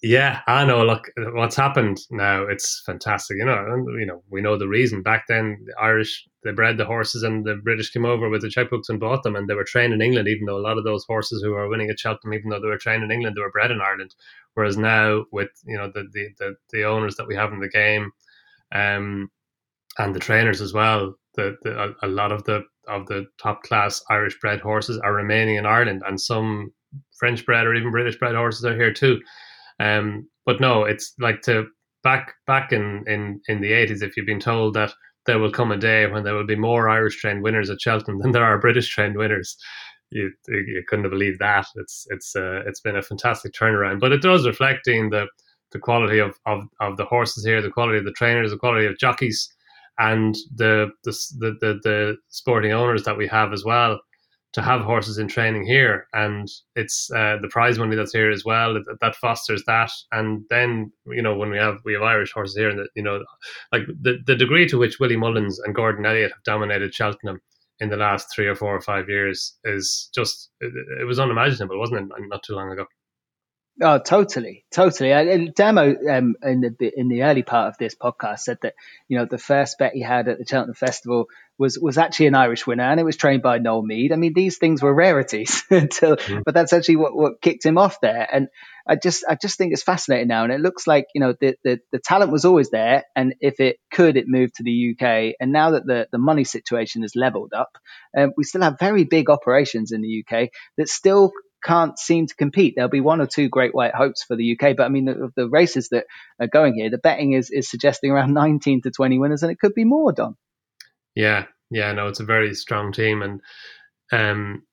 yeah, 0.03 0.39
I 0.47 0.65
know. 0.65 0.83
Look, 0.83 1.11
what's 1.33 1.55
happened 1.55 1.99
now? 2.09 2.43
It's 2.43 2.81
fantastic. 2.85 3.37
You 3.37 3.45
know, 3.45 3.85
you 3.99 4.05
know, 4.05 4.23
we 4.29 4.41
know 4.41 4.57
the 4.57 4.67
reason. 4.67 5.03
Back 5.03 5.25
then, 5.27 5.59
the 5.65 5.73
Irish 5.79 6.27
they 6.43 6.51
bred 6.51 6.77
the 6.77 6.85
horses, 6.85 7.21
and 7.21 7.45
the 7.45 7.55
British 7.63 7.91
came 7.91 8.05
over 8.05 8.27
with 8.27 8.41
the 8.41 8.47
checkbooks 8.47 8.89
and 8.89 8.99
bought 8.99 9.21
them, 9.21 9.35
and 9.35 9.47
they 9.47 9.53
were 9.53 9.63
trained 9.63 9.93
in 9.93 10.01
England. 10.01 10.27
Even 10.27 10.45
though 10.45 10.57
a 10.57 10.67
lot 10.67 10.79
of 10.79 10.83
those 10.83 11.05
horses 11.05 11.43
who 11.43 11.51
were 11.51 11.69
winning 11.69 11.89
at 11.91 11.99
Cheltenham, 11.99 12.33
even 12.33 12.49
though 12.49 12.59
they 12.59 12.67
were 12.67 12.79
trained 12.79 13.03
in 13.03 13.11
England, 13.11 13.35
they 13.35 13.41
were 13.41 13.51
bred 13.51 13.69
in 13.69 13.79
Ireland. 13.79 14.15
Whereas 14.55 14.75
now, 14.75 15.25
with 15.31 15.49
you 15.65 15.77
know 15.77 15.91
the 15.93 16.07
the 16.11 16.29
the, 16.39 16.55
the 16.71 16.83
owners 16.83 17.15
that 17.17 17.27
we 17.27 17.35
have 17.35 17.53
in 17.53 17.59
the 17.59 17.69
game, 17.69 18.11
um, 18.73 19.29
and 19.99 20.15
the 20.15 20.19
trainers 20.19 20.61
as 20.61 20.73
well, 20.73 21.13
the, 21.35 21.57
the 21.61 21.79
a, 21.79 22.07
a 22.07 22.07
lot 22.07 22.31
of 22.31 22.43
the 22.45 22.63
of 22.87 23.05
the 23.05 23.27
top 23.39 23.61
class 23.61 24.03
Irish 24.09 24.39
bred 24.39 24.61
horses 24.61 24.97
are 25.03 25.13
remaining 25.13 25.57
in 25.57 25.67
Ireland, 25.67 26.01
and 26.07 26.19
some 26.19 26.73
French 27.19 27.45
bred 27.45 27.67
or 27.67 27.75
even 27.75 27.91
British 27.91 28.17
bred 28.17 28.33
horses 28.33 28.65
are 28.65 28.75
here 28.75 28.91
too. 28.91 29.19
Um, 29.81 30.29
but 30.45 30.61
no, 30.61 30.83
it's 30.83 31.13
like 31.19 31.41
to 31.43 31.67
back 32.03 32.33
back 32.45 32.71
in 32.71 33.03
in 33.07 33.41
in 33.47 33.61
the 33.61 33.73
eighties. 33.73 34.01
If 34.01 34.15
you've 34.15 34.25
been 34.25 34.39
told 34.39 34.73
that 34.75 34.93
there 35.25 35.39
will 35.39 35.51
come 35.51 35.71
a 35.71 35.77
day 35.77 36.07
when 36.07 36.23
there 36.23 36.35
will 36.35 36.45
be 36.45 36.55
more 36.55 36.89
Irish 36.89 37.17
trained 37.19 37.43
winners 37.43 37.69
at 37.69 37.81
Cheltenham 37.81 38.19
than 38.19 38.31
there 38.31 38.43
are 38.43 38.59
British 38.59 38.89
trained 38.89 39.17
winners, 39.17 39.55
you 40.09 40.31
you 40.47 40.83
couldn't 40.87 41.05
have 41.05 41.11
believed 41.11 41.39
that. 41.39 41.65
It's 41.75 42.05
it's 42.09 42.35
uh, 42.35 42.61
it's 42.67 42.81
been 42.81 42.97
a 42.97 43.01
fantastic 43.01 43.53
turnaround, 43.53 43.99
but 43.99 44.11
it 44.11 44.21
does 44.21 44.45
reflecting 44.45 45.09
the 45.09 45.27
the 45.71 45.79
quality 45.79 46.19
of, 46.19 46.37
of, 46.45 46.63
of 46.81 46.97
the 46.97 47.05
horses 47.05 47.45
here, 47.45 47.61
the 47.61 47.69
quality 47.69 47.97
of 47.97 48.03
the 48.03 48.11
trainers, 48.11 48.51
the 48.51 48.57
quality 48.57 48.85
of 48.85 48.97
jockeys, 48.97 49.49
and 49.99 50.35
the 50.55 50.89
the 51.03 51.11
the, 51.39 51.57
the, 51.61 51.79
the 51.83 52.17
sporting 52.29 52.73
owners 52.73 53.03
that 53.03 53.17
we 53.17 53.27
have 53.27 53.53
as 53.53 53.63
well 53.63 53.99
to 54.53 54.61
have 54.61 54.81
horses 54.81 55.17
in 55.17 55.27
training 55.27 55.65
here, 55.65 56.07
and 56.13 56.47
it's 56.75 57.09
uh, 57.11 57.37
the 57.41 57.47
prize 57.47 57.79
money 57.79 57.95
that's 57.95 58.11
here 58.11 58.29
as 58.29 58.43
well 58.43 58.73
that, 58.73 58.97
that, 58.99 59.15
fosters 59.15 59.63
that. 59.65 59.91
And 60.11 60.43
then 60.49 60.91
you 61.07 61.21
know 61.21 61.35
when 61.35 61.49
we 61.49 61.57
have 61.57 61.77
we 61.85 61.93
have 61.93 62.01
Irish 62.01 62.33
horses 62.33 62.57
here, 62.57 62.69
and 62.69 62.79
that 62.79 62.89
you 62.95 63.03
know, 63.03 63.23
like 63.71 63.83
the 63.87 64.17
the 64.25 64.35
degree 64.35 64.67
to 64.67 64.77
which 64.77 64.99
Willie 64.99 65.17
Mullins 65.17 65.59
and 65.59 65.75
Gordon 65.75 66.05
Elliott 66.05 66.31
have 66.31 66.43
dominated 66.43 66.93
Cheltenham 66.93 67.41
in 67.79 67.89
the 67.89 67.97
last 67.97 68.27
three 68.33 68.47
or 68.47 68.55
four 68.55 68.75
or 68.75 68.81
five 68.81 69.09
years 69.09 69.57
is 69.63 70.09
just 70.13 70.51
it, 70.59 70.71
it 71.01 71.05
was 71.05 71.19
unimaginable, 71.19 71.79
wasn't 71.79 72.01
it? 72.01 72.27
Not 72.27 72.43
too 72.43 72.55
long 72.55 72.71
ago. 72.71 72.85
Oh, 73.83 73.97
totally, 73.97 74.63
totally. 74.71 75.11
And 75.11 75.55
Demo 75.55 75.95
um, 76.07 76.35
in 76.43 76.61
the 76.61 76.91
in 76.95 77.07
the 77.07 77.23
early 77.23 77.41
part 77.41 77.69
of 77.69 77.77
this 77.79 77.95
podcast 77.95 78.39
said 78.39 78.59
that 78.61 78.75
you 79.07 79.17
know 79.17 79.25
the 79.25 79.39
first 79.39 79.79
bet 79.79 79.93
he 79.93 80.01
had 80.01 80.27
at 80.27 80.37
the 80.37 80.45
Cheltenham 80.47 80.75
Festival 80.75 81.25
was 81.57 81.79
was 81.79 81.97
actually 81.97 82.27
an 82.27 82.35
Irish 82.35 82.67
winner, 82.67 82.83
and 82.83 82.99
it 82.99 83.03
was 83.03 83.17
trained 83.17 83.41
by 83.41 83.57
Noel 83.57 83.81
Meade. 83.81 84.13
I 84.13 84.17
mean, 84.17 84.33
these 84.35 84.59
things 84.59 84.83
were 84.83 84.93
rarities 84.93 85.63
until, 85.71 86.17
mm. 86.17 86.43
but 86.45 86.53
that's 86.53 86.73
actually 86.73 86.97
what, 86.97 87.15
what 87.15 87.41
kicked 87.41 87.65
him 87.65 87.79
off 87.79 87.99
there. 88.01 88.27
And 88.31 88.49
I 88.87 88.97
just 88.97 89.25
I 89.27 89.35
just 89.35 89.57
think 89.57 89.73
it's 89.73 89.81
fascinating 89.81 90.27
now, 90.27 90.43
and 90.43 90.53
it 90.53 90.59
looks 90.61 90.85
like 90.85 91.05
you 91.15 91.21
know 91.21 91.33
the 91.39 91.55
the, 91.63 91.79
the 91.91 91.99
talent 91.99 92.31
was 92.31 92.45
always 92.45 92.69
there, 92.69 93.05
and 93.15 93.33
if 93.39 93.59
it 93.59 93.77
could, 93.91 94.15
it 94.15 94.25
moved 94.27 94.55
to 94.55 94.63
the 94.63 94.95
UK. 94.95 95.35
And 95.39 95.51
now 95.51 95.71
that 95.71 95.87
the 95.87 96.07
the 96.11 96.19
money 96.19 96.43
situation 96.43 97.03
is 97.03 97.15
leveled 97.15 97.53
up, 97.55 97.77
um, 98.15 98.33
we 98.37 98.43
still 98.43 98.61
have 98.61 98.77
very 98.79 99.05
big 99.05 99.31
operations 99.31 99.91
in 99.91 100.01
the 100.01 100.23
UK 100.23 100.49
that 100.77 100.87
still 100.87 101.31
can't 101.63 101.97
seem 101.97 102.27
to 102.27 102.35
compete. 102.35 102.73
There'll 102.75 102.89
be 102.89 103.01
one 103.01 103.21
or 103.21 103.27
two 103.27 103.49
great 103.49 103.73
white 103.73 103.95
hopes 103.95 104.23
for 104.23 104.35
the 104.35 104.57
UK, 104.57 104.75
but 104.75 104.85
I 104.85 104.89
mean, 104.89 105.05
the, 105.05 105.31
the 105.35 105.49
races 105.49 105.89
that 105.89 106.05
are 106.39 106.47
going 106.47 106.75
here, 106.75 106.89
the 106.89 106.97
betting 106.97 107.33
is, 107.33 107.49
is 107.49 107.69
suggesting 107.69 108.11
around 108.11 108.33
19 108.35 108.81
to 108.83 108.91
20 108.91 109.19
winners, 109.19 109.43
and 109.43 109.51
it 109.51 109.59
could 109.59 109.73
be 109.73 109.85
more, 109.85 110.11
Donn. 110.11 110.35
Yeah, 111.15 111.45
yeah, 111.69 111.91
no, 111.91 112.07
it's 112.07 112.19
a 112.19 112.25
very 112.25 112.53
strong 112.53 112.91
team, 112.91 113.21
and 113.21 113.41
um, 114.11 114.63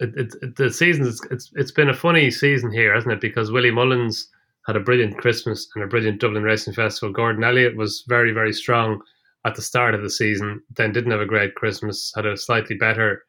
it, 0.00 0.34
it, 0.42 0.56
the 0.56 0.70
season 0.70 1.06
it's, 1.06 1.24
it's 1.30 1.50
it's 1.54 1.72
been 1.72 1.88
a 1.88 1.94
funny 1.94 2.30
season 2.30 2.72
here, 2.72 2.94
hasn't 2.94 3.12
it? 3.12 3.20
Because 3.20 3.52
Willie 3.52 3.70
Mullins 3.70 4.28
had 4.66 4.76
a 4.76 4.80
brilliant 4.80 5.18
Christmas 5.18 5.68
and 5.74 5.84
a 5.84 5.86
brilliant 5.86 6.20
Dublin 6.20 6.42
Racing 6.42 6.74
Festival. 6.74 7.12
Gordon 7.12 7.44
Elliott 7.44 7.76
was 7.76 8.04
very 8.08 8.32
very 8.32 8.52
strong 8.52 9.00
at 9.44 9.54
the 9.54 9.62
start 9.62 9.94
of 9.94 10.02
the 10.02 10.10
season, 10.10 10.62
then 10.76 10.92
didn't 10.92 11.12
have 11.12 11.20
a 11.20 11.26
great 11.26 11.54
Christmas, 11.54 12.12
had 12.14 12.26
a 12.26 12.36
slightly 12.36 12.76
better 12.76 13.24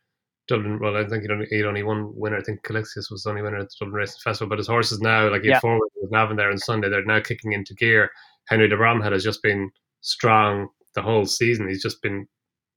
Dublin. 0.52 0.80
Well, 0.80 0.98
I 0.98 1.06
think 1.06 1.24
only, 1.30 1.48
he'd 1.50 1.66
only 1.66 1.84
one 1.84 2.12
winner. 2.16 2.38
I 2.38 2.44
think 2.44 2.64
Calixius 2.64 3.10
was 3.10 3.24
the 3.24 3.30
only 3.30 3.42
winner 3.42 3.58
at 3.58 3.70
the 3.70 3.76
Dublin 3.80 3.96
Racing 3.96 4.22
Festival. 4.24 4.50
But 4.50 4.60
his 4.60 4.68
horses 4.68 5.00
now, 5.00 5.30
like 5.30 5.42
he 5.42 5.50
yeah. 5.50 5.60
forward 5.60 5.90
with 5.96 6.12
Navan 6.12 6.36
there 6.36 6.52
on 6.52 6.58
Sunday, 6.58 6.90
they're 6.90 7.06
now 7.06 7.20
kicking 7.20 7.54
into 7.54 7.74
gear. 7.74 8.12
Henry 8.48 8.68
de 8.68 8.76
Bromhead 8.76 9.14
has 9.14 9.24
just 9.24 9.42
been 9.42 9.72
strong 10.02 10.68
the 10.96 11.02
whole 11.02 11.26
season. 11.26 11.68
He's 11.68 11.82
just 11.82 12.02
been, 12.02 12.28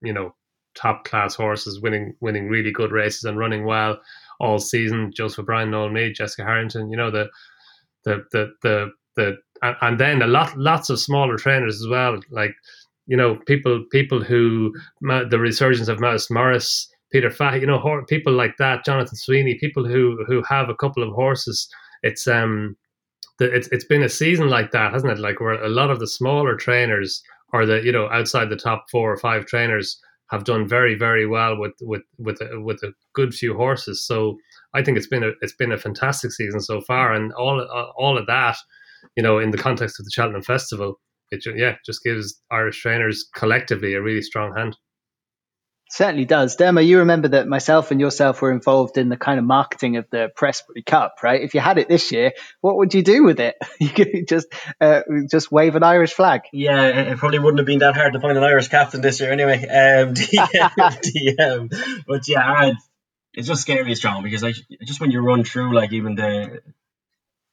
you 0.03 0.12
know, 0.12 0.35
top 0.75 1.05
class 1.05 1.35
horses, 1.35 1.81
winning 1.81 2.14
winning 2.20 2.49
really 2.49 2.70
good 2.70 2.93
races 2.93 3.25
and 3.25 3.39
running 3.39 3.64
well 3.64 3.99
all 4.41 4.59
season. 4.59 5.12
Joseph 5.14 5.41
O'Brien, 5.41 5.70
Noel 5.70 5.91
Meade, 5.91 6.14
Jessica 6.14 6.45
Harrington. 6.45 6.91
You 6.91 6.97
know 6.97 7.11
the 7.11 7.29
the 8.05 8.25
the 8.33 8.53
the 8.62 8.91
the 9.16 9.37
and 9.81 9.99
then 9.99 10.22
a 10.22 10.27
lot 10.27 10.57
lots 10.57 10.91
of 10.91 11.01
smaller 11.01 11.37
trainers 11.37 11.81
as 11.81 11.89
well, 11.89 12.20
like 12.31 12.55
you 13.07 13.16
know 13.16 13.37
people 13.47 13.85
people 13.91 14.22
who 14.22 14.72
the 15.01 15.39
resurgence 15.39 15.89
of 15.89 16.01
Mouse 16.01 16.31
Morris 16.31 16.89
Peter 17.15 17.31
Fahey, 17.31 17.61
you 17.61 17.67
know, 17.67 18.05
people 18.09 18.33
like 18.33 18.57
that, 18.57 18.85
Jonathan 18.85 19.15
Sweeney, 19.15 19.55
people 19.55 19.87
who 19.87 20.25
who 20.27 20.43
have 20.43 20.69
a 20.69 20.75
couple 20.75 21.01
of 21.01 21.15
horses. 21.15 21.69
It's 22.03 22.27
um, 22.27 22.77
the, 23.39 23.45
it's 23.55 23.69
it's 23.69 23.85
been 23.85 24.03
a 24.03 24.09
season 24.09 24.51
like 24.51 24.73
that, 24.73 24.93
hasn't 24.93 25.12
it? 25.12 25.21
Like 25.21 25.39
where 25.39 25.62
a 25.62 25.69
lot 25.69 25.91
of 25.93 26.01
the 26.01 26.09
smaller 26.09 26.57
trainers 26.57 27.23
or 27.53 27.67
the 27.67 27.81
you 27.85 27.93
know 27.93 28.09
outside 28.11 28.49
the 28.49 28.57
top 28.57 28.87
four 28.91 29.12
or 29.12 29.17
five 29.17 29.47
trainers 29.47 29.97
have 30.33 30.43
done 30.43 30.67
very 30.67 30.97
very 30.97 31.25
well 31.25 31.57
with 31.57 31.75
with 31.83 32.03
with 32.19 32.41
a, 32.41 32.61
with 32.61 32.83
a 32.83 32.93
good 33.12 33.33
few 33.33 33.55
horses. 33.55 34.05
So 34.05 34.37
I 34.75 34.83
think 34.83 34.99
it's 34.99 35.07
been 35.07 35.23
a 35.23 35.31
it's 35.41 35.55
been 35.55 35.71
a 35.71 35.79
fantastic 35.79 36.33
season 36.33 36.59
so 36.59 36.81
far, 36.81 37.12
and 37.12 37.33
all 37.35 37.61
all 37.97 38.19
of 38.19 38.27
that, 38.27 38.57
you 39.17 39.23
know, 39.23 39.39
in 39.39 39.53
the 39.53 39.65
context 39.67 40.01
of 40.01 40.05
the 40.05 40.11
Cheltenham 40.11 40.43
Festival, 40.43 40.99
it 41.31 41.45
yeah 41.55 41.77
just 41.87 42.03
gives 42.03 42.43
Irish 42.51 42.81
trainers 42.81 43.25
collectively 43.37 43.95
a 43.95 44.03
really 44.03 44.23
strong 44.23 44.53
hand. 44.57 44.77
Certainly 45.95 46.25
does. 46.25 46.57
Dermo, 46.57 46.85
you 46.85 46.99
remember 46.99 47.29
that 47.29 47.47
myself 47.47 47.93
and 47.93 48.01
yourself 48.01 48.43
were 48.43 48.51
involved 48.51 48.99
in 48.99 49.11
the 49.11 49.17
kind 49.17 49.39
of 49.39 49.45
marketing 49.45 49.97
of 49.97 50.11
the 50.11 50.29
Prestbury 50.37 50.85
Cup, 50.85 51.19
right? 51.23 51.41
If 51.41 51.55
you 51.55 51.61
had 51.61 51.79
it 51.79 51.89
this 51.89 52.11
year, 52.11 52.33
what 52.61 52.79
would 52.79 52.95
you 52.95 53.05
do 53.05 53.23
with 53.23 53.39
it? 53.39 53.55
You 53.79 53.91
could 53.91 54.27
just 54.29 54.49
uh, 54.81 55.03
just 55.31 55.53
wave 55.53 55.77
an 55.77 55.85
Irish 55.85 56.13
flag. 56.15 56.43
Yeah, 56.53 56.87
it 56.87 57.19
probably 57.19 57.39
wouldn't 57.39 57.61
have 57.61 57.67
been 57.67 57.79
that 57.79 57.95
hard 57.95 58.15
to 58.15 58.21
find 58.21 58.37
an 58.37 58.43
Irish 58.43 58.67
captain 58.67 59.03
this 59.03 59.21
year 59.21 59.31
anyway. 59.31 59.59
Um, 59.59 60.15
DM, 60.15 62.05
but 62.09 62.27
yeah, 62.27 62.73
it's 63.33 63.47
just 63.47 63.63
scary 63.63 63.95
strong 63.95 64.25
because 64.25 64.43
like 64.43 64.57
just 64.83 65.01
when 65.01 65.13
you 65.13 65.21
run 65.21 65.45
through 65.45 65.77
like 65.77 65.93
even 65.93 66.17
the 66.17 66.61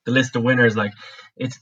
the 0.06 0.12
list 0.12 0.36
of 0.36 0.42
winners, 0.42 0.76
like 0.76 0.94
it's 1.36 1.60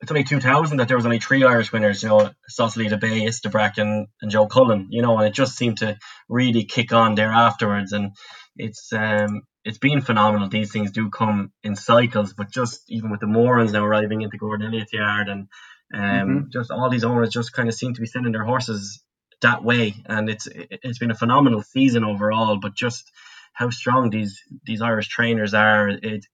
it's 0.00 0.10
only 0.10 0.24
2000 0.24 0.78
that 0.78 0.88
there 0.88 0.96
was 0.96 1.04
only 1.04 1.20
three 1.20 1.44
Irish 1.44 1.72
winners, 1.72 2.02
you 2.02 2.08
know, 2.08 2.30
Sausalito 2.48 2.96
Bay, 2.96 3.22
Istabraq 3.22 3.76
and, 3.76 4.08
and 4.22 4.30
Joe 4.30 4.46
Cullen, 4.46 4.88
you 4.90 5.02
know, 5.02 5.18
and 5.18 5.28
it 5.28 5.34
just 5.34 5.56
seemed 5.56 5.78
to 5.78 5.98
really 6.28 6.64
kick 6.64 6.92
on 6.92 7.14
there 7.14 7.30
afterwards. 7.30 7.92
And 7.92 8.12
it's 8.56 8.92
um 8.92 9.42
it's 9.62 9.78
been 9.78 10.00
phenomenal. 10.00 10.48
These 10.48 10.72
things 10.72 10.90
do 10.90 11.10
come 11.10 11.52
in 11.62 11.76
cycles, 11.76 12.32
but 12.32 12.50
just 12.50 12.82
even 12.88 13.10
with 13.10 13.20
the 13.20 13.26
Morans 13.26 13.72
now 13.72 13.84
arriving 13.84 14.22
into 14.22 14.38
Gordon 14.38 14.66
Elliott's 14.68 14.92
yard 14.92 15.28
and 15.28 15.48
um 15.92 16.00
mm-hmm. 16.00 16.50
just 16.50 16.70
all 16.70 16.88
these 16.88 17.04
owners 17.04 17.30
just 17.30 17.52
kind 17.52 17.68
of 17.68 17.74
seem 17.74 17.92
to 17.92 18.00
be 18.00 18.06
sending 18.06 18.32
their 18.32 18.44
horses 18.44 19.02
that 19.42 19.62
way. 19.62 19.94
And 20.06 20.30
it's 20.30 20.48
it's 20.50 20.98
been 20.98 21.10
a 21.10 21.14
phenomenal 21.14 21.62
season 21.62 22.04
overall, 22.04 22.58
but 22.58 22.74
just 22.74 23.10
how 23.52 23.68
strong 23.68 24.08
these 24.08 24.40
these 24.64 24.80
Irish 24.80 25.08
trainers 25.08 25.52
are, 25.52 25.88
it 25.90 26.24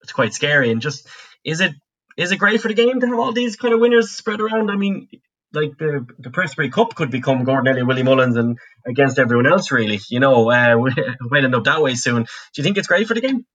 it's 0.00 0.12
quite 0.12 0.32
scary. 0.32 0.70
And 0.70 0.80
just 0.80 1.06
is 1.44 1.60
it 1.60 1.72
is 2.18 2.32
it 2.32 2.36
great 2.36 2.60
for 2.60 2.68
the 2.68 2.74
game 2.74 3.00
to 3.00 3.06
have 3.06 3.18
all 3.18 3.32
these 3.32 3.56
kind 3.56 3.72
of 3.72 3.80
winners 3.80 4.10
spread 4.10 4.40
around? 4.40 4.70
I 4.70 4.76
mean, 4.76 5.08
like 5.52 5.78
the 5.78 6.04
the 6.18 6.30
Prestbury 6.30 6.70
Cup 6.70 6.94
could 6.94 7.10
become 7.10 7.44
Gordon 7.44 7.68
Elliott, 7.68 7.86
Willie 7.86 8.02
Mullins, 8.02 8.36
and 8.36 8.58
against 8.84 9.18
everyone 9.20 9.46
else, 9.46 9.70
really. 9.70 10.00
You 10.10 10.18
know, 10.18 10.50
uh, 10.50 10.76
we 10.82 10.92
might 11.30 11.44
end 11.44 11.54
up 11.54 11.64
that 11.64 11.80
way 11.80 11.94
soon. 11.94 12.24
Do 12.24 12.28
you 12.56 12.64
think 12.64 12.76
it's 12.76 12.88
great 12.88 13.06
for 13.06 13.14
the 13.14 13.20
game? 13.20 13.46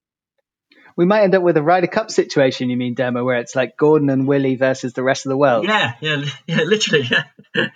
We 0.95 1.05
might 1.05 1.23
end 1.23 1.35
up 1.35 1.43
with 1.43 1.57
a 1.57 1.63
Ryder 1.63 1.87
Cup 1.87 2.09
situation. 2.09 2.69
You 2.69 2.77
mean 2.77 2.93
demo 2.93 3.23
where 3.23 3.37
it's 3.37 3.55
like 3.55 3.75
Gordon 3.77 4.09
and 4.09 4.27
Willie 4.27 4.55
versus 4.55 4.93
the 4.93 5.03
rest 5.03 5.25
of 5.25 5.31
the 5.31 5.37
world? 5.37 5.65
Yeah, 5.65 5.93
yeah, 5.99 6.23
yeah, 6.47 6.61
literally. 6.61 7.09
Yeah. 7.09 7.67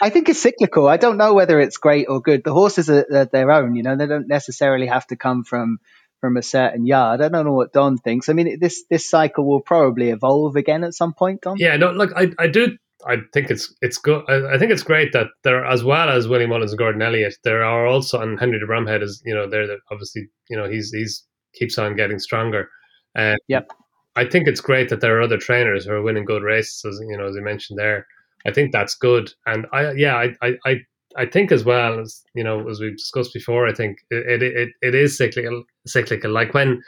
I 0.00 0.10
think 0.10 0.28
it's 0.28 0.40
cyclical. 0.40 0.86
I 0.86 0.98
don't 0.98 1.16
know 1.16 1.34
whether 1.34 1.58
it's 1.58 1.78
great 1.78 2.06
or 2.08 2.20
good. 2.20 2.44
The 2.44 2.52
horses 2.52 2.90
are, 2.90 3.06
are 3.10 3.24
their 3.24 3.50
own. 3.50 3.74
You 3.74 3.82
know, 3.82 3.96
they 3.96 4.06
don't 4.06 4.28
necessarily 4.28 4.86
have 4.86 5.06
to 5.08 5.16
come 5.16 5.44
from 5.44 5.78
from 6.22 6.36
a 6.36 6.42
certain 6.42 6.86
yard. 6.86 7.20
I 7.20 7.28
don't 7.28 7.44
know 7.44 7.52
what 7.52 7.72
Donn 7.72 7.98
thinks. 7.98 8.28
I 8.28 8.32
mean, 8.32 8.58
this 8.60 8.84
this 8.88 9.10
cycle 9.10 9.44
will 9.44 9.60
probably 9.60 10.10
evolve 10.10 10.54
again 10.56 10.84
at 10.84 10.94
some 10.94 11.12
point, 11.12 11.42
Donn. 11.42 11.56
Yeah, 11.58 11.76
no, 11.76 11.90
look, 11.90 12.12
I, 12.16 12.30
I 12.38 12.46
do. 12.46 12.78
I 13.04 13.16
think 13.34 13.50
it's 13.50 13.74
it's 13.82 13.98
good. 13.98 14.22
I, 14.28 14.54
I 14.54 14.58
think 14.58 14.70
it's 14.70 14.84
great 14.84 15.12
that 15.12 15.26
there, 15.42 15.66
as 15.66 15.82
well 15.82 16.08
as 16.08 16.28
Willie 16.28 16.46
Mullins 16.46 16.70
and 16.70 16.78
Gordon 16.78 17.02
Elliott, 17.02 17.34
there 17.42 17.64
are 17.64 17.86
also 17.86 18.20
and 18.20 18.38
Henry 18.38 18.60
de 18.60 18.66
Bromhead 18.66 19.02
is 19.02 19.20
you 19.26 19.34
know 19.34 19.50
they're 19.50 19.66
obviously 19.90 20.28
you 20.48 20.56
know 20.56 20.70
he's 20.70 20.92
he's 20.92 21.26
keeps 21.54 21.76
on 21.76 21.96
getting 21.96 22.20
stronger. 22.20 22.70
Um, 23.18 23.36
yep. 23.48 23.68
I 24.14 24.24
think 24.24 24.46
it's 24.46 24.60
great 24.60 24.90
that 24.90 25.00
there 25.00 25.18
are 25.18 25.22
other 25.22 25.38
trainers 25.38 25.84
who 25.84 25.92
are 25.92 26.02
winning 26.02 26.24
good 26.24 26.42
races, 26.42 26.84
as 26.84 27.00
you 27.08 27.18
know, 27.18 27.26
as 27.26 27.34
you 27.34 27.42
mentioned 27.42 27.78
there. 27.78 28.06
I 28.46 28.52
think 28.52 28.72
that's 28.72 28.94
good, 28.94 29.32
and 29.44 29.66
I 29.72 29.92
yeah, 29.92 30.14
I 30.14 30.36
I, 30.40 30.52
I 30.64 30.76
I 31.16 31.26
think 31.26 31.52
as 31.52 31.64
well 31.64 32.00
as 32.00 32.22
you 32.34 32.44
know, 32.44 32.68
as 32.68 32.80
we've 32.80 32.96
discussed 32.96 33.32
before, 33.32 33.68
I 33.68 33.72
think 33.72 33.98
it 34.10 34.42
it, 34.42 34.70
it 34.80 34.94
is 34.94 35.16
cyclical. 35.16 35.64
Cyclical, 35.86 36.30
like 36.30 36.54
when 36.54 36.82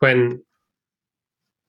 when 0.00 0.42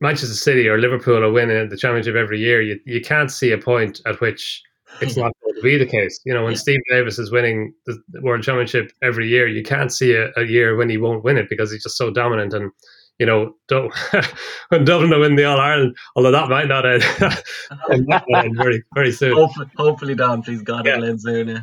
Manchester 0.01 0.35
City 0.35 0.67
or 0.67 0.77
Liverpool 0.77 1.23
are 1.23 1.31
winning 1.31 1.69
the 1.69 1.77
championship 1.77 2.15
every 2.15 2.39
year, 2.39 2.61
you 2.61 2.79
you 2.85 3.01
can't 3.01 3.31
see 3.31 3.51
a 3.51 3.57
point 3.57 4.01
at 4.05 4.19
which 4.21 4.63
it's 5.01 5.17
not 5.17 5.33
going 5.43 5.55
to 5.55 5.61
be 5.61 5.77
the 5.77 5.85
case. 5.85 6.19
You 6.25 6.33
know, 6.33 6.43
when 6.45 6.55
Steve 6.55 6.79
Davis 6.89 7.19
is 7.19 7.31
winning 7.31 7.73
the 7.85 7.97
World 8.21 8.43
Championship 8.43 8.91
every 9.03 9.27
year, 9.27 9.47
you 9.47 9.63
can't 9.63 9.91
see 9.91 10.13
a, 10.13 10.29
a 10.35 10.43
year 10.43 10.75
when 10.75 10.89
he 10.89 10.97
won't 10.97 11.23
win 11.23 11.37
it 11.37 11.49
because 11.49 11.71
he's 11.71 11.83
just 11.83 11.97
so 11.97 12.11
dominant 12.11 12.53
and 12.53 12.71
you 13.19 13.25
know, 13.25 13.53
don't, 13.67 13.93
when 14.69 14.85
Dublin 14.85 15.19
win 15.19 15.35
the 15.35 15.43
All 15.43 15.59
Ireland, 15.59 15.93
although 16.15 16.31
that 16.31 16.47
might 16.47 16.69
not 16.69 16.85
end, 16.85 17.03
end 18.33 18.55
very, 18.55 18.81
very 18.95 19.11
soon. 19.11 19.33
Hopefully, 19.33 19.67
hopefully, 19.75 20.15
Donn, 20.15 20.41
please 20.41 20.61
God, 20.61 20.85
yeah. 20.85 20.93
it'll 20.93 21.03
end 21.03 21.21
soon. 21.21 21.49
Yeah 21.49 21.61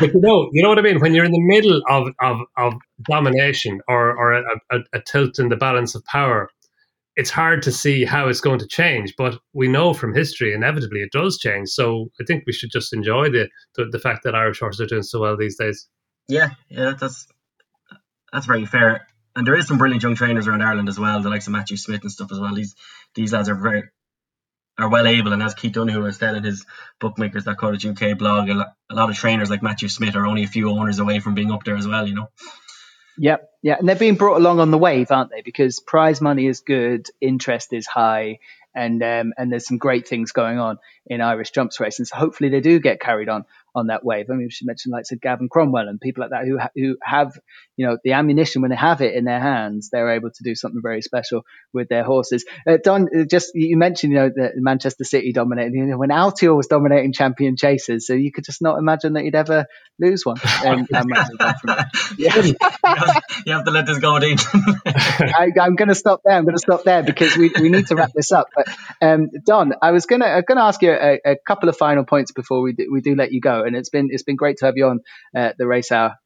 but 0.00 0.14
you 0.14 0.20
know, 0.20 0.48
you 0.52 0.62
know 0.62 0.68
what 0.68 0.78
I 0.78 0.82
mean. 0.82 1.00
When 1.00 1.14
you're 1.14 1.24
in 1.24 1.32
the 1.32 1.40
middle 1.40 1.82
of 1.88 2.08
of, 2.20 2.38
of 2.56 2.74
domination 3.08 3.80
or 3.88 4.16
or 4.16 4.32
a, 4.32 4.42
a, 4.70 4.78
a 4.94 5.00
tilt 5.00 5.38
in 5.38 5.48
the 5.48 5.56
balance 5.56 5.94
of 5.94 6.04
power, 6.04 6.48
it's 7.16 7.30
hard 7.30 7.62
to 7.62 7.72
see 7.72 8.04
how 8.04 8.28
it's 8.28 8.40
going 8.40 8.58
to 8.58 8.66
change. 8.66 9.14
But 9.16 9.38
we 9.52 9.68
know 9.68 9.94
from 9.94 10.14
history, 10.14 10.54
inevitably, 10.54 11.00
it 11.00 11.12
does 11.12 11.38
change. 11.38 11.68
So 11.70 12.10
I 12.20 12.24
think 12.24 12.44
we 12.46 12.52
should 12.52 12.70
just 12.70 12.92
enjoy 12.92 13.30
the 13.30 13.48
the, 13.74 13.86
the 13.86 13.98
fact 13.98 14.24
that 14.24 14.34
Irish 14.34 14.60
horses 14.60 14.80
are 14.80 14.86
doing 14.86 15.02
so 15.02 15.20
well 15.20 15.36
these 15.36 15.56
days. 15.56 15.88
Yeah, 16.28 16.50
yeah, 16.68 16.94
that's 16.98 17.26
that's 18.32 18.46
very 18.46 18.66
fair. 18.66 19.06
And 19.34 19.46
there 19.46 19.54
is 19.54 19.66
some 19.66 19.76
brilliant 19.78 20.02
young 20.02 20.14
trainers 20.14 20.48
around 20.48 20.62
Ireland 20.62 20.88
as 20.88 20.98
well, 20.98 21.20
the 21.20 21.28
likes 21.28 21.46
of 21.46 21.52
Matthew 21.52 21.76
Smith 21.76 22.00
and 22.02 22.10
stuff 22.10 22.32
as 22.32 22.40
well. 22.40 22.54
These 22.54 22.74
these 23.14 23.32
lads 23.32 23.48
are 23.48 23.54
very 23.54 23.84
are 24.78 24.88
well 24.88 25.06
able, 25.06 25.32
and 25.32 25.42
as 25.42 25.54
Keith 25.54 25.72
Donoghue 25.72 26.04
has 26.04 26.16
said 26.16 26.36
in 26.36 26.44
his 26.44 26.66
bookmakers 27.00 27.44
that 27.44 27.56
cottage 27.56 27.86
UK 27.86 28.18
blog, 28.18 28.48
a 28.48 28.54
lot, 28.54 28.74
a 28.90 28.94
lot 28.94 29.10
of 29.10 29.16
trainers 29.16 29.50
like 29.50 29.62
Matthew 29.62 29.88
Smith 29.88 30.16
are 30.16 30.26
only 30.26 30.44
a 30.44 30.48
few 30.48 30.70
owners 30.70 30.98
away 30.98 31.18
from 31.20 31.34
being 31.34 31.50
up 31.50 31.64
there 31.64 31.76
as 31.76 31.86
well. 31.86 32.06
You 32.06 32.14
know. 32.14 32.28
Yep, 33.18 33.50
yeah, 33.62 33.76
and 33.78 33.88
they're 33.88 33.96
being 33.96 34.16
brought 34.16 34.36
along 34.36 34.60
on 34.60 34.70
the 34.70 34.78
wave, 34.78 35.10
aren't 35.10 35.30
they? 35.30 35.40
Because 35.40 35.80
prize 35.80 36.20
money 36.20 36.46
is 36.46 36.60
good, 36.60 37.06
interest 37.20 37.72
is 37.72 37.86
high, 37.86 38.40
and 38.74 39.02
um, 39.02 39.32
and 39.38 39.50
there's 39.50 39.66
some 39.66 39.78
great 39.78 40.06
things 40.06 40.32
going 40.32 40.58
on 40.58 40.78
in 41.06 41.22
Irish 41.22 41.50
jumps 41.50 41.80
racing. 41.80 42.04
So 42.04 42.16
hopefully 42.16 42.50
they 42.50 42.60
do 42.60 42.78
get 42.78 43.00
carried 43.00 43.30
on 43.30 43.46
on 43.76 43.88
that 43.88 44.04
wave. 44.04 44.26
I 44.30 44.32
mean, 44.32 44.48
we 44.48 44.66
mentioned 44.66 44.92
like 44.92 45.06
said 45.06 45.20
Gavin 45.20 45.48
Cromwell 45.48 45.88
and 45.88 46.00
people 46.00 46.22
like 46.22 46.30
that 46.30 46.46
who 46.46 46.58
ha- 46.58 46.70
who 46.74 46.96
have 47.02 47.38
you 47.76 47.86
know 47.86 47.98
the 48.02 48.12
ammunition 48.12 48.62
when 48.62 48.70
they 48.70 48.76
have 48.76 49.02
it 49.02 49.14
in 49.14 49.24
their 49.24 49.38
hands, 49.38 49.90
they're 49.92 50.12
able 50.12 50.30
to 50.30 50.42
do 50.42 50.54
something 50.54 50.80
very 50.82 51.02
special 51.02 51.44
with 51.72 51.88
their 51.88 52.02
horses. 52.02 52.44
Uh, 52.66 52.78
Donn, 52.82 53.08
uh, 53.14 53.24
just 53.30 53.52
you 53.54 53.76
mentioned 53.76 54.14
you 54.14 54.18
know 54.18 54.30
that 54.34 54.52
Manchester 54.56 55.04
City 55.04 55.32
dominated. 55.32 55.74
You 55.74 55.84
know, 55.84 55.98
when 55.98 56.08
Altior 56.08 56.56
was 56.56 56.66
dominating 56.66 57.12
champion 57.12 57.56
chases, 57.56 58.06
so 58.06 58.14
you 58.14 58.32
could 58.32 58.44
just 58.44 58.62
not 58.62 58.78
imagine 58.78 59.12
that 59.12 59.24
he'd 59.24 59.34
ever 59.34 59.66
lose 59.98 60.24
one. 60.24 60.36
Um, 60.64 60.86
yeah. 62.18 62.36
you 63.46 63.52
have 63.52 63.64
to 63.64 63.70
let 63.70 63.86
this 63.86 63.98
go, 63.98 64.18
Dean. 64.18 64.36
I, 64.86 65.50
am 65.58 65.76
going 65.76 65.88
to 65.88 65.94
stop 65.94 66.20
there. 66.24 66.36
I'm 66.36 66.44
going 66.44 66.56
to 66.56 66.60
stop 66.60 66.84
there 66.84 67.02
because 67.02 67.36
we, 67.36 67.50
we 67.60 67.68
need 67.68 67.86
to 67.88 67.96
wrap 67.96 68.12
this 68.12 68.32
up. 68.32 68.48
But 68.54 68.68
um, 69.00 69.30
Donn, 69.44 69.72
I 69.82 69.92
was 69.92 70.06
going 70.06 70.20
to 70.20 70.26
I'm 70.26 70.44
going 70.46 70.58
to 70.58 70.64
ask 70.64 70.80
you 70.82 70.92
a, 70.92 71.20
a, 71.24 71.36
couple 71.46 71.68
of 71.68 71.76
final 71.76 72.04
points 72.04 72.32
before 72.32 72.62
we 72.62 72.72
do, 72.72 72.88
we 72.90 73.00
do 73.00 73.14
let 73.14 73.32
you 73.32 73.40
go. 73.40 73.62
And 73.66 73.76
it's 73.76 73.90
been 73.90 74.08
it's 74.10 74.22
been 74.22 74.36
great 74.36 74.58
to 74.58 74.66
have 74.66 74.76
you 74.76 74.86
on 74.86 75.00
uh, 75.36 75.52
the 75.58 75.66
race 75.66 75.92
hour 75.92 76.16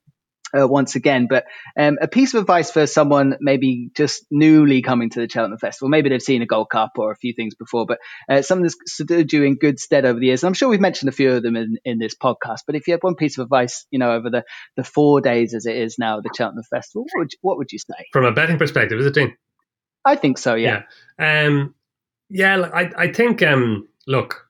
uh, 0.58 0.66
once 0.66 0.94
again. 0.94 1.26
But 1.28 1.44
um, 1.78 1.98
a 2.00 2.08
piece 2.08 2.34
of 2.34 2.40
advice 2.40 2.70
for 2.70 2.86
someone 2.86 3.36
maybe 3.40 3.90
just 3.96 4.24
newly 4.30 4.82
coming 4.82 5.10
to 5.10 5.20
the 5.20 5.28
Cheltenham 5.28 5.58
Festival. 5.58 5.88
Maybe 5.88 6.08
they've 6.08 6.22
seen 6.22 6.42
a 6.42 6.46
Gold 6.46 6.70
Cup 6.70 6.92
or 6.96 7.12
a 7.12 7.16
few 7.16 7.32
things 7.34 7.54
before, 7.54 7.86
but 7.86 7.98
uh, 8.28 8.42
something 8.42 8.64
that's 8.64 8.76
stood 8.86 9.32
you 9.32 9.44
in 9.44 9.56
good 9.56 9.78
stead 9.78 10.04
over 10.04 10.18
the 10.18 10.26
years. 10.26 10.42
And 10.42 10.48
I'm 10.48 10.54
sure 10.54 10.68
we've 10.68 10.80
mentioned 10.80 11.08
a 11.08 11.12
few 11.12 11.32
of 11.32 11.42
them 11.42 11.56
in, 11.56 11.76
in 11.84 11.98
this 11.98 12.14
podcast. 12.14 12.60
But 12.66 12.76
if 12.76 12.86
you 12.86 12.94
had 12.94 13.02
one 13.02 13.14
piece 13.14 13.38
of 13.38 13.44
advice, 13.44 13.86
you 13.90 13.98
know, 13.98 14.12
over 14.12 14.30
the, 14.30 14.44
the 14.76 14.84
four 14.84 15.20
days 15.20 15.54
as 15.54 15.66
it 15.66 15.76
is 15.76 15.98
now, 15.98 16.20
the 16.20 16.30
Cheltenham 16.36 16.64
Festival, 16.68 17.04
what 17.12 17.20
would, 17.20 17.30
what 17.40 17.58
would 17.58 17.72
you 17.72 17.78
say? 17.78 18.06
From 18.12 18.24
a 18.24 18.32
betting 18.32 18.58
perspective, 18.58 18.98
is 18.98 19.06
it, 19.06 19.14
Dean? 19.14 19.36
I 20.04 20.16
think 20.16 20.38
so, 20.38 20.54
yeah. 20.54 20.82
Yeah, 21.18 21.46
um, 21.46 21.74
yeah 22.28 22.70
I, 22.72 22.90
I 22.96 23.12
think, 23.12 23.42
um, 23.42 23.88
look, 24.06 24.49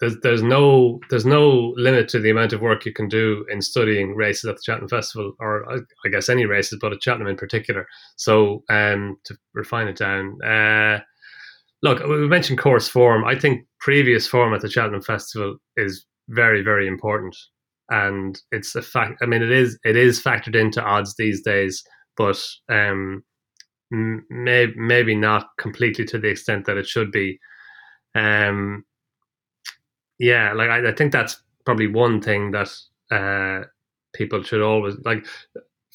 there's 0.00 0.16
there's 0.22 0.42
no 0.42 1.00
there's 1.08 1.24
no 1.24 1.72
limit 1.76 2.08
to 2.08 2.18
the 2.18 2.30
amount 2.30 2.52
of 2.52 2.60
work 2.60 2.84
you 2.84 2.92
can 2.92 3.08
do 3.08 3.46
in 3.50 3.62
studying 3.62 4.14
races 4.14 4.44
at 4.44 4.56
the 4.56 4.62
Cheltenham 4.62 4.88
Festival, 4.88 5.32
or 5.40 5.70
I, 5.72 5.78
I 6.04 6.08
guess 6.10 6.28
any 6.28 6.44
races, 6.44 6.78
but 6.80 6.92
at 6.92 7.02
Cheltenham 7.02 7.28
in 7.28 7.36
particular. 7.36 7.86
So 8.16 8.62
um, 8.68 9.16
to 9.24 9.36
refine 9.54 9.88
it 9.88 9.96
down, 9.96 10.38
uh, 10.42 11.00
look, 11.82 12.06
we 12.06 12.28
mentioned 12.28 12.58
course 12.58 12.88
form. 12.88 13.24
I 13.24 13.38
think 13.38 13.66
previous 13.80 14.26
form 14.26 14.52
at 14.54 14.60
the 14.60 14.70
Cheltenham 14.70 15.02
Festival 15.02 15.56
is 15.76 16.04
very 16.28 16.62
very 16.62 16.86
important, 16.86 17.36
and 17.88 18.38
it's 18.52 18.74
a 18.74 18.82
fact. 18.82 19.22
I 19.22 19.26
mean, 19.26 19.42
it 19.42 19.50
is 19.50 19.78
it 19.84 19.96
is 19.96 20.22
factored 20.22 20.56
into 20.60 20.82
odds 20.82 21.14
these 21.16 21.42
days, 21.42 21.82
but 22.18 22.42
um, 22.68 23.24
may, 23.90 24.66
maybe 24.76 25.14
not 25.14 25.46
completely 25.58 26.04
to 26.06 26.18
the 26.18 26.28
extent 26.28 26.66
that 26.66 26.76
it 26.76 26.86
should 26.86 27.10
be. 27.10 27.38
Um, 28.14 28.84
yeah, 30.18 30.52
like 30.52 30.70
I, 30.70 30.88
I 30.88 30.92
think 30.92 31.12
that's 31.12 31.40
probably 31.64 31.86
one 31.86 32.20
thing 32.20 32.52
that 32.52 32.70
uh, 33.10 33.66
people 34.14 34.42
should 34.42 34.62
always 34.62 34.96
like 35.04 35.26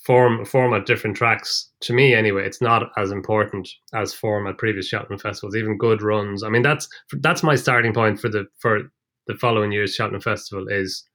form 0.06 0.46
form 0.46 0.74
at 0.74 0.86
different 0.86 1.16
tracks. 1.16 1.70
To 1.82 1.94
me, 1.94 2.14
anyway, 2.14 2.46
it's 2.46 2.62
not 2.62 2.92
as 2.98 3.12
important 3.12 3.70
as 3.94 4.14
form 4.14 4.48
at 4.48 4.58
previous 4.58 4.88
Cheltenham 4.88 5.20
festivals. 5.20 5.56
Even 5.56 5.78
good 5.78 6.02
runs. 6.02 6.44
I 6.44 6.50
mean, 6.50 6.62
that's 6.62 6.88
that's 7.20 7.44
my 7.44 7.56
starting 7.56 7.94
point 7.94 8.20
for 8.20 8.30
the 8.30 8.46
for 8.60 8.82
the 9.28 9.36
following 9.36 9.72
year's 9.72 9.96
Cheltenham 9.96 10.22
festival 10.22 10.68
is 10.68 11.08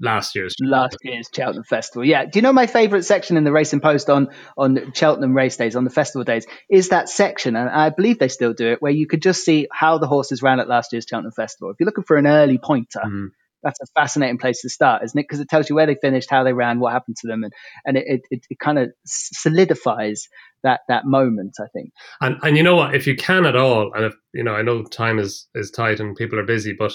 last 0.00 0.34
year's 0.34 0.54
last 0.60 0.96
year's 1.02 1.28
Cheltenham 1.34 1.64
Festival. 1.64 2.04
Yeah. 2.04 2.24
Do 2.24 2.38
you 2.38 2.42
know 2.42 2.52
my 2.52 2.66
favourite 2.66 3.04
section 3.04 3.36
in 3.36 3.44
the 3.44 3.52
Racing 3.52 3.80
Post 3.80 4.10
on 4.10 4.28
on 4.56 4.92
Cheltenham 4.92 5.34
race 5.34 5.56
days 5.56 5.76
on 5.76 5.84
the 5.84 5.90
festival 5.90 6.24
days 6.24 6.46
is 6.70 6.90
that 6.90 7.08
section, 7.08 7.56
and 7.56 7.68
I 7.68 7.90
believe 7.90 8.18
they 8.18 8.28
still 8.28 8.52
do 8.52 8.68
it, 8.72 8.82
where 8.82 8.92
you 8.92 9.06
could 9.06 9.22
just 9.22 9.44
see 9.44 9.68
how 9.72 9.98
the 9.98 10.06
horses 10.06 10.42
ran 10.42 10.60
at 10.60 10.68
last 10.68 10.92
year's 10.92 11.06
Cheltenham 11.08 11.32
Festival. 11.32 11.70
If 11.70 11.76
you're 11.80 11.86
looking 11.86 12.04
for 12.04 12.16
an 12.16 12.26
early 12.26 12.58
pointer. 12.58 13.00
Mm-hmm. 13.04 13.26
That's 13.60 13.80
a 13.80 13.86
fascinating 13.86 14.38
place 14.38 14.62
to 14.62 14.68
start, 14.68 15.02
isn't 15.02 15.18
it? 15.18 15.24
Because 15.24 15.40
it 15.40 15.48
tells 15.48 15.68
you 15.68 15.74
where 15.74 15.86
they 15.86 15.96
finished, 15.96 16.30
how 16.30 16.44
they 16.44 16.52
ran, 16.52 16.78
what 16.78 16.92
happened 16.92 17.16
to 17.22 17.26
them, 17.26 17.42
and 17.42 17.52
and 17.84 17.96
it 17.96 18.20
it, 18.30 18.46
it 18.48 18.58
kind 18.60 18.78
of 18.78 18.92
solidifies 19.04 20.28
that 20.62 20.82
that 20.86 21.04
moment. 21.06 21.56
I 21.60 21.66
think. 21.74 21.90
And 22.20 22.36
and 22.44 22.56
you 22.56 22.62
know 22.62 22.76
what? 22.76 22.94
If 22.94 23.08
you 23.08 23.16
can 23.16 23.46
at 23.46 23.56
all, 23.56 23.92
and 23.94 24.04
if 24.04 24.14
you 24.32 24.44
know, 24.44 24.52
I 24.52 24.62
know 24.62 24.84
time 24.84 25.18
is 25.18 25.48
is 25.56 25.72
tight 25.72 25.98
and 25.98 26.14
people 26.14 26.38
are 26.38 26.44
busy, 26.44 26.72
but 26.72 26.92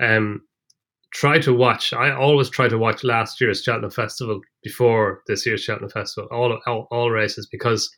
um, 0.00 0.40
try 1.16 1.38
to 1.38 1.54
watch. 1.54 1.94
I 1.94 2.10
always 2.10 2.50
try 2.50 2.68
to 2.68 2.76
watch 2.76 3.02
last 3.02 3.40
year's 3.40 3.62
Cheltenham 3.62 3.90
Festival 3.90 4.40
before 4.62 5.22
this 5.26 5.46
year's 5.46 5.62
Cheltenham 5.62 5.90
Festival, 5.90 6.28
all, 6.30 6.58
all, 6.66 6.86
all 6.90 7.10
races, 7.10 7.48
because 7.50 7.90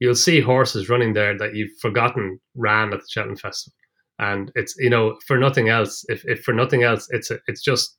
you'll 0.00 0.16
see 0.16 0.40
horses 0.40 0.88
running 0.88 1.12
there 1.12 1.38
that 1.38 1.54
you've 1.54 1.70
forgotten 1.80 2.40
ran 2.56 2.92
at 2.92 3.00
the 3.00 3.06
Cheltenham 3.08 3.36
Festival, 3.36 3.74
and 4.18 4.50
it's 4.56 4.74
you 4.78 4.90
know 4.90 5.16
for 5.26 5.38
nothing 5.38 5.68
else. 5.68 6.04
If, 6.08 6.24
if 6.24 6.42
for 6.42 6.52
nothing 6.52 6.82
else, 6.82 7.06
it's 7.10 7.30
a, 7.30 7.38
it's 7.46 7.62
just 7.62 7.96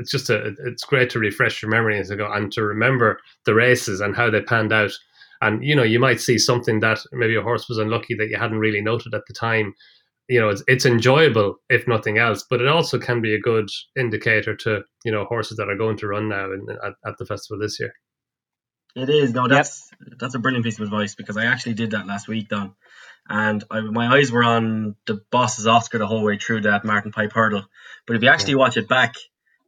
it's 0.00 0.10
just 0.10 0.28
a 0.28 0.52
it's 0.66 0.84
great 0.84 1.10
to 1.10 1.20
refresh 1.20 1.62
your 1.62 1.70
memory 1.70 1.98
and 1.98 2.08
to 2.08 2.16
go 2.16 2.30
and 2.32 2.50
to 2.52 2.64
remember 2.64 3.20
the 3.46 3.54
races 3.54 4.00
and 4.00 4.16
how 4.16 4.28
they 4.28 4.42
panned 4.42 4.72
out. 4.72 4.92
And 5.40 5.64
you 5.64 5.76
know 5.76 5.84
you 5.84 6.00
might 6.00 6.20
see 6.20 6.36
something 6.36 6.80
that 6.80 6.98
maybe 7.12 7.36
a 7.36 7.42
horse 7.42 7.68
was 7.68 7.78
unlucky 7.78 8.14
that 8.16 8.28
you 8.28 8.38
hadn't 8.38 8.58
really 8.58 8.80
noted 8.80 9.14
at 9.14 9.22
the 9.28 9.34
time, 9.34 9.72
you 10.30 10.40
know 10.40 10.48
it's, 10.48 10.62
it's 10.68 10.86
enjoyable 10.86 11.56
if 11.68 11.86
nothing 11.88 12.16
else 12.16 12.44
but 12.48 12.60
it 12.60 12.68
also 12.68 12.98
can 12.98 13.20
be 13.20 13.34
a 13.34 13.40
good 13.40 13.68
indicator 13.98 14.54
to 14.54 14.82
you 15.04 15.10
know 15.10 15.24
horses 15.24 15.56
that 15.56 15.68
are 15.68 15.76
going 15.76 15.96
to 15.96 16.06
run 16.06 16.28
now 16.28 16.44
in, 16.52 16.64
at, 16.84 16.92
at 17.04 17.18
the 17.18 17.26
festival 17.26 17.60
this 17.60 17.78
year 17.80 17.92
it 18.94 19.10
is 19.10 19.32
no 19.34 19.48
that's 19.48 19.90
yep. 20.00 20.18
that's 20.18 20.34
a 20.36 20.38
brilliant 20.38 20.64
piece 20.64 20.78
of 20.78 20.84
advice 20.84 21.16
because 21.16 21.36
i 21.36 21.46
actually 21.46 21.74
did 21.74 21.90
that 21.90 22.06
last 22.06 22.28
week 22.28 22.48
Donn 22.48 22.74
and 23.28 23.62
I, 23.70 23.80
my 23.80 24.16
eyes 24.16 24.30
were 24.30 24.44
on 24.44 24.94
the 25.06 25.20
boss's 25.32 25.66
oscar 25.66 25.98
the 25.98 26.06
whole 26.06 26.22
way 26.22 26.38
through 26.38 26.62
that 26.62 26.84
martin 26.84 27.10
pipe 27.10 27.32
hurdle 27.32 27.64
but 28.06 28.14
if 28.14 28.22
you 28.22 28.28
actually 28.28 28.52
yeah. 28.52 28.60
watch 28.60 28.76
it 28.76 28.88
back 28.88 29.14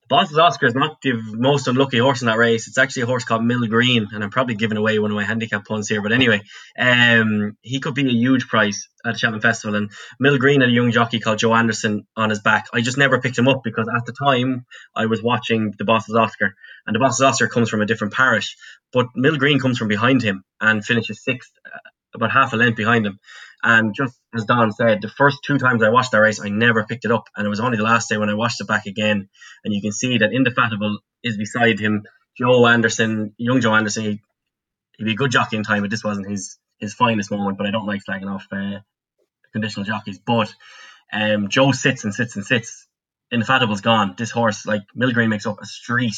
Boss's 0.08 0.36
Oscar 0.36 0.66
is 0.66 0.74
not 0.74 1.00
the 1.00 1.14
most 1.32 1.68
unlucky 1.68 1.98
horse 1.98 2.22
in 2.22 2.26
that 2.26 2.36
race. 2.36 2.68
It's 2.68 2.78
actually 2.78 3.02
a 3.02 3.06
horse 3.06 3.24
called 3.24 3.44
Mill 3.44 3.66
Green, 3.66 4.08
and 4.12 4.22
I'm 4.22 4.30
probably 4.30 4.56
giving 4.56 4.76
away 4.76 4.98
one 4.98 5.10
of 5.10 5.14
my 5.14 5.24
handicap 5.24 5.64
puns 5.64 5.88
here. 5.88 6.02
But 6.02 6.12
anyway, 6.12 6.42
um, 6.78 7.56
he 7.62 7.80
could 7.80 7.94
be 7.94 8.06
a 8.06 8.12
huge 8.12 8.48
price 8.48 8.88
at 9.04 9.14
the 9.14 9.18
Cheltenham 9.18 9.40
Festival. 9.40 9.76
And 9.76 9.90
Mill 10.20 10.38
Green 10.38 10.60
had 10.60 10.70
a 10.70 10.72
young 10.72 10.90
jockey 10.90 11.20
called 11.20 11.38
Joe 11.38 11.54
Anderson 11.54 12.06
on 12.16 12.30
his 12.30 12.40
back. 12.40 12.66
I 12.72 12.80
just 12.80 12.98
never 12.98 13.20
picked 13.20 13.38
him 13.38 13.48
up 13.48 13.62
because 13.64 13.88
at 13.88 14.04
the 14.04 14.12
time 14.12 14.66
I 14.94 15.06
was 15.06 15.22
watching 15.22 15.72
the 15.78 15.84
Boss's 15.84 16.14
Oscar, 16.14 16.54
and 16.86 16.94
the 16.94 17.00
Boss's 17.00 17.22
Oscar 17.22 17.48
comes 17.48 17.70
from 17.70 17.80
a 17.80 17.86
different 17.86 18.12
parish, 18.12 18.56
but 18.92 19.06
Mill 19.14 19.36
Green 19.36 19.60
comes 19.60 19.78
from 19.78 19.88
behind 19.88 20.22
him 20.22 20.44
and 20.60 20.84
finishes 20.84 21.22
sixth, 21.22 21.52
about 22.14 22.32
half 22.32 22.52
a 22.52 22.56
length 22.56 22.76
behind 22.76 23.06
him. 23.06 23.18
And 23.62 23.94
just 23.94 24.18
as 24.34 24.44
Donn 24.44 24.72
said, 24.72 25.02
the 25.02 25.08
first 25.08 25.38
two 25.44 25.58
times 25.58 25.82
I 25.82 25.90
watched 25.90 26.12
that 26.12 26.18
race, 26.18 26.40
I 26.40 26.48
never 26.48 26.84
picked 26.84 27.04
it 27.04 27.12
up. 27.12 27.24
And 27.36 27.46
it 27.46 27.50
was 27.50 27.60
only 27.60 27.76
the 27.76 27.84
last 27.84 28.08
day 28.08 28.16
when 28.16 28.28
I 28.28 28.34
watched 28.34 28.60
it 28.60 28.66
back 28.66 28.86
again. 28.86 29.28
And 29.64 29.72
you 29.72 29.80
can 29.80 29.92
see 29.92 30.18
that 30.18 30.32
Indefatigable 30.32 30.98
is 31.22 31.36
beside 31.36 31.78
him. 31.78 32.02
Joe 32.36 32.66
Anderson, 32.66 33.34
young 33.36 33.60
Joe 33.60 33.74
Anderson, 33.74 34.04
he, 34.04 34.20
would 34.98 35.06
be 35.06 35.12
a 35.12 35.16
good 35.16 35.30
jockey 35.30 35.56
in 35.56 35.62
time, 35.62 35.82
but 35.82 35.90
this 35.90 36.04
wasn't 36.04 36.28
his, 36.28 36.58
his 36.78 36.94
finest 36.94 37.30
moment. 37.30 37.56
But 37.56 37.66
I 37.66 37.70
don't 37.70 37.86
like 37.86 38.02
flagging 38.02 38.28
off 38.28 38.46
uh, 38.50 38.80
conditional 39.52 39.84
jockeys. 39.84 40.18
But 40.18 40.52
um, 41.12 41.48
Joe 41.48 41.72
sits 41.72 42.04
and 42.04 42.12
sits 42.12 42.36
and 42.36 42.44
sits. 42.44 42.88
Indefatigable's 43.30 43.80
gone. 43.80 44.14
This 44.18 44.30
horse, 44.30 44.66
like 44.66 44.82
Mill 44.94 45.12
Green, 45.12 45.30
makes 45.30 45.46
up 45.46 45.60
a 45.62 45.66
street. 45.66 46.16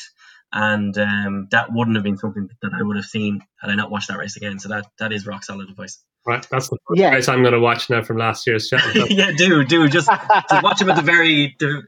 And 0.57 0.97
um, 0.99 1.49
that 1.51 1.73
wouldn't 1.73 1.97
have 1.97 2.05
been 2.05 2.17
something 2.17 2.49
that 2.63 2.71
I 2.73 2.81
would 2.81 2.95
have 2.95 3.05
seen 3.05 3.41
had 3.61 3.71
I 3.71 3.75
not 3.75 3.91
watched 3.91 4.07
that 4.07 4.19
race 4.19 4.37
again. 4.37 4.61
So 4.61 4.69
that 4.69 4.87
that 5.01 5.13
is 5.13 5.27
rock 5.27 5.43
solid 5.43 5.69
advice. 5.69 5.99
Right, 6.25 6.47
that's 6.49 6.69
the 6.69 6.79
first 6.87 7.01
yeah. 7.01 7.11
race 7.11 7.29
I'm 7.29 7.43
going 7.43 7.55
to 7.55 7.61
watch 7.61 7.91
now 7.91 8.03
from 8.03 8.19
last 8.19 8.47
year's 8.47 8.69
show. 8.69 8.79
yeah, 8.95 9.33
do 9.37 9.65
do 9.65 9.89
just, 9.89 10.09
just 10.09 10.63
watch 10.63 10.81
him 10.81 10.91
at 10.91 10.97
the 10.97 11.03
very 11.03 11.57
the, 11.59 11.83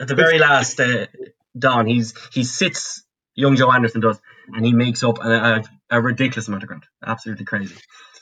at 0.00 0.08
the 0.08 0.14
very 0.14 0.38
last 0.38 0.80
uh, 0.80 1.06
Donn. 1.56 1.86
He's 1.86 2.14
he 2.32 2.44
sits 2.44 3.04
young 3.34 3.56
Joe 3.56 3.70
Anderson 3.70 4.00
does, 4.00 4.18
and 4.48 4.64
he 4.64 4.72
makes 4.72 5.02
up 5.02 5.18
a, 5.22 5.30
a, 5.30 5.62
a 5.90 6.00
ridiculous 6.00 6.48
amount 6.48 6.62
of 6.62 6.68
ground. 6.68 6.86
Absolutely 7.04 7.44
crazy. 7.44 7.76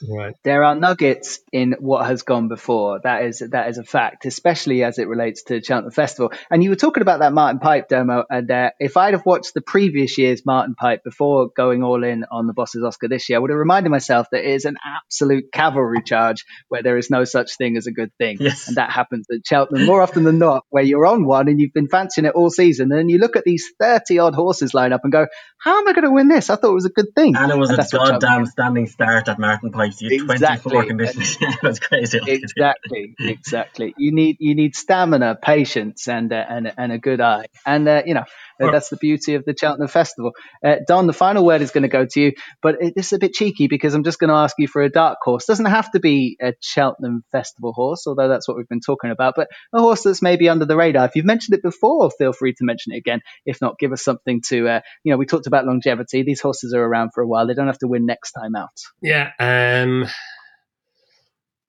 Right. 0.09 0.35
There 0.45 0.65
are 0.65 0.75
nuggets 0.75 1.41
in 1.53 1.77
what 1.79 2.07
has 2.07 2.23
gone 2.23 2.49
before. 2.49 3.01
That 3.03 3.25
is 3.25 3.43
that 3.51 3.69
is 3.69 3.79
a 3.79 3.85
fact, 3.85 4.25
especially 4.27 4.83
as 4.83 4.99
it 4.99 5.09
relates 5.09 5.43
to 5.45 5.63
Cheltenham 5.63 5.91
Festival. 5.93 6.33
And 6.51 6.63
you 6.65 6.71
were 6.71 6.77
talking 6.77 7.03
about 7.03 7.21
that 7.21 7.33
Martin 7.33 7.61
Pipe 7.61 7.89
demo, 7.89 8.25
and 8.29 8.51
uh, 8.51 8.71
if 8.79 8.97
I'd 8.97 9.15
have 9.15 9.27
watched 9.27 9.55
the 9.55 9.61
previous 9.61 10.17
year's 10.19 10.45
Martin 10.47 10.75
Pipe 10.75 11.05
before 11.05 11.51
going 11.55 11.83
all 11.83 12.03
in 12.05 12.25
on 12.31 12.47
the 12.47 12.53
Boss's 12.53 12.83
Oscar 12.83 13.09
this 13.09 13.29
year, 13.29 13.39
I 13.39 13.41
would 13.41 13.51
have 13.51 13.59
reminded 13.59 13.91
myself 13.91 14.29
that 14.33 14.41
it 14.41 14.55
is 14.55 14.65
an 14.65 14.77
absolute 14.85 15.53
cavalry 15.53 16.03
charge 16.03 16.45
where 16.69 16.83
there 16.83 16.97
is 16.97 17.11
no 17.11 17.25
such 17.25 17.57
thing 17.57 17.77
as 17.77 17.87
a 17.87 17.93
good 17.93 18.11
thing. 18.17 18.39
Yes. 18.41 18.69
And 18.69 18.77
that 18.77 18.91
happens 18.91 19.27
at 19.31 19.47
Cheltenham 19.47 19.87
more 19.87 20.03
often 20.03 20.25
than 20.25 20.39
not, 20.39 20.65
where 20.71 20.85
you're 20.85 21.07
on 21.07 21.25
one 21.25 21.49
and 21.49 21.61
you've 21.61 21.75
been 21.75 21.89
fancying 21.89 22.25
it 22.25 22.35
all 22.35 22.51
season, 22.51 22.91
and 22.91 22.99
then 22.99 23.09
you 23.09 23.19
look 23.19 23.37
at 23.37 23.45
these 23.45 23.71
thirty 23.79 24.19
odd 24.19 24.35
horses 24.35 24.73
line 24.73 24.93
up 24.93 25.03
and 25.05 25.13
go, 25.13 25.27
"How 25.59 25.79
am 25.79 25.89
I 25.89 25.93
going 25.93 26.05
to 26.05 26.11
win 26.11 26.29
this? 26.29 26.49
I 26.49 26.57
thought 26.57 26.71
it 26.71 26.75
was 26.75 26.87
a 26.87 26.91
good 26.91 27.15
thing." 27.15 27.37
And 27.37 27.53
it 27.53 27.59
was 27.59 27.71
and 27.71 27.79
a 27.79 27.87
goddamn 27.91 28.47
standing 28.47 28.87
start 28.87 29.29
at 29.29 29.39
Martin 29.39 29.71
Pipe 29.71 29.90
you 30.01 30.11
exactly. 30.11 30.71
24 30.71 30.85
conditions. 30.87 31.37
That's 31.63 31.79
crazy. 31.79 32.21
Exactly, 32.27 33.17
exactly. 33.27 33.95
You 33.97 34.13
need 34.13 34.37
you 34.41 34.55
need 34.55 34.75
stamina, 34.77 35.37
patience, 35.41 36.09
and 36.09 36.33
uh, 36.33 36.45
and 36.49 36.73
and 36.77 36.93
a 36.93 36.99
good 36.99 37.21
eye. 37.21 37.47
And 37.67 37.89
uh, 37.89 38.03
you 38.07 38.15
know, 38.15 38.25
That's 38.67 38.89
the 38.89 38.97
beauty 38.97 39.35
of 39.35 39.45
the 39.45 39.55
Cheltenham 39.59 39.89
Festival. 39.89 40.33
Uh, 40.65 40.77
Donn, 40.87 41.07
the 41.07 41.13
final 41.13 41.45
word 41.45 41.63
is 41.63 41.71
going 41.71 41.83
to 41.83 41.89
go 41.89 42.05
to 42.05 42.21
you, 42.21 42.33
but 42.63 42.77
it, 42.81 42.95
this 42.95 43.07
is 43.07 43.13
a 43.15 43.19
bit 43.19 43.33
cheeky 43.33 43.69
because 43.69 43.95
I'm 43.95 44.05
just 44.05 44.19
going 44.19 44.29
to 44.29 44.35
ask 44.37 44.57
you 44.59 44.69
for 44.69 44.83
a 44.83 44.91
dark 44.91 45.19
horse. 45.23 45.47
Doesn't 45.47 45.67
have 45.67 45.91
to 45.93 46.01
be 46.01 46.37
a 46.41 46.55
Cheltenham 46.61 47.25
Festival 47.33 47.73
horse, 47.73 48.07
although 48.07 48.29
that's 48.29 48.47
what 48.47 48.57
we've 48.57 48.69
been 48.69 48.81
talking 48.81 49.11
about, 49.11 49.35
but 49.37 49.49
a 49.73 49.81
horse 49.81 50.03
that's 50.03 50.23
maybe 50.23 50.49
under 50.49 50.65
the 50.65 50.77
radar. 50.77 51.07
If 51.07 51.17
you've 51.17 51.25
mentioned 51.25 51.57
it 51.57 51.63
before, 51.63 52.11
feel 52.11 52.33
free 52.33 52.53
to 52.55 52.65
mention 52.65 52.93
it 52.93 52.99
again. 52.99 53.21
If 53.45 53.61
not, 53.61 53.79
give 53.79 53.93
us 53.93 54.03
something 54.03 54.43
to, 54.49 54.69
uh, 54.69 54.81
you 55.05 55.13
know, 55.13 55.19
we 55.19 55.27
talked 55.27 55.47
about 55.47 55.67
longevity. 55.67 56.23
These 56.23 56.41
horses 56.41 56.75
are 56.75 56.83
around 56.83 57.11
for 57.15 57.23
a 57.23 57.27
while. 57.27 57.47
They 57.47 57.55
don't 57.55 57.67
have 57.67 57.79
to 57.79 57.89
win 57.89 58.07
next 58.07 58.33
time 58.33 58.55
out. 58.57 58.69
Yeah. 59.03 59.31
Um, 59.39 60.07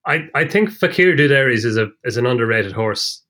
I, 0.04 0.28
I 0.34 0.46
think 0.46 0.70
Fakir 0.70 1.14
D'Oudairies 1.14 1.64
is 1.64 1.76
a 1.76 1.88
is 2.04 2.16
an 2.16 2.26
underrated 2.26 2.72
horse. 2.72 3.24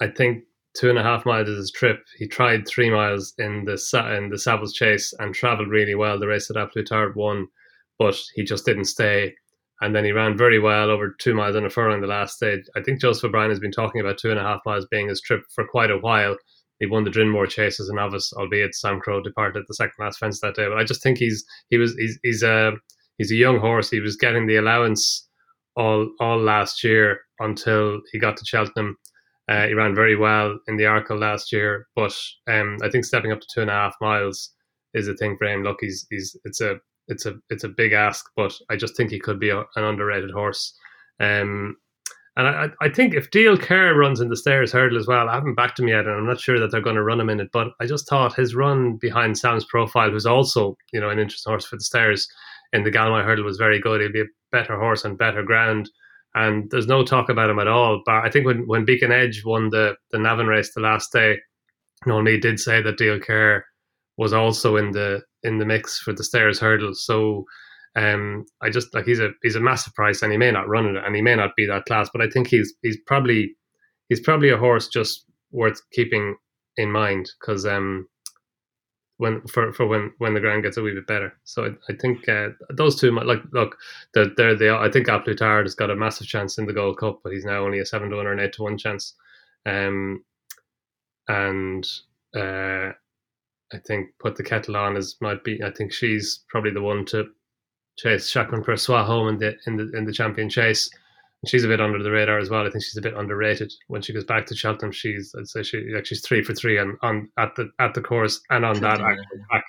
I 0.00 0.08
think 0.08 0.44
two 0.78 0.90
and 0.90 0.98
a 0.98 1.02
half 1.02 1.26
miles 1.26 1.48
is 1.48 1.58
his 1.58 1.70
trip. 1.70 2.04
He 2.18 2.28
tried 2.28 2.66
three 2.66 2.90
miles 2.90 3.32
in 3.38 3.64
the 3.64 3.72
in 4.16 4.28
the 4.30 4.36
Savills 4.36 4.74
Chase 4.74 5.12
and 5.18 5.34
travelled 5.34 5.68
really 5.68 5.94
well. 5.94 6.18
The 6.18 6.26
race 6.26 6.50
at 6.50 6.56
A 6.56 6.66
Plus 6.66 6.88
Tard 6.88 7.16
won, 7.16 7.46
but 7.98 8.16
he 8.34 8.44
just 8.44 8.64
didn't 8.64 8.86
stay. 8.86 9.34
And 9.80 9.94
then 9.94 10.04
he 10.04 10.12
ran 10.12 10.38
very 10.38 10.58
well 10.58 10.90
over 10.90 11.14
two 11.18 11.34
miles 11.34 11.56
on 11.56 11.64
a 11.64 11.70
furlong 11.70 12.00
the 12.00 12.06
last 12.06 12.36
stage. 12.36 12.62
I 12.76 12.82
think 12.82 13.00
Joseph 13.00 13.24
O'Brien 13.24 13.50
has 13.50 13.60
been 13.60 13.72
talking 13.72 14.00
about 14.00 14.18
two 14.18 14.30
and 14.30 14.38
a 14.38 14.42
half 14.42 14.60
miles 14.64 14.86
being 14.90 15.08
his 15.08 15.20
trip 15.20 15.42
for 15.54 15.66
quite 15.66 15.90
a 15.90 15.98
while. 15.98 16.36
He 16.78 16.86
won 16.86 17.04
the 17.04 17.10
Drinmore 17.10 17.48
Chase 17.48 17.80
as 17.80 17.88
a 17.88 17.94
novice, 17.94 18.32
albeit 18.34 18.72
Samcro 18.72 19.22
departed 19.22 19.64
the 19.66 19.74
second 19.74 19.94
last 19.98 20.18
fence 20.18 20.40
that 20.40 20.54
day. 20.54 20.68
But 20.68 20.78
I 20.78 20.84
just 20.84 21.02
think 21.02 21.18
he's 21.18 21.44
he 21.70 21.78
was 21.78 21.94
he's 21.96 22.18
he's 22.22 22.42
a 22.42 22.72
he's 23.18 23.32
a 23.32 23.36
young 23.36 23.58
horse. 23.58 23.90
He 23.90 24.00
was 24.00 24.16
getting 24.16 24.46
the 24.46 24.56
allowance 24.56 25.26
all 25.76 26.10
all 26.20 26.38
last 26.38 26.84
year 26.84 27.20
until 27.38 28.00
he 28.12 28.18
got 28.18 28.36
to 28.38 28.44
Cheltenham. 28.44 28.96
Uh, 29.48 29.66
he 29.66 29.74
ran 29.74 29.94
very 29.94 30.16
well 30.16 30.58
in 30.66 30.76
the 30.76 30.84
Arkle 30.84 31.20
last 31.20 31.52
year, 31.52 31.86
but 31.94 32.14
um, 32.48 32.78
I 32.82 32.90
think 32.90 33.04
stepping 33.04 33.32
up 33.32 33.40
to 33.40 33.46
two 33.52 33.60
and 33.60 33.70
a 33.70 33.74
half 33.74 33.94
miles 34.00 34.50
is 34.94 35.08
a 35.08 35.14
thing 35.14 35.36
for 35.36 35.46
him. 35.46 35.62
Look, 35.62 35.78
he's 35.80 36.06
he's 36.10 36.36
it's 36.44 36.60
a 36.60 36.76
it's 37.08 37.26
a 37.26 37.34
it's 37.50 37.64
a 37.64 37.68
big 37.68 37.92
ask, 37.92 38.24
but 38.36 38.52
I 38.70 38.76
just 38.76 38.96
think 38.96 39.10
he 39.10 39.20
could 39.20 39.38
be 39.38 39.50
a, 39.50 39.60
an 39.60 39.84
underrated 39.84 40.30
horse. 40.30 40.76
Um, 41.20 41.76
and 42.36 42.46
I, 42.46 42.68
I 42.82 42.90
think 42.90 43.14
if 43.14 43.30
Diol 43.30 43.60
Ker 43.60 43.94
runs 43.94 44.20
in 44.20 44.28
the 44.28 44.36
stayers 44.36 44.70
hurdle 44.70 44.98
as 44.98 45.06
well, 45.06 45.28
I 45.28 45.34
haven't 45.34 45.54
backed 45.54 45.78
him 45.80 45.88
yet, 45.88 46.06
and 46.06 46.10
I'm 46.10 46.26
not 46.26 46.40
sure 46.40 46.60
that 46.60 46.70
they're 46.70 46.82
going 46.82 46.96
to 46.96 47.02
run 47.02 47.20
him 47.20 47.30
in 47.30 47.40
it. 47.40 47.48
But 47.50 47.68
I 47.80 47.86
just 47.86 48.08
thought 48.08 48.34
his 48.34 48.54
run 48.54 48.98
behind 49.00 49.38
Sams 49.38 49.64
Profile, 49.64 50.10
who's 50.10 50.26
also 50.26 50.76
you 50.92 51.00
know 51.00 51.08
an 51.10 51.18
interesting 51.18 51.50
horse 51.50 51.64
for 51.64 51.76
the 51.76 51.84
stayers 51.84 52.28
in 52.72 52.82
the 52.82 52.90
Galway 52.90 53.22
hurdle, 53.22 53.44
was 53.44 53.56
very 53.56 53.80
good. 53.80 54.00
He'd 54.00 54.12
be 54.12 54.22
a 54.22 54.26
better 54.52 54.78
horse 54.78 55.04
on 55.04 55.16
better 55.16 55.42
ground, 55.42 55.88
and 56.36 56.70
there's 56.70 56.86
no 56.86 57.02
talk 57.02 57.30
about 57.30 57.50
him 57.50 57.58
at 57.58 57.66
all. 57.66 58.02
But 58.04 58.24
I 58.24 58.30
think 58.30 58.46
when 58.46 58.66
when 58.66 58.84
Beacon 58.84 59.10
Edge 59.10 59.42
won 59.44 59.70
the 59.70 59.96
the 60.12 60.18
Navan 60.18 60.46
race 60.46 60.72
the 60.72 60.80
last 60.80 61.10
day, 61.12 61.38
Meade 62.06 62.42
did 62.42 62.60
say 62.60 62.82
that 62.82 62.98
Diol 62.98 63.22
Ker 63.22 63.64
was 64.18 64.32
also 64.32 64.76
in 64.76 64.92
the 64.92 65.22
in 65.42 65.58
the 65.58 65.64
mix 65.64 65.98
for 65.98 66.12
the 66.12 66.22
stayers 66.22 66.60
hurdle. 66.60 66.94
So 66.94 67.44
um, 67.96 68.44
I 68.62 68.68
just 68.68 68.94
like 68.94 69.06
he's 69.06 69.18
a 69.18 69.30
he's 69.42 69.56
a 69.56 69.60
massive 69.60 69.94
price, 69.94 70.22
and 70.22 70.30
he 70.30 70.38
may 70.38 70.50
not 70.50 70.68
run 70.68 70.94
it, 70.94 71.02
and 71.02 71.16
he 71.16 71.22
may 71.22 71.34
not 71.34 71.56
be 71.56 71.66
that 71.66 71.86
class. 71.86 72.10
But 72.12 72.22
I 72.22 72.28
think 72.28 72.48
he's 72.48 72.74
he's 72.82 72.98
probably 73.06 73.56
he's 74.10 74.20
probably 74.20 74.50
a 74.50 74.58
horse 74.58 74.88
just 74.88 75.24
worth 75.52 75.80
keeping 75.92 76.36
in 76.76 76.92
mind 76.92 77.30
because 77.40 77.64
um, 77.64 78.06
when 79.18 79.40
for, 79.46 79.72
for 79.72 79.86
when 79.86 80.12
when 80.18 80.34
the 80.34 80.40
ground 80.40 80.62
gets 80.62 80.76
a 80.76 80.82
wee 80.82 80.94
bit 80.94 81.06
better. 81.06 81.34
So 81.44 81.64
I, 81.64 81.92
I 81.92 81.96
think 81.96 82.28
uh, 82.28 82.48
those 82.70 83.00
two 83.00 83.10
like 83.12 83.40
look 83.52 83.76
they're, 84.14 84.30
they're 84.36 84.54
they 84.54 84.70
I 84.70 84.90
think 84.90 85.08
A 85.08 85.18
Plus 85.20 85.38
has 85.40 85.74
got 85.74 85.90
a 85.90 85.96
massive 85.96 86.26
chance 86.26 86.58
in 86.58 86.66
the 86.66 86.72
Gold 86.72 86.98
Cup, 86.98 87.20
but 87.22 87.32
he's 87.32 87.44
now 87.44 87.64
only 87.64 87.78
a 87.78 87.86
seven 87.86 88.10
to 88.10 88.16
one 88.16 88.26
or 88.26 88.32
an 88.32 88.40
eight 88.40 88.52
to 88.54 88.62
one 88.62 88.78
chance. 88.78 89.14
Um, 89.64 90.24
and 91.28 91.86
uh, 92.36 92.92
I 93.72 93.78
think 93.86 94.10
put 94.20 94.36
the 94.36 94.44
kettle 94.44 94.76
on 94.76 94.96
is 94.96 95.16
might 95.20 95.42
be. 95.42 95.62
I 95.62 95.70
think 95.70 95.92
she's 95.92 96.44
probably 96.48 96.70
the 96.70 96.82
one 96.82 97.04
to 97.06 97.26
chase 97.98 98.32
Chacun 98.32 98.64
Pour 98.64 98.76
Soi 98.76 99.02
home 99.02 99.28
in 99.28 99.38
the 99.38 99.56
in 99.66 99.76
the 99.76 99.90
in 99.96 100.04
the 100.04 100.12
champion 100.12 100.48
chase. 100.50 100.90
She's 101.46 101.64
a 101.64 101.68
bit 101.68 101.80
under 101.80 102.02
the 102.02 102.10
radar 102.10 102.38
as 102.38 102.50
well. 102.50 102.66
I 102.66 102.70
think 102.70 102.82
she's 102.82 102.96
a 102.96 103.02
bit 103.02 103.14
underrated. 103.14 103.72
When 103.88 104.02
she 104.02 104.12
goes 104.12 104.24
back 104.24 104.46
to 104.46 104.56
Cheltenham, 104.56 104.92
she's 104.92 105.34
I'd 105.38 105.48
say 105.48 105.62
she 105.62 105.84
like 105.94 106.06
she's 106.06 106.26
three 106.26 106.42
for 106.42 106.54
three 106.54 106.78
and 106.78 106.96
on 107.02 107.28
at 107.38 107.54
the 107.56 107.70
at 107.78 107.94
the 107.94 108.00
course 108.00 108.40
and 108.50 108.64
on 108.64 108.80
that 108.80 108.98
track. 108.98 109.64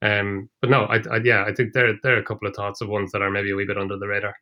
Um, 0.00 0.48
but 0.60 0.70
no, 0.70 0.84
I, 0.84 0.96
I 1.10 1.16
yeah, 1.24 1.44
I 1.44 1.54
think 1.54 1.72
there 1.72 1.94
there 2.02 2.16
are 2.16 2.20
a 2.20 2.24
couple 2.24 2.48
of 2.48 2.54
thoughts 2.54 2.80
of 2.80 2.88
ones 2.88 3.12
that 3.12 3.22
are 3.22 3.30
maybe 3.30 3.50
a 3.50 3.56
wee 3.56 3.64
bit 3.66 3.78
under 3.78 3.96
the 3.96 4.06
radar. 4.06 4.34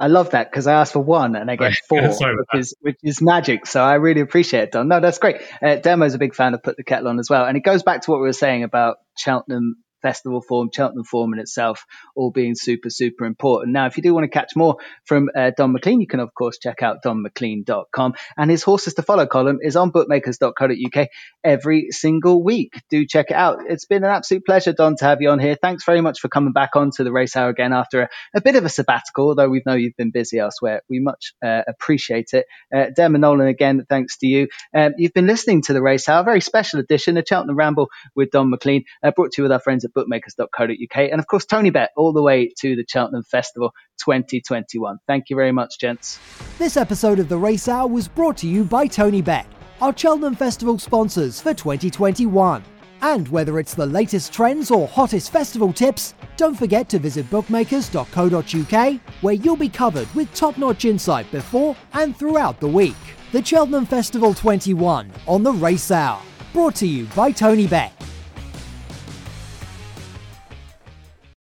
I 0.00 0.06
love 0.06 0.30
that 0.30 0.50
because 0.50 0.68
I 0.68 0.74
asked 0.74 0.92
for 0.92 1.00
one 1.00 1.34
and 1.34 1.50
I 1.50 1.56
get 1.56 1.74
four, 1.88 2.00
which 2.00 2.54
is 2.54 2.74
which 2.80 2.98
is 3.02 3.20
magic. 3.20 3.66
So 3.66 3.82
I 3.82 3.94
really 3.94 4.20
appreciate 4.20 4.64
it, 4.64 4.72
Donn. 4.72 4.88
No, 4.88 5.00
that's 5.00 5.18
great. 5.18 5.36
Uh, 5.62 5.76
Demo's 5.76 6.14
a 6.14 6.18
big 6.18 6.34
fan 6.34 6.54
of 6.54 6.62
Put 6.62 6.76
the 6.76 6.84
Kettle 6.84 7.08
on 7.08 7.18
as 7.18 7.28
well, 7.28 7.44
and 7.44 7.56
it 7.56 7.64
goes 7.64 7.82
back 7.82 8.02
to 8.02 8.10
what 8.10 8.20
we 8.20 8.26
were 8.26 8.32
saying 8.32 8.62
about 8.62 8.98
Cheltenham 9.16 9.82
festival 10.02 10.40
form, 10.40 10.70
Cheltenham 10.72 11.04
form 11.04 11.32
in 11.32 11.40
itself, 11.40 11.84
all 12.14 12.30
being 12.30 12.54
super, 12.54 12.90
super 12.90 13.24
important. 13.24 13.72
Now, 13.72 13.86
if 13.86 13.96
you 13.96 14.02
do 14.02 14.14
want 14.14 14.24
to 14.24 14.28
catch 14.28 14.56
more 14.56 14.76
from 15.04 15.28
uh, 15.34 15.50
Donn 15.56 15.74
McClean, 15.74 16.00
you 16.00 16.06
can, 16.06 16.20
of 16.20 16.34
course, 16.34 16.58
check 16.58 16.82
out 16.82 17.02
donnmcclean.com. 17.04 18.14
And 18.36 18.50
his 18.50 18.62
Horses 18.62 18.94
to 18.94 19.02
Follow 19.02 19.26
column 19.26 19.58
is 19.62 19.76
on 19.76 19.90
bookmakers.co.uk 19.90 21.08
every 21.44 21.90
single 21.90 22.42
week. 22.42 22.74
Do 22.90 23.06
check 23.06 23.30
it 23.30 23.36
out. 23.36 23.58
It's 23.68 23.86
been 23.86 24.04
an 24.04 24.10
absolute 24.10 24.44
pleasure, 24.44 24.72
Donn, 24.72 24.96
to 24.96 25.04
have 25.04 25.20
you 25.20 25.30
on 25.30 25.38
here. 25.38 25.56
Thanks 25.60 25.84
very 25.84 26.00
much 26.00 26.20
for 26.20 26.28
coming 26.28 26.52
back 26.52 26.76
on 26.76 26.90
to 26.96 27.04
the 27.04 27.12
race 27.12 27.36
hour 27.36 27.48
again 27.48 27.72
after 27.72 28.02
a, 28.02 28.08
a 28.34 28.40
bit 28.40 28.56
of 28.56 28.64
a 28.64 28.68
sabbatical, 28.68 29.28
although 29.28 29.48
we 29.48 29.62
know 29.66 29.74
you've 29.74 29.96
been 29.96 30.10
busy 30.10 30.38
elsewhere. 30.38 30.82
We 30.88 31.00
much 31.00 31.34
uh, 31.44 31.62
appreciate 31.66 32.34
it. 32.34 32.46
Uh, 32.74 32.86
and 32.96 33.20
Nolan, 33.20 33.48
again, 33.48 33.84
thanks 33.88 34.18
to 34.18 34.26
you. 34.26 34.48
Um, 34.74 34.92
you've 34.98 35.12
been 35.12 35.26
listening 35.26 35.62
to 35.62 35.72
the 35.72 35.82
race 35.82 36.08
hour, 36.08 36.20
a 36.20 36.24
very 36.24 36.40
special 36.40 36.80
edition, 36.80 37.16
of 37.16 37.24
Cheltenham 37.26 37.56
Ramble 37.56 37.88
with 38.14 38.30
Donn 38.30 38.52
McClean, 38.52 38.84
uh, 39.02 39.10
brought 39.10 39.32
to 39.32 39.42
you 39.42 39.44
with 39.44 39.52
our 39.52 39.60
friends 39.60 39.84
at 39.88 39.94
bookmakers.co.uk. 39.94 40.96
And 40.96 41.18
of 41.18 41.26
course, 41.26 41.44
TonyBet 41.44 41.88
all 41.96 42.12
the 42.12 42.22
way 42.22 42.52
to 42.58 42.76
the 42.76 42.84
Cheltenham 42.88 43.24
Festival 43.24 43.72
2021. 44.04 44.98
Thank 45.06 45.30
you 45.30 45.36
very 45.36 45.52
much, 45.52 45.78
gents. 45.78 46.18
This 46.58 46.76
episode 46.76 47.18
of 47.18 47.28
The 47.28 47.38
Race 47.38 47.68
Hour 47.68 47.88
was 47.88 48.08
brought 48.08 48.36
to 48.38 48.48
you 48.48 48.64
by 48.64 48.86
TonyBet, 48.86 49.46
our 49.80 49.96
Cheltenham 49.96 50.34
Festival 50.34 50.78
sponsors 50.78 51.40
for 51.40 51.54
2021. 51.54 52.62
And 53.00 53.28
whether 53.28 53.60
it's 53.60 53.74
the 53.74 53.86
latest 53.86 54.32
trends 54.32 54.72
or 54.72 54.88
hottest 54.88 55.30
festival 55.30 55.72
tips, 55.72 56.14
don't 56.36 56.56
forget 56.56 56.88
to 56.88 56.98
visit 56.98 57.30
bookmakers.co.uk, 57.30 59.00
where 59.20 59.34
you'll 59.34 59.56
be 59.56 59.68
covered 59.68 60.12
with 60.14 60.32
top 60.34 60.58
notch 60.58 60.84
insight 60.84 61.30
before 61.30 61.76
and 61.92 62.16
throughout 62.16 62.58
the 62.58 62.66
week. 62.66 62.96
The 63.30 63.44
Cheltenham 63.44 63.86
Festival 63.86 64.34
21 64.34 65.12
on 65.26 65.42
the 65.42 65.52
Race 65.52 65.90
Hour, 65.90 66.20
brought 66.52 66.74
to 66.76 66.86
you 66.86 67.04
by 67.14 67.30
TonyBet. 67.30 67.92